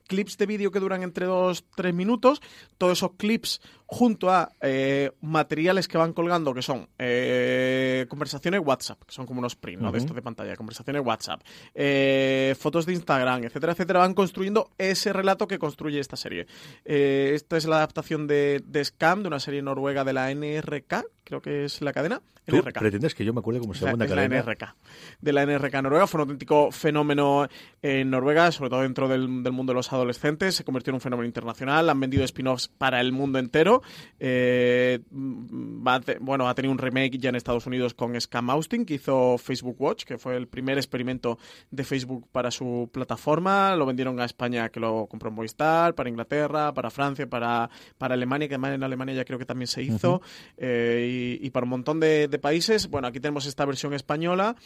clips 0.09 0.39
de 0.39 0.47
vídeo 0.47 0.73
que 0.73 0.81
duran 0.81 1.05
entre 1.05 1.29
2-3 1.29 1.93
minutos, 1.93 2.41
todos 2.79 2.99
esos 2.99 3.13
clips 3.17 3.61
junto 3.91 4.31
a 4.31 4.53
eh, 4.61 5.13
materiales 5.23 5.89
que 5.89 5.97
van 5.97 6.13
colgando, 6.13 6.53
que 6.53 6.61
son 6.61 6.91
eh, 6.99 8.05
conversaciones 8.11 8.61
WhatsApp, 8.63 9.03
que 9.07 9.13
son 9.13 9.25
como 9.25 9.39
unos 9.39 9.57
print, 9.57 9.81
¿no? 9.81 9.91
De 9.91 9.97
estos 9.97 10.15
de 10.15 10.21
pantalla, 10.21 10.55
conversaciones 10.57 11.03
WhatsApp, 11.03 11.41
eh, 11.75 12.55
fotos 12.59 12.85
de 12.85 12.93
Instagram, 12.93 13.45
etcétera, 13.45 13.73
etcétera, 13.73 14.01
van 14.01 14.13
construyendo 14.13 14.69
ese 14.77 15.15
relato 15.15 15.49
que 15.49 15.59
construye 15.59 16.01
esta 16.01 16.17
serie. 16.17 16.47
esta 16.85 17.57
es 17.57 17.65
la 17.65 17.77
adaptación 17.77 18.27
de, 18.27 18.63
de 18.63 18.85
Scam, 18.85 19.23
de 19.23 19.29
una 19.29 19.41
serie 19.41 19.63
noruega 19.63 20.05
de 20.05 20.13
la 20.13 20.35
NRK, 20.35 21.07
creo 21.25 21.41
que 21.41 21.65
es 21.65 21.81
la 21.81 21.95
cadena. 21.95 22.21
¿Tú 22.49 22.63
pretendes 22.63 23.15
que 23.15 23.25
yo 23.25 23.35
me 23.35 23.41
acuerde 23.41 23.61
cómo 23.61 23.75
se 23.75 23.85
llama 23.85 24.07
la 24.07 24.29
NRK. 24.29 24.75
De 25.21 25.33
la 25.33 25.45
NRK 25.45 25.83
Noruega. 25.83 26.07
Fue 26.07 26.19
un 26.19 26.23
auténtico 26.23 26.71
fenómeno 26.73 27.47
en 27.83 28.11
Noruega, 28.11 28.51
sobre 28.53 28.71
todo 28.71 28.81
dentro 28.83 29.07
del, 29.07 29.43
del 29.43 29.53
mundo 29.53 29.73
de 29.73 29.75
los 29.75 29.93
adolescentes. 29.93 30.55
Se 30.55 30.65
convirtió 30.65 30.91
en 30.91 30.95
un 30.95 31.01
fenómeno 31.01 31.27
internacional. 31.27 31.91
Han 31.91 32.01
vendido 32.01 32.25
spin-offs 32.25 32.69
para 32.69 33.01
el 33.01 33.13
mundo 33.13 33.39
entero. 33.39 33.78
Eh, 34.19 35.01
bueno, 35.11 36.49
ha 36.49 36.55
tenido 36.55 36.73
un 36.73 36.79
remake 36.79 37.19
ya 37.19 37.31
en 37.31 37.37
Estados 37.37 37.67
Unidos 37.67 37.95
con 37.95 38.19
Scam 38.21 38.51
Austin, 38.51 38.85
que 38.85 38.95
hizo 38.95 39.39
Facebook 39.39 39.77
Watch, 39.81 40.05
que 40.05 40.19
fue 40.19 40.37
el 40.37 40.49
primer 40.49 40.79
experimento 40.79 41.39
de 41.71 41.85
Facebook 41.85 42.29
para 42.33 42.51
su 42.51 42.89
plataforma. 42.93 43.75
Lo 43.77 43.87
vendieron 43.87 44.21
a 44.21 44.25
España, 44.25 44.69
que 44.69 44.81
lo 44.81 45.07
compró 45.07 45.29
en 45.31 45.37
Movistar, 45.37 45.95
para 45.95 46.09
Inglaterra, 46.09 46.73
para 46.75 46.91
Francia, 46.91 47.29
para, 47.29 47.71
para 47.97 48.15
Alemania, 48.15 48.49
que 48.49 48.55
además 48.55 48.73
en 48.73 48.83
Alemania 48.83 49.15
ya 49.15 49.25
creo 49.25 49.39
que 49.39 49.47
también 49.47 49.69
se 49.69 49.83
hizo. 49.83 50.21
Eh, 50.57 51.39
y, 51.41 51.51
para 51.51 51.65
un 51.65 51.71
montón 51.71 52.01
de 52.01 52.29
países. 52.41 52.89
Bueno, 52.89 53.09
aquí 53.09 53.21
tenemos 53.21 53.47
esta 53.47 53.65
versión 53.65 53.95
española. 53.95 54.57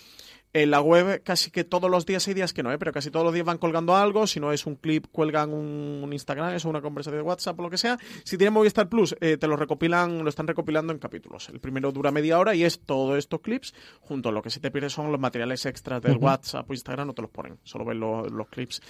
En 0.55 0.71
la 0.71 0.83
web 0.83 1.23
casi 1.23 1.51
que 1.51 1.65
todos 1.65 1.91
los 1.91 2.05
días 2.05 2.29
hay 2.29 2.35
días 2.35 2.53
que 2.53 2.63
no, 2.63 2.71
¿eh? 2.71 2.79
pero 2.79 2.93
casi 2.93 3.11
todos 3.11 3.25
los 3.25 3.33
días 3.33 3.47
van 3.47 3.57
colgando 3.57 3.97
algo. 3.97 4.27
Si 4.27 4.39
no 4.39 4.53
es 4.53 4.67
un 4.67 4.77
clip, 4.77 5.07
cuelgan 5.11 5.53
un, 5.53 6.13
Instagram, 6.13 6.55
es 6.55 6.67
una 6.67 6.83
conversación 6.83 7.23
de 7.23 7.27
WhatsApp 7.27 7.59
o 7.59 7.63
lo 7.63 7.71
que 7.71 7.79
sea. 7.79 7.99
Si 8.25 8.37
tienes 8.37 8.53
Movistar 8.53 8.89
Plus, 8.91 9.17
eh, 9.21 9.39
te 9.39 9.47
lo 9.47 9.57
recopilan, 9.57 10.23
lo 10.23 10.29
están 10.29 10.47
recopilando 10.47 10.93
en 10.93 10.99
capítulos. 10.99 11.49
El 11.49 11.61
primero 11.61 11.91
dura 11.91 12.11
media 12.11 12.39
hora 12.39 12.55
y 12.55 12.65
es 12.65 12.81
todos 12.81 13.17
estos 13.17 13.41
clips, 13.41 13.75
junto 14.01 14.29
a 14.29 14.33
lo 14.33 14.43
que 14.43 14.51
se 14.51 14.61
te 14.61 14.71
pierde 14.71 14.91
son 14.91 15.11
los 15.11 15.21
materiales 15.21 15.65
extras 15.65 16.03
del 16.03 16.19
WhatsApp 16.19 16.69
o 16.69 16.75
Instagram, 16.75 17.07
no 17.07 17.15
te 17.15 17.23
los 17.23 17.31
ponen, 17.31 17.59
solo 17.63 17.87
ven 17.87 17.99
los 17.99 18.49
clips. 18.49 18.83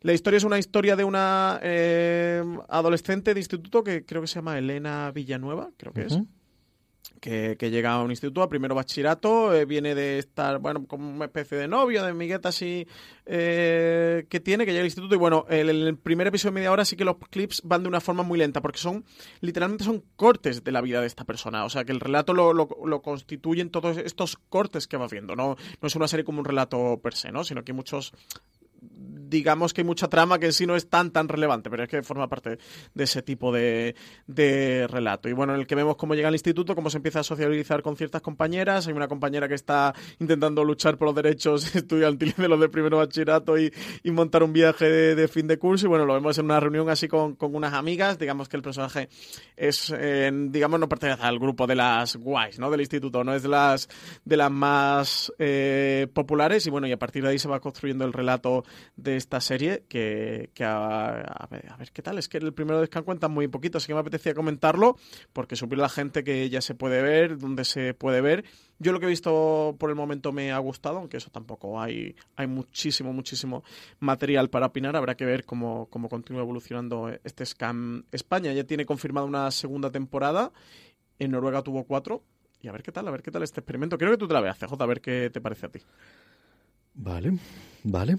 La 0.00 0.14
historia 0.14 0.38
es 0.38 0.44
una 0.44 0.58
historia 0.58 0.96
de 0.96 1.04
una 1.04 1.60
eh, 1.62 2.42
adolescente 2.70 3.34
de 3.34 3.40
instituto 3.40 3.84
que 3.84 4.06
creo 4.06 4.22
que 4.22 4.28
se 4.28 4.36
llama 4.36 4.56
Elena 4.56 5.10
Villanueva, 5.10 5.72
creo 5.76 5.92
que 5.92 6.06
es 6.06 6.18
que, 7.20 7.56
llega 7.70 7.92
a 7.92 8.02
un 8.02 8.10
instituto, 8.10 8.42
a 8.42 8.48
primero 8.48 8.74
bachillerato, 8.74 9.54
eh, 9.54 9.66
viene 9.66 9.94
de 9.94 10.18
estar, 10.18 10.58
bueno, 10.58 10.86
como 10.86 11.08
una 11.08 11.26
especie 11.26 11.58
de 11.58 11.68
novio, 11.68 12.04
de 12.04 12.12
migueta 12.12 12.48
así, 12.48 12.86
eh, 13.26 14.26
que 14.28 14.40
tiene, 14.40 14.64
que 14.64 14.72
llega 14.72 14.80
al 14.80 14.86
instituto. 14.86 15.14
Y 15.14 15.18
bueno, 15.18 15.44
el, 15.48 15.68
el, 15.68 15.96
primer 15.96 16.26
episodio 16.26 16.52
de 16.52 16.54
media 16.54 16.72
hora 16.72 16.84
sí 16.84 16.96
que 16.96 17.04
los 17.04 17.16
clips 17.30 17.62
van 17.64 17.82
de 17.82 17.88
una 17.88 18.00
forma 18.00 18.22
muy 18.22 18.38
lenta, 18.38 18.60
porque 18.60 18.78
son, 18.78 19.04
literalmente 19.40 19.84
son 19.84 20.02
cortes 20.16 20.64
de 20.64 20.72
la 20.72 20.80
vida 20.80 21.00
de 21.00 21.06
esta 21.06 21.24
persona. 21.24 21.64
O 21.64 21.70
sea, 21.70 21.84
que 21.84 21.92
el 21.92 22.00
relato 22.00 22.32
lo, 22.32 22.52
lo, 22.52 22.68
lo 22.84 23.02
constituyen 23.02 23.70
todos 23.70 23.98
estos 23.98 24.36
cortes 24.48 24.86
que 24.86 24.96
va 24.96 25.06
viendo. 25.06 25.36
No, 25.36 25.56
no 25.80 25.86
es 25.86 25.94
una 25.94 26.08
serie 26.08 26.24
como 26.24 26.40
un 26.40 26.44
relato 26.46 27.00
per 27.02 27.14
se, 27.14 27.30
¿no? 27.30 27.44
Sino 27.44 27.62
que 27.62 27.72
hay 27.72 27.76
muchos 27.76 28.12
digamos 28.80 29.72
que 29.72 29.82
hay 29.82 29.86
mucha 29.86 30.08
trama 30.08 30.38
que 30.38 30.46
en 30.46 30.52
sí 30.52 30.66
no 30.66 30.76
es 30.76 30.88
tan 30.88 31.12
tan 31.12 31.28
relevante, 31.28 31.70
pero 31.70 31.84
es 31.84 31.88
que 31.88 32.02
forma 32.02 32.28
parte 32.28 32.58
de 32.94 33.04
ese 33.04 33.22
tipo 33.22 33.52
de, 33.52 33.94
de 34.26 34.86
relato. 34.88 35.28
Y 35.28 35.32
bueno, 35.32 35.54
en 35.54 35.60
el 35.60 35.66
que 35.66 35.74
vemos 35.74 35.96
cómo 35.96 36.14
llega 36.14 36.28
al 36.28 36.34
instituto, 36.34 36.74
cómo 36.74 36.90
se 36.90 36.98
empieza 36.98 37.20
a 37.20 37.22
socializar 37.22 37.82
con 37.82 37.96
ciertas 37.96 38.20
compañeras. 38.20 38.88
Hay 38.88 38.92
una 38.92 39.08
compañera 39.08 39.48
que 39.48 39.54
está 39.54 39.94
intentando 40.18 40.64
luchar 40.64 40.96
por 40.96 41.06
los 41.06 41.14
derechos 41.14 41.74
estudiantiles 41.76 42.36
de 42.36 42.48
los 42.48 42.60
de 42.60 42.68
primero 42.68 42.98
bachillerato 42.98 43.58
y, 43.58 43.72
y 44.02 44.10
montar 44.10 44.42
un 44.42 44.52
viaje 44.52 44.90
de, 44.90 45.28
fin 45.28 45.46
de 45.46 45.58
curso. 45.58 45.86
Y 45.86 45.88
bueno, 45.88 46.04
lo 46.04 46.14
vemos 46.14 46.36
en 46.38 46.46
una 46.46 46.58
reunión 46.58 46.88
así 46.90 47.06
con, 47.06 47.36
con 47.36 47.54
unas 47.54 47.74
amigas. 47.74 48.18
Digamos 48.18 48.48
que 48.48 48.56
el 48.56 48.62
personaje 48.62 49.08
es, 49.56 49.94
digamos, 50.48 50.80
no 50.80 50.88
pertenece 50.88 51.22
al 51.22 51.38
grupo 51.38 51.66
de 51.66 51.76
las 51.76 52.16
guays, 52.16 52.58
¿no? 52.58 52.70
Del 52.70 52.80
instituto, 52.80 53.22
no 53.22 53.34
es 53.34 53.42
de 53.42 53.48
las, 53.48 53.88
de 54.24 54.36
las 54.36 54.50
más 54.50 55.32
eh, 55.38 56.08
populares. 56.12 56.66
Y 56.66 56.70
bueno, 56.70 56.88
y 56.88 56.92
a 56.92 56.98
partir 56.98 57.22
de 57.22 57.30
ahí 57.30 57.38
se 57.38 57.48
va 57.48 57.60
construyendo 57.60 58.04
el 58.04 58.12
relato 58.12 58.64
de 58.96 59.16
esta 59.16 59.40
serie 59.40 59.84
que, 59.88 60.50
a, 60.60 61.48
ver, 61.50 61.90
qué 61.92 62.02
tal. 62.02 62.18
Es 62.18 62.28
que 62.28 62.38
el 62.38 62.52
primero 62.52 62.80
de 62.80 62.86
Scan 62.86 63.04
cuenta 63.04 63.28
muy 63.28 63.48
poquito, 63.48 63.78
así 63.78 63.86
que 63.86 63.94
me 63.94 64.00
apetecía 64.00 64.34
comentarlo 64.34 64.96
porque 65.32 65.56
suplir 65.56 65.78
la 65.78 65.88
gente 65.88 66.24
que 66.24 66.48
ya 66.48 66.60
se 66.60 66.74
puede 66.74 67.02
ver, 67.02 67.38
donde 67.38 67.64
se 67.64 67.94
puede 67.94 68.20
ver. 68.20 68.44
Yo 68.78 68.92
lo 68.92 69.00
que 69.00 69.06
he 69.06 69.10
visto 69.10 69.76
por 69.78 69.90
el 69.90 69.96
momento 69.96 70.32
me 70.32 70.52
ha 70.52 70.58
gustado, 70.58 70.98
aunque 70.98 71.18
eso 71.18 71.30
tampoco 71.30 71.80
hay, 71.80 72.16
hay 72.36 72.46
muchísimo, 72.46 73.12
muchísimo 73.12 73.62
material 73.98 74.48
para 74.48 74.66
opinar. 74.66 74.96
Habrá 74.96 75.16
que 75.16 75.26
ver 75.26 75.44
cómo, 75.44 75.86
cómo 75.90 76.08
continúa 76.08 76.42
evolucionando 76.42 77.10
este 77.24 77.44
Scam 77.44 78.04
España. 78.10 78.52
Ya 78.52 78.64
tiene 78.64 78.86
confirmada 78.86 79.26
una 79.26 79.50
segunda 79.50 79.90
temporada. 79.90 80.52
En 81.18 81.32
Noruega 81.32 81.62
tuvo 81.62 81.84
cuatro. 81.84 82.22
Y 82.62 82.68
a 82.68 82.72
ver 82.72 82.82
qué 82.82 82.92
tal, 82.92 83.08
a 83.08 83.10
ver 83.10 83.22
qué 83.22 83.30
tal 83.30 83.42
este 83.42 83.60
experimento. 83.60 83.96
Quiero 83.96 84.12
que 84.12 84.18
tú 84.18 84.28
te 84.28 84.34
la 84.34 84.40
veas, 84.40 84.58
CJ, 84.58 84.72
a 84.78 84.86
ver 84.86 85.00
qué 85.00 85.30
te 85.32 85.40
parece 85.40 85.66
a 85.66 85.68
ti. 85.70 85.80
Vale, 86.94 87.38
vale. 87.84 88.16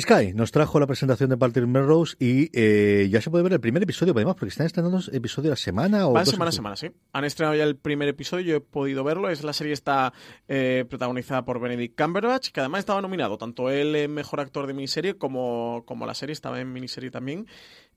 Sky 0.00 0.32
nos 0.32 0.52
trajo 0.52 0.80
la 0.80 0.86
presentación 0.86 1.28
de 1.28 1.36
Patrick 1.36 1.66
Melrose 1.66 2.16
y 2.18 2.48
eh, 2.54 3.08
ya 3.10 3.20
se 3.20 3.30
puede 3.30 3.44
ver 3.44 3.52
el 3.52 3.60
primer 3.60 3.82
episodio, 3.82 4.14
además, 4.16 4.36
porque 4.36 4.48
están 4.48 4.64
estrenando 4.64 5.00
episodio 5.12 5.50
a 5.50 5.52
la 5.52 5.56
semana 5.56 6.08
o 6.08 6.12
Van 6.12 6.24
semana 6.24 6.48
a 6.48 6.52
semana, 6.52 6.76
sí. 6.76 6.90
Han 7.12 7.26
estrenado 7.26 7.54
ya 7.56 7.64
el 7.64 7.76
primer 7.76 8.08
episodio, 8.08 8.42
yo 8.42 8.56
he 8.56 8.60
podido 8.60 9.04
verlo. 9.04 9.28
Es 9.28 9.44
la 9.44 9.52
serie 9.52 9.74
está 9.74 10.14
eh, 10.48 10.86
protagonizada 10.88 11.44
por 11.44 11.60
Benedict 11.60 12.00
Cumberbatch, 12.00 12.52
que 12.52 12.60
además 12.60 12.78
estaba 12.78 13.02
nominado 13.02 13.36
tanto 13.36 13.68
él 13.68 13.94
en 13.94 14.14
mejor 14.14 14.40
actor 14.40 14.66
de 14.66 14.72
miniserie 14.72 15.18
como, 15.18 15.82
como 15.84 16.06
la 16.06 16.14
serie 16.14 16.32
estaba 16.32 16.58
en 16.58 16.72
miniserie 16.72 17.10
también. 17.10 17.46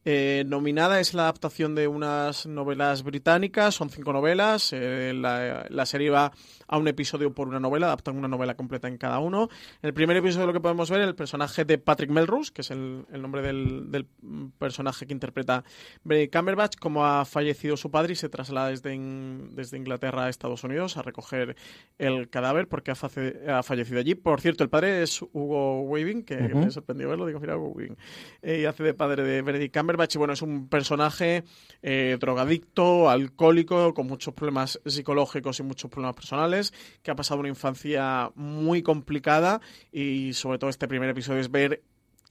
Eh, 0.08 0.44
nominada 0.46 1.00
es 1.00 1.16
la 1.16 1.24
adaptación 1.24 1.74
de 1.74 1.88
unas 1.88 2.46
novelas 2.46 3.02
británicas, 3.02 3.74
son 3.74 3.90
cinco 3.90 4.14
novelas. 4.14 4.72
Eh, 4.72 5.14
la, 5.16 5.66
la, 5.68 5.86
serie 5.88 6.12
va 6.12 6.32
a 6.68 6.78
un 6.78 6.88
episodio 6.88 7.34
por 7.34 7.48
una 7.48 7.60
novela, 7.60 7.88
adaptan 7.88 8.18
una 8.18 8.28
novela 8.28 8.56
completa 8.56 8.88
en 8.88 8.98
cada 8.98 9.20
uno. 9.20 9.50
En 9.82 9.88
el 9.88 9.94
primer 9.94 10.18
episodio 10.18 10.48
lo 10.48 10.54
que 10.54 10.60
podemos 10.60 10.90
ver 10.90 11.02
el 11.02 11.16
personaje 11.16 11.66
de 11.66 11.78
Patrick 11.78 12.10
Melrose, 12.10 12.52
que 12.54 12.62
es 12.62 12.72
el, 12.72 13.06
el 13.12 13.22
nombre 13.22 13.42
del, 13.42 13.92
del, 13.92 14.08
personaje 14.58 15.06
que 15.06 15.14
interpreta 15.14 15.64
Benedict 16.04 16.36
Cumberbatch, 16.36 16.78
como 16.78 17.06
ha 17.06 17.26
fallecido 17.26 17.78
su 17.78 17.92
padre 17.92 18.14
y 18.14 18.16
se 18.16 18.30
traslada 18.30 18.70
desde, 18.70 18.94
in, 18.94 19.56
desde 19.56 19.78
Inglaterra 19.78 20.26
a 20.26 20.30
Estados 20.30 20.64
Unidos 20.64 20.98
a 20.98 21.02
recoger 21.02 21.56
el 21.98 22.30
cadáver 22.30 22.68
porque 22.68 22.92
ha, 22.92 22.96
face, 22.96 23.50
ha, 23.50 23.64
fallecido 23.64 24.00
allí. 24.00 24.16
Por 24.16 24.42
cierto, 24.42 24.64
el 24.64 24.70
padre 24.70 25.04
es 25.04 25.22
Hugo 25.22 25.82
Weaving, 25.82 26.24
que 26.24 26.36
uh 26.36 26.40
-huh. 26.40 26.66
me 26.66 26.72
sorprendió 26.72 27.10
verlo, 27.10 27.26
digo, 27.26 27.40
mira, 27.40 27.58
Hugo 27.58 27.70
Weaving, 27.70 27.98
eh, 28.42 28.62
y 28.62 28.66
hace 28.66 28.84
de 28.84 28.94
padre 28.94 29.24
de 29.24 29.42
Benedict 29.42 29.76
Cumberbatch 29.78 30.16
y 30.16 30.18
bueno, 30.18 30.34
es 30.34 30.42
un 30.42 30.68
personaje 30.68 31.44
eh, 31.82 32.18
drogadicto, 32.20 33.10
alcohólico, 33.10 33.94
con 33.94 34.08
muchos 34.08 34.34
problemas 34.34 34.80
psicológicos 34.86 35.60
y 35.60 35.64
muchos 35.64 35.90
problemas 35.90 36.16
personales, 36.16 36.55
que 37.02 37.12
ha 37.12 37.16
pasado 37.16 37.40
una 37.40 37.50
infancia 37.50 38.32
muy 38.36 38.82
complicada 38.82 39.62
y 39.92 40.34
sobre 40.34 40.58
todo 40.58 40.70
este 40.70 40.88
primer 40.88 41.10
episodio 41.10 41.40
es 41.40 41.52
ver 41.52 41.82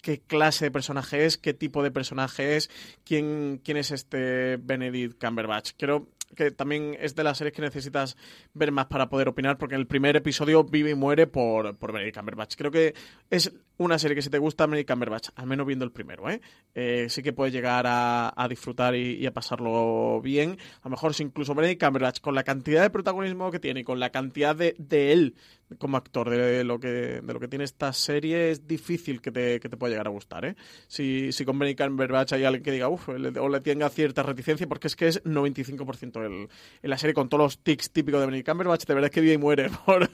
qué 0.05 0.21
clase 0.21 0.67
de 0.67 0.71
personaje 0.71 1.25
es, 1.25 1.39
qué 1.39 1.55
tipo 1.55 1.83
de 1.83 1.91
personaje 1.91 2.57
es, 2.57 2.71
quién, 3.05 3.61
quién 3.65 3.79
es 3.79 3.91
este 3.91 4.59
Benedict 4.59 5.19
Cumberbatch. 5.19 5.73
Quiero 5.79 6.09
que 6.37 6.51
también 6.51 6.97
es 7.01 7.15
de 7.15 7.25
las 7.25 7.39
series 7.39 7.55
que 7.55 7.63
necesitas 7.63 8.17
ver 8.53 8.73
más 8.73 8.87
para 8.87 9.09
poder 9.09 9.29
opinar, 9.29 9.57
porque 9.57 9.77
el 9.77 9.87
primer 9.87 10.17
episodio 10.17 10.65
vive 10.65 10.91
y 10.91 10.95
muere 10.95 11.27
por, 11.27 11.77
por 11.77 11.93
Benedict 11.93 12.17
Cumberbatch. 12.19 12.57
Creo 12.57 12.71
que 12.71 12.95
es 13.31 13.53
una 13.77 13.99
serie 13.99 14.15
que 14.15 14.23
si 14.23 14.31
te 14.31 14.39
gusta 14.39 14.67
Benedict 14.67 14.91
Cumberbatch, 14.91 15.29
al 15.35 15.47
menos 15.47 15.67
viendo 15.67 15.85
el 15.85 15.93
primero, 15.93 16.31
¿eh? 16.31 16.41
eh 16.75 17.07
sí 17.09 17.23
que 17.23 17.33
puedes 17.33 17.53
llegar 17.53 17.87
a, 17.87 18.33
a 18.37 18.49
disfrutar 18.49 18.95
y, 18.95 19.27
a 19.27 19.33
pasarlo 19.33 20.21
bien. 20.23 20.59
A 20.83 20.89
lo 20.89 20.91
mejor 20.91 21.15
si 21.15 21.23
incluso 21.23 21.55
Benedict 21.55 21.83
Cumberbatch, 21.83 22.21
con 22.21 22.35
la 22.35 22.45
cantidad 22.45 22.83
de 22.83 22.91
protagonismo 22.91 23.51
que 23.51 23.59
tiene 23.59 23.81
y 23.81 23.85
con 23.85 23.99
la 23.99 24.11
cantidad 24.11 24.55
de, 24.55 24.75
de 24.79 25.13
él 25.13 25.35
como 25.79 25.97
actor 25.97 26.31
de 26.31 26.65
lo 26.65 26.79
que 26.79 27.21
de 27.21 27.33
lo 27.33 27.41
que 27.41 27.49
tiene 27.49 27.65
esta 27.65 27.93
serie 27.93 28.51
es 28.51 28.67
difícil 28.67 29.21
que 29.21 29.31
te, 29.31 29.61
que 29.61 29.69
te 29.69 29.77
pueda 29.77 29.93
llegar 29.93 30.07
a 30.07 30.11
gustar 30.11 30.45
¿eh? 30.45 30.57
si, 30.87 31.33
si 31.33 31.45
con 31.45 31.59
Benedict 31.59 31.83
Cumberbatch 31.83 32.33
hay 32.33 32.45
alguien 32.45 32.63
que 32.63 32.71
diga 32.71 32.89
uff 32.89 33.09
o 33.09 33.49
le 33.49 33.61
tenga 33.61 33.89
cierta 33.89 34.23
reticencia 34.23 34.67
porque 34.69 34.89
es 34.89 34.97
que 34.97 35.09
es 35.09 35.25
95% 35.25 36.25
el, 36.25 36.49
en 36.83 36.91
la 36.91 36.99
serie 36.99 37.15
con 37.15 37.29
todos 37.29 37.43
los 37.43 37.59
tics 37.59 37.91
típicos 37.91 38.21
de 38.21 38.27
Benedict 38.27 38.49
Cumberbatch 38.49 38.85
de 38.85 38.95
verdad 38.95 39.09
es 39.09 39.15
que 39.15 39.21
vive 39.21 39.35
y 39.35 39.39
muere 39.39 39.71
por, 39.87 40.09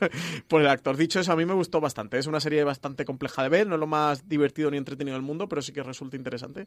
por 0.47 0.61
el 0.61 0.69
actor 0.69 0.97
dicho 0.97 1.21
eso 1.21 1.33
a 1.33 1.37
mí 1.37 1.45
me 1.45 1.55
gustó 1.55 1.81
bastante 1.81 2.19
es 2.19 2.27
una 2.27 2.41
serie 2.41 2.65
bastante 2.65 3.05
compleja 3.05 3.43
de 3.43 3.49
ver 3.51 3.67
no 3.67 3.75
es 3.75 3.81
lo 3.81 3.87
más 3.87 4.29
divertido 4.29 4.71
ni 4.71 4.79
entretenido 4.79 5.17
del 5.17 5.23
mundo 5.23 5.49
pero 5.49 5.61
sí 5.61 5.73
que 5.73 5.83
resulta 5.83 6.17
interesante. 6.17 6.67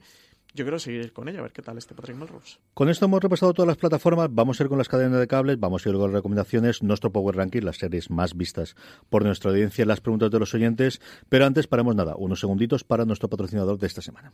Yo 0.54 0.64
quiero 0.64 0.78
seguir 0.78 1.12
con 1.14 1.28
ella 1.28 1.40
a 1.40 1.44
ver 1.44 1.52
qué 1.52 1.62
tal 1.62 1.78
este 1.78 1.96
Patrick 1.96 2.18
Melrose. 2.18 2.58
Con 2.74 2.90
esto 2.90 3.06
hemos 3.06 3.24
repasado 3.24 3.54
todas 3.54 3.68
las 3.68 3.78
plataformas. 3.78 4.30
Vamos 4.32 4.60
a 4.60 4.64
ir 4.64 4.70
con 4.70 4.78
las 4.78 4.88
cadenas 4.90 5.20
de 5.20 5.28
cables. 5.28 5.60
Vamos 5.60 5.86
a 5.86 5.90
ir 5.90 5.96
con 5.96 6.04
las 6.06 6.14
recomendaciones. 6.14 6.84
Nuestro 6.84 7.12
Power 7.12 7.36
Ranking 7.36 7.62
las 7.62 7.78
series 7.78 8.12
más 8.12 8.36
vistas 8.36 8.76
por 9.10 9.24
nuestra 9.24 9.52
audiencia 9.52 9.86
las 9.86 10.02
preguntas 10.02 10.30
de 10.30 10.40
los 10.40 10.54
oyentes, 10.54 11.02
pero 11.30 11.46
antes 11.46 11.68
paramos 11.68 11.96
nada, 11.96 12.16
unos 12.18 12.40
segunditos 12.40 12.84
para 12.84 13.06
nuestro 13.06 13.30
patrocinador 13.30 13.80
de 13.80 13.88
esta 13.88 14.02
semana. 14.02 14.34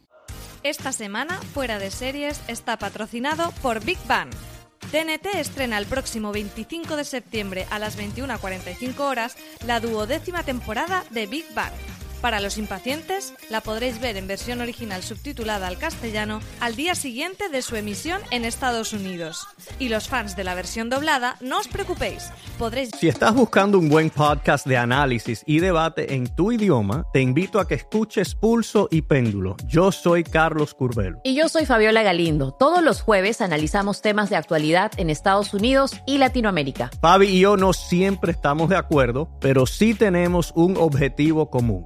Esta 0.63 0.91
semana, 0.91 1.35
Fuera 1.53 1.79
de 1.79 1.91
Series 1.91 2.41
está 2.47 2.77
patrocinado 2.77 3.51
por 3.61 3.83
Big 3.83 3.99
Bang. 4.07 4.29
TNT 4.91 5.35
estrena 5.35 5.77
el 5.77 5.85
próximo 5.85 6.31
25 6.31 6.95
de 6.95 7.03
septiembre 7.03 7.67
a 7.69 7.79
las 7.79 7.97
21.45 7.97 8.99
horas 8.99 9.37
la 9.65 9.79
duodécima 9.79 10.43
temporada 10.43 11.03
de 11.11 11.27
Big 11.27 11.45
Bang. 11.53 11.73
Para 12.21 12.41
los 12.41 12.57
impacientes, 12.57 13.33
la 13.49 13.61
podréis 13.61 14.01
ver 14.01 14.17
en 14.17 14.27
versión 14.27 14.59
original 14.59 15.03
subtitulada 15.03 15.67
al 15.67 15.77
castellano 15.77 16.41
al 16.59 16.75
día 16.75 16.93
siguiente 16.93 17.47
de 17.47 17.61
su 17.61 17.77
emisión 17.77 18.21
en 18.31 18.43
Estados 18.43 18.91
Unidos. 18.91 19.47
Y 19.79 19.87
los 19.87 20.09
fans 20.09 20.35
de 20.35 20.43
la 20.43 20.53
versión 20.53 20.89
doblada, 20.89 21.37
no 21.39 21.59
os 21.59 21.69
preocupéis, 21.69 22.29
podréis... 22.57 22.89
Si 22.99 23.07
estás 23.07 23.33
buscando 23.33 23.79
un 23.79 23.87
buen 23.87 24.09
podcast 24.09 24.67
de 24.67 24.75
análisis 24.75 25.43
y 25.45 25.59
debate 25.59 26.13
en 26.13 26.27
tu 26.35 26.51
idioma, 26.51 27.05
te 27.13 27.21
invito 27.21 27.57
a 27.59 27.67
que 27.67 27.75
escuches 27.75 28.35
Pulso 28.35 28.89
y 28.91 29.01
Péndulo. 29.01 29.55
Yo 29.65 29.93
soy 29.93 30.25
Carlos 30.25 30.73
Curbelo. 30.73 31.21
Y 31.23 31.35
yo 31.35 31.47
soy 31.47 31.65
Fabiola 31.65 32.03
Galindo. 32.03 32.51
Todos 32.51 32.83
los 32.83 33.01
jueves 33.01 33.39
analizamos 33.39 34.01
temas 34.01 34.29
de 34.29 34.35
actualidad 34.35 34.91
en 34.97 35.09
Estados 35.09 35.53
Unidos 35.53 35.95
y 36.05 36.17
Latinoamérica. 36.17 36.91
Fabi 36.99 37.27
y 37.27 37.39
yo 37.39 37.55
no 37.55 37.71
siempre 37.71 38.33
estamos 38.33 38.67
de 38.69 38.75
acuerdo, 38.75 39.29
pero 39.39 39.65
sí 39.65 39.93
tenemos 39.93 40.51
un 40.55 40.75
objetivo 40.75 41.49
común. 41.49 41.85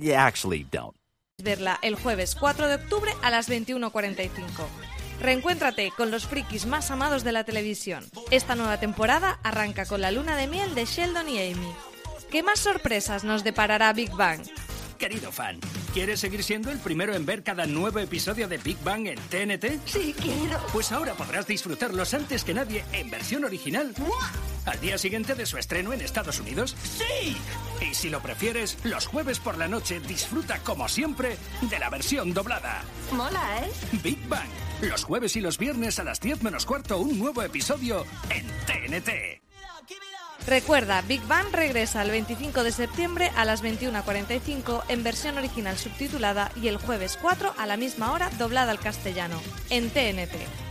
You 0.00 0.14
actually. 0.14 0.66
Verla 1.42 1.78
el 1.82 1.94
jueves 1.94 2.34
4 2.34 2.68
de 2.68 2.74
octubre 2.76 3.12
a 3.22 3.30
las 3.30 3.50
21.45. 3.50 4.30
Reencuéntrate 5.20 5.92
con 5.96 6.10
los 6.10 6.26
frikis 6.26 6.64
más 6.64 6.90
amados 6.90 7.22
de 7.24 7.32
la 7.32 7.44
televisión. 7.44 8.04
Esta 8.30 8.54
nueva 8.54 8.80
temporada 8.80 9.38
arranca 9.42 9.84
con 9.84 10.00
la 10.00 10.10
luna 10.10 10.36
de 10.36 10.46
miel 10.46 10.74
de 10.74 10.86
Sheldon 10.86 11.28
y 11.28 11.52
Amy. 11.52 11.72
¿Qué 12.30 12.42
más 12.42 12.60
sorpresas 12.60 13.24
nos 13.24 13.44
deparará 13.44 13.92
Big 13.92 14.10
Bang? 14.12 14.40
Querido 15.00 15.32
fan, 15.32 15.58
¿quieres 15.94 16.20
seguir 16.20 16.44
siendo 16.44 16.70
el 16.70 16.78
primero 16.78 17.14
en 17.14 17.24
ver 17.24 17.42
cada 17.42 17.64
nuevo 17.64 18.00
episodio 18.00 18.46
de 18.48 18.58
Big 18.58 18.76
Bang 18.84 19.06
en 19.06 19.18
TNT? 19.18 19.80
Sí, 19.86 20.14
quiero. 20.20 20.60
Pues 20.74 20.92
ahora 20.92 21.14
podrás 21.14 21.46
disfrutarlos 21.46 22.12
antes 22.12 22.44
que 22.44 22.52
nadie 22.52 22.84
en 22.92 23.08
versión 23.08 23.46
original. 23.46 23.94
Al 24.66 24.78
día 24.78 24.98
siguiente 24.98 25.34
de 25.34 25.46
su 25.46 25.56
estreno 25.56 25.94
en 25.94 26.02
Estados 26.02 26.38
Unidos. 26.38 26.76
¡Sí! 26.82 27.34
Y 27.80 27.94
si 27.94 28.10
lo 28.10 28.20
prefieres, 28.20 28.76
los 28.84 29.06
jueves 29.06 29.38
por 29.38 29.56
la 29.56 29.68
noche 29.68 30.00
disfruta 30.00 30.58
como 30.58 30.86
siempre 30.86 31.38
de 31.62 31.78
la 31.78 31.88
versión 31.88 32.34
doblada. 32.34 32.82
Mola, 33.10 33.64
¿eh? 33.64 33.70
Big 34.02 34.28
Bang. 34.28 34.50
Los 34.82 35.04
jueves 35.04 35.34
y 35.34 35.40
los 35.40 35.56
viernes 35.56 35.98
a 35.98 36.04
las 36.04 36.20
10 36.20 36.42
menos 36.42 36.66
cuarto 36.66 36.98
un 36.98 37.18
nuevo 37.18 37.42
episodio 37.42 38.04
en 38.28 38.46
TNT. 38.66 39.40
Recuerda, 40.46 41.02
Big 41.02 41.22
Bang 41.26 41.46
regresa 41.52 42.02
el 42.02 42.10
25 42.10 42.64
de 42.64 42.72
septiembre 42.72 43.30
a 43.36 43.44
las 43.44 43.62
21.45 43.62 44.82
en 44.88 45.04
versión 45.04 45.38
original 45.38 45.76
subtitulada 45.76 46.50
y 46.60 46.68
el 46.68 46.78
jueves 46.78 47.18
4 47.20 47.54
a 47.56 47.66
la 47.66 47.76
misma 47.76 48.12
hora 48.12 48.30
doblada 48.38 48.72
al 48.72 48.80
castellano, 48.80 49.40
en 49.68 49.90
TNT. 49.90 50.69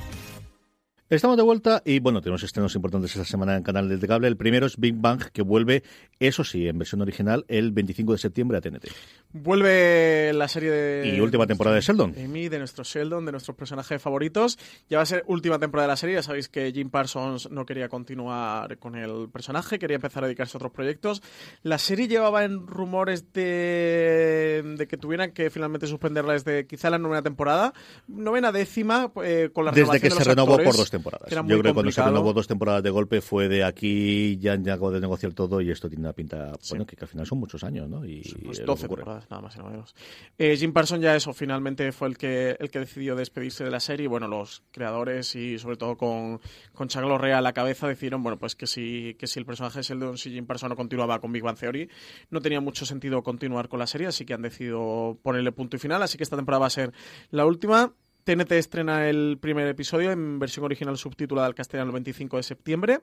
Estamos 1.12 1.38
de 1.38 1.44
vuelta 1.44 1.82
y 1.86 1.98
bueno, 2.00 2.22
tenemos 2.22 2.44
estrenos 2.44 2.76
importantes 2.76 3.16
esta 3.16 3.26
semana 3.26 3.58
en 3.58 3.64
Canal 3.64 3.90
de 3.90 4.08
Cable. 4.08 4.28
El 4.28 4.38
primero 4.38 4.68
es 4.68 4.78
Big 4.78 4.94
Bang, 4.94 5.20
que 5.34 5.42
vuelve, 5.42 5.82
eso 6.20 6.44
sí, 6.44 6.68
en 6.68 6.78
versión 6.78 7.02
original, 7.02 7.46
el 7.48 7.72
25 7.72 8.12
de 8.12 8.18
septiembre 8.20 8.60
a 8.60 8.62
TNT. 8.62 8.90
Vuelve 9.34 10.32
la 10.34 10.48
serie 10.48 10.70
de... 10.70 11.16
Y 11.16 11.20
última 11.20 11.48
temporada 11.48 11.76
de 11.78 11.82
Sheldon. 11.82 12.14
Amy, 12.24 12.48
de 12.48 12.60
nuestro 12.60 12.84
Sheldon, 12.84 13.26
de 13.26 13.32
nuestros 13.32 13.58
personajes 13.58 14.00
favoritos. 14.00 14.60
Ya 14.88 14.98
va 14.98 15.04
a 15.04 15.06
ser 15.08 15.24
última 15.26 15.58
temporada 15.58 15.88
de 15.88 15.94
la 15.94 15.98
serie. 15.98 16.14
Ya 16.14 16.22
sabéis 16.22 16.48
que 16.48 16.72
Jim 16.72 16.92
Parsons 16.92 17.50
no 17.50 17.66
quería 17.66 17.90
continuar 17.90 18.78
con 18.78 18.96
el 18.96 19.30
personaje, 19.30 19.80
quería 19.80 19.96
empezar 19.96 20.24
a 20.24 20.28
dedicarse 20.28 20.58
a 20.58 20.60
otros 20.60 20.74
proyectos. 20.74 21.24
La 21.64 21.80
serie 21.80 22.08
llevaba 22.08 22.44
en 22.44 22.68
rumores 22.68 23.34
de, 23.34 24.76
de 24.78 24.88
que 24.88 24.98
tuvieran 24.98 25.32
que 25.32 25.50
finalmente 25.50 25.88
suspenderla 25.88 26.34
desde 26.34 26.68
quizá 26.68 26.92
la 26.92 27.00
novena 27.00 27.24
temporada. 27.24 27.74
Novena 28.08 28.52
décima, 28.52 29.12
eh, 29.24 29.50
con 29.52 29.66
la 29.66 29.72
Desde 29.72 30.00
que 30.00 30.10
de 30.10 30.12
se 30.12 30.20
los 30.20 30.28
renovó 30.28 30.52
actores. 30.52 30.68
por 30.68 30.78
dos 30.78 30.84
temporadas. 30.84 30.99
Temporadas. 31.00 31.32
Era 31.32 31.42
muy 31.44 31.52
Yo 31.52 31.60
creo 31.60 31.72
que 31.72 31.74
cuando 31.76 31.92
se 31.92 32.04
renovó 32.04 32.34
dos 32.34 32.48
temporadas 32.48 32.84
de 32.84 32.90
golpe 32.90 33.22
fue 33.22 33.48
de 33.48 33.64
aquí, 33.64 34.38
ya 34.40 34.56
llegado 34.56 34.92
de 34.92 35.00
negociar 35.00 35.34
todo 35.34 35.62
y 35.62 35.72
esto 35.72 35.90
tiene 35.90 36.04
una 36.04 36.14
pinta, 36.14 36.52
bueno, 36.70 36.86
que, 36.86 36.96
que 36.96 37.06
al 37.06 37.10
final 37.10 37.26
son 37.26 37.40
muchos 37.40 37.64
años, 37.64 37.90
¿no? 37.90 38.06
Y 38.06 38.22
Pues 38.44 38.60
es 38.60 38.66
lo 38.66 38.74
12 38.74 38.82
que 38.82 38.86
ocurre. 38.86 39.02
temporadas, 39.04 39.30
nada 39.30 39.42
más 39.42 39.56
y 39.56 39.60
nada 39.60 39.72
menos. 39.72 39.96
Eh, 40.38 40.56
Jim 40.58 40.74
Parsons 40.74 41.02
ya 41.02 41.16
eso, 41.16 41.34
finalmente 41.34 41.92
fue 41.92 42.08
el 42.08 42.18
que, 42.18 42.56
el 42.60 42.70
que 42.70 42.80
decidió 42.80 43.16
despedirse 43.16 43.64
de 43.64 43.72
la 43.72 43.80
serie. 43.80 44.08
Bueno, 44.08 44.28
los 44.28 44.64
creadores 44.72 45.36
y 45.36 45.58
sobre 45.60 45.78
todo 45.78 45.98
con, 45.98 46.40
con 46.74 46.88
Chuck 46.88 47.02
Lorre 47.04 47.34
a 47.34 47.42
la 47.42 47.54
cabeza 47.54 47.88
decidieron, 47.88 48.22
bueno, 48.24 48.38
pues 48.38 48.56
que 48.56 48.68
si, 48.68 49.16
que 49.20 49.28
si 49.28 49.40
el 49.40 49.46
personaje 49.46 49.80
de 49.80 49.84
Sheldon, 49.84 50.18
si 50.18 50.32
Jim 50.32 50.46
Parsons 50.46 50.70
no 50.70 50.76
continuaba 50.76 51.20
con 51.20 51.32
Big 51.32 51.44
Bang 51.44 51.58
Theory, 51.58 51.90
no 52.30 52.42
tenía 52.42 52.62
mucho 52.62 52.86
sentido 52.86 53.24
continuar 53.24 53.70
con 53.70 53.80
la 53.80 53.88
serie, 53.88 54.08
así 54.08 54.26
que 54.26 54.34
han 54.34 54.42
decidido 54.42 55.18
ponerle 55.22 55.52
punto 55.52 55.76
y 55.78 55.80
final. 55.80 56.02
Así 56.04 56.18
que 56.18 56.24
esta 56.24 56.36
temporada 56.36 56.60
va 56.62 56.68
a 56.68 56.72
ser 56.72 56.94
la 57.32 57.46
última. 57.46 57.94
TNT 58.24 58.52
estrena 58.54 59.10
el 59.10 59.38
primer 59.40 59.68
episodio 59.68 60.12
en 60.12 60.40
versión 60.40 60.66
original 60.66 60.98
subtitulada 60.98 61.48
al 61.48 61.56
castellano 61.56 61.90
el 61.90 61.94
25 61.94 62.38
de 62.38 62.44
septiembre. 62.44 63.00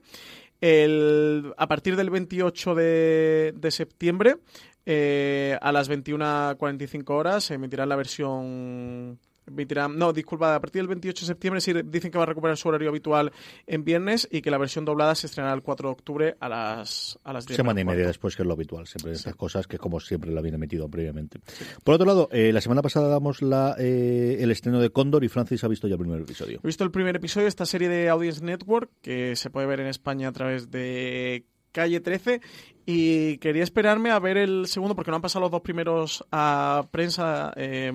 El, 0.61 1.53
a 1.57 1.67
partir 1.67 1.97
del 1.97 2.11
28 2.11 2.75
de, 2.75 3.69
septiembre, 3.71 4.37
eh, 4.85 5.59
a 5.61 5.73
las 5.73 5.91
21.45 5.91 7.11
horas, 7.11 7.45
se 7.45 7.55
emitirá 7.55 7.87
la 7.87 7.97
versión. 7.97 9.19
Emitirá- 9.47 9.88
no, 9.88 10.12
disculpa, 10.12 10.55
a 10.55 10.61
partir 10.61 10.80
del 10.82 10.88
28 10.88 11.22
de 11.22 11.26
septiembre 11.26 11.61
sí 11.61 11.72
dicen 11.84 12.11
que 12.11 12.18
va 12.18 12.24
a 12.24 12.26
recuperar 12.26 12.57
su 12.57 12.68
horario 12.68 12.88
habitual 12.90 13.32
en 13.66 13.84
viernes 13.84 14.28
y 14.30 14.42
que 14.42 14.51
la 14.51 14.59
versión 14.59 14.84
doblada 14.84 15.14
se 15.14 15.26
estrenará 15.26 15.55
el 15.55 15.62
4 15.62 15.88
de 15.88 15.92
octubre 15.92 16.36
a 16.40 16.49
las, 16.49 17.18
a 17.24 17.32
las 17.32 17.47
10 17.47 17.57
Semana 17.57 17.80
y 17.80 17.84
media 17.84 18.07
después, 18.07 18.36
que 18.36 18.42
es 18.42 18.47
lo 18.47 18.55
habitual, 18.55 18.86
siempre 18.86 19.12
estas 19.12 19.34
cosas 19.36 19.66
que 19.66 19.78
como 19.78 20.01
siempre 20.01 20.30
la 20.30 20.40
habían 20.40 20.55
emitido 20.57 20.88
previamente. 20.88 21.40
Por 21.84 21.94
otro 21.94 22.07
lado, 22.07 22.28
eh, 22.32 22.53
la 22.53 22.61
semana 22.61 22.82
pasada 22.82 23.09
damos 23.09 23.42
la, 23.42 23.76
eh, 23.78 24.38
el 24.40 24.51
estreno 24.51 24.80
de 24.80 24.90
Cóndor 24.90 25.24
y 25.24 25.28
Francis 25.28 25.62
ha 25.64 25.68
visto 25.68 25.88
ya 25.88 25.94
el 25.94 26.01
primer 26.01 26.20
episodio. 26.20 26.61
He 26.62 26.66
visto 26.66 26.84
el 26.84 26.90
primer 26.90 27.16
episodio 27.16 27.44
de 27.44 27.49
esta 27.51 27.66
serie 27.66 27.88
de 27.88 28.09
Audience 28.09 28.44
Network 28.44 28.90
que 29.03 29.36
se 29.36 29.51
puede 29.51 29.66
ver 29.66 29.80
en 29.80 29.86
España 29.86 30.28
a 30.28 30.32
través 30.32 30.70
de 30.70 31.44
Calle 31.72 32.01
13 32.01 32.40
y 32.89 33.39
quería 33.39 33.64
esperarme 33.64 34.11
a 34.12 34.18
ver 34.20 34.37
el 34.37 34.66
segundo 34.68 34.95
porque 34.95 35.11
no 35.11 35.16
han 35.16 35.22
pasado 35.22 35.41
los 35.43 35.51
dos 35.51 35.61
primeros 35.61 36.24
a 36.30 36.87
prensa. 36.93 37.53
eh, 37.57 37.93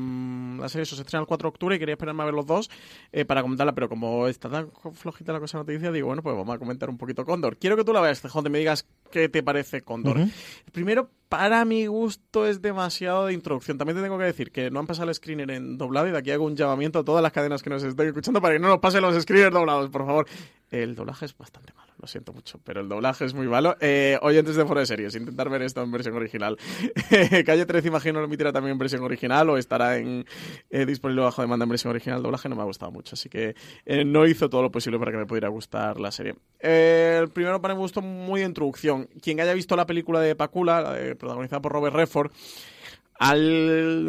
la 0.60 0.68
serie 0.68 0.84
eso 0.84 0.96
se 0.98 1.02
estrena 1.02 1.22
el 1.22 1.28
4 1.28 1.48
de 1.48 1.50
octubre 1.50 1.76
y 1.76 1.80
quería 1.80 1.94
esperarme 1.94 2.24
a 2.24 2.26
ver 2.26 2.36
los 2.36 2.46
dos 2.46 2.70
eh, 3.14 3.24
para 3.24 3.42
comentarla, 3.42 3.74
pero 3.74 3.88
como 3.88 4.28
está 4.28 4.50
tan 4.50 4.70
flojita 4.94 5.32
la 5.32 5.40
cosa 5.40 5.58
de 5.58 5.64
noticia, 5.64 5.92
digo, 5.92 6.08
bueno, 6.08 6.22
pues 6.22 6.36
vamos 6.36 6.54
a 6.54 6.60
comentar 6.60 6.90
un 6.90 6.98
poquito 6.98 7.26
Cóndor. 7.26 7.58
Quiero 7.58 7.78
que 7.78 7.84
tú 7.86 7.94
la 7.94 8.02
veas, 8.02 8.22
CJ, 8.22 8.38
y 8.46 8.50
me 8.50 8.60
digas 8.60 8.86
qué 9.10 9.30
te 9.30 9.42
parece 9.42 9.82
Cóndor. 9.82 10.18
Ujú. 10.18 10.30
El 10.66 10.72
primero, 10.74 11.10
para 11.30 11.64
mi 11.64 11.86
gusto, 11.86 12.46
es 12.46 12.62
demasiado 12.62 13.28
de 13.28 13.34
introducción. 13.34 13.78
También 13.78 13.96
te 13.96 14.04
tengo 14.04 14.18
que 14.18 14.26
decir 14.26 14.52
que 14.52 14.70
no 14.70 14.82
han 14.82 14.88
pasado 14.88 15.08
el 15.10 15.16
screener 15.16 15.52
en 15.52 15.78
doblado 15.78 16.08
y 16.08 16.12
de 16.12 16.18
aquí 16.18 16.32
hago 16.32 16.44
un 16.46 16.58
llamamiento 16.58 17.00
a 17.00 17.06
todas 17.06 17.24
las 17.24 17.32
cadenas 17.32 17.64
que 17.64 17.70
nos 17.70 17.82
estén 17.82 18.08
escuchando 18.08 18.42
para 18.42 18.56
que 18.56 18.60
no 18.60 18.68
nos 18.68 18.80
pasen 18.80 19.02
los 19.02 19.20
screeners 19.22 19.54
doblados, 19.54 19.90
por 19.90 20.06
favor. 20.06 20.28
El 20.70 20.96
doblaje 20.96 21.26
es 21.26 21.38
bastante 21.38 21.74
malo, 21.74 21.92
lo 22.00 22.08
siento 22.08 22.32
mucho, 22.32 22.60
pero 22.64 22.80
el 22.80 22.88
doblaje 22.88 23.26
es 23.26 23.34
muy 23.34 23.48
malo. 23.48 23.76
Eh, 23.82 24.18
oyentes 24.22 24.56
de 24.56 24.66
de 24.82 24.86
Series, 24.86 25.16
intentar 25.16 25.50
ver 25.50 25.62
esto 25.62 25.82
en 25.82 25.92
versión 25.92 26.16
original. 26.16 26.58
Calle 27.46 27.66
13, 27.66 27.88
imagino, 27.88 28.20
lo 28.20 28.26
emitirá 28.26 28.52
también 28.52 28.74
en 28.74 28.78
versión 28.78 29.04
original 29.04 29.50
o 29.50 29.58
estará 29.58 29.98
en, 29.98 30.26
eh, 30.70 30.86
disponible 30.86 31.22
bajo 31.24 31.42
demanda 31.42 31.64
en 31.64 31.70
versión 31.70 31.92
original. 31.92 32.18
El 32.18 32.24
doblaje 32.24 32.50
no 32.50 32.56
me 32.56 32.62
ha 32.62 32.66
gustado 32.66 32.92
mucho, 32.92 33.16
así 33.16 33.30
que 33.30 33.56
eh, 33.86 34.04
no 34.04 34.28
hizo 34.28 34.50
todo 34.50 34.62
lo 34.62 34.72
posible 34.72 35.00
para 35.00 35.12
que 35.12 35.18
me 35.18 35.26
pudiera 35.26 35.50
gustar 35.50 36.00
la 36.00 36.12
serie. 36.12 36.36
Eh, 36.60 37.20
el 37.22 37.30
primero 37.30 37.62
para 37.62 37.74
mi 37.74 37.80
gusto, 37.80 38.02
muy 38.02 38.42
de 38.42 38.48
introducción. 38.48 39.08
Quien 39.22 39.40
haya 39.40 39.54
visto 39.54 39.76
la 39.76 39.86
película 39.86 40.20
de 40.20 40.36
Pacula, 40.36 40.98
protagonizada 41.18 41.62
por 41.62 41.72
Robert 41.72 41.96
Redford, 41.96 42.32
al 43.22 44.06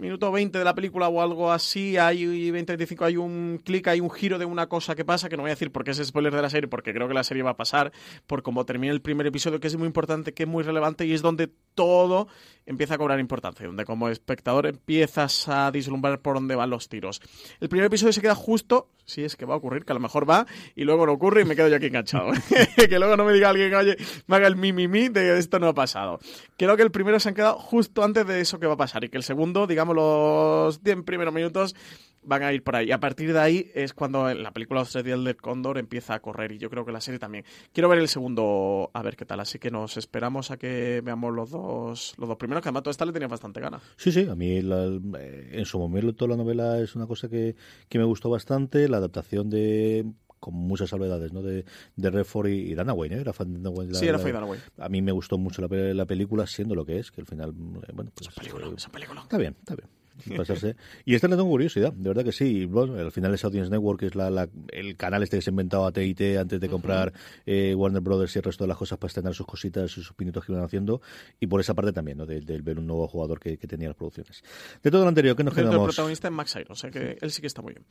minuto 0.00 0.32
20 0.32 0.58
de 0.58 0.64
la 0.64 0.74
película 0.74 1.08
o 1.08 1.20
algo 1.20 1.52
así, 1.52 1.96
hay 1.96 2.24
20-25, 2.24 3.04
hay 3.04 3.16
un 3.16 3.60
clic, 3.64 3.88
hay 3.88 4.00
un 4.00 4.10
giro 4.10 4.38
de 4.38 4.44
una 4.44 4.68
cosa 4.68 4.94
que 4.94 5.04
pasa, 5.04 5.28
que 5.28 5.36
no 5.36 5.42
voy 5.42 5.50
a 5.50 5.54
decir 5.54 5.70
porque 5.70 5.90
es 5.90 5.98
spoiler 6.04 6.34
de 6.34 6.42
la 6.42 6.50
serie, 6.50 6.68
porque 6.68 6.92
creo 6.92 7.06
que 7.06 7.14
la 7.14 7.24
serie 7.24 7.42
va 7.42 7.50
a 7.50 7.56
pasar, 7.56 7.92
por 8.26 8.42
cómo 8.42 8.64
termina 8.64 8.92
el 8.92 9.02
primer 9.02 9.26
episodio, 9.26 9.60
que 9.60 9.66
es 9.66 9.76
muy 9.76 9.86
importante, 9.86 10.32
que 10.32 10.44
es 10.44 10.48
muy 10.48 10.62
relevante 10.62 11.06
y 11.06 11.12
es 11.12 11.22
donde 11.22 11.50
todo 11.74 12.28
empieza 12.66 12.94
a 12.94 12.98
cobrar 12.98 13.18
importancia, 13.20 13.66
donde 13.66 13.84
como 13.84 14.08
espectador 14.08 14.66
empiezas 14.66 15.48
a 15.48 15.70
vislumbrar 15.70 16.20
por 16.20 16.34
dónde 16.34 16.54
van 16.54 16.70
los 16.70 16.88
tiros. 16.88 17.20
El 17.60 17.68
primer 17.68 17.86
episodio 17.86 18.12
se 18.12 18.20
queda 18.20 18.34
justo, 18.34 18.88
si 19.04 19.24
es 19.24 19.36
que 19.36 19.44
va 19.44 19.54
a 19.54 19.56
ocurrir, 19.56 19.84
que 19.84 19.92
a 19.92 19.94
lo 19.94 20.00
mejor 20.00 20.28
va, 20.28 20.46
y 20.76 20.84
luego 20.84 21.06
no 21.06 21.12
ocurre 21.12 21.42
y 21.42 21.44
me 21.44 21.56
quedo 21.56 21.68
yo 21.68 21.76
aquí 21.76 21.86
enganchado. 21.86 22.30
que 22.76 22.98
luego 22.98 23.16
no 23.16 23.24
me 23.24 23.32
diga 23.32 23.48
alguien, 23.48 23.74
oye, 23.74 23.96
me 24.26 24.36
haga 24.36 24.46
el 24.46 24.56
mi, 24.56 24.72
mi, 24.72 24.88
mi 24.88 25.08
de 25.08 25.38
esto 25.38 25.58
no 25.58 25.68
ha 25.68 25.74
pasado. 25.74 26.20
Creo 26.56 26.76
que 26.76 26.82
el 26.82 26.90
primero 26.90 27.18
se 27.18 27.28
han 27.30 27.34
quedado 27.34 27.58
justo 27.58 28.04
antes 28.04 28.26
de 28.26 28.40
eso 28.40 28.60
que 28.60 28.66
va 28.66 28.74
a 28.74 28.78
pasar 28.78 29.04
y 29.04 29.08
que 29.08 29.16
el 29.16 29.24
segundo, 29.24 29.66
digamos, 29.66 29.89
los 29.94 30.82
10 30.82 31.02
primeros 31.04 31.32
minutos 31.34 31.74
van 32.22 32.42
a 32.42 32.52
ir 32.52 32.62
por 32.62 32.76
ahí. 32.76 32.88
Y 32.88 32.92
a 32.92 33.00
partir 33.00 33.32
de 33.32 33.38
ahí 33.38 33.70
es 33.74 33.94
cuando 33.94 34.32
la 34.34 34.52
película 34.52 34.80
Australian 34.80 35.24
del 35.24 35.36
Cóndor 35.36 35.78
empieza 35.78 36.14
a 36.14 36.20
correr 36.20 36.52
y 36.52 36.58
yo 36.58 36.70
creo 36.70 36.84
que 36.84 36.92
la 36.92 37.00
serie 37.00 37.18
también. 37.18 37.44
Quiero 37.72 37.88
ver 37.88 37.98
el 37.98 38.08
segundo 38.08 38.90
a 38.92 39.02
ver 39.02 39.16
qué 39.16 39.24
tal, 39.24 39.40
así 39.40 39.58
que 39.58 39.70
nos 39.70 39.96
esperamos 39.96 40.50
a 40.50 40.56
que 40.56 41.00
veamos 41.04 41.34
los 41.34 41.50
dos 41.50 42.14
los 42.18 42.28
dos 42.28 42.36
primeros, 42.36 42.62
que 42.62 42.68
además 42.68 42.82
toda 42.82 42.92
esta 42.92 43.06
le 43.06 43.12
tenía 43.12 43.28
bastante 43.28 43.60
ganas. 43.60 43.82
Sí, 43.96 44.12
sí, 44.12 44.26
a 44.28 44.34
mí 44.34 44.50
eh, 44.50 45.48
en 45.52 45.64
su 45.64 45.78
momento 45.78 46.26
la 46.26 46.36
novela 46.36 46.78
es 46.78 46.94
una 46.94 47.06
cosa 47.06 47.28
que, 47.28 47.56
que 47.88 47.98
me 47.98 48.04
gustó 48.04 48.30
bastante, 48.30 48.88
la 48.88 48.98
adaptación 48.98 49.50
de 49.50 50.06
con 50.40 50.54
muchas 50.54 50.90
salvedades, 50.90 51.32
¿no? 51.32 51.42
De, 51.42 51.64
de 51.96 52.10
Redford 52.10 52.48
y, 52.48 52.72
y 52.72 52.74
Danaway, 52.74 53.10
¿no? 53.10 53.16
Era 53.16 53.32
fan 53.32 53.52
de 53.52 53.58
Danaway, 53.60 53.88
la- 53.88 53.98
Sí, 53.98 54.06
era 54.06 54.16
la- 54.16 54.18
Faye 54.18 54.32
Dunaway. 54.32 54.58
A 54.78 54.88
mí 54.88 55.02
me 55.02 55.12
gustó 55.12 55.38
mucho 55.38 55.60
la, 55.62 55.68
la 55.94 56.06
película, 56.06 56.46
siendo 56.46 56.74
lo 56.74 56.84
que 56.84 56.98
es, 56.98 57.10
que 57.12 57.20
al 57.20 57.26
final, 57.26 57.50
eh, 57.50 57.92
bueno, 57.94 58.10
pues... 58.14 58.28
Película, 58.34 58.66
eh, 58.66 58.72
es 58.76 58.86
un 58.86 58.92
película. 58.92 59.20
Está 59.20 59.38
bien, 59.38 59.54
está 59.60 59.74
bien. 59.76 59.88
Pasarse. 60.36 60.76
Y 61.04 61.14
esta 61.14 61.28
le 61.28 61.36
tengo 61.36 61.48
curiosidad, 61.48 61.92
de 61.92 62.08
verdad 62.10 62.24
que 62.24 62.32
sí. 62.32 62.66
Bueno, 62.66 62.94
al 62.98 63.12
final 63.12 63.32
es 63.34 63.44
Audience 63.44 63.70
Network, 63.70 64.00
que 64.00 64.06
es 64.06 64.14
la, 64.14 64.30
la- 64.30 64.48
el 64.72 64.96
canal 64.96 65.22
este 65.22 65.36
que 65.38 65.42
se 65.42 65.50
ha 65.50 65.52
inventado 65.52 65.86
AT&T 65.86 66.38
antes 66.38 66.60
de 66.60 66.68
comprar 66.68 67.12
eh, 67.46 67.74
Warner 67.74 68.00
Brothers 68.02 68.34
y 68.36 68.38
el 68.38 68.42
resto 68.44 68.64
de 68.64 68.68
las 68.68 68.76
cosas 68.76 68.98
para 68.98 69.08
estrenar 69.08 69.34
sus 69.34 69.46
cositas 69.46 69.90
y 69.90 69.94
sus 70.02 70.12
pinitos 70.14 70.44
que 70.44 70.52
iban 70.52 70.64
haciendo. 70.64 71.00
Y 71.38 71.46
por 71.46 71.60
esa 71.60 71.74
parte 71.74 71.92
también, 71.92 72.18
¿no? 72.18 72.26
Del 72.26 72.44
de, 72.44 72.60
ver 72.60 72.78
un 72.78 72.86
nuevo 72.86 73.06
jugador 73.08 73.40
que, 73.40 73.56
que 73.58 73.66
tenía 73.66 73.88
las 73.88 73.96
producciones. 73.96 74.42
De 74.82 74.90
todo 74.90 75.02
lo 75.02 75.08
anterior, 75.08 75.36
¿qué 75.36 75.44
nos 75.44 75.56
El 75.56 75.64
quedamos? 75.64 75.86
protagonista 75.88 76.28
es 76.28 76.32
Max 76.34 76.54
Iron, 76.56 76.72
o 76.72 76.74
sea 76.74 76.90
que 76.90 77.16
él 77.20 77.30
sí 77.30 77.40
que 77.40 77.46
está 77.46 77.62
muy 77.62 77.74
bien. 77.74 77.84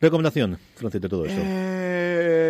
Recomendación, 0.00 0.58
Francis, 0.74 1.00
de 1.00 1.08
todo 1.08 1.24
eso. 1.26 1.40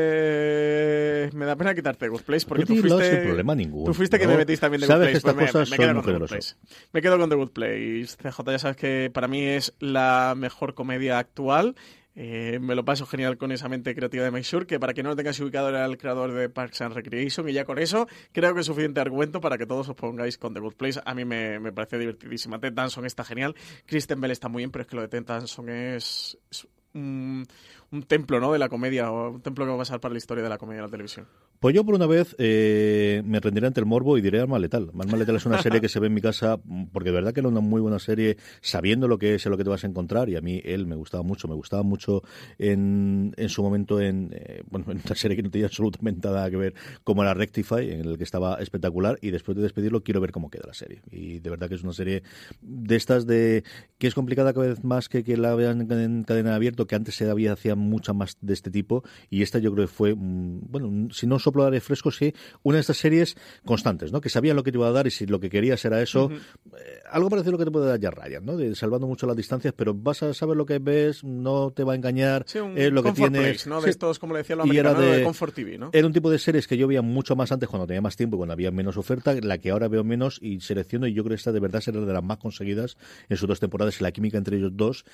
Eh, 0.00 1.30
me 1.34 1.44
da 1.46 1.56
pena 1.56 1.74
quitarte 1.74 2.08
Good 2.08 2.22
Place 2.22 2.46
porque 2.46 2.64
Tú 2.64 2.76
fuiste. 2.76 3.10
sin 3.16 3.22
problema 3.26 3.54
ninguno, 3.54 3.84
Tú 3.86 3.94
fuiste 3.94 4.18
que 4.18 4.24
¿no? 4.26 4.32
me 4.32 4.38
metiste 4.38 4.60
también 4.62 4.80
de 4.80 4.86
Good 4.86 4.94
que 4.94 5.20
Place. 5.20 5.52
pues 5.52 5.70
me- 5.70 5.76
quedo 5.76 5.94
con 5.94 6.04
The 6.04 6.12
Good. 6.18 6.28
Place. 6.28 6.54
Me 6.92 7.02
quedo 7.02 7.18
con 7.18 7.28
The 7.30 7.36
Good 7.36 7.50
Place. 7.50 8.06
CJ, 8.22 8.44
ya 8.52 8.58
sabes 8.58 8.76
que 8.76 9.10
para 9.18 9.26
mí 9.26 9.42
es 9.42 9.74
la 9.80 10.34
mejor 10.36 10.74
comedia 10.74 11.18
actual. 11.18 11.74
Eh, 12.14 12.60
me 12.60 12.76
lo 12.76 12.84
paso 12.84 13.04
genial 13.04 13.36
con 13.36 13.50
esa 13.50 13.68
mente 13.68 13.92
creativa 13.92 14.22
de 14.22 14.30
Mike 14.30 14.46
Shure, 14.48 14.64
que 14.64 14.78
para 14.78 14.94
que 14.94 15.02
no 15.02 15.08
lo 15.08 15.16
tengáis 15.16 15.40
ubicado 15.40 15.70
era 15.70 15.84
el 15.86 15.98
creador 15.98 16.32
de 16.32 16.48
Parks 16.48 16.82
and 16.82 16.94
Recreation, 16.94 17.48
y 17.48 17.52
ya 17.52 17.64
con 17.64 17.80
eso 17.80 18.06
creo 18.30 18.54
que 18.54 18.60
es 18.60 18.66
suficiente 18.66 19.00
argumento 19.00 19.40
para 19.40 19.58
que 19.58 19.66
todos 19.66 19.88
os 19.88 19.96
pongáis 19.96 20.38
con 20.38 20.54
The 20.54 20.60
Good 20.60 20.74
Place. 20.74 21.00
A 21.04 21.14
mí 21.14 21.24
me, 21.24 21.58
me 21.58 21.72
parece 21.72 21.98
divertidísima. 21.98 22.60
Ted 22.60 22.74
Danson 22.74 23.06
está 23.06 23.24
genial, 23.24 23.56
Kristen 23.86 24.20
Bell 24.20 24.30
está 24.30 24.48
muy 24.48 24.60
bien, 24.60 24.70
pero 24.70 24.82
es 24.82 24.88
que 24.88 24.94
lo 24.94 25.02
de 25.02 25.08
Ted 25.08 25.24
Danson 25.24 25.68
es, 25.68 26.38
es 26.48 26.68
un, 26.94 27.44
un 27.90 28.02
templo 28.04 28.38
¿no? 28.38 28.52
de 28.52 28.60
la 28.60 28.68
comedia, 28.68 29.10
o 29.10 29.30
un 29.30 29.42
templo 29.42 29.64
que 29.64 29.70
va 29.70 29.74
a 29.74 29.78
pasar 29.78 29.98
para 29.98 30.12
la 30.12 30.18
historia 30.18 30.44
de 30.44 30.48
la 30.48 30.58
comedia 30.58 30.82
de 30.82 30.86
la 30.86 30.92
televisión. 30.92 31.26
Pues 31.60 31.74
yo 31.74 31.84
por 31.84 31.96
una 31.96 32.06
vez 32.06 32.36
eh, 32.38 33.20
me 33.24 33.40
rendiré 33.40 33.66
ante 33.66 33.80
el 33.80 33.86
morbo 33.86 34.16
y 34.16 34.20
diré 34.20 34.40
Arma 34.40 34.60
Letal. 34.60 34.92
Arma 34.96 35.18
Letal 35.18 35.36
es 35.36 35.46
una 35.46 35.60
serie 35.62 35.80
que 35.80 35.88
se 35.88 35.98
ve 35.98 36.06
en 36.06 36.14
mi 36.14 36.20
casa 36.20 36.60
mm, 36.62 36.86
porque 36.92 37.08
de 37.08 37.16
verdad 37.16 37.32
que 37.32 37.40
era 37.40 37.48
una 37.48 37.60
muy 37.60 37.80
buena 37.80 37.98
serie 37.98 38.36
sabiendo 38.60 39.08
lo 39.08 39.18
que 39.18 39.34
es 39.34 39.44
y 39.44 39.48
lo 39.48 39.56
que 39.56 39.64
te 39.64 39.70
vas 39.70 39.82
a 39.82 39.88
encontrar 39.88 40.28
y 40.28 40.36
a 40.36 40.40
mí 40.40 40.62
él 40.64 40.86
me 40.86 40.94
gustaba 40.94 41.24
mucho, 41.24 41.48
me 41.48 41.56
gustaba 41.56 41.82
mucho 41.82 42.22
en, 42.58 43.34
en 43.36 43.48
su 43.48 43.62
momento 43.64 44.00
en, 44.00 44.30
eh, 44.34 44.62
bueno, 44.70 44.86
en 44.92 45.02
una 45.04 45.16
serie 45.16 45.36
que 45.36 45.42
no 45.42 45.50
tenía 45.50 45.66
absolutamente 45.66 46.28
nada 46.28 46.48
que 46.48 46.56
ver 46.56 46.74
como 47.02 47.24
la 47.24 47.34
Rectify, 47.34 47.90
en 47.90 48.06
el 48.06 48.18
que 48.18 48.24
estaba 48.24 48.56
espectacular 48.60 49.18
y 49.20 49.32
después 49.32 49.56
de 49.56 49.62
despedirlo 49.62 50.04
quiero 50.04 50.20
ver 50.20 50.30
cómo 50.30 50.50
queda 50.50 50.64
la 50.66 50.74
serie. 50.74 51.02
Y 51.10 51.40
de 51.40 51.50
verdad 51.50 51.68
que 51.68 51.74
es 51.74 51.82
una 51.82 51.92
serie 51.92 52.22
de 52.60 52.94
estas 52.94 53.26
de 53.26 53.64
que 53.98 54.06
es 54.06 54.14
complicada 54.14 54.52
cada 54.52 54.68
vez 54.68 54.84
más 54.84 55.08
que 55.08 55.24
que 55.24 55.36
la 55.36 55.56
vean 55.56 55.80
en, 55.80 55.92
en 55.92 56.22
cadena 56.22 56.54
abierta, 56.54 56.84
que 56.84 56.94
antes 56.94 57.16
se 57.16 57.28
había 57.28 57.52
hacía 57.52 57.74
mucha 57.74 58.12
más 58.12 58.36
de 58.40 58.54
este 58.54 58.70
tipo 58.70 59.02
y 59.28 59.42
esta 59.42 59.58
yo 59.58 59.72
creo 59.72 59.88
que 59.88 59.92
fue, 59.92 60.14
mm, 60.14 60.60
bueno, 60.70 61.08
si 61.10 61.26
no 61.26 61.40
soplo 61.48 61.62
de 61.64 61.68
aire 61.68 61.80
fresco, 61.80 62.10
sí, 62.10 62.34
una 62.62 62.76
de 62.76 62.80
estas 62.82 62.98
series 62.98 63.36
constantes, 63.64 64.12
¿no? 64.12 64.20
Que 64.20 64.28
sabían 64.28 64.56
lo 64.56 64.62
que 64.62 64.70
te 64.72 64.78
iba 64.78 64.86
a 64.88 64.92
dar 64.92 65.06
y 65.06 65.10
si 65.10 65.26
lo 65.26 65.40
que 65.40 65.48
querías 65.50 65.84
era 65.84 66.00
eso, 66.02 66.30
eh, 66.30 66.38
algo 67.10 67.30
parecido 67.30 67.50
a 67.50 67.52
lo 67.52 67.58
que 67.58 67.64
te 67.64 67.70
puede 67.70 67.86
dar 67.88 67.98
ya 68.00 68.10
Ryan, 68.10 68.44
¿no? 68.44 68.56
De 68.56 68.74
salvando 68.74 69.06
mucho 69.06 69.26
las 69.26 69.36
distancias, 69.36 69.72
pero 69.76 69.94
vas 69.94 70.22
a 70.22 70.34
saber 70.34 70.56
lo 70.56 70.66
que 70.66 70.78
ves, 70.78 71.24
no 71.24 71.70
te 71.70 71.84
va 71.84 71.92
a 71.92 71.96
engañar, 71.96 72.44
Sí, 72.46 72.58
un 72.58 72.76
es 72.76 72.92
lo 72.92 73.02
que 73.02 73.12
tienes. 73.12 73.40
place, 73.40 73.68
¿no? 73.68 73.78
Sí. 73.80 73.84
De 73.86 73.90
estos, 73.90 74.18
como 74.18 74.34
le 74.34 74.38
decía 74.40 74.56
lo 74.56 74.66
Y 74.66 74.76
era 74.76 74.90
americano, 74.90 75.12
de, 75.12 75.18
de- 75.18 75.24
Comfort 75.24 75.54
TV, 75.54 75.78
¿no? 75.78 75.90
Era 75.92 76.06
un 76.06 76.12
tipo 76.12 76.30
de 76.30 76.38
series 76.38 76.66
que 76.68 76.76
yo 76.76 76.86
veía 76.86 77.02
mucho 77.02 77.34
más 77.36 77.50
antes 77.52 77.68
cuando 77.68 77.86
tenía 77.86 78.00
más 78.02 78.16
tiempo 78.16 78.36
y 78.36 78.38
cuando 78.38 78.52
había 78.52 78.70
menos 78.70 78.96
oferta, 78.96 79.34
la 79.40 79.58
que 79.58 79.70
ahora 79.70 79.88
veo 79.88 80.04
menos 80.04 80.38
y 80.42 80.60
selecciono 80.60 81.06
y 81.06 81.14
yo 81.14 81.22
creo 81.24 81.30
que 81.30 81.38
esta 81.40 81.52
de 81.52 81.60
verdad 81.60 81.80
será 81.80 82.00
de 82.00 82.12
las 82.12 82.22
más 82.22 82.38
conseguidas 82.38 82.96
en 83.28 83.36
sus 83.36 83.48
dos 83.48 83.60
temporadas 83.60 84.00
y 84.00 84.04
la 84.04 84.12
química 84.12 84.36
entre 84.38 84.56
ellos 84.58 84.72
dos 84.74 85.04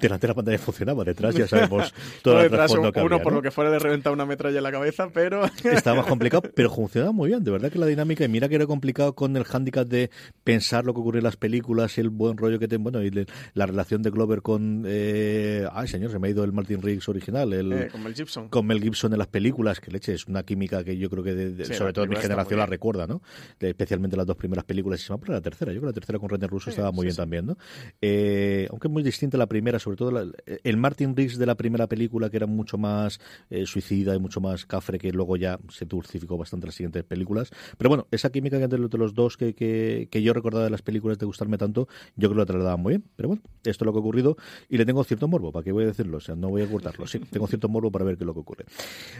delante 0.00 0.26
de 0.26 0.28
la 0.28 0.34
pantalla 0.34 0.58
funcionaba, 0.58 1.04
detrás 1.04 1.34
ya 1.36 1.46
sabemos 1.46 1.94
todo 2.22 2.40
el 2.42 2.50
trasfondo 2.50 2.90
que 2.92 3.00
uno 3.00 3.14
había, 3.14 3.22
por 3.22 3.32
¿no? 3.32 3.38
lo 3.38 3.42
que 3.42 3.50
fuera 3.52 3.70
de 3.70 3.78
reventar 3.78 4.12
una 4.12 4.26
metralla 4.26 4.56
en 4.58 4.62
la 4.64 4.72
cabeza, 4.72 5.08
pero 5.14 5.42
Estaba 5.64 5.98
más 5.98 6.06
complicado, 6.06 6.42
pero 6.54 6.68
funcionaba 6.70 7.12
muy 7.12 7.28
bien. 7.28 7.44
De 7.44 7.50
verdad 7.52 7.70
que 7.70 7.78
la 7.78 7.86
dinámica, 7.86 8.24
y 8.24 8.28
mira 8.28 8.48
que 8.48 8.56
era 8.56 8.66
complicado 8.66 9.14
con 9.14 9.36
el 9.36 9.44
hándicap 9.44 9.86
de 9.86 10.10
pensar 10.42 10.84
lo 10.84 10.94
que 10.94 11.00
ocurre 11.00 11.18
en 11.18 11.24
las 11.24 11.36
películas 11.36 11.96
el 11.98 12.10
buen 12.10 12.36
rollo 12.36 12.58
que 12.58 12.66
tiene, 12.66 12.82
bueno, 12.82 13.02
y 13.02 13.10
le- 13.10 13.26
la 13.54 13.66
relación 13.66 14.02
de 14.02 14.10
Glover 14.10 14.42
con. 14.42 14.82
Eh, 14.86 15.66
ay, 15.72 15.86
señor, 15.86 16.10
se 16.10 16.18
me 16.18 16.28
ha 16.28 16.30
ido 16.32 16.42
el 16.44 16.52
Martin 16.52 16.82
Riggs 16.82 17.08
original. 17.08 17.52
El, 17.52 17.72
eh, 17.72 17.88
con 17.92 18.02
Mel 18.02 18.14
Gibson. 18.14 18.48
con 18.48 18.66
Mel 18.66 18.80
Gibson 18.82 19.12
en 19.12 19.18
las 19.18 19.28
películas, 19.28 19.78
que 19.80 19.90
leche, 19.92 20.14
es 20.14 20.26
una 20.26 20.42
química 20.42 20.82
que 20.82 20.96
yo 20.98 21.08
creo 21.08 21.22
que, 21.22 21.34
de- 21.34 21.52
de- 21.52 21.64
Sí, 21.66 21.74
sobre 21.74 21.92
todo 21.92 22.06
mi 22.06 22.16
generación 22.16 22.58
la 22.58 22.66
recuerda, 22.66 23.06
¿no? 23.06 23.22
Especialmente 23.60 24.16
las 24.16 24.26
dos 24.26 24.36
primeras 24.36 24.64
películas, 24.64 25.00
y 25.00 25.04
se 25.04 25.12
me 25.12 25.18
la 25.28 25.40
tercera. 25.40 25.72
Yo 25.72 25.78
creo 25.80 25.92
que 25.92 25.94
la 25.94 26.00
tercera 26.00 26.18
con 26.18 26.28
René 26.28 26.46
Russo 26.48 26.70
estaba 26.70 26.90
muy 26.90 27.02
sí, 27.02 27.06
bien 27.06 27.12
sí. 27.14 27.16
también, 27.18 27.46
¿no? 27.46 27.56
Eh, 28.00 28.66
aunque 28.70 28.88
es 28.88 28.92
muy 28.92 29.02
distinta 29.02 29.38
la 29.38 29.46
primera, 29.52 29.78
sobre 29.78 29.96
todo 29.96 30.10
la- 30.10 30.26
el 30.64 30.76
Martin 30.76 31.14
Riggs 31.14 31.36
de 31.38 31.46
la 31.46 31.54
primera 31.54 31.86
película, 31.86 32.30
que 32.30 32.36
era 32.38 32.46
mucho 32.46 32.78
más 32.78 33.20
eh, 33.50 33.66
suicida 33.66 34.14
y 34.14 34.18
mucho 34.18 34.40
más 34.40 34.64
cafre, 34.66 34.98
que 34.98 35.12
luego 35.12 35.36
ya 35.36 35.58
se 35.68 35.84
dulcificó 35.84 36.36
bastante 36.38 36.66
las 36.66 36.74
siguientes 36.74 37.04
películas. 37.04 37.50
Pero 37.78 37.88
bueno, 37.90 38.06
esa 38.10 38.30
química 38.30 38.56
que 38.58 38.64
entre 38.64 38.78
los- 38.78 39.14
dos 39.14 39.36
que, 39.36 39.54
que, 39.54 40.08
que 40.10 40.22
yo 40.22 40.32
recordaba 40.32 40.64
de 40.64 40.70
las 40.70 40.80
películas 40.82 41.18
de 41.18 41.26
gustarme 41.26 41.58
tanto, 41.58 41.86
yo 42.16 42.28
creo 42.28 42.30
que 42.30 42.36
lo 42.36 42.46
trasladaban 42.46 42.80
muy 42.80 42.92
bien. 42.92 43.04
Pero 43.16 43.28
bueno, 43.28 43.42
esto 43.64 43.84
es 43.84 43.86
lo 43.86 43.92
que 43.92 43.98
ha 43.98 44.00
ocurrido 44.00 44.36
y 44.68 44.78
le 44.78 44.86
tengo 44.86 45.04
cierto 45.04 45.28
morbo, 45.28 45.52
¿para 45.52 45.62
qué 45.64 45.72
voy 45.72 45.84
a 45.84 45.88
decirlo? 45.88 46.16
O 46.16 46.20
sea, 46.20 46.34
no 46.34 46.48
voy 46.48 46.62
a 46.62 46.64
ocultarlo. 46.64 47.06
Sí, 47.06 47.18
tengo 47.18 47.46
cierto 47.46 47.68
morbo 47.68 47.90
para 47.92 48.04
ver 48.04 48.16
qué 48.16 48.24
es 48.24 48.26
lo 48.26 48.32
que 48.34 48.40
ocurre. 48.40 48.64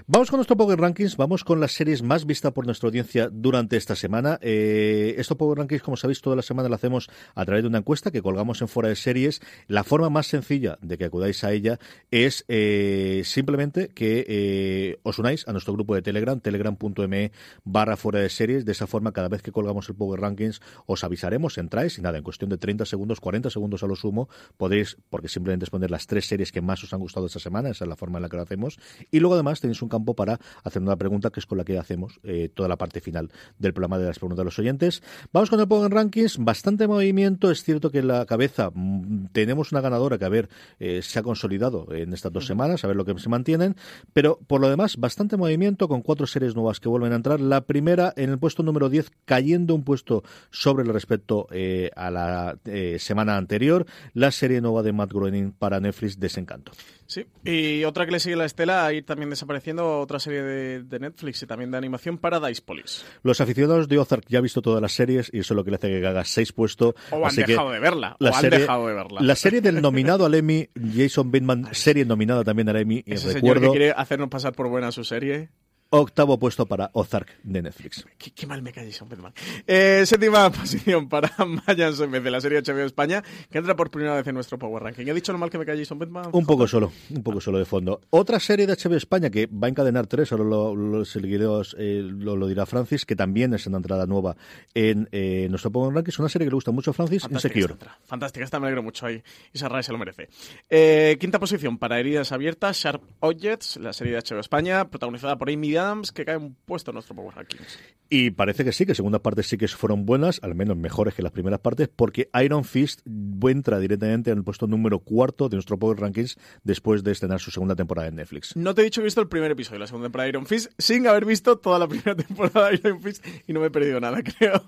Vamos 0.07 0.31
con 0.31 0.39
nuestro 0.39 0.57
Power 0.57 0.79
Rankings, 0.81 1.17
vamos 1.17 1.45
con 1.45 1.61
las 1.61 1.73
series 1.73 2.03
más 2.03 2.25
vistas 2.27 2.53
por 2.53 2.65
nuestra 2.67 2.89
audiencia 2.89 3.29
durante 3.31 3.77
esta 3.77 3.95
semana. 3.95 4.39
Eh, 4.41 5.15
esto 5.19 5.37
Power 5.37 5.59
Rankings, 5.59 5.83
como 5.83 5.97
sabéis, 5.97 6.21
toda 6.23 6.37
la 6.37 6.43
semana 6.43 6.69
lo 6.69 6.75
hacemos 6.75 7.11
a 7.35 7.45
través 7.45 7.63
de 7.65 7.69
una 7.69 7.79
encuesta 7.79 8.11
que 8.11 8.23
colgamos 8.23 8.63
en 8.63 8.69
fuera 8.69 8.89
de 8.89 8.97
series. 8.97 9.41
La 9.69 9.85
forma 9.85 10.09
más 10.11 10.22
sencilla 10.23 10.79
de 10.81 10.99
que 10.99 11.05
acudáis 11.05 11.45
a 11.45 11.53
ella 11.53 11.79
es 12.11 12.45
eh, 12.49 13.23
simplemente 13.25 13.89
que 13.89 14.25
eh, 14.29 14.99
os 15.03 15.19
unáis 15.19 15.47
a 15.49 15.53
nuestro 15.53 15.73
grupo 15.73 15.95
de 15.95 16.03
Telegram, 16.03 16.39
telegram.me 16.41 17.33
barra 17.65 17.97
fuera 17.97 18.21
de 18.21 18.29
series. 18.29 18.65
De 18.65 18.73
esa 18.73 18.87
forma, 18.87 19.13
cada 19.13 19.29
vez 19.29 19.43
que 19.43 19.53
colgamos 19.53 19.89
el 19.89 19.95
Power 19.95 20.21
Rankings, 20.21 20.61
os 20.87 21.05
avisaremos, 21.05 21.59
entráis 21.59 21.99
y 21.99 22.03
nada, 22.03 22.19
en 22.19 22.25
cuestión 22.25 22.51
de 22.51 22.59
30 22.59 22.85
segundos, 22.85 23.21
40 23.21 23.51
segundos 23.51 23.83
a 23.83 23.87
lo 23.87 23.97
sumo, 23.97 24.29
podéis, 24.57 24.97
porque 25.11 25.29
simplemente 25.29 25.65
es 25.65 25.71
poner 25.71 25.91
las 25.91 26.07
tres 26.07 26.27
series 26.27 26.53
que 26.53 26.61
más 26.61 26.83
os 26.85 26.93
han 26.93 27.01
gustado 27.01 27.27
esta 27.27 27.39
semana, 27.39 27.71
esa 27.71 27.85
es 27.85 27.89
la 27.89 27.97
forma 27.97 28.19
en 28.19 28.23
la 28.23 28.29
que 28.29 28.37
lo 28.37 28.43
hacemos. 28.43 28.79
Y 29.11 29.21
luego 29.21 29.35
además 29.35 29.61
tenéis 29.61 29.83
un 29.83 29.89
campo 29.89 30.15
para 30.15 30.39
hacer 30.65 30.83
una 30.83 30.97
pregunta 30.97 31.31
que 31.31 31.41
es 31.41 31.47
con 31.47 31.59
la 31.59 31.65
que 31.65 31.79
hacemos 31.79 32.21
eh, 32.23 32.51
toda 32.53 32.69
la 32.69 32.77
parte 32.77 33.01
final 33.01 33.31
del 33.59 33.73
programa 33.73 33.99
de 33.99 34.07
las 34.07 34.19
preguntas 34.19 34.39
de 34.39 34.45
los 34.45 34.59
oyentes. 34.59 35.03
Vamos 35.33 35.51
con 35.51 35.61
el 35.61 35.69
Power 35.69 35.93
Rankings, 35.93 36.39
bastante 36.39 36.87
movimiento, 36.87 37.51
es 37.51 37.63
cierto 37.63 37.91
que 37.91 37.99
en 37.99 38.09
la 38.09 38.27
cabeza 38.27 38.71
mm, 38.73 39.27
tenemos 39.33 39.73
una 39.73 39.81
ganadora 39.81 40.12
que 40.19 40.25
a 40.25 40.29
ver 40.29 40.49
eh, 40.79 41.01
se 41.03 41.19
ha 41.19 41.23
consolidado 41.23 41.87
en 41.93 42.13
estas 42.13 42.33
dos 42.33 42.47
semanas, 42.47 42.85
a 42.85 42.87
ver 42.87 42.97
lo 42.97 43.05
que 43.05 43.19
se 43.19 43.29
mantienen, 43.29 43.77
pero 44.13 44.39
por 44.47 44.61
lo 44.61 44.69
demás 44.69 44.97
bastante 44.97 45.37
movimiento 45.37 45.89
con 45.89 46.03
cuatro 46.03 46.27
series 46.27 46.55
nuevas 46.55 46.81
que 46.81 46.89
vuelven 46.89 47.13
a 47.13 47.17
entrar. 47.17 47.41
La 47.41 47.63
primera 47.63 48.13
en 48.17 48.31
el 48.31 48.39
puesto 48.39 48.63
número 48.63 48.89
10 48.89 49.11
cayendo 49.25 49.75
un 49.75 49.85
puesto 49.85 50.23
sobre 50.51 50.85
el 50.85 50.93
respecto 50.93 51.47
eh, 51.51 51.91
a 51.97 52.11
la 52.11 52.57
eh, 52.65 52.97
semana 52.99 53.37
anterior, 53.37 53.87
la 54.15 54.31
serie 54.31 54.61
nueva 54.61 54.83
de 54.83 54.93
Matt 54.93 55.13
Groening 55.13 55.53
para 55.53 55.81
Netflix 55.81 56.19
Desencanto. 56.19 56.73
Sí, 57.07 57.27
y 57.45 57.85
otra 57.85 58.07
que 58.07 58.13
le 58.13 58.21
sigue 58.21 58.37
la 58.37 58.47
estela, 58.47 58.87
a 58.87 58.93
ir 58.95 59.05
también 59.05 59.29
desapareciendo, 59.29 60.01
otra 60.01 60.19
serie 60.19 60.41
de, 60.43 60.83
de 60.83 60.99
Netflix 60.99 61.43
y 61.43 61.47
también 61.47 61.71
de 61.71 61.77
animación, 61.77 62.17
Paradise 62.17 62.63
Police. 62.63 63.05
Los 63.23 63.39
aficionados 63.43 63.87
de 63.89 63.99
Ozark 63.99 64.25
ya 64.29 64.39
han 64.39 64.45
visto 64.45 64.63
todas 64.63 64.81
las 64.81 64.93
series 64.93 65.29
y 65.31 65.41
eso 65.41 65.53
es 65.53 65.57
lo 65.57 65.63
que 65.63 65.71
le 65.73 65.77
hace 65.77 65.89
que 66.01 66.07
haga 66.07 66.25
seis 66.25 66.53
puestos. 66.55 66.95
O 67.11 67.27
han 67.27 67.35
dejado 67.37 67.71
de 67.71 67.81
verla, 67.81 68.17
la 68.19 68.31
o 68.31 68.35
han 68.35 68.41
serie- 68.41 68.59
dejado 68.61 68.87
de 68.87 68.95
verla. 68.95 69.21
La 69.21 69.35
serie 69.37 69.61
del 69.61 69.83
nominado 69.83 70.02
al 70.09 70.35
Emmy, 70.35 70.69
Jason 70.95 71.31
Bateman, 71.31 71.69
serie 71.73 72.05
nominada 72.05 72.45
también 72.45 72.69
al 72.69 72.77
Emmy, 72.77 73.03
Ese 73.07 73.33
señor 73.33 73.57
recuerdo, 73.57 73.61
que 73.73 73.79
quiere 73.79 73.91
hacernos 73.93 74.29
pasar 74.29 74.55
por 74.55 74.69
buena 74.69 74.93
su 74.93 75.05
serie. 75.05 75.51
Octavo 75.93 76.39
puesto 76.39 76.65
para 76.67 76.91
Ozark 76.95 77.39
de 77.43 77.63
Netflix. 77.63 78.07
Qué, 78.17 78.31
qué 78.31 78.47
mal 78.47 78.63
me 78.63 78.73
Jason 78.73 79.09
Bateman. 79.09 79.35
Eh, 79.67 80.05
séptima 80.07 80.51
posición 80.53 81.09
para 81.09 81.31
Mayans 81.45 81.99
de 81.99 82.31
la 82.31 82.41
serie 82.41 82.63
HBO 82.63 82.81
España, 82.81 83.23
que 83.51 83.59
entra 83.59 83.77
por 83.77 83.91
primera 83.91 84.15
vez 84.15 84.27
en 84.27 84.35
nuestro 84.35 84.59
Power 84.59 84.83
Ranking. 84.83 85.07
¿He 85.07 85.15
dicho 85.15 85.33
lo 85.33 85.39
mal 85.39 85.51
que 85.51 85.59
me 85.59 85.67
Jason 85.67 85.99
Bateman? 85.99 86.31
Un 86.33 86.47
poco 86.47 86.67
solo, 86.67 86.93
un 87.11 87.23
poco 87.23 87.41
solo 87.41 87.59
de 87.59 87.67
fondo. 87.67 88.01
Otra 88.11 88.41
serie 88.41 88.67
de 88.67 88.75
HBO 88.75 88.97
España 88.97 89.29
que 89.29 89.47
va 89.47 89.67
a 89.67 89.71
encadenar 89.71 90.07
tres, 90.07 90.33
ahora 90.33 90.45
lo, 90.45 91.03
eh, 91.03 92.03
lo, 92.03 92.37
lo 92.37 92.47
dirá 92.47 92.65
Francis, 92.65 93.05
que 93.05 93.15
también 93.15 93.53
es 93.53 93.67
una 93.67 93.77
entrada 93.77 94.07
nueva 94.07 94.37
en 94.75 95.09
eh, 95.13 95.47
nuestro 95.51 95.71
Power 95.71 95.95
Ranking. 95.95 96.11
Es 96.11 96.19
una 96.19 96.31
serie 96.31 96.47
que 96.47 96.51
le 96.51 96.57
gusta 96.57 96.71
mucho 96.71 96.93
a 96.93 96.95
Francis, 96.95 97.23
Fantástica 97.23 97.59
Insecure. 97.59 97.75
esta. 97.75 97.99
Fantástica, 98.07 98.45
esta 98.45 98.59
me 98.59 98.67
alegro 98.67 98.83
mucho 98.83 99.05
ahí. 99.05 99.23
Y 99.53 99.59
Sarray 99.59 99.83
se 99.83 99.93
lo 99.93 99.99
merece. 99.99 100.31
Eh, 100.71 101.19
quinta 101.21 101.39
posición 101.39 101.77
para 101.77 102.01
Heridas 102.01 102.33
Abiertas, 102.33 102.79
Sharp 102.79 103.03
Objects, 103.21 103.77
la 103.77 103.93
serie 103.93 104.15
de 104.15 104.21
HBO 104.21 104.41
España, 104.41 104.89
protagonizada 104.89 105.37
por 105.37 105.51
Amy 105.51 105.82
Adams, 105.83 106.13
que 106.13 106.25
cae 106.25 106.37
un 106.37 106.55
puesto 106.55 106.91
en 106.91 106.95
nuestro 106.95 107.15
Power 107.15 107.35
Rankings. 107.35 107.79
Y 108.09 108.31
parece 108.31 108.65
que 108.65 108.73
sí, 108.73 108.85
que 108.85 108.95
segundas 108.95 109.23
partes 109.23 109.47
sí 109.47 109.57
que 109.57 109.69
fueron 109.69 110.05
buenas, 110.05 110.39
al 110.43 110.55
menos 110.55 110.77
mejores 110.77 111.15
que 111.15 111.23
las 111.23 111.33
primeras 111.33 111.61
partes, 111.61 111.89
porque 111.89 112.29
Iron 112.43 112.65
Fist 112.65 113.01
entra 113.07 113.79
directamente 113.79 114.31
en 114.31 114.39
el 114.39 114.45
puesto 114.45 114.67
número 114.67 114.99
cuarto 114.99 115.49
de 115.49 115.57
nuestro 115.57 115.79
Power 115.79 115.99
Rankings 115.99 116.39
después 116.63 117.03
de 117.05 117.13
estrenar 117.13 117.41
su 117.41 117.51
segunda 117.51 117.75
temporada 117.75 118.09
en 118.09 118.17
Netflix. 118.17 118.57
No 118.57 118.75
te 118.75 118.83
he 118.83 118.85
dicho 118.85 119.01
que 119.01 119.05
he 119.05 119.07
visto 119.07 119.21
el 119.21 119.29
primer 119.29 119.51
episodio 119.51 119.77
de 119.77 119.81
la 119.81 119.87
segunda 119.87 120.07
temporada 120.07 120.25
de 120.25 120.31
Iron 120.31 120.47
Fist 120.47 120.73
sin 120.79 121.07
haber 121.07 121.25
visto 121.25 121.59
toda 121.59 121.79
la 121.79 121.89
primera 121.89 122.15
temporada 122.27 122.71
de 122.71 122.77
Iron 122.77 123.01
Fist 123.01 123.25
y 123.47 123.53
no 123.53 123.61
me 123.61 123.67
he 123.67 123.71
perdido 123.71 124.01
nada, 124.01 124.23
creo. 124.39 124.63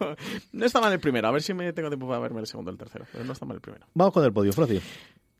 No 0.52 0.64
está 0.64 0.80
mal 0.80 0.92
el 0.92 1.00
primero, 1.00 1.28
a 1.28 1.30
ver 1.30 1.42
si 1.42 1.54
me 1.54 1.72
tengo 1.72 1.88
tiempo 1.88 2.08
para 2.08 2.20
verme 2.20 2.40
el 2.40 2.46
segundo 2.46 2.70
y 2.70 2.74
el 2.74 2.78
tercero, 2.78 3.06
pero 3.12 3.24
no 3.24 3.32
está 3.32 3.44
mal 3.44 3.56
el 3.56 3.60
primero. 3.60 3.86
Vamos 3.94 4.12
con 4.14 4.24
el 4.24 4.32
podio, 4.32 4.52
Francis. 4.52 4.82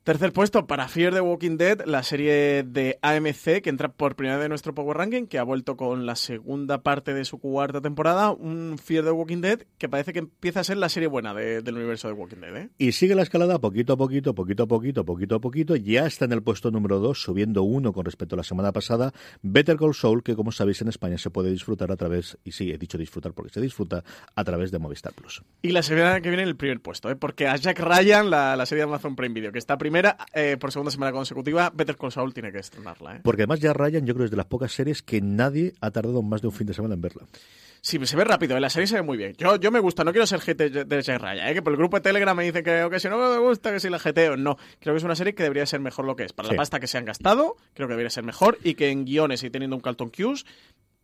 Tercer 0.05 0.34
puesto 0.34 0.66
para 0.66 0.86
Fear 0.86 1.14
the 1.14 1.22
Walking 1.22 1.57
Dead, 1.57 1.80
la 1.86 2.02
serie 2.02 2.62
de 2.62 2.98
AMC 3.00 3.62
que 3.62 3.70
entra 3.70 3.88
por 3.90 4.16
primera 4.16 4.36
vez 4.36 4.44
en 4.44 4.50
nuestro 4.50 4.74
Power 4.74 4.98
Ranking, 4.98 5.24
que 5.26 5.38
ha 5.38 5.42
vuelto 5.44 5.78
con 5.78 6.05
la 6.05 6.14
segunda 6.14 6.82
parte 6.82 7.14
de 7.14 7.24
su 7.24 7.38
cuarta 7.38 7.80
temporada, 7.80 8.30
un 8.30 8.76
Fear 8.76 9.05
the 9.07 9.11
Walking 9.12 9.40
Dead 9.40 9.61
que 9.78 9.88
parece 9.88 10.12
que 10.12 10.18
empieza 10.18 10.61
a 10.61 10.64
ser 10.64 10.76
la 10.76 10.90
serie 10.90 11.09
buena 11.09 11.32
de- 11.32 11.62
del 11.62 11.76
universo 11.76 12.09
de 12.09 12.12
Walking 12.12 12.36
Dead. 12.36 12.55
¿eh? 12.55 12.68
Y 12.76 12.92
sigue 12.92 13.14
la 13.14 13.22
escalada 13.22 13.59
poquito 13.59 13.94
a 13.94 13.96
poquito, 13.96 14.34
poquito 14.34 14.64
a 14.64 14.66
poquito, 14.66 15.07
poquito 15.07 15.34
a 15.36 15.40
poquito. 15.40 15.74
Ya 15.74 16.05
está 16.05 16.26
en 16.26 16.32
el 16.32 16.42
puesto 16.42 16.70
número 16.70 16.98
2, 16.98 17.22
subiendo 17.22 17.62
uno 17.62 17.94
con 17.94 18.05
respecto 18.05 18.34
a 18.34 18.36
la 18.36 18.42
semana 18.44 18.72
pasada. 18.72 19.14
Better 19.40 19.78
Call 19.78 19.94
Saul, 19.94 20.22
que 20.22 20.36
como 20.36 20.52
sabéis 20.52 20.82
en 20.82 20.88
España 20.88 21.16
se 21.16 21.30
puede 21.30 21.50
disfrutar 21.50 21.90
a 21.90 21.96
través, 21.96 22.36
y 22.44 22.52
sí, 22.52 22.70
he 22.70 22.76
dicho 22.76 22.98
disfrutar 22.98 23.32
porque 23.32 23.55
se 23.55 23.61
disfruta 23.62 24.05
a 24.34 24.44
través 24.44 24.70
de 24.70 24.78
Movistar 24.78 25.14
Plus. 25.14 25.42
Y 25.62 25.70
la 25.70 25.82
semana 25.82 26.20
que 26.20 26.28
viene 26.28 26.42
el 26.42 26.57
primer 26.57 26.80
puesto, 26.82 27.09
¿eh? 27.09 27.16
porque 27.16 27.46
a 27.48 27.57
Jack 27.57 27.78
Ryan, 27.80 28.28
la, 28.28 28.55
la 28.55 28.66
serie 28.66 28.84
de 28.84 28.90
Amazon 28.90 29.16
Prime 29.16 29.32
Video, 29.32 29.50
que 29.50 29.59
está 29.59 29.78
primera 29.95 30.16
eh, 30.34 30.57
por 30.59 30.72
segunda 30.72 30.90
semana 30.90 31.12
consecutiva, 31.12 31.70
Better 31.72 31.97
Call 31.97 32.11
Saul 32.11 32.34
tiene 32.34 32.51
que 32.51 32.59
estrenarla. 32.59 33.16
¿eh? 33.16 33.20
Porque 33.22 33.42
además 33.42 33.61
ya 33.61 33.72
Ryan, 33.72 34.05
yo 34.05 34.12
creo 34.14 34.24
que 34.24 34.26
es 34.26 34.30
de 34.32 34.36
las 34.36 34.47
pocas 34.47 34.72
series 34.72 35.03
que 35.03 35.20
nadie 35.20 35.72
ha 35.80 35.92
tardado 35.92 36.20
más 36.20 36.42
de 36.42 36.49
un 36.49 36.53
fin 36.53 36.66
de 36.66 36.74
semana 36.74 36.95
en 36.95 37.01
verla. 37.01 37.22
Sí, 37.80 38.05
se 38.05 38.16
ve 38.16 38.24
rápido, 38.24 38.57
¿eh? 38.57 38.61
la 38.61 38.70
serie 38.70 38.88
se 38.88 38.97
ve 38.97 39.03
muy 39.03 39.16
bien. 39.16 39.34
Yo, 39.38 39.55
yo 39.57 39.70
me 39.70 39.78
gusta, 39.78 40.03
no 40.03 40.11
quiero 40.11 40.26
ser 40.26 40.40
GT 40.40 40.84
de 40.86 41.03
Jack 41.03 41.20
Ryan, 41.22 41.47
¿eh? 41.49 41.55
que 41.55 41.62
por 41.62 41.72
el 41.72 41.76
grupo 41.76 41.97
de 41.97 42.01
Telegram 42.01 42.36
me 42.36 42.42
dicen 42.42 42.64
que, 42.64 42.88
que 42.90 42.99
si 42.99 43.09
no 43.09 43.18
me 43.18 43.38
gusta, 43.38 43.70
que 43.70 43.78
si 43.78 43.88
la 43.88 43.99
GT 44.01 44.36
no. 44.36 44.57
Creo 44.80 44.95
que 44.95 44.99
es 44.99 45.05
una 45.05 45.14
serie 45.14 45.34
que 45.34 45.45
debería 45.45 45.64
ser 45.66 45.78
mejor 45.80 46.07
lo 46.07 46.16
que 46.16 46.24
es. 46.24 46.32
Para 46.32 46.49
Sí. 46.49 46.55
la 46.55 46.59
pasta 46.61 46.80
que 46.80 46.88
se 46.88 46.99
han 46.99 47.05
gastado, 47.05 47.55
creo 47.74 47.86
que 47.86 47.92
debería 47.92 48.11
ser 48.11 48.24
mejor 48.24 48.59
y 48.64 48.74
que 48.74 48.88
en 48.90 49.05
guiones 49.05 49.45
y 49.45 49.51
teniendo 49.51 49.76
un 49.76 49.82
Carlton 49.82 50.11
Cuse, 50.11 50.45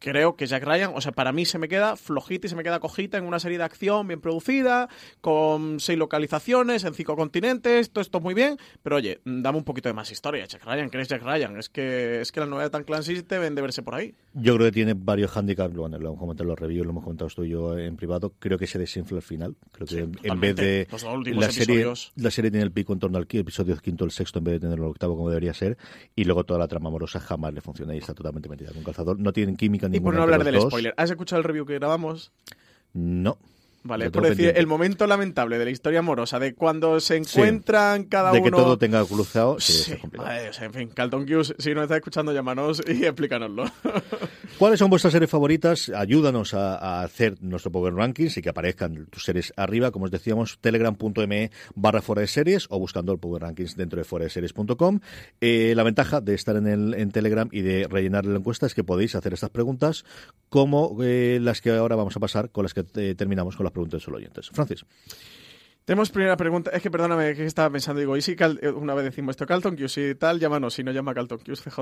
creo 0.00 0.34
que 0.34 0.46
Jack 0.46 0.64
Ryan, 0.64 0.92
o 0.96 1.00
sea, 1.00 1.12
para 1.12 1.30
mí 1.30 1.44
se 1.44 1.58
me 1.58 1.68
queda 1.68 1.94
flojita 1.94 2.46
y 2.46 2.50
se 2.50 2.56
me 2.56 2.64
queda 2.64 2.80
cojita 2.80 3.18
en 3.18 3.24
una 3.24 3.38
serie 3.38 3.58
de 3.58 3.64
acción 3.64 4.08
bien 4.08 4.20
producida, 4.20 4.88
con 5.20 5.78
seis 5.78 5.98
localizaciones 5.98 6.84
en 6.84 6.94
cinco 6.94 7.14
continentes, 7.16 7.90
todo 7.90 8.02
esto 8.02 8.20
muy 8.20 8.34
bien, 8.34 8.56
pero 8.82 8.96
oye, 8.96 9.20
dame 9.24 9.58
un 9.58 9.64
poquito 9.64 9.88
de 9.88 9.92
más 9.92 10.10
historia, 10.10 10.44
Jack 10.46 10.64
Ryan, 10.64 10.90
que 10.90 10.96
eres 10.96 11.08
Jack 11.08 11.22
Ryan, 11.22 11.56
es 11.58 11.68
que, 11.68 12.20
es 12.22 12.32
que 12.32 12.40
las 12.40 12.48
novedades 12.48 12.70
de 12.72 12.78
Tan 12.78 12.84
Clancy 12.84 13.22
deben 13.22 13.54
de 13.54 13.62
verse 13.62 13.82
por 13.82 13.94
ahí. 13.94 14.14
Yo 14.34 14.54
creo 14.56 14.66
que 14.68 14.72
tiene 14.72 14.94
varios 14.96 15.36
handicaps, 15.36 15.74
bueno, 15.76 15.98
lo 15.98 16.08
hemos 16.08 16.18
comentado 16.18 16.44
en 16.44 16.48
los 16.50 16.58
reviews, 16.58 16.86
lo 16.86 16.92
hemos 16.92 17.04
comentado 17.04 17.30
tú 17.34 17.44
y 17.44 17.50
yo 17.50 17.78
en 17.78 17.96
privado, 17.96 18.32
creo 18.38 18.58
que 18.58 18.66
se 18.66 18.78
desinfla 18.78 19.18
al 19.18 19.22
final. 19.22 19.56
Creo 19.72 19.86
que 19.86 19.94
Sí, 19.94 20.00
en- 20.00 20.18
en 20.22 20.40
vez 20.40 20.56
de 20.56 20.88
Los 20.90 21.02
la 21.04 21.50
serie, 21.50 21.74
episodios. 21.76 22.12
la 22.16 22.30
serie 22.30 22.50
tiene 22.50 22.64
el 22.64 22.72
pico 22.72 22.92
en 22.92 22.98
torno 23.00 23.18
al 23.18 23.28
qui- 23.28 23.40
episodio 23.40 23.76
quinto, 23.76 24.04
el 24.04 24.10
sexto, 24.12 24.38
en 24.38 24.44
vez 24.44 24.54
de 24.54 24.60
tenerlo 24.60 24.86
el 24.86 24.90
octavo 24.92 25.16
como 25.16 25.28
debería 25.28 25.52
ser, 25.52 25.76
y 26.16 26.24
luego 26.24 26.44
toda 26.44 26.58
la 26.58 26.68
trama 26.68 26.88
amorosa 26.88 27.20
jamás 27.20 27.52
le 27.52 27.60
funciona 27.60 27.94
y 27.94 27.98
está 27.98 28.14
totalmente 28.14 28.48
metida 28.48 28.72
con 28.72 28.82
calzador. 28.82 29.18
No 29.18 29.32
tienen 29.32 29.56
química 29.56 29.89
Y 29.92 30.00
por 30.00 30.14
no 30.14 30.22
hablar 30.22 30.44
del 30.44 30.54
dos. 30.54 30.64
spoiler, 30.64 30.94
¿has 30.96 31.10
escuchado 31.10 31.38
el 31.38 31.44
review 31.44 31.66
que 31.66 31.74
grabamos? 31.74 32.32
No. 32.92 33.38
Vale, 33.82 34.10
por 34.10 34.22
decir 34.22 34.36
pendiente. 34.36 34.60
el 34.60 34.66
momento 34.66 35.06
lamentable 35.06 35.58
de 35.58 35.64
la 35.64 35.70
historia 35.70 36.00
amorosa, 36.00 36.38
de 36.38 36.54
cuando 36.54 37.00
se 37.00 37.16
encuentran 37.16 38.04
cada 38.04 38.30
de 38.30 38.42
que 38.42 38.48
uno... 38.48 38.58
todo 38.58 38.78
tenga 38.78 39.04
cruzado, 39.04 39.58
sí, 39.58 39.72
Sí, 39.72 39.80
eso 39.80 39.94
es 39.94 40.00
complicado. 40.00 40.28
vale, 40.28 40.48
o 40.50 40.52
sea, 40.52 40.66
en 40.66 40.74
fin, 40.74 40.90
Carlton 40.94 41.26
Cuse, 41.26 41.54
si 41.58 41.74
nos 41.74 41.84
está 41.84 41.96
escuchando, 41.96 42.32
llámanos 42.32 42.82
y 42.86 43.04
explícanoslo. 43.06 43.64
¿Cuáles 44.58 44.78
son 44.78 44.90
vuestras 44.90 45.12
series 45.12 45.30
favoritas? 45.30 45.90
Ayúdanos 45.94 46.52
a, 46.52 46.76
a 46.76 47.02
hacer 47.02 47.36
nuestro 47.40 47.72
Power 47.72 47.94
Rankings 47.94 48.36
y 48.36 48.42
que 48.42 48.50
aparezcan 48.50 49.06
tus 49.06 49.24
series 49.24 49.54
arriba, 49.56 49.90
como 49.90 50.04
os 50.04 50.10
decíamos, 50.10 50.58
telegram.me 50.60 51.50
barra 51.74 52.02
fuera 52.02 52.20
de 52.20 52.26
series 52.26 52.66
o 52.68 52.78
buscando 52.78 53.12
el 53.12 53.18
Power 53.18 53.42
Rankings 53.42 53.76
dentro 53.76 53.98
de 53.98 54.04
fuera 54.04 54.24
de 54.24 54.30
series.com. 54.30 55.00
Eh, 55.40 55.72
la 55.74 55.82
ventaja 55.82 56.20
de 56.20 56.34
estar 56.34 56.56
en, 56.56 56.66
el, 56.66 56.94
en 56.94 57.10
Telegram 57.10 57.48
y 57.50 57.62
de 57.62 57.86
rellenar 57.88 58.26
la 58.26 58.36
encuesta 58.36 58.66
es 58.66 58.74
que 58.74 58.84
podéis 58.84 59.14
hacer 59.14 59.32
estas 59.32 59.50
preguntas 59.50 60.04
como 60.50 60.98
eh, 61.02 61.38
las 61.40 61.62
que 61.62 61.70
ahora 61.70 61.96
vamos 61.96 62.16
a 62.16 62.20
pasar 62.20 62.50
con 62.50 62.64
las 62.64 62.74
que 62.74 62.84
eh, 62.96 63.14
terminamos 63.14 63.56
con 63.56 63.64
las 63.70 63.72
preguntas 63.72 64.04
de 64.04 64.12
oyentes. 64.12 64.50
Francis. 64.50 64.84
Tenemos 65.84 66.10
primera 66.10 66.36
pregunta. 66.36 66.70
Es 66.72 66.82
que 66.82 66.90
perdóname, 66.90 67.34
que 67.34 67.44
estaba 67.46 67.70
pensando. 67.70 67.98
Digo, 68.00 68.16
¿y 68.16 68.22
si 68.22 68.36
Cal- 68.36 68.60
eh, 68.62 68.68
una 68.68 68.94
vez 68.94 69.04
decimos 69.06 69.32
esto 69.32 69.46
Calton 69.46 69.74
Hughes 69.74 69.96
y 69.98 70.14
tal? 70.14 70.38
Llámanos. 70.38 70.74
Si 70.74 70.84
no 70.84 70.92
llama 70.92 71.14
Calton 71.14 71.40
Hughes, 71.44 71.62
CJ. 71.62 71.80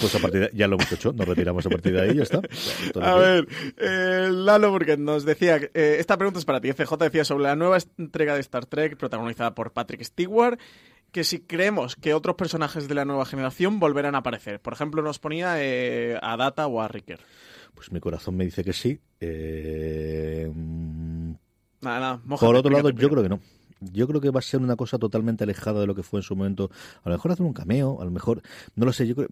Pues 0.00 0.14
a 0.14 0.18
partir 0.20 0.40
de, 0.42 0.50
ya 0.54 0.66
lo 0.66 0.76
hemos 0.76 0.90
hecho, 0.92 1.12
nos 1.12 1.26
retiramos 1.28 1.66
a 1.66 1.68
partir 1.68 1.92
de 1.92 2.00
ahí 2.00 2.10
y 2.12 2.16
ya 2.18 2.22
está. 2.22 2.40
A 3.02 3.14
ver, 3.16 3.46
eh, 3.76 4.28
Lalo 4.30 4.70
Burget 4.70 4.98
nos 4.98 5.24
decía, 5.26 5.58
que, 5.60 5.70
eh, 5.74 5.96
esta 5.98 6.16
pregunta 6.16 6.38
es 6.38 6.46
para 6.46 6.60
ti, 6.60 6.72
CJ 6.72 6.96
decía 7.00 7.24
sobre 7.24 7.42
la 7.44 7.56
nueva 7.56 7.76
entrega 7.98 8.34
de 8.34 8.40
Star 8.40 8.64
Trek 8.66 8.96
protagonizada 8.96 9.54
por 9.54 9.72
Patrick 9.72 10.02
Stewart, 10.04 10.58
que 11.10 11.24
si 11.24 11.40
creemos 11.40 11.96
que 11.96 12.14
otros 12.14 12.36
personajes 12.36 12.88
de 12.88 12.94
la 12.94 13.04
nueva 13.04 13.26
generación 13.26 13.78
volverán 13.78 14.14
a 14.14 14.18
aparecer. 14.18 14.60
Por 14.60 14.72
ejemplo, 14.72 15.02
nos 15.02 15.18
ponía 15.18 15.56
eh, 15.58 16.18
a 16.22 16.36
Data 16.38 16.66
o 16.66 16.80
a 16.80 16.88
Riker. 16.88 17.20
Pues 17.74 17.90
mi 17.92 18.00
corazón 18.00 18.36
me 18.36 18.44
dice 18.44 18.62
que 18.64 18.72
sí. 18.72 18.98
Eh, 19.20 20.50
mm, 20.54 21.32
Nada, 21.82 22.00
nada, 22.00 22.20
mójate, 22.24 22.46
Por 22.46 22.56
otro 22.56 22.70
lado, 22.70 22.90
yo 22.90 23.08
creo 23.10 23.22
que 23.22 23.28
no. 23.28 23.40
Yo 23.80 24.06
creo 24.06 24.20
que 24.20 24.30
va 24.30 24.38
a 24.38 24.42
ser 24.42 24.60
una 24.60 24.76
cosa 24.76 24.96
totalmente 24.96 25.42
alejada 25.42 25.80
de 25.80 25.88
lo 25.88 25.96
que 25.96 26.04
fue 26.04 26.20
en 26.20 26.22
su 26.22 26.36
momento. 26.36 26.70
A 27.02 27.08
lo 27.08 27.16
mejor 27.16 27.32
hacer 27.32 27.44
un 27.44 27.52
cameo, 27.52 28.00
a 28.00 28.04
lo 28.04 28.12
mejor, 28.12 28.40
no 28.76 28.84
lo 28.86 28.92
sé. 28.92 29.08
Yo 29.08 29.16
creo, 29.16 29.28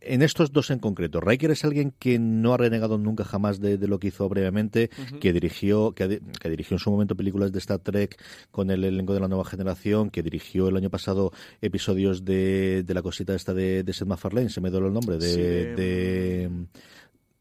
en 0.00 0.22
estos 0.22 0.50
dos 0.50 0.70
en 0.72 0.80
concreto, 0.80 1.20
Riker 1.20 1.52
es 1.52 1.64
alguien 1.64 1.94
que 1.96 2.18
no 2.18 2.52
ha 2.52 2.56
renegado 2.56 2.98
nunca 2.98 3.22
jamás 3.24 3.60
de, 3.60 3.78
de 3.78 3.86
lo 3.86 4.00
que 4.00 4.08
hizo 4.08 4.28
brevemente, 4.28 4.90
que 5.20 5.32
dirigió, 5.32 5.92
que, 5.92 6.02
ha 6.02 6.08
di- 6.08 6.18
que 6.40 6.50
dirigió 6.50 6.74
en 6.74 6.80
su 6.80 6.90
momento 6.90 7.14
películas 7.14 7.52
de 7.52 7.60
Star 7.60 7.78
Trek 7.78 8.20
con 8.50 8.72
el 8.72 8.82
elenco 8.82 9.14
de 9.14 9.20
la 9.20 9.28
nueva 9.28 9.44
generación, 9.44 10.10
que 10.10 10.24
dirigió 10.24 10.66
el 10.68 10.76
año 10.76 10.90
pasado 10.90 11.30
episodios 11.62 12.24
de, 12.24 12.82
de 12.84 12.94
la 12.94 13.02
cosita 13.02 13.32
esta 13.36 13.54
de, 13.54 13.84
de 13.84 13.92
Seth 13.92 14.08
MacFarlane, 14.08 14.48
se 14.50 14.60
me 14.60 14.70
dio 14.70 14.80
el 14.84 14.92
nombre, 14.92 15.18
de, 15.18 15.28
Sí, 15.28 15.40
de- 15.40 16.50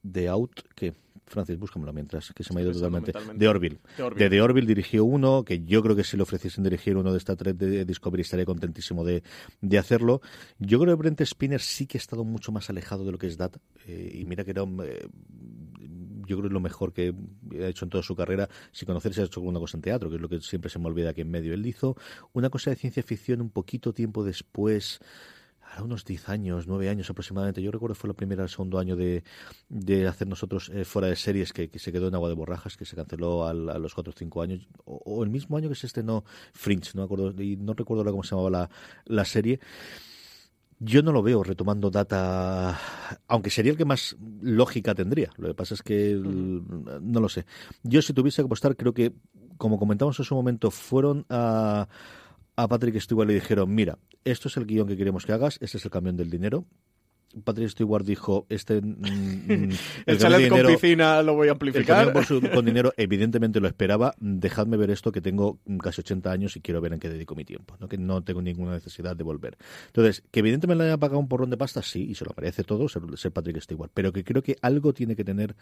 de, 0.03 0.27
Out, 0.27 0.61
que 0.75 0.93
Francis, 1.25 1.57
búscamelo 1.57 1.93
mientras, 1.93 2.31
que 2.33 2.43
se 2.43 2.53
me 2.53 2.61
ha 2.61 2.63
ido 2.63 2.73
totalmente. 2.73 3.11
De 3.33 3.47
Orville. 3.47 3.79
De 3.97 4.03
Orville. 4.03 4.29
De 4.29 4.41
Orville 4.41 4.67
dirigió 4.67 5.05
uno, 5.05 5.43
que 5.43 5.63
yo 5.63 5.81
creo 5.81 5.95
que 5.95 6.03
si 6.03 6.17
le 6.17 6.23
ofreciesen 6.23 6.63
dirigir 6.63 6.95
uno 6.97 7.11
de 7.11 7.17
Star 7.17 7.37
Trek 7.37 7.57
de 7.57 7.85
Discovery 7.85 8.21
estaría 8.21 8.45
contentísimo 8.45 9.03
de, 9.03 9.23
de 9.61 9.77
hacerlo. 9.77 10.21
Yo 10.59 10.79
creo 10.79 10.95
que 10.95 10.99
Brent 11.01 11.21
Spinner 11.21 11.61
sí 11.61 11.87
que 11.87 11.97
ha 11.97 12.01
estado 12.01 12.23
mucho 12.23 12.51
más 12.51 12.69
alejado 12.69 13.05
de 13.05 13.11
lo 13.11 13.17
que 13.17 13.27
es 13.27 13.37
Data. 13.37 13.59
eh, 13.87 14.11
y 14.13 14.25
mira 14.25 14.43
que 14.43 14.51
era 14.51 14.63
un, 14.63 14.81
eh, 14.83 15.07
yo 16.27 16.37
creo 16.37 16.41
que 16.41 16.47
es 16.47 16.53
lo 16.53 16.59
mejor 16.59 16.93
que 16.93 17.13
ha 17.61 17.67
hecho 17.67 17.85
en 17.85 17.89
toda 17.89 18.03
su 18.03 18.15
carrera. 18.15 18.49
Si 18.71 18.85
conocerse 18.85 19.21
ha 19.21 19.25
hecho 19.25 19.39
alguna 19.39 19.59
cosa 19.59 19.77
en 19.77 19.81
teatro, 19.81 20.09
que 20.09 20.15
es 20.15 20.21
lo 20.21 20.29
que 20.29 20.39
siempre 20.41 20.69
se 20.69 20.79
me 20.79 20.87
olvida 20.87 21.09
aquí 21.09 21.21
en 21.21 21.31
medio. 21.31 21.53
Él 21.53 21.65
hizo 21.65 21.95
una 22.33 22.49
cosa 22.49 22.69
de 22.69 22.75
ciencia 22.75 23.03
ficción 23.03 23.41
un 23.41 23.49
poquito 23.49 23.93
tiempo 23.93 24.23
después 24.23 24.99
hará 25.73 25.83
unos 25.83 26.05
10 26.05 26.29
años, 26.29 26.67
9 26.67 26.87
años 26.89 27.09
aproximadamente. 27.09 27.61
Yo 27.61 27.71
recuerdo 27.71 27.95
que 27.95 27.99
fue 28.01 28.07
la 28.09 28.13
primera, 28.13 28.43
el 28.43 28.49
segundo 28.49 28.77
año 28.79 28.95
de, 28.95 29.23
de 29.69 30.07
hacer 30.07 30.27
nosotros 30.27 30.69
eh, 30.73 30.85
fuera 30.85 31.07
de 31.07 31.15
series 31.15 31.51
que, 31.51 31.69
que 31.69 31.79
se 31.79 31.91
quedó 31.91 32.07
en 32.07 32.15
agua 32.15 32.29
de 32.29 32.35
borrajas, 32.35 32.77
que 32.77 32.85
se 32.85 32.95
canceló 32.95 33.45
al- 33.47 33.69
a 33.69 33.77
los 33.79 33.93
4 33.93 34.11
o 34.11 34.15
5 34.17 34.41
años, 34.41 34.67
o, 34.85 35.01
o 35.05 35.23
el 35.23 35.29
mismo 35.29 35.57
año 35.57 35.69
que 35.69 35.75
se 35.75 35.87
estrenó 35.87 36.23
Fringe, 36.53 36.91
no 36.93 37.01
me 37.01 37.05
acuerdo, 37.05 37.41
y 37.41 37.57
no 37.57 37.73
recuerdo 37.73 38.01
ahora 38.01 38.11
cómo 38.11 38.23
se 38.23 38.31
llamaba 38.35 38.49
la, 38.49 38.69
la 39.05 39.25
serie. 39.25 39.59
Yo 40.79 41.01
no 41.01 41.11
lo 41.13 41.23
veo 41.23 41.43
retomando 41.43 41.89
data, 41.89 42.77
aunque 43.27 43.49
sería 43.49 43.71
el 43.71 43.77
que 43.77 43.85
más 43.85 44.17
lógica 44.41 44.93
tendría. 44.93 45.31
Lo 45.37 45.47
que 45.47 45.53
pasa 45.53 45.75
es 45.75 45.81
que 45.81 46.11
el- 46.11 46.61
no 47.01 47.19
lo 47.21 47.29
sé. 47.29 47.45
Yo 47.83 48.01
si 48.01 48.11
tuviese 48.13 48.41
que 48.41 48.47
apostar, 48.47 48.75
creo 48.75 48.93
que, 48.93 49.13
como 49.57 49.79
comentamos 49.79 50.19
en 50.19 50.25
su 50.25 50.35
momento, 50.35 50.71
fueron 50.71 51.25
a, 51.29 51.87
a 52.55 52.67
Patrick 52.67 52.99
Stewart 52.99 53.27
le 53.27 53.33
dijeron, 53.33 53.73
mira, 53.73 53.97
esto 54.23 54.47
es 54.47 54.57
el 54.57 54.65
guion 54.65 54.87
que 54.87 54.97
queremos 54.97 55.25
que 55.25 55.33
hagas, 55.33 55.57
este 55.61 55.77
es 55.77 55.85
el 55.85 55.91
camión 55.91 56.17
del 56.17 56.29
dinero. 56.29 56.65
Patrick 57.43 57.69
Stewart 57.69 58.05
dijo, 58.05 58.45
este... 58.49 58.81
mm, 58.81 58.95
mm, 59.47 59.69
El 60.05 60.17
chalet 60.17 60.49
con 60.49 60.57
dinero- 60.59 60.69
piscina 60.79 61.21
lo 61.23 61.33
voy 61.35 61.47
a 61.47 61.51
el 61.51 61.53
amplificar. 61.53 62.25
su- 62.25 62.41
con 62.41 62.65
dinero, 62.65 62.91
evidentemente 62.97 63.59
lo 63.59 63.67
esperaba. 63.67 64.13
Dejadme 64.19 64.77
ver 64.77 64.89
esto, 64.91 65.11
que 65.11 65.21
tengo 65.21 65.59
casi 65.81 66.01
80 66.01 66.31
años 66.31 66.55
y 66.55 66.61
quiero 66.61 66.81
ver 66.81 66.93
en 66.93 66.99
qué 66.99 67.09
dedico 67.09 67.35
mi 67.35 67.45
tiempo. 67.45 67.75
¿no? 67.79 67.87
Que 67.87 67.97
no 67.97 68.23
tengo 68.23 68.41
ninguna 68.41 68.71
necesidad 68.73 69.15
de 69.15 69.23
volver. 69.23 69.57
Entonces, 69.87 70.23
que 70.31 70.39
evidentemente 70.39 70.83
le 70.83 70.89
haya 70.89 70.97
pagado 70.97 71.19
un 71.19 71.27
porrón 71.27 71.49
de 71.49 71.57
pasta, 71.57 71.81
sí, 71.81 72.03
y 72.09 72.15
se 72.15 72.25
lo 72.25 72.31
merece 72.35 72.63
todo 72.63 72.87
ser, 72.89 73.03
ser 73.17 73.31
Patrick 73.31 73.59
Stewart. 73.61 73.91
Pero 73.93 74.11
que 74.13 74.23
creo 74.23 74.41
que 74.41 74.57
algo 74.61 74.93
tiene 74.93 75.15
que 75.15 75.23
tener 75.23 75.55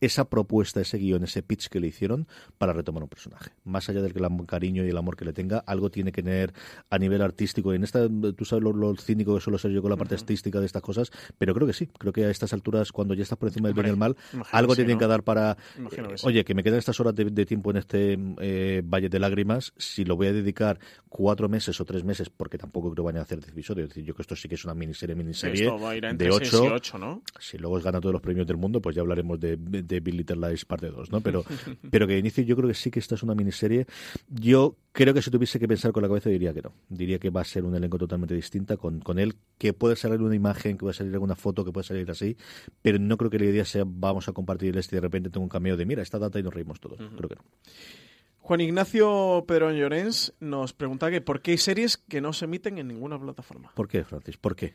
esa 0.00 0.28
propuesta, 0.28 0.80
ese 0.80 0.98
guion, 0.98 1.24
ese 1.24 1.42
pitch 1.42 1.68
que 1.68 1.80
le 1.80 1.86
hicieron 1.88 2.26
para 2.58 2.72
retomar 2.72 3.02
un 3.02 3.08
personaje. 3.08 3.50
Más 3.64 3.88
allá 3.88 4.02
del 4.02 4.12
el 4.18 4.46
cariño 4.46 4.84
y 4.84 4.88
el 4.88 4.96
amor 4.96 5.16
que 5.16 5.24
le 5.24 5.32
tenga, 5.32 5.58
algo 5.58 5.90
tiene 5.90 6.10
que 6.12 6.22
tener 6.22 6.52
a 6.90 6.98
nivel 6.98 7.22
artístico. 7.22 7.72
Y 7.72 7.76
en 7.76 7.84
esta, 7.84 8.08
tú 8.36 8.44
sabes 8.44 8.64
lo, 8.64 8.72
lo 8.72 8.94
cínico 8.96 9.34
que 9.34 9.40
suelo 9.40 9.58
ser 9.58 9.70
yo 9.70 9.80
con 9.80 9.90
la 9.90 9.96
parte 9.96 10.14
artística 10.16 10.58
de 10.60 10.66
estas 10.66 10.82
cosas, 10.82 11.10
pero 11.38 11.54
creo 11.54 11.66
que 11.66 11.72
sí. 11.72 11.86
Creo 11.98 12.12
que 12.12 12.24
a 12.24 12.30
estas 12.30 12.52
alturas, 12.52 12.92
cuando 12.92 13.14
ya 13.14 13.22
estás 13.22 13.38
por 13.38 13.48
encima 13.48 13.68
del 13.68 13.74
bien 13.74 13.86
y 13.86 13.90
el 13.90 13.96
mal, 13.96 14.16
algo 14.52 14.74
sí, 14.74 14.78
tienen 14.78 14.94
¿no? 14.94 15.00
que 15.00 15.06
dar 15.06 15.22
para 15.22 15.56
Imagino 15.76 16.08
que 16.08 16.14
eh, 16.14 16.18
sí. 16.18 16.26
Oye, 16.26 16.44
que 16.44 16.54
me 16.54 16.62
quedan 16.62 16.78
estas 16.78 16.98
horas 17.00 17.14
de, 17.14 17.24
de 17.26 17.46
tiempo 17.46 17.70
en 17.70 17.78
este 17.78 18.18
eh, 18.40 18.82
Valle 18.84 19.08
de 19.08 19.18
Lágrimas, 19.18 19.72
si 19.76 20.04
lo 20.04 20.16
voy 20.16 20.28
a 20.28 20.32
dedicar 20.32 20.78
cuatro 21.08 21.48
meses 21.48 21.80
o 21.80 21.84
tres 21.84 22.04
meses, 22.04 22.30
porque 22.30 22.58
tampoco 22.58 22.92
creo 22.92 23.04
que 23.04 23.06
vayan 23.08 23.20
a 23.20 23.22
hacer 23.22 23.38
10 23.38 23.52
episodios, 23.52 23.84
es 23.84 23.88
decir, 23.90 24.04
yo 24.04 24.14
que 24.14 24.22
esto 24.22 24.36
sí 24.36 24.48
que 24.48 24.54
es 24.54 24.64
una 24.64 24.74
miniserie, 24.74 25.14
miniserie 25.14 25.64
Esto 25.64 25.78
va 25.78 25.90
a 25.90 25.96
ir 25.96 26.06
a 26.06 26.10
entre 26.10 26.28
de 26.28 26.32
6 26.32 26.54
ocho, 26.54 26.64
y 26.64 26.68
8, 26.68 26.98
¿no? 26.98 27.22
si 27.38 27.58
luego 27.58 27.78
es 27.78 27.84
gana 27.84 28.00
todos 28.00 28.12
los 28.12 28.22
premios 28.22 28.46
del 28.46 28.56
mundo, 28.56 28.80
pues 28.80 28.94
ya 28.96 29.02
hablaremos 29.02 29.38
de, 29.40 29.56
de 29.56 30.00
Big 30.00 30.14
Little 30.14 30.48
Lies 30.48 30.64
parte 30.64 30.88
2, 30.88 31.10
¿no? 31.10 31.20
Pero, 31.20 31.44
pero 31.90 32.06
que 32.06 32.14
de 32.14 32.18
inicio 32.18 32.44
yo 32.44 32.56
creo 32.56 32.68
que 32.68 32.74
sí 32.74 32.90
que 32.90 32.98
esta 32.98 33.14
es 33.14 33.22
una 33.22 33.34
miniserie. 33.34 33.86
Yo 34.28 34.76
creo 34.92 35.14
que 35.14 35.22
si 35.22 35.30
tuviese 35.30 35.58
que 35.58 35.68
pensar 35.68 35.92
con 35.92 36.02
la 36.02 36.08
cabeza 36.08 36.30
diría 36.30 36.52
que 36.52 36.62
no. 36.62 36.72
Diría 36.88 37.18
que 37.18 37.30
va 37.30 37.42
a 37.42 37.44
ser 37.44 37.64
un 37.64 37.74
elenco 37.74 37.98
totalmente 37.98 38.34
distinta 38.34 38.76
con, 38.76 39.00
con 39.00 39.18
él, 39.18 39.34
que 39.58 39.72
puede 39.72 39.96
salir 39.96 40.20
una 40.20 40.34
imagen, 40.34 40.76
que 40.76 40.80
puede 40.82 40.94
salir 40.94 41.12
alguna 41.14 41.36
foto, 41.36 41.64
que 41.64 41.72
puede 41.72 41.86
salir 41.86 42.10
así, 42.10 42.36
pero 42.82 42.98
no 42.98 43.16
creo 43.16 43.30
que 43.30 43.38
la 43.38 43.46
idea 43.46 43.64
sea 43.64 43.84
vamos 43.86 44.28
a 44.28 44.32
compartir 44.32 44.76
esto 44.76 44.94
y 44.94 44.96
de 44.96 45.02
repente 45.02 45.30
tengo 45.30 45.44
un 45.44 45.50
cameo 45.50 45.76
de 45.76 45.86
mira, 45.86 46.02
esta 46.02 46.18
data 46.18 46.38
y 46.38 46.42
nos 46.42 46.54
reímos 46.54 46.80
todos. 46.80 46.98
Creo 46.98 47.28
que 47.28 47.36
no. 47.36 47.42
Juan 48.48 48.60
Ignacio 48.62 49.44
Pedro 49.46 49.70
Llorens 49.72 50.32
nos 50.40 50.72
pregunta 50.72 51.10
que 51.10 51.20
por 51.20 51.42
qué 51.42 51.50
hay 51.50 51.58
series 51.58 51.98
que 51.98 52.22
no 52.22 52.32
se 52.32 52.46
emiten 52.46 52.78
en 52.78 52.88
ninguna 52.88 53.20
plataforma. 53.20 53.72
¿Por 53.74 53.88
qué, 53.88 54.04
Francis? 54.04 54.38
¿Por 54.38 54.56
qué? 54.56 54.74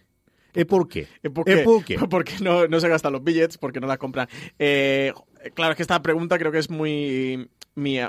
¿Eh, 0.53 0.66
¿Por 0.66 0.88
qué? 0.88 1.07
¿Eh, 1.24 1.32
¿Por 1.32 1.49
¿Eh, 1.49 1.55
qué? 1.55 1.64
por 1.64 1.84
qué? 1.84 1.97
Porque 2.09 2.34
no, 2.41 2.68
no 2.68 2.80
se 2.80 2.88
gastan 2.88 3.14
los 3.14 3.24
billets, 3.24 3.57
porque 3.57 3.80
no 3.80 3.88
las 3.88 3.97
compran. 3.97 4.28
Eh, 4.59 5.11
claro, 5.55 5.72
es 5.72 5.78
que 5.78 5.82
esta 5.82 6.01
pregunta 6.03 6.38
creo 6.38 6.51
que 6.51 6.59
es 6.59 6.70
muy, 6.70 7.49
muy, 7.76 8.00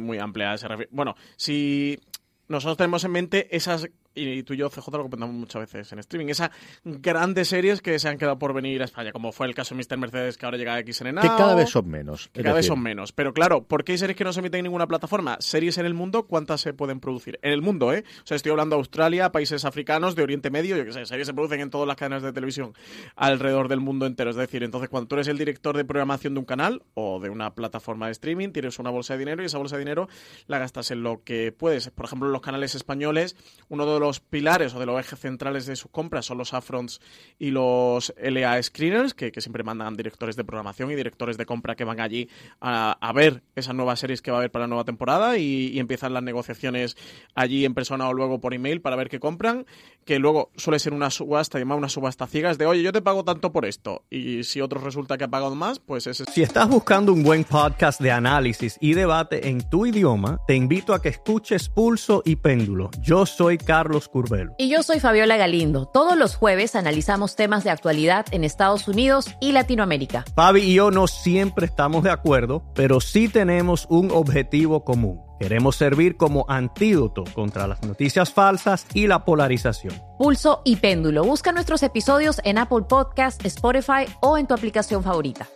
muy, 0.00 0.18
amplia. 0.18 0.54
Bueno, 0.90 1.16
si 1.36 2.00
nosotros 2.48 2.76
tenemos 2.76 3.04
en 3.04 3.12
mente 3.12 3.56
esas, 3.56 3.88
y 4.14 4.42
tú 4.42 4.54
y 4.54 4.56
yo, 4.56 4.68
CJ, 4.68 4.90
lo 4.92 5.02
comentamos 5.04 5.34
muchas 5.34 5.60
veces 5.60 5.92
en 5.92 5.98
streaming, 6.00 6.28
esas 6.28 6.50
grandes 6.84 7.48
series 7.48 7.80
que 7.80 7.98
se 7.98 8.08
han 8.08 8.18
quedado 8.18 8.38
por 8.38 8.52
venir 8.52 8.82
a 8.82 8.84
España, 8.84 9.12
como 9.12 9.32
fue 9.32 9.46
el 9.46 9.54
caso 9.54 9.74
de 9.74 9.82
Mr. 9.82 9.98
Mercedes, 9.98 10.36
que 10.36 10.46
ahora 10.46 10.58
llega 10.58 10.74
a 10.74 10.80
XN 10.80 11.14
Now, 11.14 11.22
Que 11.22 11.28
cada 11.28 11.54
vez 11.54 11.70
son 11.70 11.88
menos. 11.88 12.28
que 12.32 12.42
cada 12.42 12.56
vez 12.56 12.66
son 12.66 12.80
menos. 12.82 13.12
Pero 13.12 13.32
claro, 13.32 13.62
¿por 13.62 13.84
qué 13.84 13.92
hay 13.92 13.98
series 13.98 14.16
que 14.16 14.24
no 14.24 14.32
se 14.32 14.40
emiten 14.40 14.60
en 14.60 14.64
ninguna 14.64 14.86
plataforma? 14.86 15.36
Series 15.40 15.78
en 15.78 15.86
el 15.86 15.94
mundo, 15.94 16.24
¿cuántas 16.26 16.60
se 16.60 16.72
pueden 16.72 17.00
producir? 17.00 17.38
En 17.42 17.52
el 17.52 17.62
mundo, 17.62 17.92
¿eh? 17.92 18.04
O 18.22 18.26
sea, 18.26 18.36
estoy 18.36 18.50
hablando 18.50 18.76
de 18.76 18.80
Australia, 18.80 19.30
países 19.32 19.64
africanos, 19.64 20.14
de 20.16 20.22
Oriente 20.22 20.50
Medio, 20.50 20.76
yo 20.76 20.84
qué 20.84 20.92
sé, 20.92 21.06
series 21.06 21.26
se 21.26 21.34
producen 21.34 21.60
en 21.60 21.70
todas 21.70 21.86
las 21.86 21.96
cadenas 21.96 22.22
de 22.22 22.32
televisión 22.32 22.74
alrededor 23.16 23.68
del 23.68 23.80
mundo 23.80 24.06
entero. 24.06 24.30
Es 24.30 24.36
decir, 24.36 24.62
entonces 24.62 24.88
cuando 24.88 25.08
tú 25.08 25.14
eres 25.16 25.28
el 25.28 25.38
director 25.38 25.76
de 25.76 25.84
programación 25.84 26.34
de 26.34 26.40
un 26.40 26.46
canal 26.46 26.82
o 26.94 27.20
de 27.20 27.30
una 27.30 27.54
plataforma 27.54 28.06
de 28.06 28.12
streaming, 28.12 28.50
tienes 28.50 28.78
una 28.78 28.90
bolsa 28.90 29.14
de 29.14 29.20
dinero 29.20 29.42
y 29.42 29.46
esa 29.46 29.58
bolsa 29.58 29.76
de 29.76 29.80
dinero 29.80 30.08
la 30.46 30.58
gastas 30.58 30.90
en 30.90 31.02
lo 31.02 31.22
que 31.22 31.52
puedes. 31.52 31.90
Por 31.90 32.06
ejemplo, 32.06 32.28
en 32.28 32.32
los 32.32 32.42
canales 32.42 32.74
españoles, 32.74 33.36
uno 33.68 33.86
de 33.86 33.99
los 34.00 34.20
pilares 34.20 34.74
o 34.74 34.80
de 34.80 34.86
los 34.86 34.98
ejes 34.98 35.20
centrales 35.20 35.66
de 35.66 35.76
sus 35.76 35.90
compras 35.90 36.26
son 36.26 36.38
los 36.38 36.52
upfronts 36.52 37.00
y 37.38 37.50
los 37.50 38.12
LA 38.20 38.62
screeners, 38.62 39.14
que, 39.14 39.32
siempre 39.40 39.62
mandan 39.62 39.96
directores 39.96 40.36
de 40.36 40.44
programación 40.44 40.90
y 40.90 40.94
directores 40.94 41.38
de 41.38 41.46
compra 41.46 41.76
que 41.76 41.84
van 41.84 42.00
allí 42.00 42.28
a, 42.60 43.12
ver 43.14 43.42
esas 43.54 43.74
nuevas 43.74 44.00
series 44.00 44.22
que 44.22 44.30
va 44.30 44.38
a 44.38 44.40
haber 44.40 44.50
para 44.50 44.64
la 44.64 44.68
nueva 44.68 44.84
temporada 44.84 45.38
y, 45.38 45.68
y 45.68 45.78
empiezan 45.78 46.12
las 46.12 46.22
negociaciones 46.22 46.96
allí 47.34 47.64
en 47.64 47.74
persona 47.74 48.08
o 48.08 48.12
luego 48.12 48.40
por 48.40 48.54
email 48.54 48.80
para 48.80 48.96
ver 48.96 49.08
qué 49.08 49.20
compran, 49.20 49.66
que 50.04 50.18
luego 50.18 50.50
suele 50.56 50.78
ser 50.78 50.92
una 50.92 51.10
subasta, 51.10 51.58
llamada 51.58 51.78
una 51.78 51.88
subasta 51.88 52.26
ciegas 52.26 52.58
de, 52.58 52.66
oye, 52.66 52.82
yo 52.82 52.92
te 52.92 53.02
pago 53.02 53.24
tanto 53.24 53.52
por 53.52 53.64
esto 53.64 54.04
y 54.10 54.44
si 54.44 54.60
otro 54.60 54.80
resulta 54.80 55.16
que 55.16 55.24
ha 55.24 55.28
pagado 55.28 55.54
más, 55.54 55.78
pues 55.78 56.06
ese 56.06 56.24
Si 56.24 56.42
estás 56.42 56.68
buscando 56.68 57.12
un 57.12 57.22
buen 57.22 57.44
podcast 57.44 58.00
de 58.00 58.10
análisis 58.10 58.76
y 58.80 58.94
debate 58.94 59.48
en 59.48 59.68
tu 59.68 59.86
idioma, 59.86 60.40
te 60.46 60.54
invito 60.54 60.94
a 60.94 61.02
que 61.02 61.10
escuches 61.10 61.68
Pulso 61.68 62.22
y 62.24 62.36
Péndulo. 62.36 62.90
Yo 63.00 63.26
soy 63.26 63.58
Carlos 63.90 64.08
Curbelo. 64.08 64.54
Y 64.56 64.68
yo 64.68 64.84
soy 64.84 65.00
Fabiola 65.00 65.36
Galindo. 65.36 65.84
Todos 65.84 66.16
los 66.16 66.36
jueves 66.36 66.76
analizamos 66.76 67.34
temas 67.34 67.64
de 67.64 67.70
actualidad 67.70 68.24
en 68.30 68.44
Estados 68.44 68.86
Unidos 68.86 69.34
y 69.40 69.50
Latinoamérica. 69.50 70.24
Fabi 70.36 70.60
y 70.60 70.74
yo 70.74 70.92
no 70.92 71.08
siempre 71.08 71.66
estamos 71.66 72.04
de 72.04 72.12
acuerdo, 72.12 72.62
pero 72.72 73.00
sí 73.00 73.28
tenemos 73.28 73.86
un 73.90 74.12
objetivo 74.12 74.84
común. 74.84 75.20
Queremos 75.40 75.74
servir 75.74 76.16
como 76.16 76.44
antídoto 76.48 77.24
contra 77.34 77.66
las 77.66 77.82
noticias 77.82 78.32
falsas 78.32 78.86
y 78.94 79.08
la 79.08 79.24
polarización. 79.24 80.00
Pulso 80.18 80.62
y 80.64 80.76
péndulo. 80.76 81.24
Busca 81.24 81.50
nuestros 81.50 81.82
episodios 81.82 82.40
en 82.44 82.58
Apple 82.58 82.82
Podcast, 82.88 83.44
Spotify 83.44 84.04
o 84.20 84.38
en 84.38 84.46
tu 84.46 84.54
aplicación 84.54 85.02
favorita. 85.02 85.48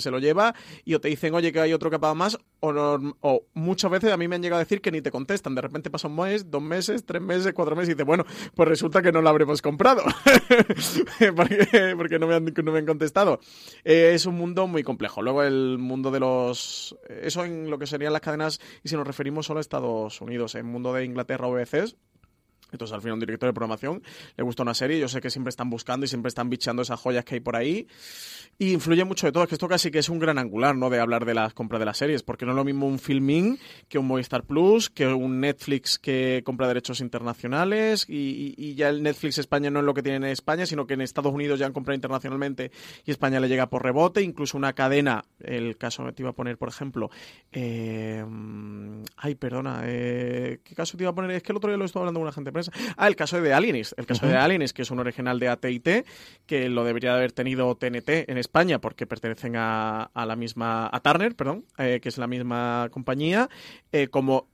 Se 0.00 0.10
lo 0.10 0.18
lleva 0.18 0.54
y 0.84 0.98
te 0.98 1.08
dicen, 1.08 1.34
oye, 1.34 1.52
que 1.52 1.60
hay 1.60 1.72
otro 1.72 1.90
pagado 1.90 2.14
más, 2.14 2.38
o, 2.60 2.72
no- 2.72 3.14
muchas 3.54 3.90
veces 3.90 4.12
a 4.12 4.16
mí 4.16 4.28
me 4.28 4.36
han 4.36 4.42
llegado 4.42 4.60
a 4.60 4.64
decir 4.64 4.80
que 4.80 4.90
ni 4.92 5.00
te 5.02 5.10
contestan. 5.10 5.54
De 5.54 5.60
repente 5.62 5.90
pasa 5.90 6.08
un 6.08 6.16
mes, 6.16 6.50
dos 6.50 6.62
meses, 6.62 7.04
tres 7.04 7.22
meses, 7.22 7.52
cuatro 7.54 7.74
meses 7.74 7.90
y 7.90 7.92
dices, 7.94 8.06
bueno, 8.06 8.24
pues 8.54 8.68
resulta 8.68 9.02
que 9.02 9.12
no 9.12 9.22
lo 9.22 9.28
habremos 9.28 9.62
comprado. 9.62 10.02
porque 11.96 12.18
no, 12.18 12.26
me 12.26 12.34
han, 12.34 12.44
no 12.44 12.72
me 12.72 12.78
han 12.78 12.86
contestado. 12.86 13.40
Eh, 13.84 14.12
es 14.14 14.26
un 14.26 14.36
mundo 14.36 14.66
muy 14.66 14.82
complejo. 14.82 15.22
Luego 15.22 15.42
el 15.42 15.78
mundo 15.78 16.10
de 16.10 16.20
los... 16.20 16.96
Eso 17.08 17.44
en 17.44 17.70
lo 17.70 17.78
que 17.78 17.86
serían 17.86 18.12
las 18.12 18.22
cadenas, 18.22 18.60
y 18.82 18.88
si 18.88 18.96
nos 18.96 19.06
referimos 19.06 19.46
solo 19.46 19.58
a 19.58 19.60
Estados 19.60 20.20
Unidos, 20.20 20.54
en 20.54 20.66
el 20.66 20.72
mundo 20.72 20.92
de 20.92 21.04
Inglaterra 21.04 21.46
o 21.46 21.54
entonces, 22.72 22.94
al 22.94 23.00
final, 23.00 23.14
un 23.14 23.20
director 23.20 23.48
de 23.48 23.52
programación 23.52 24.02
le 24.36 24.44
gusta 24.44 24.62
una 24.62 24.74
serie. 24.74 24.98
Yo 24.98 25.08
sé 25.08 25.20
que 25.20 25.30
siempre 25.30 25.50
están 25.50 25.70
buscando 25.70 26.04
y 26.04 26.08
siempre 26.08 26.28
están 26.28 26.50
bichando 26.50 26.82
esas 26.82 27.00
joyas 27.00 27.24
que 27.24 27.34
hay 27.36 27.40
por 27.40 27.56
ahí. 27.56 27.86
Y 28.58 28.72
influye 28.72 29.04
mucho 29.04 29.26
de 29.26 29.32
todo. 29.32 29.42
Es 29.44 29.48
que 29.48 29.54
esto 29.54 29.68
casi 29.68 29.90
que 29.90 30.00
es 30.00 30.08
un 30.08 30.18
gran 30.18 30.38
angular, 30.38 30.76
¿no? 30.76 30.90
De 30.90 31.00
hablar 31.00 31.24
de 31.24 31.34
las 31.34 31.54
compras 31.54 31.78
de 31.78 31.86
las 31.86 31.96
series. 31.96 32.22
Porque 32.22 32.44
no 32.44 32.52
es 32.52 32.56
lo 32.56 32.64
mismo 32.64 32.86
un 32.86 32.98
Filmin 32.98 33.58
que 33.88 33.98
un 33.98 34.06
Movistar 34.06 34.44
Plus, 34.44 34.90
que 34.90 35.06
un 35.06 35.40
Netflix 35.40 35.98
que 35.98 36.42
compra 36.44 36.68
derechos 36.68 37.00
internacionales. 37.00 38.04
Y, 38.08 38.74
ya 38.74 38.88
el 38.88 39.02
Netflix 39.02 39.38
España 39.38 39.70
no 39.70 39.80
es 39.80 39.84
lo 39.84 39.94
que 39.94 40.02
tiene 40.02 40.18
en 40.18 40.24
España, 40.24 40.66
sino 40.66 40.86
que 40.86 40.94
en 40.94 41.00
Estados 41.00 41.32
Unidos 41.32 41.58
ya 41.58 41.66
han 41.66 41.72
comprado 41.72 41.94
internacionalmente 41.94 42.70
y 43.04 43.10
España 43.10 43.40
le 43.40 43.48
llega 43.48 43.68
por 43.68 43.82
rebote. 43.82 44.22
Incluso 44.22 44.56
una 44.56 44.74
cadena, 44.74 45.24
el 45.40 45.76
caso 45.76 46.04
que 46.04 46.12
te 46.12 46.22
iba 46.22 46.30
a 46.30 46.34
poner, 46.34 46.58
por 46.58 46.68
ejemplo. 46.68 47.10
eh, 47.52 48.24
ay, 49.16 49.34
perdona. 49.34 49.82
eh, 49.84 50.60
¿Qué 50.62 50.74
caso 50.74 50.96
te 50.96 51.04
iba 51.04 51.10
a 51.10 51.14
poner? 51.14 51.30
Es 51.32 51.42
que 51.42 51.52
el 51.52 51.56
otro 51.56 51.70
día 51.70 51.76
lo 51.76 51.84
estuve 51.84 52.02
hablando 52.02 52.20
con 52.20 52.24
una 52.24 52.32
gente 52.32 52.52
Ah, 52.96 53.08
el 53.08 53.16
caso 53.16 53.40
de 53.40 53.52
Alienist. 53.52 53.98
El 53.98 54.06
caso 54.06 54.26
de 54.26 54.36
Alienist, 54.36 54.74
que 54.74 54.82
es 54.82 54.90
un 54.90 54.98
original 54.98 55.38
de 55.38 55.48
AT&T, 55.48 56.04
que 56.46 56.68
lo 56.68 56.84
debería 56.84 57.10
de 57.12 57.16
haber 57.16 57.32
tenido 57.32 57.74
TNT 57.74 58.28
en 58.28 58.38
España 58.38 58.80
porque 58.80 59.06
pertenecen 59.06 59.56
a, 59.56 60.04
a 60.04 60.26
la 60.26 60.36
misma, 60.36 60.88
a 60.92 61.00
Turner, 61.00 61.34
perdón, 61.34 61.64
eh, 61.78 62.00
que 62.02 62.08
es 62.08 62.18
la 62.18 62.26
misma 62.26 62.88
compañía, 62.90 63.48
eh, 63.92 64.08
como 64.08 64.48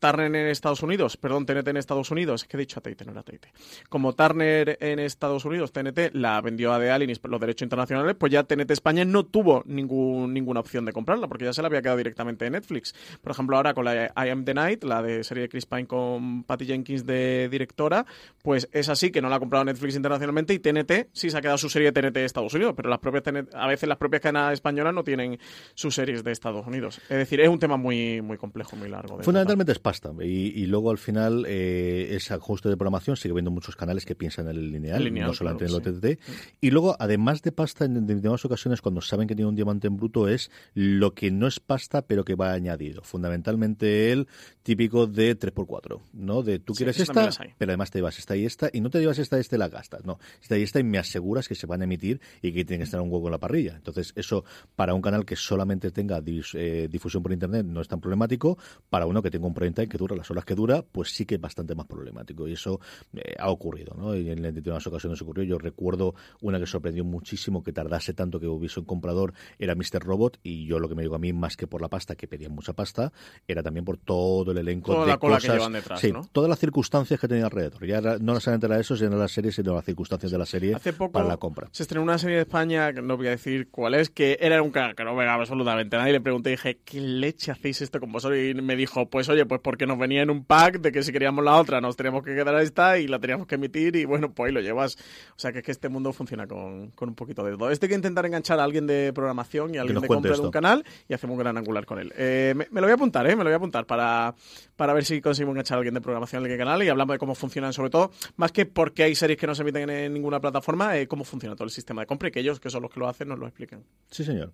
Turner 0.00 0.34
en 0.34 0.46
Estados 0.48 0.82
Unidos, 0.82 1.16
perdón, 1.16 1.46
TNT 1.46 1.68
en 1.68 1.76
Estados 1.76 2.10
Unidos, 2.10 2.42
es 2.42 2.48
que 2.48 2.56
he 2.56 2.60
dicho 2.60 2.80
AT&T, 2.80 3.04
no 3.04 3.12
era 3.12 3.20
AT&T. 3.20 3.52
Como 3.88 4.14
Turner 4.14 4.78
en 4.80 4.98
Estados 4.98 5.44
Unidos, 5.44 5.72
TNT 5.72 6.14
la 6.14 6.40
vendió 6.40 6.72
a 6.72 6.80
The 6.80 6.90
Alienist 6.90 7.22
por 7.22 7.30
los 7.30 7.40
derechos 7.40 7.62
internacionales, 7.62 8.16
pues 8.18 8.32
ya 8.32 8.42
TNT 8.42 8.70
España 8.70 9.04
no 9.04 9.24
tuvo 9.24 9.62
ningún, 9.66 10.32
ninguna 10.32 10.60
opción 10.60 10.84
de 10.84 10.92
comprarla, 10.92 11.28
porque 11.28 11.44
ya 11.44 11.52
se 11.52 11.62
la 11.62 11.68
había 11.68 11.82
quedado 11.82 11.98
directamente 11.98 12.46
en 12.46 12.52
Netflix. 12.52 12.94
Por 13.22 13.32
ejemplo, 13.32 13.56
ahora 13.56 13.74
con 13.74 13.84
la 13.84 14.06
I 14.06 14.28
Am 14.30 14.44
The 14.44 14.54
Night, 14.54 14.84
la 14.84 15.02
de 15.02 15.22
serie 15.22 15.42
de 15.42 15.48
Chris 15.48 15.66
Pine 15.66 15.86
con 15.86 16.44
Patty 16.44 16.66
Jenkins 16.66 17.04
de 17.06 17.48
directora, 17.50 18.06
pues 18.42 18.68
es 18.72 18.88
así 18.88 19.10
que 19.10 19.20
no 19.20 19.28
la 19.28 19.36
ha 19.36 19.40
comprado 19.40 19.64
Netflix 19.64 19.96
internacionalmente 19.96 20.54
y 20.54 20.58
TNT 20.58 21.10
sí 21.12 21.30
se 21.30 21.36
ha 21.36 21.40
quedado 21.40 21.58
su 21.58 21.68
serie 21.68 21.92
de 21.92 22.00
TNT 22.00 22.14
de 22.14 22.24
Estados 22.24 22.54
Unidos, 22.54 22.74
pero 22.76 22.88
las 22.88 22.98
propias 22.98 23.24
TNT 23.24 23.54
a 23.54 23.66
veces 23.66 23.88
las 23.88 23.98
propias 23.98 24.22
cadenas 24.22 24.54
españolas 24.54 24.94
no 24.94 25.04
tienen 25.04 25.38
sus 25.74 25.94
series 25.94 26.24
de 26.24 26.32
Estados 26.32 26.66
Unidos. 26.66 27.00
Es 27.08 27.18
decir, 27.18 27.40
es 27.40 27.48
un 27.48 27.58
tema 27.58 27.76
muy, 27.76 28.22
muy 28.22 28.38
complejo, 28.38 28.76
muy 28.76 28.88
largo. 28.88 29.18
de 29.18 29.24
Fundamentalmente 29.24 29.72
es 29.72 29.78
pasta. 29.90 30.12
Y, 30.22 30.52
y 30.62 30.66
luego 30.66 30.90
al 30.90 30.98
final 30.98 31.44
eh, 31.48 32.08
ese 32.14 32.34
ajuste 32.34 32.68
de 32.68 32.76
programación 32.76 33.16
sigue 33.16 33.32
habiendo 33.32 33.50
muchos 33.50 33.76
canales 33.76 34.04
que 34.06 34.14
piensan 34.14 34.46
en 34.48 34.56
el 34.56 34.70
lineal, 34.72 35.04
Lineal, 35.04 35.28
no 35.28 35.34
solamente 35.34 35.66
claro, 35.66 35.82
en 35.84 35.94
el 35.94 36.12
OTT. 36.12 36.20
Y 36.60 36.70
luego, 36.70 36.96
además 36.98 37.42
de 37.42 37.52
pasta, 37.52 37.84
en 37.84 37.94
determinadas 38.06 38.44
ocasiones, 38.44 38.80
cuando 38.80 39.00
saben 39.00 39.26
que 39.28 39.34
tiene 39.34 39.48
un 39.48 39.56
diamante 39.56 39.86
en 39.88 39.96
bruto, 39.96 40.28
es 40.28 40.50
lo 40.74 41.14
que 41.14 41.30
no 41.30 41.46
es 41.46 41.60
pasta, 41.60 42.02
pero 42.02 42.24
que 42.24 42.34
va 42.34 42.52
añadido. 42.52 43.02
Fundamentalmente 43.02 44.12
el 44.12 44.28
típico 44.62 45.06
de 45.06 45.38
3x4, 45.38 46.00
¿no? 46.12 46.42
De 46.42 46.58
tú 46.58 46.74
Sí, 46.74 46.78
quieres 46.84 46.96
esta, 47.00 47.12
pero 47.58 47.70
además 47.72 47.90
te 47.90 47.98
llevas 47.98 48.18
esta 48.18 48.36
y 48.36 48.44
esta, 48.44 48.70
y 48.72 48.80
no 48.80 48.90
te 48.90 49.00
llevas 49.00 49.18
esta 49.18 49.36
y 49.38 49.40
esta 49.40 49.58
la 49.58 49.68
gastas. 49.68 50.04
No, 50.04 50.18
esta 50.42 50.56
y 50.58 50.62
esta 50.62 50.78
y 50.80 50.84
me 50.84 50.98
aseguras 50.98 51.48
que 51.48 51.54
se 51.54 51.66
van 51.66 51.80
a 51.80 51.84
emitir 51.84 52.20
y 52.42 52.52
que 52.52 52.64
tiene 52.64 52.78
que 52.80 52.84
estar 52.84 53.00
un 53.00 53.10
hueco 53.10 53.26
en 53.26 53.32
la 53.32 53.38
parrilla. 53.38 53.74
Entonces, 53.76 54.12
eso 54.16 54.44
para 54.76 54.94
un 54.94 55.02
canal 55.02 55.24
que 55.24 55.36
solamente 55.36 55.90
tenga 55.90 56.20
dis- 56.20 56.54
eh, 56.54 56.88
difusión 56.90 57.22
por 57.22 57.32
internet 57.32 57.66
no 57.66 57.80
es 57.80 57.88
tan 57.88 58.00
problemático. 58.00 58.58
Para 58.88 59.06
uno 59.06 59.22
que 59.22 59.30
tenga 59.30 59.46
un 59.46 59.54
que 59.88 59.98
dura 59.98 60.16
las 60.16 60.30
horas 60.30 60.44
que 60.44 60.54
dura, 60.54 60.82
pues 60.82 61.10
sí 61.10 61.24
que 61.26 61.36
es 61.36 61.40
bastante 61.40 61.74
más 61.74 61.86
problemático. 61.86 62.48
Y 62.48 62.52
eso 62.54 62.80
eh, 63.14 63.34
ha 63.38 63.50
ocurrido, 63.50 63.94
¿no? 63.96 64.14
Y 64.16 64.28
en 64.30 64.42
determinadas 64.42 64.86
ocasiones 64.86 65.20
ocurrió. 65.22 65.44
Yo 65.44 65.58
recuerdo 65.58 66.14
una 66.40 66.58
que 66.58 66.66
sorprendió 66.66 67.04
muchísimo 67.04 67.62
que 67.62 67.72
tardase 67.72 68.14
tanto 68.14 68.40
que 68.40 68.46
hubiese 68.46 68.80
un 68.80 68.86
comprador, 68.86 69.32
era 69.58 69.74
Mr. 69.74 70.00
Robot, 70.02 70.38
y 70.42 70.66
yo 70.66 70.78
lo 70.78 70.88
que 70.88 70.94
me 70.94 71.02
digo 71.02 71.14
a 71.14 71.18
mí, 71.18 71.32
más 71.32 71.56
que 71.56 71.66
por 71.66 71.80
la 71.82 71.88
pasta, 71.88 72.16
que 72.16 72.26
pedían 72.26 72.52
mucha 72.52 72.72
pasta, 72.72 73.12
era 73.46 73.62
también 73.62 73.84
por 73.84 73.98
todo 73.98 74.52
el 74.52 74.58
elenco 74.58 74.92
Toda 74.92 75.04
de 75.04 75.10
la 75.12 75.18
cola 75.18 75.36
que 75.36 75.42
cosas. 75.48 75.56
llevan 75.56 75.72
detrás, 75.72 76.00
sí, 76.00 76.12
¿no? 76.12 76.22
todas 76.32 76.48
las 76.50 76.58
circunstancias 76.58 77.20
que 77.20 77.28
tenía 77.28 77.44
alrededor. 77.44 77.86
Ya 77.86 77.98
era- 77.98 78.18
no 78.18 78.38
solamente 78.40 78.66
era 78.66 78.80
eso, 78.80 78.96
sino 78.96 79.16
las 79.16 79.30
series, 79.32 79.54
sino 79.54 79.74
las 79.74 79.84
circunstancias 79.84 80.32
de 80.32 80.38
la 80.38 80.46
serie 80.46 80.74
Hace 80.74 80.92
poco 80.92 81.12
para 81.12 81.26
la 81.28 81.36
compra. 81.36 81.68
se 81.72 81.82
estrenó 81.82 82.02
una 82.02 82.18
serie 82.18 82.36
de 82.36 82.42
España, 82.42 82.92
que 82.92 83.02
no 83.02 83.16
voy 83.16 83.26
a 83.28 83.30
decir 83.30 83.68
cuál 83.70 83.94
es, 83.94 84.10
que 84.10 84.38
era 84.40 84.60
un 84.62 84.70
que 84.70 85.04
no 85.04 85.16
pegaba 85.16 85.34
absolutamente 85.34 85.96
nadie. 85.96 86.12
Le 86.12 86.20
pregunté 86.20 86.50
dije, 86.50 86.78
¿qué 86.84 87.00
leche 87.00 87.50
hacéis 87.50 87.82
esto 87.82 88.00
con 88.00 88.10
vosotros? 88.12 88.38
Y 88.40 88.54
me 88.54 88.76
dijo, 88.76 89.08
pues 89.10 89.28
oye, 89.28 89.44
pues 89.46 89.60
porque 89.70 89.86
nos 89.86 90.00
venía 90.00 90.22
en 90.22 90.30
un 90.30 90.44
pack 90.44 90.80
de 90.80 90.90
que 90.90 91.00
si 91.04 91.12
queríamos 91.12 91.44
la 91.44 91.54
otra 91.54 91.80
nos 91.80 91.94
teníamos 91.94 92.24
que 92.24 92.34
quedar 92.34 92.56
a 92.56 92.60
esta 92.60 92.98
y 92.98 93.06
la 93.06 93.20
teníamos 93.20 93.46
que 93.46 93.54
emitir 93.54 93.94
y 93.94 94.04
bueno, 94.04 94.34
pues 94.34 94.48
ahí 94.48 94.52
lo 94.52 94.60
llevas. 94.60 94.96
O 94.96 95.38
sea 95.38 95.52
que 95.52 95.60
es 95.60 95.64
que 95.64 95.70
este 95.70 95.88
mundo 95.88 96.12
funciona 96.12 96.48
con, 96.48 96.90
con 96.90 97.10
un 97.10 97.14
poquito 97.14 97.44
de 97.44 97.56
todo. 97.56 97.70
Este 97.70 97.86
hay 97.86 97.90
que 97.90 97.94
intentar 97.94 98.26
enganchar 98.26 98.58
a 98.58 98.64
alguien 98.64 98.88
de 98.88 99.12
programación 99.12 99.72
y 99.72 99.78
a 99.78 99.82
alguien 99.82 100.00
de 100.00 100.08
compra 100.08 100.34
de 100.34 100.40
un 100.40 100.50
canal 100.50 100.84
y 101.08 101.14
hacemos 101.14 101.34
un 101.34 101.38
gran 101.38 101.56
angular 101.56 101.86
con 101.86 102.00
él. 102.00 102.12
Eh, 102.16 102.52
me, 102.56 102.66
me 102.72 102.80
lo 102.80 102.88
voy 102.88 102.90
a 102.90 102.94
apuntar, 102.96 103.24
¿eh? 103.30 103.36
Me 103.36 103.44
lo 103.44 103.50
voy 103.50 103.52
a 103.52 103.58
apuntar 103.58 103.86
para, 103.86 104.34
para 104.74 104.92
ver 104.92 105.04
si 105.04 105.20
conseguimos 105.20 105.52
enganchar 105.52 105.76
a 105.76 105.78
alguien 105.78 105.94
de 105.94 106.00
programación 106.00 106.44
en 106.44 106.50
el 106.50 106.58
canal 106.58 106.82
y 106.82 106.88
hablamos 106.88 107.14
de 107.14 107.18
cómo 107.20 107.36
funcionan, 107.36 107.72
sobre 107.72 107.90
todo, 107.90 108.10
más 108.38 108.50
que 108.50 108.66
porque 108.66 109.04
hay 109.04 109.14
series 109.14 109.38
que 109.38 109.46
no 109.46 109.54
se 109.54 109.62
emiten 109.62 109.88
en 109.88 110.12
ninguna 110.12 110.40
plataforma, 110.40 110.98
eh, 110.98 111.06
cómo 111.06 111.22
funciona 111.22 111.54
todo 111.54 111.66
el 111.66 111.70
sistema 111.70 112.02
de 112.02 112.08
compra 112.08 112.26
y 112.26 112.32
que 112.32 112.40
ellos, 112.40 112.58
que 112.58 112.70
son 112.70 112.82
los 112.82 112.90
que 112.90 112.98
lo 112.98 113.06
hacen, 113.06 113.28
nos 113.28 113.38
lo 113.38 113.46
expliquen. 113.46 113.84
Sí, 114.10 114.24
señor. 114.24 114.50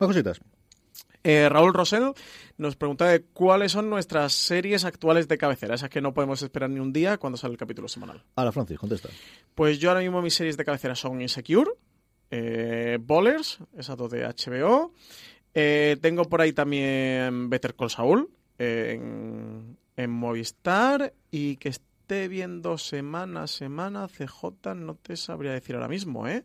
Más 0.00 0.08
cositas. 0.08 0.40
Eh, 1.28 1.48
Raúl 1.48 1.74
Rosell 1.74 2.12
nos 2.56 2.76
pregunta 2.76 3.08
de 3.08 3.24
cuáles 3.24 3.72
son 3.72 3.90
nuestras 3.90 4.32
series 4.32 4.84
actuales 4.84 5.26
de 5.26 5.36
cabecera, 5.36 5.74
esas 5.74 5.90
que 5.90 6.00
no 6.00 6.14
podemos 6.14 6.40
esperar 6.40 6.70
ni 6.70 6.78
un 6.78 6.92
día 6.92 7.18
cuando 7.18 7.36
sale 7.36 7.50
el 7.50 7.58
capítulo 7.58 7.88
semanal. 7.88 8.22
Ahora, 8.36 8.52
Francis, 8.52 8.78
contesta. 8.78 9.08
Pues 9.56 9.80
yo 9.80 9.88
ahora 9.88 10.02
mismo 10.02 10.22
mis 10.22 10.34
series 10.34 10.56
de 10.56 10.64
cabecera 10.64 10.94
son 10.94 11.20
Insecure, 11.20 11.72
eh, 12.30 12.98
Bowlers, 13.00 13.58
esas 13.76 13.96
dos 13.96 14.08
de 14.12 14.24
HBO. 14.24 14.94
Eh, 15.52 15.96
tengo 16.00 16.26
por 16.26 16.42
ahí 16.42 16.52
también 16.52 17.50
Better 17.50 17.74
Call 17.74 17.90
Saul 17.90 18.28
eh, 18.60 18.92
en, 18.94 19.76
en 19.96 20.10
Movistar 20.12 21.12
y 21.32 21.56
que 21.56 21.70
esté 21.70 22.28
viendo 22.28 22.78
semana 22.78 23.42
a 23.42 23.46
semana 23.48 24.06
CJ 24.06 24.76
no 24.76 24.94
te 24.94 25.16
sabría 25.16 25.50
decir 25.50 25.74
ahora 25.74 25.88
mismo, 25.88 26.28
¿eh? 26.28 26.44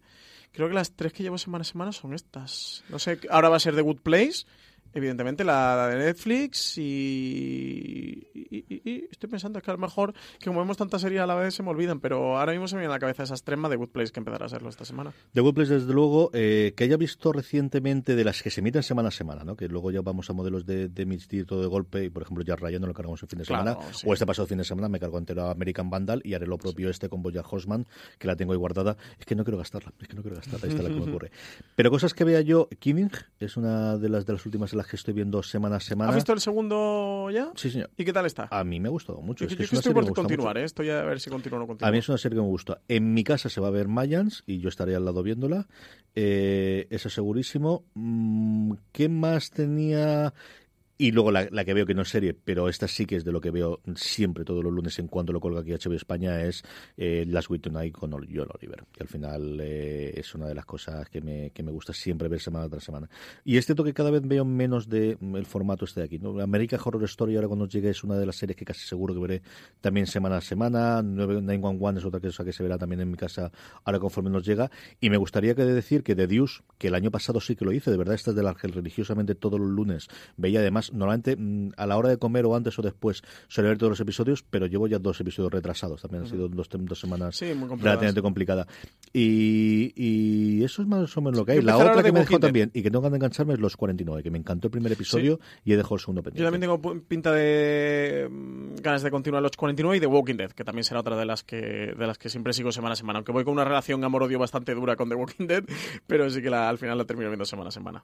Creo 0.52 0.68
que 0.68 0.74
las 0.74 0.92
tres 0.92 1.14
que 1.14 1.24
llevo 1.24 1.38
semana 1.38 1.62
a 1.62 1.66
semana 1.66 1.92
son 1.92 2.14
estas. 2.14 2.84
No 2.90 3.00
sé, 3.00 3.20
ahora 3.30 3.50
va 3.50 3.56
a 3.56 3.60
ser 3.60 3.76
The 3.76 3.82
Good 3.82 4.00
Place, 4.00 4.46
evidentemente 4.94 5.44
la 5.44 5.88
de 5.88 5.98
Netflix 5.98 6.78
y, 6.78 8.28
y- 8.34 8.66
y- 8.70 8.82
y 8.84 9.08
estoy 9.12 9.30
pensando 9.30 9.60
es 9.60 9.64
que 9.64 9.72
a 9.72 9.74
lo 9.74 9.80
mejor 9.80 10.14
que 10.40 10.46
como 10.46 10.60
vemos 10.60 10.78
tantas 10.78 11.02
series 11.02 11.22
a 11.22 11.26
la 11.28 11.36
vez 11.36 11.54
se 11.54 11.64
me 11.64 11.70
olvidan, 11.70 12.00
pero 12.00 12.38
ahora 12.38 12.52
mismo 12.52 12.68
se 12.68 12.76
me 12.76 12.82
viene 12.82 12.94
a 12.94 12.96
la 12.96 13.00
cabeza 13.00 13.24
esa 13.24 13.34
extrema 13.34 13.70
de 13.70 13.76
Good 13.76 13.90
Place 13.90 14.12
que 14.12 14.20
empezará 14.20 14.46
a 14.46 14.50
serlo 14.50 14.70
esta 14.70 14.86
semana. 14.86 15.14
The 15.34 15.42
Good 15.42 15.54
Place, 15.54 15.74
desde 15.74 15.94
luego, 15.94 16.30
eh, 16.34 16.74
que 16.76 16.84
haya 16.84 16.98
visto 16.98 17.32
recientemente 17.32 18.16
de 18.16 18.24
las 18.24 18.42
que 18.44 18.50
se 18.50 18.62
emiten 18.62 18.84
semana 18.84 19.10
a 19.10 19.12
semana, 19.12 19.44
¿no? 19.44 19.56
que 19.56 19.68
luego 19.68 19.92
ya 19.92 20.02
vamos 20.02 20.30
a 20.30 20.34
modelos 20.34 20.66
de, 20.66 20.88
de 20.90 21.04
emitir 21.04 21.46
todo 21.46 21.62
de 21.62 21.68
golpe, 21.68 22.04
y 22.06 22.10
por 22.10 22.24
ejemplo, 22.24 22.44
ya 22.44 22.56
Ryan 22.56 22.82
no 22.82 22.88
lo 22.88 22.94
cargamos 22.94 23.22
el 23.24 23.30
fin 23.30 23.40
de 23.40 23.46
Claro, 23.46 23.72
semana, 23.74 23.94
sí. 23.94 24.06
o 24.08 24.14
este 24.14 24.26
pasado 24.26 24.48
fin 24.48 24.58
de 24.58 24.64
semana 24.64 24.90
me 24.90 25.00
cargo 25.00 25.18
entero 25.18 25.44
a 25.44 25.52
American 25.52 25.90
Vandal 25.90 26.22
y 26.24 26.34
haré 26.34 26.48
lo 26.48 26.58
propio 26.58 26.90
este 26.90 27.10
con 27.10 27.22
Boya 27.22 27.44
Horseman, 27.50 27.86
que 28.18 28.28
la 28.28 28.36
tengo 28.36 28.54
ahí 28.54 28.58
guardada. 28.58 28.98
Es 29.20 29.26
que 29.26 29.36
no 29.36 29.44
quiero 29.44 29.58
gastarla, 29.58 29.94
es 30.00 30.08
que 30.08 30.16
no 30.16 30.22
quiero 30.22 30.38
gastarla, 30.38 30.68
esta 30.68 30.82
es 30.82 30.84
la 30.90 30.90
que 30.90 30.96
me 31.04 31.10
ocurre. 31.12 31.32
Pero 31.76 31.90
cosas 31.92 32.14
que 32.14 32.24
vea 32.24 32.42
yo, 32.42 32.68
Killing 32.80 33.12
es 33.40 33.58
una 33.58 33.98
de 33.98 34.10
las 34.10 34.26
de 34.26 34.34
las 34.34 34.46
últimas 34.46 34.72
en 34.74 34.78
las 34.82 34.90
que 34.90 34.96
estoy 34.96 35.14
viendo 35.14 35.44
semana 35.44 35.76
a 35.76 35.80
semana. 35.80 36.10
¿Has 36.10 36.16
visto 36.16 36.34
el 36.34 36.42
segundo 36.42 37.30
ya? 37.32 37.52
Sí, 37.56 37.70
señor. 37.70 37.92
¿Y 37.98 38.04
qué 38.04 38.12
tal 38.12 38.26
está? 38.26 38.48
A 38.50 38.64
mí 38.64 38.80
me 38.80 38.88
ha 38.88 38.92
gustado 38.92 39.22
mucho. 39.22 39.46
Yo, 39.46 39.48
es 39.48 39.52
yo 39.52 39.58
que 39.58 39.64
es 39.64 39.70
que 39.70 39.76
una 39.76 39.80
estoy 39.80 39.92
serie 39.92 40.02
por 40.02 40.12
me 40.12 40.16
continuar, 40.16 40.56
mucho. 40.56 40.62
¿eh? 40.62 40.66
Estoy 40.66 40.90
a 40.90 41.04
ver 41.04 41.20
si 41.20 41.30
continúo 41.30 41.58
o 41.58 41.62
no 41.62 41.68
continúo. 41.68 41.88
A 41.88 41.92
mí 41.92 42.00
es 42.00 42.10
una 42.10 42.18
serie 42.18 42.38
que 42.38 42.42
me 42.42 42.48
gusta. 42.48 42.82
En 42.88 43.14
mi 43.14 43.24
casa 43.24 43.50
se 43.50 43.62
va 43.62 43.68
a 43.68 43.72
ver 43.72 43.88
Mayans 43.88 44.44
y 44.48 44.60
yo 44.60 44.70
estaré 44.70 44.96
al 44.96 45.06
lado 45.06 45.22
viéndola. 45.22 45.68
Eh, 46.16 46.88
eso 46.90 47.10
segurísimo. 47.10 47.86
Mm, 47.94 48.74
¿Qué 48.92 49.08
más 49.08 49.52
tenía? 49.52 50.34
Y 51.02 51.12
luego 51.14 51.32
la, 51.32 51.66
que 51.66 51.74
veo 51.74 51.88
que 51.88 51.96
no 51.96 52.04
es 52.04 52.10
serie, 52.10 52.36
pero 52.36 52.70
esta 52.70 52.88
sí 52.88 53.08
que 53.08 53.16
es 53.16 53.26
de 53.26 53.32
lo 53.32 53.42
que 53.42 53.50
veo 53.50 53.82
siempre 53.96 54.46
todos 54.46 54.64
los 54.64 54.72
lunes 54.72 55.00
en 55.00 55.08
cuanto 55.08 55.34
lo 55.34 55.40
colga 55.40 55.62
aquí 55.62 55.72
HBO 55.72 55.96
España, 55.96 56.44
es 56.44 56.62
eh, 56.96 57.26
Last 57.28 57.50
Week 57.50 57.60
Tonight 57.60 57.92
con 57.92 58.12
John 58.12 58.22
Oliver, 58.54 58.84
que 58.92 59.02
al 59.02 59.08
final 59.08 59.60
eh, 59.62 60.14
es 60.16 60.36
una 60.36 60.48
de 60.48 60.54
las 60.54 60.64
cosas 60.64 61.10
que 61.10 61.20
me, 61.20 61.50
que 61.56 61.64
me 61.64 61.72
gusta 61.72 61.92
siempre 61.92 62.28
ver 62.28 62.40
semana 62.40 62.70
tras 62.70 62.84
semana. 62.84 63.10
Y 63.44 63.58
es 63.58 63.66
cierto 63.66 63.84
que 63.84 63.96
cada 63.96 64.12
vez 64.12 64.22
veo 64.24 64.46
menos 64.46 64.90
de 64.90 65.18
mm, 65.20 65.42
formato 65.42 65.86
este 65.86 66.02
de 66.02 66.06
aquí. 66.06 66.20
¿no? 66.20 66.40
American 66.40 66.80
Horror 66.86 67.04
Story 67.06 67.36
ahora 67.36 67.48
cuando 67.48 67.68
llegue 67.68 67.90
es 67.90 68.04
una 68.04 68.16
de 68.16 68.28
las 68.28 68.36
series 68.36 68.56
que 68.56 68.64
casi 68.64 68.86
seguro 68.86 69.16
que 69.16 69.22
veré 69.22 69.42
también 69.82 70.06
semana 70.06 70.38
a 70.38 70.42
semana. 70.42 71.02
9 71.02 71.42
911 71.42 71.98
es 71.98 72.06
otra 72.06 72.20
cosa 72.20 72.44
que 72.44 72.54
se 72.54 72.62
verá 72.62 72.78
también 72.78 73.02
en 73.02 73.10
mi 73.10 73.18
casa 73.18 73.52
ahora 73.86 73.98
conforme 73.98 74.30
nos 74.30 74.46
llega. 74.46 74.70
Y 75.00 75.10
me 75.10 75.18
gustaría 75.18 75.56
que 75.56 75.64
decir 75.64 76.04
que 76.04 76.16
The 76.16 76.28
Deuce, 76.28 76.62
que 76.78 76.90
el 76.90 76.94
año 76.94 77.10
pasado 77.10 77.42
sí 77.42 77.56
que 77.56 77.66
lo 77.66 77.72
hice, 77.72 77.90
de 77.90 77.98
verdad, 77.98 78.14
esta 78.14 78.30
es 78.30 78.36
del 78.36 78.46
Ángel, 78.46 78.74
religiosamente 78.74 79.34
todos 79.34 79.60
los 79.60 79.70
lunes. 79.70 80.08
Veía 80.38 80.60
además, 80.60 80.91
normalmente 80.92 81.36
mm, 81.36 81.72
a 81.78 81.86
la 81.88 81.98
hora 81.98 82.10
de 82.10 82.18
comer 82.18 82.46
o 82.46 82.56
antes 82.56 82.78
o 82.78 82.82
después 82.82 83.22
suele 83.48 83.70
ver 83.70 83.78
todos 83.78 83.92
los 83.92 84.00
episodios, 84.00 84.44
pero 84.44 84.66
llevo 84.68 84.88
ya 84.88 85.00
dos 85.00 85.20
episodios 85.22 85.52
retrasados. 85.52 86.02
También 86.02 86.24
han 86.24 86.30
sido 86.30 86.48
dos, 86.48 86.68
dos 86.72 87.00
semanas 87.00 87.36
Sí, 87.36 87.46
muy 87.46 87.68
complicadas. 87.68 87.84
relativamente 87.84 88.22
complicada. 88.22 88.68
Y, 89.14 89.94
y 89.96 90.64
eso 90.64 90.82
es 90.82 90.88
más 90.88 91.16
o 91.18 91.22
menos 91.22 91.38
lo 91.40 91.46
que 91.46 91.54
hay. 91.54 91.62
La 91.62 91.78
otra 91.78 92.02
que 92.04 92.12
me 92.12 92.22
dejó 92.22 92.40
también 92.40 92.72
y 92.74 92.82
que 92.82 92.90
tengo 92.90 93.02
ganas 93.02 93.12
de 93.14 93.18
engancharme 93.18 93.54
es 93.54 93.60
los 93.60 93.76
49, 93.78 94.24
que 94.24 94.32
me 94.32 94.38
encantó 94.38 94.68
el 94.68 94.72
primer 94.72 94.92
episodio 94.92 95.40
y 95.64 95.74
he 95.74 95.78
dejado 95.78 95.96
el 95.96 96.02
segundo 96.02 96.24
pendiente. 96.24 96.42
Yo 96.44 96.46
también 96.52 96.62
tengo 96.62 97.02
pinta 97.08 97.32
de 97.34 98.28
mm, 98.30 98.76
ganas 98.82 99.02
de 99.04 99.12
continuar 99.12 99.44
los 99.44 99.52
49 99.58 99.98
y 99.98 100.00
de 100.00 100.08
Walking 100.08 100.36
Dead, 100.36 100.52
que 100.52 100.64
también 100.64 100.84
será 100.84 101.00
otra 101.02 101.18
de 101.18 101.26
las 101.26 101.44
que 101.44 101.58
de 101.98 102.08
las 102.08 102.18
que 102.18 102.30
siempre 102.30 102.54
sigo 102.54 102.72
semana 102.72 102.94
a 102.94 102.96
semana, 102.96 103.20
aunque 103.20 103.32
voy 103.32 103.44
con 103.44 103.54
una 103.54 103.66
relación 103.66 104.04
amor-odio 104.04 104.40
bastante 104.40 104.74
dura 104.74 104.96
con 104.96 105.10
The 105.10 105.16
Walking 105.16 105.48
Dead, 105.48 105.64
pero 106.08 106.30
sí 106.30 106.42
que 106.42 106.50
la- 106.50 106.70
al 106.70 106.78
final 106.78 106.98
la 106.98 107.06
termino 107.06 107.30
viendo 107.30 107.46
semana 107.46 107.70
a 107.70 107.72
semana. 107.72 108.04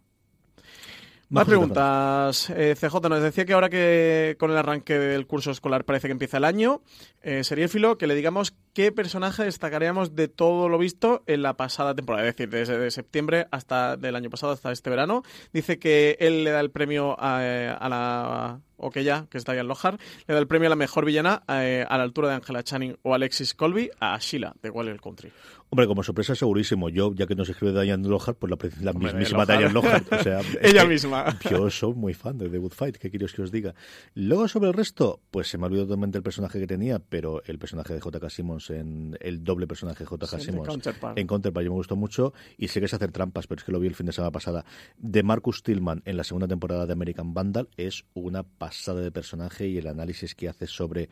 Más 1.30 1.46
preguntas. 1.46 2.50
Eh, 2.52 2.76
CJ 2.80 3.10
nos 3.10 3.22
decía 3.22 3.46
que 3.46 3.54
ahora 3.54 3.70
que 3.70 4.38
con 4.40 4.50
el 4.50 4.58
arranque 4.58 4.98
del 4.98 5.28
curso 5.28 5.52
escolar 5.52 5.84
parece 5.84 6.08
que 6.08 6.14
empieza 6.14 6.38
el 6.38 6.46
año, 6.46 6.82
eh, 7.22 7.44
sería 7.44 7.68
filo 7.68 7.98
que 7.98 8.08
le 8.08 8.16
digamos 8.16 8.56
qué 8.74 8.94
personaje 8.94 9.44
destacaríamos 9.44 10.16
de 10.16 10.30
todo 10.30 10.70
lo 10.70 10.78
visto 10.78 11.24
en 11.28 11.42
la 11.42 11.58
pasada 11.58 11.96
temporada, 11.96 12.26
es 12.26 12.36
decir, 12.36 12.50
desde 12.50 12.78
de 12.78 12.92
septiembre 12.92 13.48
hasta 13.52 13.98
del 13.98 14.16
año 14.16 14.30
pasado 14.30 14.54
hasta 14.54 14.72
este 14.72 14.90
verano. 14.90 15.24
Dice 15.52 15.80
que 15.80 16.16
él 16.22 16.46
le 16.46 16.52
da 16.52 16.62
el 16.62 16.72
premio 16.72 17.18
a, 17.20 17.40
eh, 17.44 17.76
a 17.78 17.90
la 17.90 18.62
o 18.78 18.92
que 18.92 19.04
ya, 19.04 19.28
que 19.30 19.40
ahí 19.48 19.58
en 19.58 19.68
Lohar, 19.68 19.98
le 20.28 20.34
da 20.34 20.40
el 20.40 20.48
premio 20.48 20.68
a 20.68 20.70
la 20.70 20.76
mejor 20.76 21.06
villana 21.06 21.44
eh, 21.48 21.86
a 21.88 21.98
la 21.98 22.04
altura 22.04 22.30
de 22.30 22.36
Angela 22.36 22.64
Channing 22.64 22.98
o 23.04 23.14
Alexis 23.14 23.54
Colby 23.54 23.90
a 24.00 24.18
Sheila 24.20 24.56
de 24.62 24.70
Wild 24.70 25.02
Country. 25.02 25.32
Hombre, 25.70 25.86
como 25.86 26.02
sorpresa 26.02 26.34
segurísimo. 26.34 26.88
Yo, 26.88 27.14
ya 27.14 27.28
que 27.28 27.36
nos 27.36 27.50
escribe 27.50 27.74
Diane 27.84 28.08
Lohar, 28.08 28.36
pues 28.36 28.50
la, 28.50 28.58
la 28.82 28.92
Hombre, 28.92 29.08
mismísima 29.12 29.44
Lohar. 29.44 29.58
Diane 29.58 29.74
Lohar. 29.74 30.04
O 30.12 30.24
sea, 30.24 30.40
es 30.62 30.72
Ella 30.72 30.84
que 30.84 30.88
misma. 30.88 31.38
Yo 31.50 31.70
soy 31.70 31.94
muy 31.94 32.14
fan 32.14 32.38
de 32.38 32.48
The 32.50 32.58
Good 32.58 32.72
Fight, 32.72 32.98
¿qué 32.98 33.12
queréis 33.12 33.34
que 33.34 33.42
os 33.42 33.52
diga? 33.52 33.76
Luego 34.14 34.48
sobre 34.48 34.70
el 34.70 34.74
resto, 34.74 35.20
pues 35.30 35.50
se 35.50 35.58
me 35.58 35.66
ha 35.66 35.68
olvidado 35.68 35.88
totalmente 35.88 36.18
el 36.18 36.24
personaje 36.24 36.60
que 36.60 36.68
tenía, 36.68 37.00
pero 37.00 37.44
el 37.46 37.60
personaje 37.60 37.94
de 37.94 38.00
J.K. 38.00 38.30
Simmons, 38.30 38.70
en 38.70 39.18
el 39.20 39.44
doble 39.44 39.68
personaje 39.68 40.00
de 40.00 40.06
J.K. 40.06 40.40
Sí, 40.40 40.46
Simmons 40.46 40.70
Counterpart. 40.70 41.18
en 41.18 41.28
Counterpart, 41.28 41.66
yo 41.66 41.72
me 41.72 41.78
gustó 41.78 41.98
mucho 41.98 42.34
y 42.58 42.70
sé 42.70 42.80
que 42.80 42.86
es 42.86 42.94
hacer 42.94 43.12
trampas, 43.12 43.48
pero 43.48 43.60
es 43.60 43.66
que 43.66 43.74
lo 43.74 43.80
vi 43.82 43.88
el 43.88 43.96
fin 43.96 44.06
de 44.06 44.14
semana 44.14 44.32
pasada. 44.32 44.64
De 44.98 45.22
Marcus 45.22 45.64
Tillman 45.64 46.02
en 46.06 46.16
la 46.16 46.24
segunda 46.24 46.48
temporada 46.48 46.86
de 46.86 46.94
American 46.94 47.34
Vandal 47.34 47.68
es 47.76 48.06
una 48.14 48.44
pasada 48.44 48.67
de 48.70 49.12
personaje 49.12 49.68
y 49.68 49.78
el 49.78 49.88
análisis 49.88 50.36
que 50.36 50.50
hace 50.50 50.68
sobre 50.68 51.10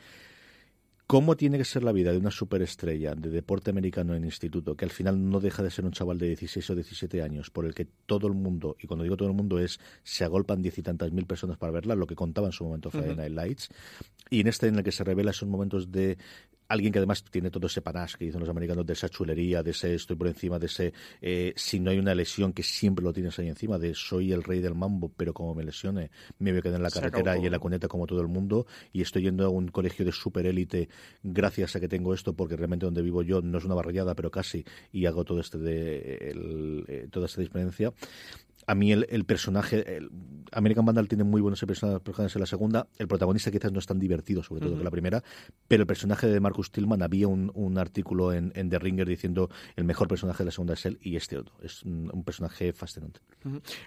cómo 1.07 1.35
tiene 1.35 1.57
que 1.57 1.65
ser 1.65 1.83
la 1.83 1.91
vida 1.91 2.11
de 2.11 2.17
una 2.17 2.31
superestrella 2.31 3.13
de 3.13 3.29
deporte 3.29 3.69
americano 3.69 4.15
en 4.15 4.25
instituto, 4.25 4.75
que 4.75 4.85
al 4.85 4.91
final 4.91 5.29
no 5.29 5.39
deja 5.39 5.61
de 5.61 5.69
ser 5.69 5.85
un 5.85 5.91
chaval 5.91 6.17
de 6.17 6.27
16 6.27 6.69
o 6.71 6.75
17 6.75 7.21
años, 7.21 7.51
por 7.51 7.65
el 7.65 7.75
que 7.75 7.85
todo 8.05 8.27
el 8.27 8.33
mundo, 8.33 8.75
y 8.79 8.87
cuando 8.87 9.03
digo 9.03 9.17
todo 9.17 9.29
el 9.29 9.35
mundo 9.35 9.59
es, 9.59 9.79
se 10.03 10.23
agolpan 10.23 10.61
diez 10.61 10.77
y 10.77 10.81
tantas 10.81 11.11
mil 11.11 11.25
personas 11.25 11.57
para 11.57 11.71
verla, 11.71 11.95
lo 11.95 12.07
que 12.07 12.15
contaba 12.15 12.47
en 12.47 12.53
su 12.53 12.63
momento 12.63 12.89
Friday 12.89 13.15
Night 13.15 13.33
Lights, 13.33 13.69
y 14.29 14.41
en 14.41 14.47
este 14.47 14.67
en 14.67 14.75
el 14.75 14.83
que 14.83 14.91
se 14.91 15.03
revela 15.03 15.31
esos 15.31 15.47
momentos 15.47 15.91
de 15.91 16.17
alguien 16.67 16.91
que 16.91 16.99
además 16.99 17.23
tiene 17.23 17.49
todo 17.51 17.67
ese 17.67 17.81
panache 17.81 18.17
que 18.17 18.25
dicen 18.25 18.39
los 18.39 18.49
americanos 18.49 18.85
de 18.85 18.93
esa 18.93 19.09
chulería, 19.09 19.61
de 19.63 19.71
ese 19.71 19.93
estoy 19.95 20.15
por 20.15 20.27
encima, 20.27 20.57
de 20.59 20.65
ese 20.65 20.93
eh, 21.21 21.53
si 21.55 21.79
no 21.79 21.91
hay 21.91 21.99
una 21.99 22.15
lesión 22.15 22.53
que 22.53 22.63
siempre 22.63 23.03
lo 23.03 23.13
tienes 23.13 23.37
ahí 23.39 23.47
encima, 23.47 23.77
de 23.77 23.93
soy 23.93 24.31
el 24.31 24.43
rey 24.43 24.59
del 24.61 24.75
mambo, 24.75 25.11
pero 25.15 25.33
como 25.33 25.53
me 25.53 25.63
lesione 25.63 26.09
me 26.39 26.51
voy 26.51 26.59
a 26.59 26.61
quedar 26.63 26.77
en 26.77 26.83
la 26.83 26.89
carretera 27.01 27.33
y 27.43 27.45
en 27.45 27.51
la 27.51 27.59
cuneta 27.59 27.87
como 27.87 28.07
todo 28.07 28.21
el 28.21 28.27
mundo 28.27 28.65
y 28.93 29.01
estoy 29.01 29.23
yendo 29.23 29.45
a 29.45 29.49
un 29.49 29.67
colegio 29.67 30.05
de 30.05 30.11
superélite 30.11 30.89
gracias 31.23 31.75
a 31.75 31.79
que 31.79 31.87
tengo 31.87 32.13
esto 32.13 32.33
porque 32.33 32.55
realmente 32.55 32.85
donde 32.85 33.01
vivo 33.01 33.21
yo 33.21 33.41
no 33.41 33.57
es 33.57 33.65
una 33.65 33.75
barriada 33.75 34.15
pero 34.15 34.31
casi 34.31 34.65
y 34.91 35.05
hago 35.05 35.23
todo 35.23 35.39
este 35.41 35.57
de 35.57 36.17
el- 36.31 36.85
eh, 36.87 37.07
toda 37.11 37.27
esta 37.27 37.41
experiencia 37.41 37.93
a 38.67 38.75
mí 38.75 38.91
el, 38.91 39.05
el 39.09 39.25
personaje, 39.25 39.97
el 39.97 40.09
American 40.51 40.85
Vandal 40.85 41.07
tiene 41.07 41.23
muy 41.23 41.41
buenos 41.41 41.63
personajes 41.63 42.35
en 42.35 42.39
la 42.39 42.45
segunda. 42.45 42.87
El 42.97 43.07
protagonista 43.07 43.51
quizás 43.51 43.71
no 43.71 43.79
es 43.79 43.85
tan 43.85 43.99
divertido, 43.99 44.43
sobre 44.43 44.61
todo 44.61 44.77
que 44.77 44.83
la 44.83 44.91
primera, 44.91 45.23
pero 45.67 45.83
el 45.83 45.87
personaje 45.87 46.27
de 46.27 46.39
Marcus 46.39 46.71
Tillman 46.71 47.01
había 47.01 47.27
un, 47.27 47.51
un 47.53 47.77
artículo 47.77 48.33
en, 48.33 48.51
en 48.55 48.69
The 48.69 48.79
Ringer 48.79 49.07
diciendo 49.07 49.49
el 49.75 49.83
mejor 49.83 50.07
personaje 50.07 50.39
de 50.39 50.45
la 50.45 50.51
segunda 50.51 50.73
es 50.73 50.85
él 50.85 50.97
y 51.01 51.15
este 51.15 51.37
otro. 51.37 51.55
Es 51.61 51.83
un, 51.83 52.09
un 52.13 52.23
personaje 52.23 52.73
fascinante. 52.73 53.19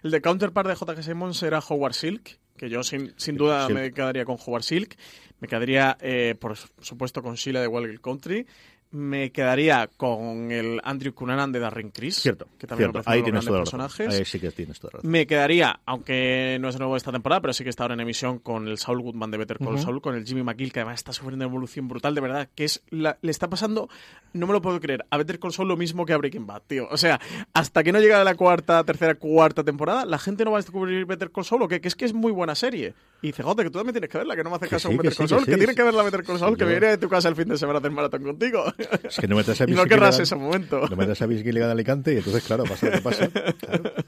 El 0.02 0.10
de 0.10 0.20
Counterpart 0.20 0.68
de 0.68 0.74
J.K. 0.74 1.02
Simmons 1.02 1.42
era 1.42 1.60
Howard 1.60 1.94
Silk, 1.94 2.38
que 2.56 2.68
yo 2.68 2.82
sin, 2.82 3.14
sin 3.16 3.36
duda 3.36 3.66
Silk. 3.66 3.78
me 3.78 3.92
quedaría 3.92 4.24
con 4.24 4.36
Howard 4.44 4.62
Silk. 4.62 4.96
Me 5.40 5.48
quedaría, 5.48 5.96
eh, 6.00 6.34
por 6.38 6.56
supuesto, 6.56 7.22
con 7.22 7.36
Sheila 7.36 7.60
de 7.60 7.68
Wild 7.68 8.00
Country. 8.00 8.46
Me 8.90 9.30
quedaría 9.32 9.88
con 9.98 10.50
el 10.50 10.80
Andrew 10.82 11.12
Cunanan 11.12 11.52
de 11.52 11.58
Darren 11.60 11.90
Criss. 11.90 12.16
Cierto, 12.22 12.48
que 12.58 12.66
también 12.66 12.90
cierto. 12.90 13.10
Ahí 13.10 13.22
tienes 13.22 13.44
toda 13.44 13.58
personajes. 13.60 14.14
Ahí 14.18 14.24
sí 14.24 14.40
que 14.40 14.50
tienes 14.50 14.80
toda 14.80 14.92
la 14.92 14.96
razón. 14.98 15.10
Me 15.10 15.26
quedaría, 15.26 15.80
aunque 15.84 16.56
no 16.58 16.68
es 16.68 16.74
de 16.74 16.78
nuevo 16.78 16.96
esta 16.96 17.12
temporada, 17.12 17.42
pero 17.42 17.52
sí 17.52 17.64
que 17.64 17.70
está 17.70 17.84
ahora 17.84 17.94
en 17.94 18.00
emisión 18.00 18.38
con 18.38 18.66
el 18.66 18.78
Saul 18.78 19.02
Goodman 19.02 19.30
de 19.30 19.36
Better 19.36 19.58
Call 19.58 19.78
Saul, 19.78 20.00
con 20.00 20.14
el 20.14 20.24
Jimmy 20.24 20.42
McGill, 20.42 20.72
que 20.72 20.80
además 20.80 21.00
está 21.00 21.12
sufriendo 21.12 21.44
una 21.44 21.52
evolución 21.52 21.86
brutal, 21.86 22.14
de 22.14 22.20
verdad, 22.22 22.48
que 22.54 22.64
es 22.64 22.82
la- 22.88 23.18
le 23.20 23.30
está 23.30 23.50
pasando, 23.50 23.90
no 24.32 24.46
me 24.46 24.54
lo 24.54 24.62
puedo 24.62 24.80
creer, 24.80 25.04
a 25.10 25.18
Better 25.18 25.38
Call 25.38 25.52
Saul 25.52 25.68
lo 25.68 25.76
mismo 25.76 26.06
que 26.06 26.14
a 26.14 26.16
Breaking 26.16 26.46
Bad, 26.46 26.62
tío. 26.66 26.88
O 26.90 26.96
sea, 26.96 27.20
hasta 27.52 27.82
que 27.84 27.92
no 27.92 28.00
llega 28.00 28.24
la 28.24 28.36
cuarta, 28.36 28.82
tercera, 28.84 29.16
cuarta 29.16 29.62
temporada, 29.64 30.06
la 30.06 30.18
gente 30.18 30.46
no 30.46 30.52
va 30.52 30.58
a 30.58 30.62
descubrir 30.62 31.04
Better 31.04 31.30
Call 31.30 31.44
Saul, 31.44 31.62
o 31.62 31.68
que 31.68 31.78
es 31.82 31.94
que 31.94 32.06
es 32.06 32.14
muy 32.14 32.32
buena 32.32 32.54
serie. 32.54 32.94
Y 33.20 33.28
dice, 33.28 33.42
joder, 33.42 33.66
que 33.66 33.70
tú 33.70 33.78
también 33.78 33.94
tienes 33.94 34.08
que 34.10 34.16
verla, 34.18 34.36
que 34.36 34.44
no 34.44 34.50
me 34.50 34.56
haces 34.56 34.68
Que 34.68 34.76
caso 34.76 34.88
sí, 34.90 34.96
con 34.96 35.02
que 35.02 35.08
Better 35.08 35.18
Call 35.18 35.26
sí, 35.28 35.34
que 35.34 35.34
Saul, 35.34 35.44
que, 35.44 35.50
sí, 35.52 35.56
tienes 35.58 35.74
sí. 35.74 35.76
que 35.76 35.82
ver 35.82 35.94
la 35.94 36.02
Better 36.04 36.24
Saul, 36.38 36.56
que 36.56 36.64
Yo- 36.64 36.70
iré 36.70 36.86
de 36.88 36.98
tu 36.98 37.08
casa 37.08 37.28
el 37.28 37.34
fin 37.34 37.48
de 37.48 37.58
semana 37.58 37.78
a 37.78 37.80
hacer 37.80 37.90
maratón 37.90 38.22
contigo. 38.22 38.64
Es 39.02 39.16
que 39.18 39.26
no 39.26 39.34
me 39.34 39.42
traes 39.42 39.60
a 39.60 39.64
y 39.68 39.72
no 39.72 39.84
querrás 39.86 40.18
ese 40.20 40.36
momento. 40.36 40.86
No 40.88 40.94
me 40.96 41.04
traes 41.04 41.20
a 41.22 41.26
Vince 41.26 41.42
Gilligan 41.42 41.68
de 41.68 41.72
Alicante 41.72 42.14
y 42.14 42.18
entonces, 42.18 42.44
claro, 42.44 42.62
pasa 42.64 42.86
lo 42.86 42.92
que 42.92 43.00
pasa. 43.00 43.28
Claro. 43.28 43.92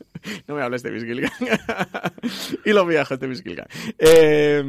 No 0.47 0.55
me 0.55 0.63
hables 0.63 0.83
de 0.83 0.91
Vince 0.91 1.07
Gilligan. 1.07 1.33
y 2.67 2.73
los 2.75 2.87
viajes 2.87 3.19
de 3.19 3.27
Vince 3.27 3.43
Gilligan. 3.43 3.67
Eh, 3.99 4.63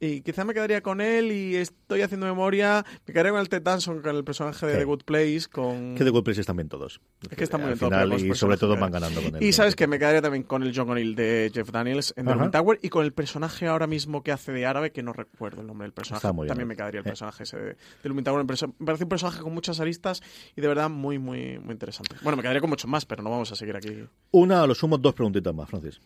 y 0.00 0.20
quizá 0.20 0.44
me 0.44 0.52
quedaría 0.54 0.82
con 0.82 1.00
él 1.00 1.32
y 1.32 1.56
estoy 1.56 2.02
haciendo 2.02 2.26
memoria. 2.26 2.84
Me 3.06 3.12
quedaría 3.12 3.32
con 3.32 3.40
el 3.40 3.48
Ted 3.48 3.62
Danson, 3.62 4.02
con 4.02 4.14
el 4.16 4.24
personaje 4.24 4.66
de 4.66 4.72
Sí. 4.74 4.78
The 4.78 4.84
Good 4.84 5.02
Place. 5.04 5.42
Con... 5.50 5.94
Que 5.94 6.04
de 6.04 6.10
Good 6.10 6.24
Place 6.24 6.40
están 6.40 6.56
bien 6.56 6.68
todos. 6.68 7.00
Es 7.30 7.36
que 7.36 7.44
están 7.44 7.60
muy 7.62 7.68
bien 7.74 7.78
todos, 7.78 8.22
y 8.22 8.34
sobre 8.34 8.56
todo 8.56 8.76
van 8.76 8.90
ganando 8.90 9.22
con 9.22 9.36
él. 9.36 9.42
Y 9.42 9.52
sabes 9.52 9.74
que 9.76 9.86
me 9.86 9.98
quedaría 9.98 10.20
también 10.22 10.42
con 10.42 10.62
el 10.62 10.72
John 10.76 10.90
O'Neill 10.90 11.14
de 11.14 11.50
Jeff 11.54 11.70
Daniels 11.70 12.12
en 12.16 12.24
The 12.26 12.30
Ajá. 12.32 12.38
Lumin 12.38 12.50
Tower 12.50 12.78
y 12.82 12.88
con 12.88 13.04
el 13.04 13.12
personaje 13.12 13.66
ahora 13.66 13.86
mismo 13.86 14.22
que 14.22 14.32
hace 14.32 14.52
de 14.52 14.66
árabe, 14.66 14.92
que 14.92 15.02
no 15.02 15.12
recuerdo 15.12 15.60
el 15.62 15.66
nombre 15.66 15.86
del 15.86 15.92
personaje. 15.92 16.18
Está 16.26 16.32
muy 16.32 16.44
bien. 16.44 16.48
También 16.48 16.68
me 16.68 16.76
quedaría 16.76 17.00
el 17.00 17.06
Eh. 17.06 17.10
personaje 17.10 17.44
ese 17.44 17.56
de, 17.56 17.64
de 18.02 18.08
Lumin 18.08 18.24
Tower. 18.24 18.40
Me 18.42 18.46
parece- 18.46 18.66
me 18.66 18.86
parece 18.86 19.04
un 19.04 19.08
personaje 19.10 19.40
con 19.40 19.54
muchas 19.54 19.80
aristas 19.80 20.22
y 20.54 20.60
de 20.60 20.68
verdad 20.68 20.90
muy, 20.90 21.18
muy, 21.18 21.58
muy 21.58 21.72
interesante. 21.72 22.16
Bueno, 22.22 22.36
me 22.36 22.42
quedaría 22.42 22.60
con 22.60 22.70
muchos 22.70 22.90
más, 22.90 23.06
pero 23.06 23.22
no 23.22 23.30
vamos 23.30 23.50
a 23.52 23.56
seguir 23.56 23.76
aquí. 23.76 24.04
Una, 24.32 24.62
a 24.62 24.66
lo 24.66 24.74
sumo, 24.74 24.98
dos 24.98 25.14
preguntitas 25.14 25.54
más, 25.54 25.68
Francis. 25.70 26.00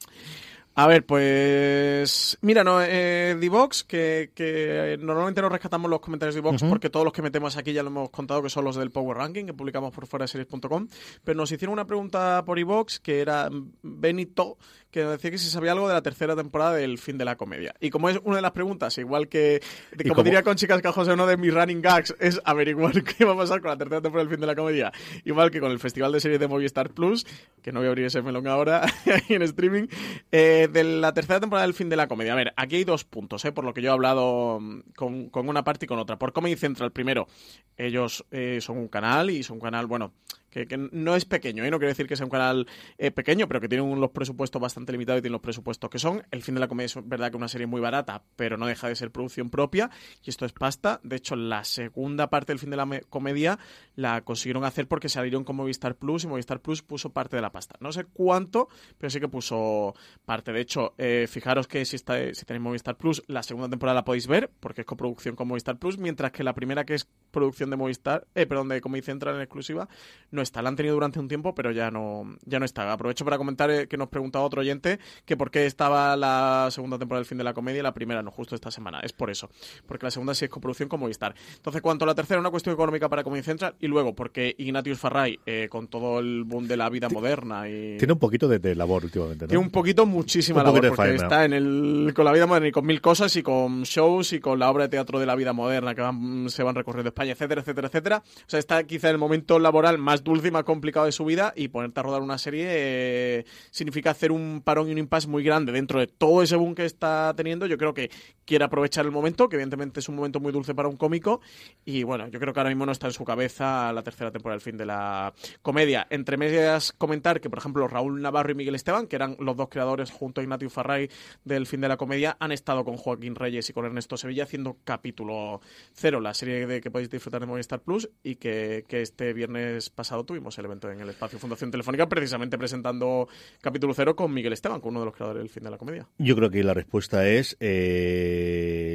A 0.81 0.87
ver, 0.87 1.05
pues. 1.05 2.39
Mira, 2.41 2.65
no, 2.65 2.81
eh, 2.81 3.37
Divox, 3.39 3.85
que, 3.85 4.31
que 4.35 4.97
normalmente 4.99 5.43
no 5.43 5.51
rescatamos 5.51 5.91
los 5.91 6.01
comentarios 6.01 6.35
de 6.35 6.41
Divox 6.41 6.63
porque 6.63 6.89
todos 6.89 7.05
los 7.05 7.13
que 7.13 7.21
metemos 7.21 7.59
aquí 7.59 7.75
ya 7.75 7.83
lo 7.83 7.91
hemos 7.91 8.09
contado 8.09 8.43
que 8.43 8.49
son 8.49 8.65
los 8.65 8.77
del 8.77 8.91
Power 8.91 9.19
Ranking 9.19 9.45
que 9.45 9.53
publicamos 9.53 9.93
por 9.93 10.07
fuera 10.07 10.25
de 10.25 10.29
series.com. 10.29 10.89
Pero 11.23 11.37
nos 11.37 11.53
hicieron 11.53 11.75
una 11.75 11.85
pregunta 11.85 12.43
por 12.47 12.57
Divox 12.57 12.99
que 12.99 13.21
era 13.21 13.51
Benito, 13.83 14.57
que 14.91 15.03
nos 15.03 15.13
decía 15.13 15.31
que 15.31 15.39
si 15.39 15.49
sabía 15.49 15.73
algo 15.73 15.87
de 15.89 15.95
la 15.95 16.03
tercera 16.03 16.35
temporada 16.37 16.75
del 16.75 16.99
fin 16.99 17.17
de 17.19 17.25
la 17.25 17.37
comedia. 17.37 17.75
Y 17.81 17.91
como 17.91 18.09
es 18.09 18.19
una 18.25 18.37
de 18.37 18.43
las 18.43 18.53
preguntas, 18.53 18.97
igual 18.99 19.29
que, 19.29 19.61
de- 19.93 20.05
como, 20.05 20.17
como- 20.17 20.25
diría 20.25 20.43
con 20.43 20.57
chicas 20.57 20.81
José, 20.95 21.13
uno 21.13 21.27
de 21.27 21.37
mis 21.37 21.55
running 21.55 21.81
gags 21.81 22.15
es 22.19 22.41
averiguar 22.45 22.93
qué 23.05 23.25
va 23.25 23.33
a 23.35 23.37
pasar 23.37 23.61
con 23.61 23.71
la 23.71 23.77
tercera 23.77 24.01
temporada 24.01 24.25
del 24.29 24.35
fin 24.37 24.41
de 24.41 24.47
la 24.47 24.55
comedia, 24.57 24.93
igual 25.25 25.51
que 25.51 25.61
con 25.61 25.71
el 25.71 25.79
Festival 25.79 26.11
de 26.13 26.21
Series 26.21 26.41
de 26.41 26.49
Movistar 26.49 26.91
Plus, 26.91 27.27
que 27.63 27.73
no 27.73 27.81
voy 27.81 27.87
a 27.87 27.91
abrir 27.91 28.07
ese 28.07 28.21
melón 28.23 28.47
ahora 28.49 28.87
en 29.29 29.43
streaming, 29.43 29.87
eh, 30.33 30.69
de 30.73 30.85
la 30.85 31.13
tercera 31.15 31.41
temporada 31.41 31.67
del 31.67 31.75
fin 31.75 31.89
de 31.89 31.97
la 31.97 32.09
comedia. 32.09 32.33
A 32.33 32.37
ver, 32.37 32.53
aquí 32.57 32.77
hay 32.77 32.85
dos 32.85 33.05
puntos, 33.05 33.45
eh, 33.45 33.53
por 33.53 33.65
lo 33.65 33.73
que 33.75 33.83
yo 33.83 33.91
he 33.91 33.93
hablado 33.93 34.59
mm, 34.61 34.81
con, 34.97 35.31
con 35.31 35.49
una 35.49 35.63
parte 35.65 35.85
y 35.85 35.89
con 35.89 35.99
otra. 35.99 36.19
Por 36.19 36.33
Comedy 36.33 36.57
Central, 36.57 36.91
primero, 36.93 37.29
ellos 37.77 38.25
eh, 38.31 38.59
son 38.61 38.79
un 38.79 38.89
canal 38.89 39.31
y 39.31 39.43
son 39.43 39.57
un 39.59 39.61
canal, 39.61 39.87
bueno, 39.87 40.13
que, 40.51 40.67
no 40.93 41.15
es 41.17 41.25
pequeño, 41.25 41.65
¿eh? 41.65 41.71
no 41.71 41.79
quiero 41.79 41.89
decir 41.91 42.07
que 42.07 42.17
sea 42.17 42.27
un 42.27 42.31
canal 42.31 42.67
eh, 42.99 43.11
pequeño, 43.11 43.47
pero 43.49 43.61
que 43.61 43.69
tiene 43.69 43.83
un- 43.83 44.01
los 44.01 44.11
presupuestos 44.11 44.61
bastante 44.61 44.93
limitados 44.93 45.21
y 45.21 45.23
tiene 45.23 45.33
los 45.33 45.41
presupuestos 45.41 45.89
que 45.91 45.99
son. 45.99 46.23
El 46.31 46.43
fin 46.43 46.55
de 46.55 46.61
la 46.61 46.69
comedia 46.69 46.87
es 46.87 46.99
verdad 47.09 47.27
que 47.31 47.37
es 47.37 47.39
una 47.39 47.49
serie 47.49 47.67
muy 47.67 47.81
barata, 47.81 48.23
pero 48.37 48.57
no 48.57 48.67
deja 48.67 48.89
de 48.89 48.97
ser 48.97 49.11
producción 49.11 49.49
propia 49.51 49.91
y 50.25 50.31
esto 50.31 50.45
es 50.45 50.53
pasta. 50.53 51.01
De 51.05 51.17
hecho, 51.17 51.37
la 51.37 51.65
segunda 51.65 52.29
parte 52.31 52.53
del 52.53 52.59
fin 52.59 52.71
de 52.71 52.77
la 52.77 52.87
me- 52.87 53.01
comedia 53.03 53.59
la 53.97 54.23
consiguieron 54.23 54.65
hacer 54.65 54.89
porque 54.89 55.09
salieron 55.09 55.45
con 55.45 55.57
Movistar 55.57 55.95
Plus 55.97 56.25
y 56.25 56.27
Movistar 56.27 56.61
Plus 56.61 56.83
puso 56.83 57.13
parte 57.13 57.37
de 57.37 57.43
la 57.43 57.53
pasta. 57.53 57.77
No 57.81 57.93
sé 57.93 58.05
cuánto, 58.13 58.69
pero 58.99 59.11
sí 59.11 59.21
que 59.21 59.29
puso 59.29 59.95
parte. 60.25 60.53
De 60.53 60.61
hecho, 60.61 60.95
eh, 60.99 61.27
fijaros 61.29 61.67
que 61.69 61.85
si, 61.85 61.97
está, 61.97 62.17
si 62.35 62.45
tenéis 62.45 62.63
Movistar 62.63 62.97
Plus, 62.97 63.23
la 63.29 63.43
segunda 63.43 63.69
temporada 63.69 63.95
la 63.95 64.05
podéis 64.05 64.27
ver 64.27 64.51
porque 64.61 64.81
es 64.83 64.87
coproducción 64.87 65.37
con 65.37 65.49
Movistar 65.49 65.79
Plus, 65.79 65.99
mientras 65.99 66.33
que 66.33 66.43
la 66.43 66.55
primera 66.55 66.85
que 66.85 66.95
es 66.95 67.09
producción 67.31 67.71
de 67.71 67.77
Movistar, 67.77 68.27
eh, 68.35 68.47
perdón, 68.47 68.69
de 68.69 68.81
Comedy 68.81 69.03
Central 69.03 69.37
en 69.37 69.43
exclusiva, 69.43 69.89
no 70.31 70.40
no 70.41 70.43
está. 70.43 70.63
La 70.63 70.71
han 70.71 70.77
tenido 70.77 70.95
durante 70.95 71.21
un 71.21 71.29
tiempo, 71.29 71.55
pero 71.55 71.71
ya 71.71 71.91
no, 71.91 72.37
ya 72.45 72.59
no 72.59 72.65
está. 72.65 72.91
Aprovecho 72.91 73.25
para 73.25 73.37
comentar 73.37 73.71
eh, 73.71 73.87
que 73.87 73.97
nos 73.97 74.09
preguntaba 74.09 74.45
otro 74.45 74.63
oyente 74.63 74.99
que 75.25 75.37
por 75.37 75.51
qué 75.51 75.67
estaba 75.67 76.17
la 76.17 76.69
segunda 76.71 76.99
temporada 76.99 77.21
del 77.21 77.27
fin 77.27 77.39
de 77.39 77.45
la 77.45 77.53
comedia 77.53 77.81
y 77.81 77.83
la 77.83 77.93
primera 77.93 78.23
no, 78.23 78.31
justo 78.31 78.55
esta 78.55 78.71
semana. 78.71 79.01
Es 79.01 79.13
por 79.13 79.31
eso. 79.31 79.51
Porque 79.87 80.07
la 80.07 80.11
segunda 80.11 80.35
sí 80.35 80.47
es 80.47 80.51
coproducción 80.51 80.89
con 80.89 81.01
Movistar. 81.01 81.35
Entonces, 81.57 81.83
cuanto 81.83 82.05
a 82.05 82.07
la 82.07 82.15
tercera, 82.15 82.41
una 82.41 82.51
cuestión 82.51 82.75
económica 82.75 83.09
para 83.09 83.23
Comedy 83.23 83.43
Central 83.43 83.75
y 83.81 83.87
luego 83.87 84.15
porque 84.15 84.55
Ignatius 84.59 84.99
Farray, 84.99 85.39
eh, 85.45 85.69
con 85.71 85.89
todo 85.89 86.21
el 86.21 86.45
boom 86.45 86.67
de 86.67 86.77
la 86.77 86.89
vida 86.89 87.09
moderna 87.09 87.69
y... 87.69 87.99
Tiene 87.99 88.15
un 88.15 88.19
poquito 88.19 88.49
de, 88.49 88.75
labor 88.75 89.05
últimamente, 89.05 89.45
¿no? 89.45 89.49
Tiene 89.49 89.63
un 89.63 89.71
poquito, 89.71 90.07
muchísima 90.07 90.63
labor, 90.63 90.95
porque 90.95 91.17
está 91.17 91.45
en 91.45 91.53
el, 91.53 92.13
con 92.15 92.25
la 92.25 92.33
vida 92.33 92.47
moderna 92.47 92.69
y 92.69 92.73
con 92.73 92.87
mil 92.87 93.01
cosas 93.01 93.35
y 93.37 93.43
con 93.43 93.83
shows 93.83 94.33
y 94.33 94.41
con 94.41 94.59
la 94.59 94.71
obra 94.71 94.85
de 94.85 94.89
teatro 94.89 95.19
de 95.19 95.27
la 95.27 95.35
vida 95.35 95.53
moderna 95.53 95.95
que 95.95 96.03
se 96.49 96.63
van 96.63 96.75
recorriendo 96.75 97.09
España, 97.09 97.33
etcétera, 97.33 97.61
etcétera, 97.61 97.89
etcétera. 97.89 98.23
O 98.27 98.45
sea, 98.47 98.59
está 98.59 98.83
quizá 98.85 99.09
en 99.09 99.15
el 99.15 99.19
momento 99.19 99.59
laboral 99.59 99.99
más 99.99 100.25
dulce 100.25 100.30
más 100.51 100.65
complicado 100.65 101.07
de 101.07 101.13
su 101.13 101.25
vida 101.25 101.53
y 101.57 101.69
ponerte 101.69 102.01
a 102.01 102.03
rodar 102.03 102.23
una 102.23 102.39
serie 102.39 102.67
eh, 102.69 103.45
significa 103.71 104.11
hacer 104.11 104.33
un 104.33 104.63
parón 104.65 104.89
y 104.89 104.93
un 104.93 104.99
impasse 104.99 105.29
muy 105.29 105.43
grande 105.43 105.73
dentro 105.73 106.01
de 106.01 106.07
todo 106.07 106.43
ese 106.43 106.57
boom 106.57 106.75
que 106.75 106.85
está 106.85 107.35
teniendo. 107.37 107.67
Yo 107.67 107.77
creo 107.77 107.95
que 107.95 108.11
quiere 108.51 108.65
aprovechar 108.65 109.05
el 109.05 109.13
momento, 109.13 109.49
que 109.49 109.55
evidentemente 109.55 110.01
es 110.01 110.09
un 110.09 110.17
momento 110.17 110.41
muy 110.41 110.51
dulce 110.51 110.75
para 110.75 110.89
un 110.89 110.97
cómico 110.97 111.41
y 111.85 112.03
bueno, 112.03 112.27
yo 112.27 112.41
creo 112.41 112.53
que 112.53 112.59
ahora 112.59 112.71
mismo 112.71 112.85
no 112.85 112.91
está 112.91 113.07
en 113.07 113.13
su 113.13 113.25
cabeza 113.25 113.93
la 113.93 114.03
tercera 114.03 114.33
temporada 114.33 114.57
del 114.57 114.61
fin 114.61 114.77
de 114.77 114.87
la 114.87 115.33
comedia. 115.63 116.09
Entre 116.11 116.37
medias 116.37 116.91
comentar 116.91 117.41
que, 117.41 117.49
por 117.49 117.61
ejemplo, 117.61 117.87
Raúl 117.87 118.21
Navarro 118.21 118.51
y 118.51 118.57
Miguel 118.57 118.75
Esteban, 118.75 119.07
que 119.07 119.15
eran 119.15 119.37
los 119.39 119.57
dos 119.57 119.69
creadores 119.69 120.11
junto 120.11 120.41
a 120.41 120.43
Ignatius 120.43 120.73
Farray 120.73 121.09
del 121.45 121.65
fin 121.69 121.81
de 121.81 121.87
la 121.87 121.97
comedia, 121.97 122.37
han 122.41 122.51
estado 122.51 122.85
con 122.85 122.97
Joaquín 122.97 123.37
Reyes 123.37 123.71
y 123.71 123.73
con 123.73 123.85
Ernesto 123.85 124.17
Sevilla 124.17 124.43
haciendo 124.43 124.79
capítulo 124.83 125.61
cero, 125.93 126.19
la 126.19 126.35
serie 126.35 126.67
de 126.67 126.81
que 126.81 126.91
podéis 126.91 127.09
disfrutar 127.09 127.41
de 127.43 127.47
Movistar 127.47 127.83
Plus 127.83 128.11
y 128.25 128.35
que, 128.35 128.85
este 128.91 129.33
viernes 129.33 129.91
pasado 129.91 130.25
tuvimos 130.25 130.59
el 130.59 130.65
evento 130.65 130.91
en 130.91 131.01
el 131.01 131.09
espacio 131.09 131.39
Fundación 131.39 131.71
Telefónica 131.71 132.09
precisamente 132.09 132.59
presentando 132.59 133.29
capítulo 133.61 133.95
cero 133.95 134.17
con 134.17 134.35
Miguel 134.35 134.55
Esteban, 134.55 134.81
con 134.81 134.91
uno 134.91 135.01
de 135.01 135.07
los 135.07 135.15
creadores 135.15 135.41
del 135.41 135.51
fin 135.51 135.63
de 135.63 135.71
la 135.71 135.79
comedia. 135.79 136.09
Yo 136.19 136.35
creo 136.35 136.51
que 136.51 136.65
la 136.65 136.75
respuesta 136.75 137.29
es 137.29 137.57
eh, 137.61 138.40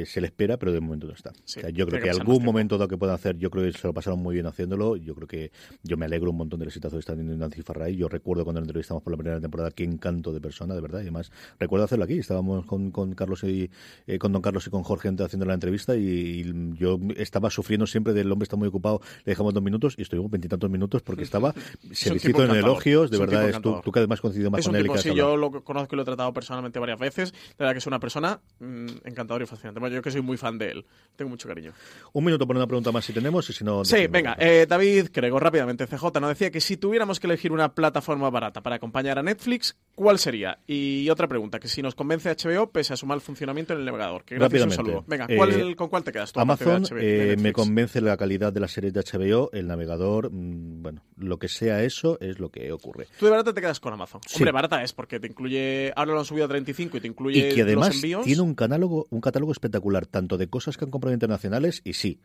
se 0.06 0.20
le 0.20 0.26
espera, 0.26 0.58
pero 0.58 0.72
de 0.72 0.80
momento 0.80 1.06
no 1.06 1.14
está. 1.14 1.32
yo 1.72 1.86
creo 1.86 2.02
que, 2.02 2.10
algún 2.10 2.44
momento 2.44 2.78
dado 2.78 2.88
que 2.88 2.96
puedan 2.96 3.14
hacer, 3.14 3.38
yo 3.38 3.50
creo 3.50 3.64
que 3.64 3.78
se 3.78 3.86
lo 3.86 3.94
pasaron 3.94 4.20
muy 4.20 4.34
bien 4.34 4.46
haciéndolo. 4.46 4.96
Yo 4.96 5.14
creo 5.14 5.28
que 5.28 5.52
yo 5.82 5.96
me 5.96 6.06
alegro 6.06 6.30
un 6.30 6.36
montón 6.36 6.58
del 6.58 6.68
exitazo 6.68 6.96
que 6.96 7.00
está 7.00 7.14
teniendo 7.14 7.36
Nancy 7.36 7.62
Farray. 7.62 7.96
Yo 7.96 8.08
recuerdo 8.08 8.44
cuando 8.44 8.60
lo 8.60 8.64
entrevistamos 8.64 9.02
por 9.02 9.12
la 9.12 9.16
primera 9.16 9.40
temporada, 9.40 9.70
qué 9.70 9.84
encanto 9.84 10.32
de 10.32 10.40
persona, 10.40 10.74
de 10.74 10.80
verdad. 10.80 10.98
Y 11.00 11.02
además, 11.02 11.32
recuerdo 11.58 11.84
hacerlo 11.84 12.04
aquí. 12.04 12.18
Estábamos 12.18 12.66
con, 12.66 12.90
con 12.90 13.14
Carlos 13.14 13.42
y 13.44 13.70
eh, 14.06 14.18
con 14.18 14.32
Don 14.32 14.42
Carlos 14.42 14.66
y 14.66 14.70
con 14.70 14.82
Jorge 14.82 15.06
haciendo 15.24 15.46
la 15.46 15.54
entrevista 15.54 15.96
y, 15.96 16.44
yo 16.74 16.98
estaba 17.16 17.50
sufriendo 17.50 17.86
siempre 17.86 18.12
del 18.12 18.30
hombre 18.30 18.44
está 18.44 18.56
muy 18.56 18.68
ocupado, 18.68 19.00
le 19.24 19.32
dejamos 19.32 19.54
dos 19.54 19.62
minutos 19.62 19.94
y 19.96 20.02
estuvimos 20.02 20.30
veintitantos 20.30 20.70
minutos 20.70 21.02
porque 21.02 21.22
estaba 21.24 21.52
felicito 21.92 22.44
en 22.44 22.50
elogios, 22.52 23.10
de 23.10 23.18
verdad, 23.18 23.48
es 23.48 23.60
tú, 23.60 23.80
tú, 23.84 23.92
que 23.92 24.00
además 24.00 24.20
coincidido 24.20 24.50
más 24.50 24.66
con 24.66 24.76
él. 24.76 24.88
sí, 24.96 25.14
yo 25.14 25.36
lo 25.36 25.62
conozco 25.62 25.94
y 25.94 25.96
lo 25.96 26.02
he 26.02 26.04
tratado 26.04 26.32
personalmente 26.32 26.78
varias 26.78 26.98
veces. 26.98 27.32
De 27.32 27.38
verdad 27.58 27.72
que 27.72 27.78
es 27.78 27.86
una 27.86 28.00
persona 28.00 28.40
mm, 28.58 28.86
encantadora 29.04 29.35
y 29.44 29.46
fascinante. 29.46 29.80
yo 29.90 30.02
que 30.02 30.10
soy 30.10 30.22
muy 30.22 30.36
fan 30.36 30.58
de 30.58 30.70
él. 30.70 30.86
Tengo 31.16 31.30
mucho 31.30 31.48
cariño. 31.48 31.72
Un 32.12 32.24
minuto 32.24 32.46
por 32.46 32.56
una 32.56 32.66
pregunta 32.66 32.92
más 32.92 33.04
si 33.04 33.12
tenemos 33.12 33.48
y 33.50 33.52
si 33.52 33.64
no... 33.64 33.84
Sí, 33.84 34.06
venga. 34.06 34.36
Eh, 34.38 34.66
David 34.68 35.08
Crego, 35.12 35.38
rápidamente. 35.38 35.86
CJ 35.86 36.20
nos 36.20 36.30
decía 36.30 36.50
que 36.50 36.60
si 36.60 36.76
tuviéramos 36.76 37.20
que 37.20 37.26
elegir 37.26 37.52
una 37.52 37.74
plataforma 37.74 38.30
barata 38.30 38.62
para 38.62 38.76
acompañar 38.76 39.18
a 39.18 39.22
Netflix, 39.22 39.76
¿cuál 39.94 40.18
sería? 40.18 40.58
Y 40.66 41.08
otra 41.10 41.26
pregunta, 41.28 41.58
que 41.58 41.68
si 41.68 41.82
nos 41.82 41.94
convence 41.94 42.34
HBO 42.34 42.70
pese 42.70 42.92
a 42.92 42.96
su 42.96 43.06
mal 43.06 43.20
funcionamiento 43.20 43.72
en 43.72 43.80
el 43.80 43.84
navegador. 43.84 44.24
Que 44.24 44.36
gracias, 44.36 44.62
un 44.64 44.70
saludo. 44.70 45.04
Venga, 45.06 45.26
eh, 45.28 45.76
¿con 45.76 45.88
cuál 45.88 46.04
te 46.04 46.12
quedas 46.12 46.32
tú? 46.32 46.40
Amazon 46.40 46.84
eh, 46.98 47.36
me 47.38 47.52
convence 47.52 48.00
la 48.00 48.16
calidad 48.16 48.52
de 48.52 48.60
las 48.60 48.72
series 48.72 48.92
de 48.92 49.00
HBO, 49.00 49.50
el 49.52 49.66
navegador, 49.66 50.30
mm, 50.30 50.82
bueno, 50.82 51.02
lo 51.16 51.38
que 51.38 51.48
sea 51.48 51.82
eso 51.82 52.18
es 52.20 52.38
lo 52.38 52.50
que 52.50 52.72
ocurre. 52.72 53.06
Tú 53.18 53.26
de 53.26 53.30
barata 53.30 53.52
te 53.52 53.60
quedas 53.60 53.80
con 53.80 53.92
Amazon. 53.92 54.20
Hombre, 54.34 54.52
barata 54.52 54.82
es 54.82 54.92
porque 54.92 55.20
te 55.20 55.26
incluye, 55.26 55.92
ahora 55.96 56.12
lo 56.12 56.18
han 56.20 56.24
subido 56.24 56.46
a 56.46 56.48
35 56.48 56.96
y 56.96 57.00
te 57.00 57.08
incluye 57.08 57.50
y 57.50 57.54
que 57.54 57.62
además 57.62 57.88
los 57.88 57.96
envíos. 57.96 58.24
tiene 58.24 58.42
un 58.42 58.54
catálogo, 58.54 59.06
un 59.16 59.20
catálogo 59.20 59.52
espectacular, 59.52 60.06
tanto 60.06 60.38
de 60.38 60.48
cosas 60.48 60.76
que 60.76 60.84
han 60.84 60.90
comprado 60.90 61.14
internacionales 61.14 61.80
y 61.84 61.94
sí, 61.94 62.20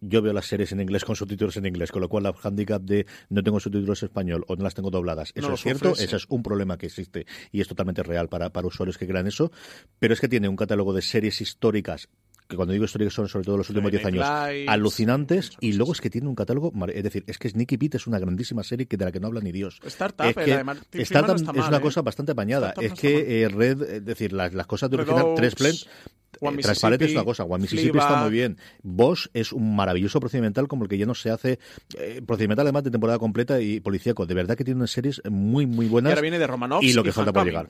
yo 0.00 0.22
veo 0.22 0.32
las 0.32 0.46
series 0.46 0.72
en 0.72 0.80
inglés 0.80 1.04
con 1.04 1.16
subtítulos 1.16 1.56
en 1.56 1.66
inglés, 1.66 1.92
con 1.92 2.00
lo 2.00 2.08
cual 2.08 2.22
la 2.24 2.34
handicap 2.42 2.82
de 2.82 3.06
no 3.28 3.42
tengo 3.42 3.60
subtítulos 3.60 4.02
en 4.02 4.06
español 4.08 4.44
o 4.48 4.56
no 4.56 4.64
las 4.64 4.74
tengo 4.74 4.90
dobladas, 4.90 5.32
eso 5.34 5.52
es 5.52 5.60
cierto, 5.60 5.92
ese 5.92 6.16
es 6.16 6.26
un 6.28 6.42
problema 6.42 6.78
que 6.78 6.86
existe 6.86 7.26
y 7.52 7.60
es 7.60 7.68
totalmente 7.68 8.02
real 8.02 8.28
para, 8.28 8.50
para 8.50 8.66
usuarios 8.66 8.96
que 8.96 9.06
crean 9.06 9.26
eso, 9.26 9.50
pero 9.98 10.14
es 10.14 10.20
que 10.20 10.28
tiene 10.28 10.48
un 10.48 10.56
catálogo 10.56 10.92
de 10.92 11.02
series 11.02 11.40
históricas 11.40 12.08
que 12.50 12.56
cuando 12.56 12.72
digo 12.72 12.84
históricas 12.84 13.14
son 13.14 13.28
sobre 13.28 13.44
todo 13.46 13.56
los 13.56 13.70
últimos 13.70 13.90
10 13.90 14.04
años, 14.04 14.26
alucinantes, 14.66 15.52
y 15.60 15.72
luego 15.72 15.92
es 15.92 16.00
que 16.00 16.10
tiene 16.10 16.28
un 16.28 16.34
catálogo, 16.34 16.72
es 16.88 17.02
decir, 17.02 17.24
es 17.26 17.38
que 17.38 17.48
Sneaky 17.48 17.78
Pete 17.78 17.96
es 17.96 18.06
una 18.06 18.18
grandísima 18.18 18.62
serie 18.62 18.86
que 18.86 18.96
de 18.96 19.04
la 19.04 19.12
que 19.12 19.20
no 19.20 19.28
habla 19.28 19.40
ni 19.40 19.52
Dios. 19.52 19.80
Startup, 19.84 20.26
es, 20.26 20.34
que 20.34 21.00
es 21.00 21.10
una 21.10 21.76
¿eh? 21.76 21.80
cosa 21.80 22.02
bastante 22.02 22.32
apañada. 22.32 22.74
es 22.80 22.92
que 22.94 23.42
eh, 23.42 23.48
Red, 23.48 23.82
es 23.82 24.04
decir, 24.04 24.32
las, 24.32 24.52
las 24.52 24.66
cosas 24.66 24.90
de 24.90 24.96
original, 24.96 25.34
tres 25.36 25.54
Blend, 25.54 25.78
eh, 26.40 26.62
transparente 26.62 27.04
es 27.04 27.12
una 27.12 27.24
cosa, 27.24 27.44
One 27.44 27.62
Mississippi 27.62 27.98
está 27.98 28.22
muy 28.22 28.30
bien. 28.30 28.58
Bosch 28.82 29.28
es 29.34 29.52
un 29.52 29.74
maravilloso 29.76 30.20
procedimental 30.20 30.68
como 30.68 30.84
el 30.84 30.88
que 30.88 30.98
ya 30.98 31.06
no 31.06 31.14
se 31.14 31.30
hace. 31.30 31.58
Eh, 31.98 32.22
procedimental 32.26 32.66
además 32.66 32.84
de 32.84 32.90
temporada 32.90 33.18
completa 33.18 33.60
y 33.60 33.80
policíaco. 33.80 34.26
De 34.26 34.34
verdad 34.34 34.56
que 34.56 34.64
tiene 34.64 34.78
unas 34.78 34.90
series 34.90 35.20
muy, 35.28 35.66
muy 35.66 35.86
buenas. 35.86 36.10
Y 36.10 36.12
ahora 36.12 36.22
viene 36.22 36.38
de 36.38 36.46
Romanov. 36.46 36.82
Y 36.82 36.92
lo 36.92 37.02
que 37.02 37.12
falta 37.12 37.32
por 37.32 37.44
llegar. 37.44 37.68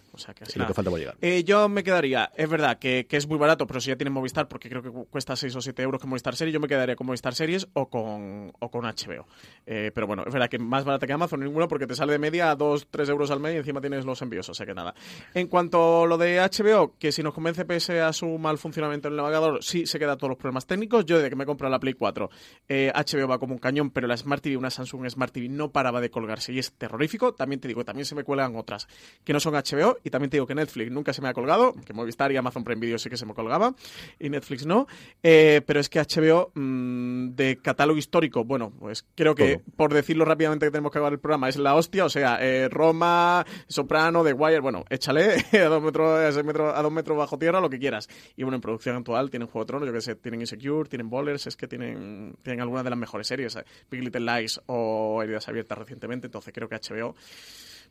y 0.54 0.58
lo 0.58 0.66
que 0.66 0.74
falta 0.74 0.90
por 0.90 0.98
llegar. 0.98 1.16
Eh, 1.20 1.44
yo 1.44 1.68
me 1.68 1.82
quedaría, 1.82 2.30
es 2.36 2.48
verdad 2.48 2.78
que, 2.78 3.06
que, 3.08 3.16
es 3.16 3.26
muy 3.26 3.38
barato, 3.38 3.66
pero 3.66 3.80
si 3.80 3.88
ya 3.88 3.96
tienen 3.96 4.12
Movistar, 4.12 4.48
porque 4.48 4.68
creo 4.68 4.82
que 4.82 4.90
cuesta 4.90 5.36
6 5.36 5.56
o 5.56 5.60
7 5.60 5.82
euros 5.82 6.00
con 6.00 6.10
Movistar 6.10 6.36
Series, 6.36 6.54
yo 6.54 6.60
me 6.60 6.68
quedaría 6.68 6.96
con 6.96 7.06
Movistar 7.06 7.34
Series 7.34 7.68
o 7.72 7.88
con, 7.88 8.52
o 8.58 8.70
con 8.70 8.84
HBO. 8.84 9.26
pero 9.64 10.06
bueno, 10.06 10.24
es 10.26 10.32
verdad 10.32 10.48
que 10.48 10.58
más 10.58 10.84
barata 10.84 11.06
que 11.06 11.12
Amazon 11.12 11.40
ninguno 11.40 11.68
porque 11.68 11.86
te 11.86 11.94
sale 11.94 12.12
de 12.12 12.18
media 12.18 12.50
a 12.50 12.56
2, 12.56 12.88
3 12.90 13.08
euros 13.08 13.30
al 13.30 13.40
mes 13.40 13.54
y 13.54 13.58
encima 13.58 13.80
tienes 13.80 14.04
los 14.04 14.20
envíos, 14.22 14.48
o 14.48 14.54
sea 14.54 14.66
que 14.66 14.74
nada. 14.74 14.94
En 15.34 15.48
cuanto 15.48 16.04
a 16.04 16.06
lo 16.06 16.18
de 16.18 16.38
HBO, 16.40 16.94
que 16.98 17.12
si 17.12 17.22
nos 17.22 17.34
convence 17.34 17.64
pese 17.64 18.00
a 18.00 18.12
su 18.12 18.26
mal 18.38 18.58
funcionamiento 18.60 19.08
en 19.08 19.18
el 19.18 19.62
sí 19.62 19.86
se 19.86 19.98
queda 19.98 20.16
todos 20.16 20.30
los 20.30 20.38
problemas 20.38 20.66
técnicos. 20.66 21.04
Yo 21.04 21.16
desde 21.16 21.30
que 21.30 21.36
me 21.36 21.46
compro 21.46 21.68
la 21.68 21.80
Play 21.80 21.94
4, 21.94 22.28
HBO 22.28 22.30
eh, 22.68 23.24
va 23.24 23.38
como 23.38 23.54
un 23.54 23.58
cañón, 23.58 23.90
pero 23.90 24.06
la 24.06 24.16
Smart 24.16 24.42
TV, 24.42 24.56
una 24.56 24.70
Samsung 24.70 25.08
Smart 25.08 25.32
TV, 25.32 25.48
no 25.48 25.72
paraba 25.72 26.00
de 26.00 26.10
colgarse 26.10 26.52
y 26.52 26.58
es 26.58 26.72
terrorífico. 26.72 27.34
También 27.34 27.60
te 27.60 27.68
digo, 27.68 27.84
también 27.84 28.06
se 28.06 28.14
me 28.14 28.24
cuelgan 28.24 28.56
otras 28.56 28.86
que 29.24 29.32
no 29.32 29.40
son 29.40 29.54
HBO 29.54 29.98
y 30.04 30.10
también 30.10 30.30
te 30.30 30.36
digo 30.36 30.46
que 30.46 30.54
Netflix 30.54 30.90
nunca 30.90 31.12
se 31.12 31.22
me 31.22 31.28
ha 31.28 31.34
colgado, 31.34 31.74
que 31.84 31.92
Movistar 31.92 32.30
y 32.32 32.36
Amazon 32.36 32.64
Prime 32.64 32.80
Video 32.80 32.98
sí 32.98 33.10
que 33.10 33.16
se 33.16 33.26
me 33.26 33.34
colgaba 33.34 33.74
y 34.18 34.30
Netflix 34.30 34.66
no. 34.66 34.86
Eh, 35.22 35.62
pero 35.66 35.80
es 35.80 35.88
que 35.88 36.00
HBO 36.00 36.52
mm, 36.54 37.30
de 37.34 37.58
catálogo 37.62 37.98
histórico, 37.98 38.44
bueno, 38.44 38.72
pues 38.78 39.04
creo 39.14 39.34
que 39.34 39.60
por 39.76 39.92
decirlo 39.92 40.24
rápidamente 40.24 40.66
que 40.66 40.70
tenemos 40.70 40.92
que 40.92 40.98
acabar 40.98 41.12
el 41.12 41.20
programa, 41.20 41.48
es 41.48 41.56
la 41.56 41.74
hostia, 41.74 42.04
o 42.04 42.08
sea, 42.10 42.38
eh, 42.40 42.68
Roma, 42.68 43.44
Soprano, 43.68 44.24
The 44.24 44.32
Wire, 44.32 44.60
bueno, 44.60 44.84
échale 44.90 45.44
a 45.52 45.68
dos 45.68 45.82
metros, 45.82 46.74
a 46.74 46.82
dos 46.82 46.92
metros 46.92 47.16
bajo 47.16 47.38
tierra, 47.38 47.60
lo 47.60 47.70
que 47.70 47.78
quieras. 47.78 48.08
Y 48.36 48.42
bueno, 48.42 48.49
en 48.54 48.60
producción 48.60 48.96
actual 48.96 49.30
tienen 49.30 49.48
Juego 49.48 49.64
de 49.64 49.68
Tronos, 49.68 49.86
yo 49.86 49.92
que 49.92 50.00
sé, 50.00 50.14
tienen 50.16 50.40
Insecure, 50.40 50.88
tienen 50.88 51.08
Bowlers, 51.08 51.46
es 51.46 51.56
que 51.56 51.66
tienen, 51.66 52.34
tienen 52.42 52.60
algunas 52.60 52.84
de 52.84 52.90
las 52.90 52.98
mejores 52.98 53.26
series, 53.26 53.58
Big 53.90 54.02
Little 54.02 54.20
Lies 54.20 54.60
o 54.66 55.22
Heridas 55.22 55.48
Abiertas 55.48 55.78
recientemente, 55.78 56.26
entonces 56.26 56.52
creo 56.54 56.68
que 56.68 56.76
HBO 56.76 57.14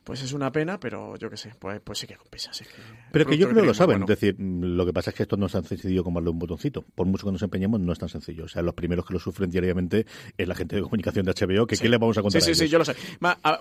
pues 0.04 0.24
es 0.24 0.34
una 0.34 0.52
pena, 0.52 0.80
pero 0.80 1.16
yo 1.18 1.30
qué 1.30 1.38
sé, 1.38 1.54
pues, 1.60 1.80
pues 1.84 2.00
sí 2.00 2.08
que 2.08 2.16
compensa. 2.16 2.52
Sí 2.54 2.64
que 2.64 2.72
pero 3.12 3.26
que 3.26 3.38
yo 3.38 3.48
creo 3.50 3.62
que 3.62 3.68
lo 3.68 3.74
saben. 3.74 4.02
Es 4.02 4.08
decir, 4.08 4.36
lo 4.40 4.86
que 4.86 4.94
pasa 4.94 5.12
es 5.12 5.16
que 5.16 5.24
esto 5.24 5.38
no 5.38 5.48
es 5.48 5.52
tan 5.52 5.64
sencillo 5.64 6.04
como 6.04 6.20
darle 6.20 6.32
un 6.32 6.40
botoncito. 6.40 6.84
Por 6.96 7.08
mucho 7.08 7.26
que 7.26 7.32
nos 7.32 7.42
empeñemos, 7.42 7.80
no 7.80 7.92
es 7.94 8.00
tan 8.00 8.10
sencillo. 8.10 8.46
O 8.46 8.48
sea, 8.48 8.62
los 8.62 8.74
primeros 8.74 9.06
que 9.06 9.14
lo 9.14 9.20
sufren 9.20 9.50
diariamente 9.50 10.06
es 10.38 10.48
la 10.48 10.56
gente 10.56 10.76
de 10.76 10.82
comunicación 10.82 11.26
de 11.26 11.34
HBO, 11.34 11.68
que 11.68 11.78
¿qué 11.78 11.90
le 11.90 11.98
vamos 11.98 12.18
a 12.18 12.22
contar? 12.22 12.42
Sí, 12.42 12.54
sí, 12.54 12.66
sí, 12.66 12.70
yo 12.70 12.78
lo 12.78 12.86
sé. 12.86 12.96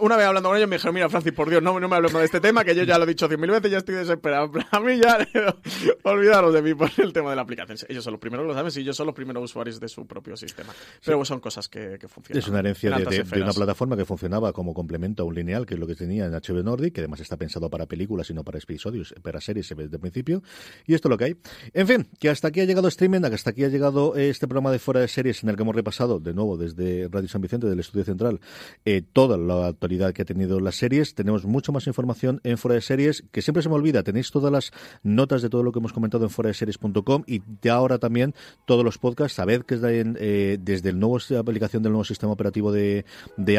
Una 0.00 0.16
vez 0.16 0.26
hablando 0.26 0.48
con 0.48 0.56
ellos 0.56 0.68
me 0.68 0.76
dijeron, 0.76 0.94
mira, 0.94 1.08
Francis, 1.08 1.32
por 1.32 1.50
Dios, 1.50 1.62
no, 1.62 1.78
no 1.78 1.88
me 1.88 1.96
hablemos 1.96 2.20
de 2.20 2.26
este 2.26 2.40
tema, 2.40 2.64
que 2.64 2.74
yo 2.74 2.84
ya 2.84 2.98
lo 2.98 3.04
he 3.04 3.08
dicho 3.08 3.28
cien 3.28 3.40
mil 3.40 3.50
veces, 3.50 3.70
ya 3.70 3.78
estoy 3.78 3.96
desesperado. 3.96 4.50
A 4.70 4.80
mí 4.80 4.98
ya, 4.98 5.18
olvidaros 6.02 6.52
de 6.54 6.62
mí 6.62 6.74
por 6.74 6.90
el 6.98 7.12
tema 7.12 7.30
de 7.30 7.36
la 7.36 7.42
aplicación. 7.42 7.78
Ellos 7.88 8.04
son 8.04 8.12
los 8.12 8.20
primeros 8.20 8.44
que 8.44 8.48
lo 8.48 8.54
saben, 8.54 8.70
sí, 8.70 8.80
ellos 8.80 8.96
son 8.96 9.06
los 9.06 9.14
primeros 9.14 9.42
usuarios 9.42 9.80
de 9.80 9.88
su 9.88 10.06
propio 10.06 10.36
sistema. 10.36 10.72
Pero 11.04 11.24
son 11.24 11.40
cosas 11.40 11.68
que, 11.68 11.98
funcionan. 12.08 12.38
Es 12.38 12.48
una 12.48 12.60
herencia 12.60 12.90
de, 12.90 13.42
una 13.42 13.52
plataforma 13.52 13.96
que 13.96 14.04
funcionaba 14.04 14.52
como 14.52 14.74
complemento 14.74 15.22
a 15.22 15.26
un 15.26 15.34
lineal, 15.34 15.66
que 15.66 15.74
es 15.74 15.80
lo 15.80 15.86
que 15.86 15.94
tenía 15.94 16.26
en 16.26 16.34
HBO 16.40 16.62
Nordic, 16.62 16.94
que 16.94 17.00
además 17.00 17.20
está 17.20 17.36
pensado 17.36 17.70
para 17.70 17.86
películas 17.86 18.30
y 18.30 18.34
no 18.34 18.44
para 18.44 18.58
episodios, 18.58 19.14
para 19.22 19.40
series 19.40 19.68
desde 19.68 19.96
el 19.96 20.00
principio. 20.00 20.42
Y 20.86 20.94
esto 20.94 21.08
es 21.08 21.10
lo 21.10 21.18
que 21.18 21.24
hay. 21.24 21.36
En 21.72 21.86
fin, 21.86 22.08
que 22.18 22.28
hasta 22.30 22.48
aquí 22.48 22.60
ha 22.60 22.64
llegado 22.64 22.88
streaming, 22.88 23.20
que 23.20 23.34
hasta 23.34 23.50
aquí 23.50 23.64
ha 23.64 23.68
llegado 23.68 24.16
este 24.16 24.46
programa 24.46 24.70
de 24.72 24.78
fuera 24.78 25.00
de 25.00 25.08
series 25.08 25.42
en 25.42 25.50
el 25.50 25.56
que 25.56 25.62
hemos 25.62 25.74
repasado, 25.74 26.20
de 26.20 26.34
nuevo, 26.34 26.56
desde 26.56 27.08
Radio 27.08 27.28
San 27.28 27.40
Vicente, 27.40 27.66
del 27.66 27.80
Estudio 27.80 28.04
Central, 28.04 28.40
eh, 28.84 29.02
toda 29.12 29.36
la 29.36 29.68
actualidad 29.68 30.12
que 30.12 30.22
ha 30.22 30.24
tenido 30.24 30.60
las 30.60 30.76
series. 30.76 31.14
Tenemos 31.14 31.44
mucho 31.44 31.72
más 31.72 31.86
información 31.86 32.40
en 32.44 32.58
fuera 32.58 32.74
de 32.74 32.80
series, 32.80 33.24
que 33.30 33.42
siempre 33.42 33.62
se 33.62 33.68
me 33.68 33.74
olvida. 33.74 34.02
Tenéis 34.02 34.30
todas 34.30 34.52
las 34.52 34.72
notas 35.02 35.42
de 35.42 35.48
todo 35.48 35.62
lo 35.62 35.72
que 35.72 35.78
hemos 35.78 35.92
comentado 35.92 36.24
en 36.24 36.30
fuera 36.30 36.48
de 36.48 36.54
series.com 36.54 37.24
y 37.26 37.42
de 37.62 37.70
ahora 37.70 37.98
también 37.98 38.34
todos 38.66 38.84
los 38.84 38.98
podcasts. 38.98 39.36
Sabed 39.36 39.62
que 39.62 39.78
eh, 39.82 40.58
desde 40.60 40.90
el 40.90 40.98
nuevo 40.98 41.18
aplicación 41.38 41.82
del 41.82 41.92
nuevo 41.92 42.04
sistema 42.04 42.32
operativo 42.32 42.72
de 42.72 43.04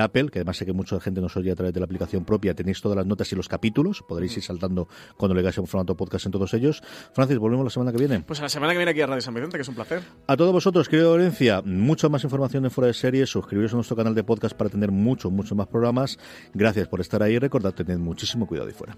Apple, 0.02 0.30
que 0.30 0.40
además 0.40 0.58
sé 0.58 0.66
que 0.66 0.74
mucha 0.74 1.00
gente 1.00 1.22
nos 1.22 1.36
oye 1.38 1.52
a 1.52 1.56
través 1.56 1.74
de 1.74 1.80
la 1.80 1.86
aplicación 1.86 2.26
propia, 2.26 2.54
tenéis 2.60 2.82
todas 2.82 2.98
las 2.98 3.06
notas 3.06 3.32
y 3.32 3.36
los 3.38 3.48
capítulos, 3.48 4.04
podréis 4.04 4.36
ir 4.36 4.44
saltando 4.44 4.90
cuando 5.16 5.34
le 5.34 5.48
en 5.48 5.66
formato 5.66 5.96
podcast 5.96 6.26
en 6.26 6.34
todos 6.34 6.54
ellos. 6.54 6.84
Francis, 7.14 7.38
volvemos 7.38 7.64
la 7.64 7.70
semana 7.70 7.94
que 7.94 7.98
viene. 7.98 8.20
Pues 8.22 8.42
la 8.42 8.50
semana 8.50 8.74
que 8.74 8.80
viene 8.80 8.92
aquí 8.92 9.00
a 9.00 9.08
Radio 9.08 9.22
San 9.22 9.34
Vicente, 9.34 9.58
que 9.58 9.62
es 9.62 9.68
un 9.70 9.76
placer. 9.76 10.02
A 10.28 10.36
todos 10.36 10.52
vosotros, 10.52 10.90
querido 10.90 11.12
Valencia, 11.12 11.62
mucha 11.64 12.10
más 12.10 12.24
información 12.26 12.66
en 12.66 12.72
Fuera 12.72 12.88
de 12.88 12.94
Series, 12.94 13.30
suscribiros 13.30 13.72
a 13.72 13.76
nuestro 13.76 13.96
canal 13.96 14.14
de 14.14 14.26
podcast 14.26 14.58
para 14.58 14.70
tener 14.70 14.92
mucho, 14.92 15.32
mucho 15.32 15.56
más 15.56 15.68
programas. 15.68 16.20
Gracias 16.54 16.90
por 16.90 17.00
estar 17.00 17.24
ahí 17.24 17.36
y 17.36 17.40
recordad, 17.40 17.74
tened 17.74 17.98
muchísimo 17.98 18.46
cuidado 18.46 18.68
ahí 18.68 18.74
fuera. 18.74 18.98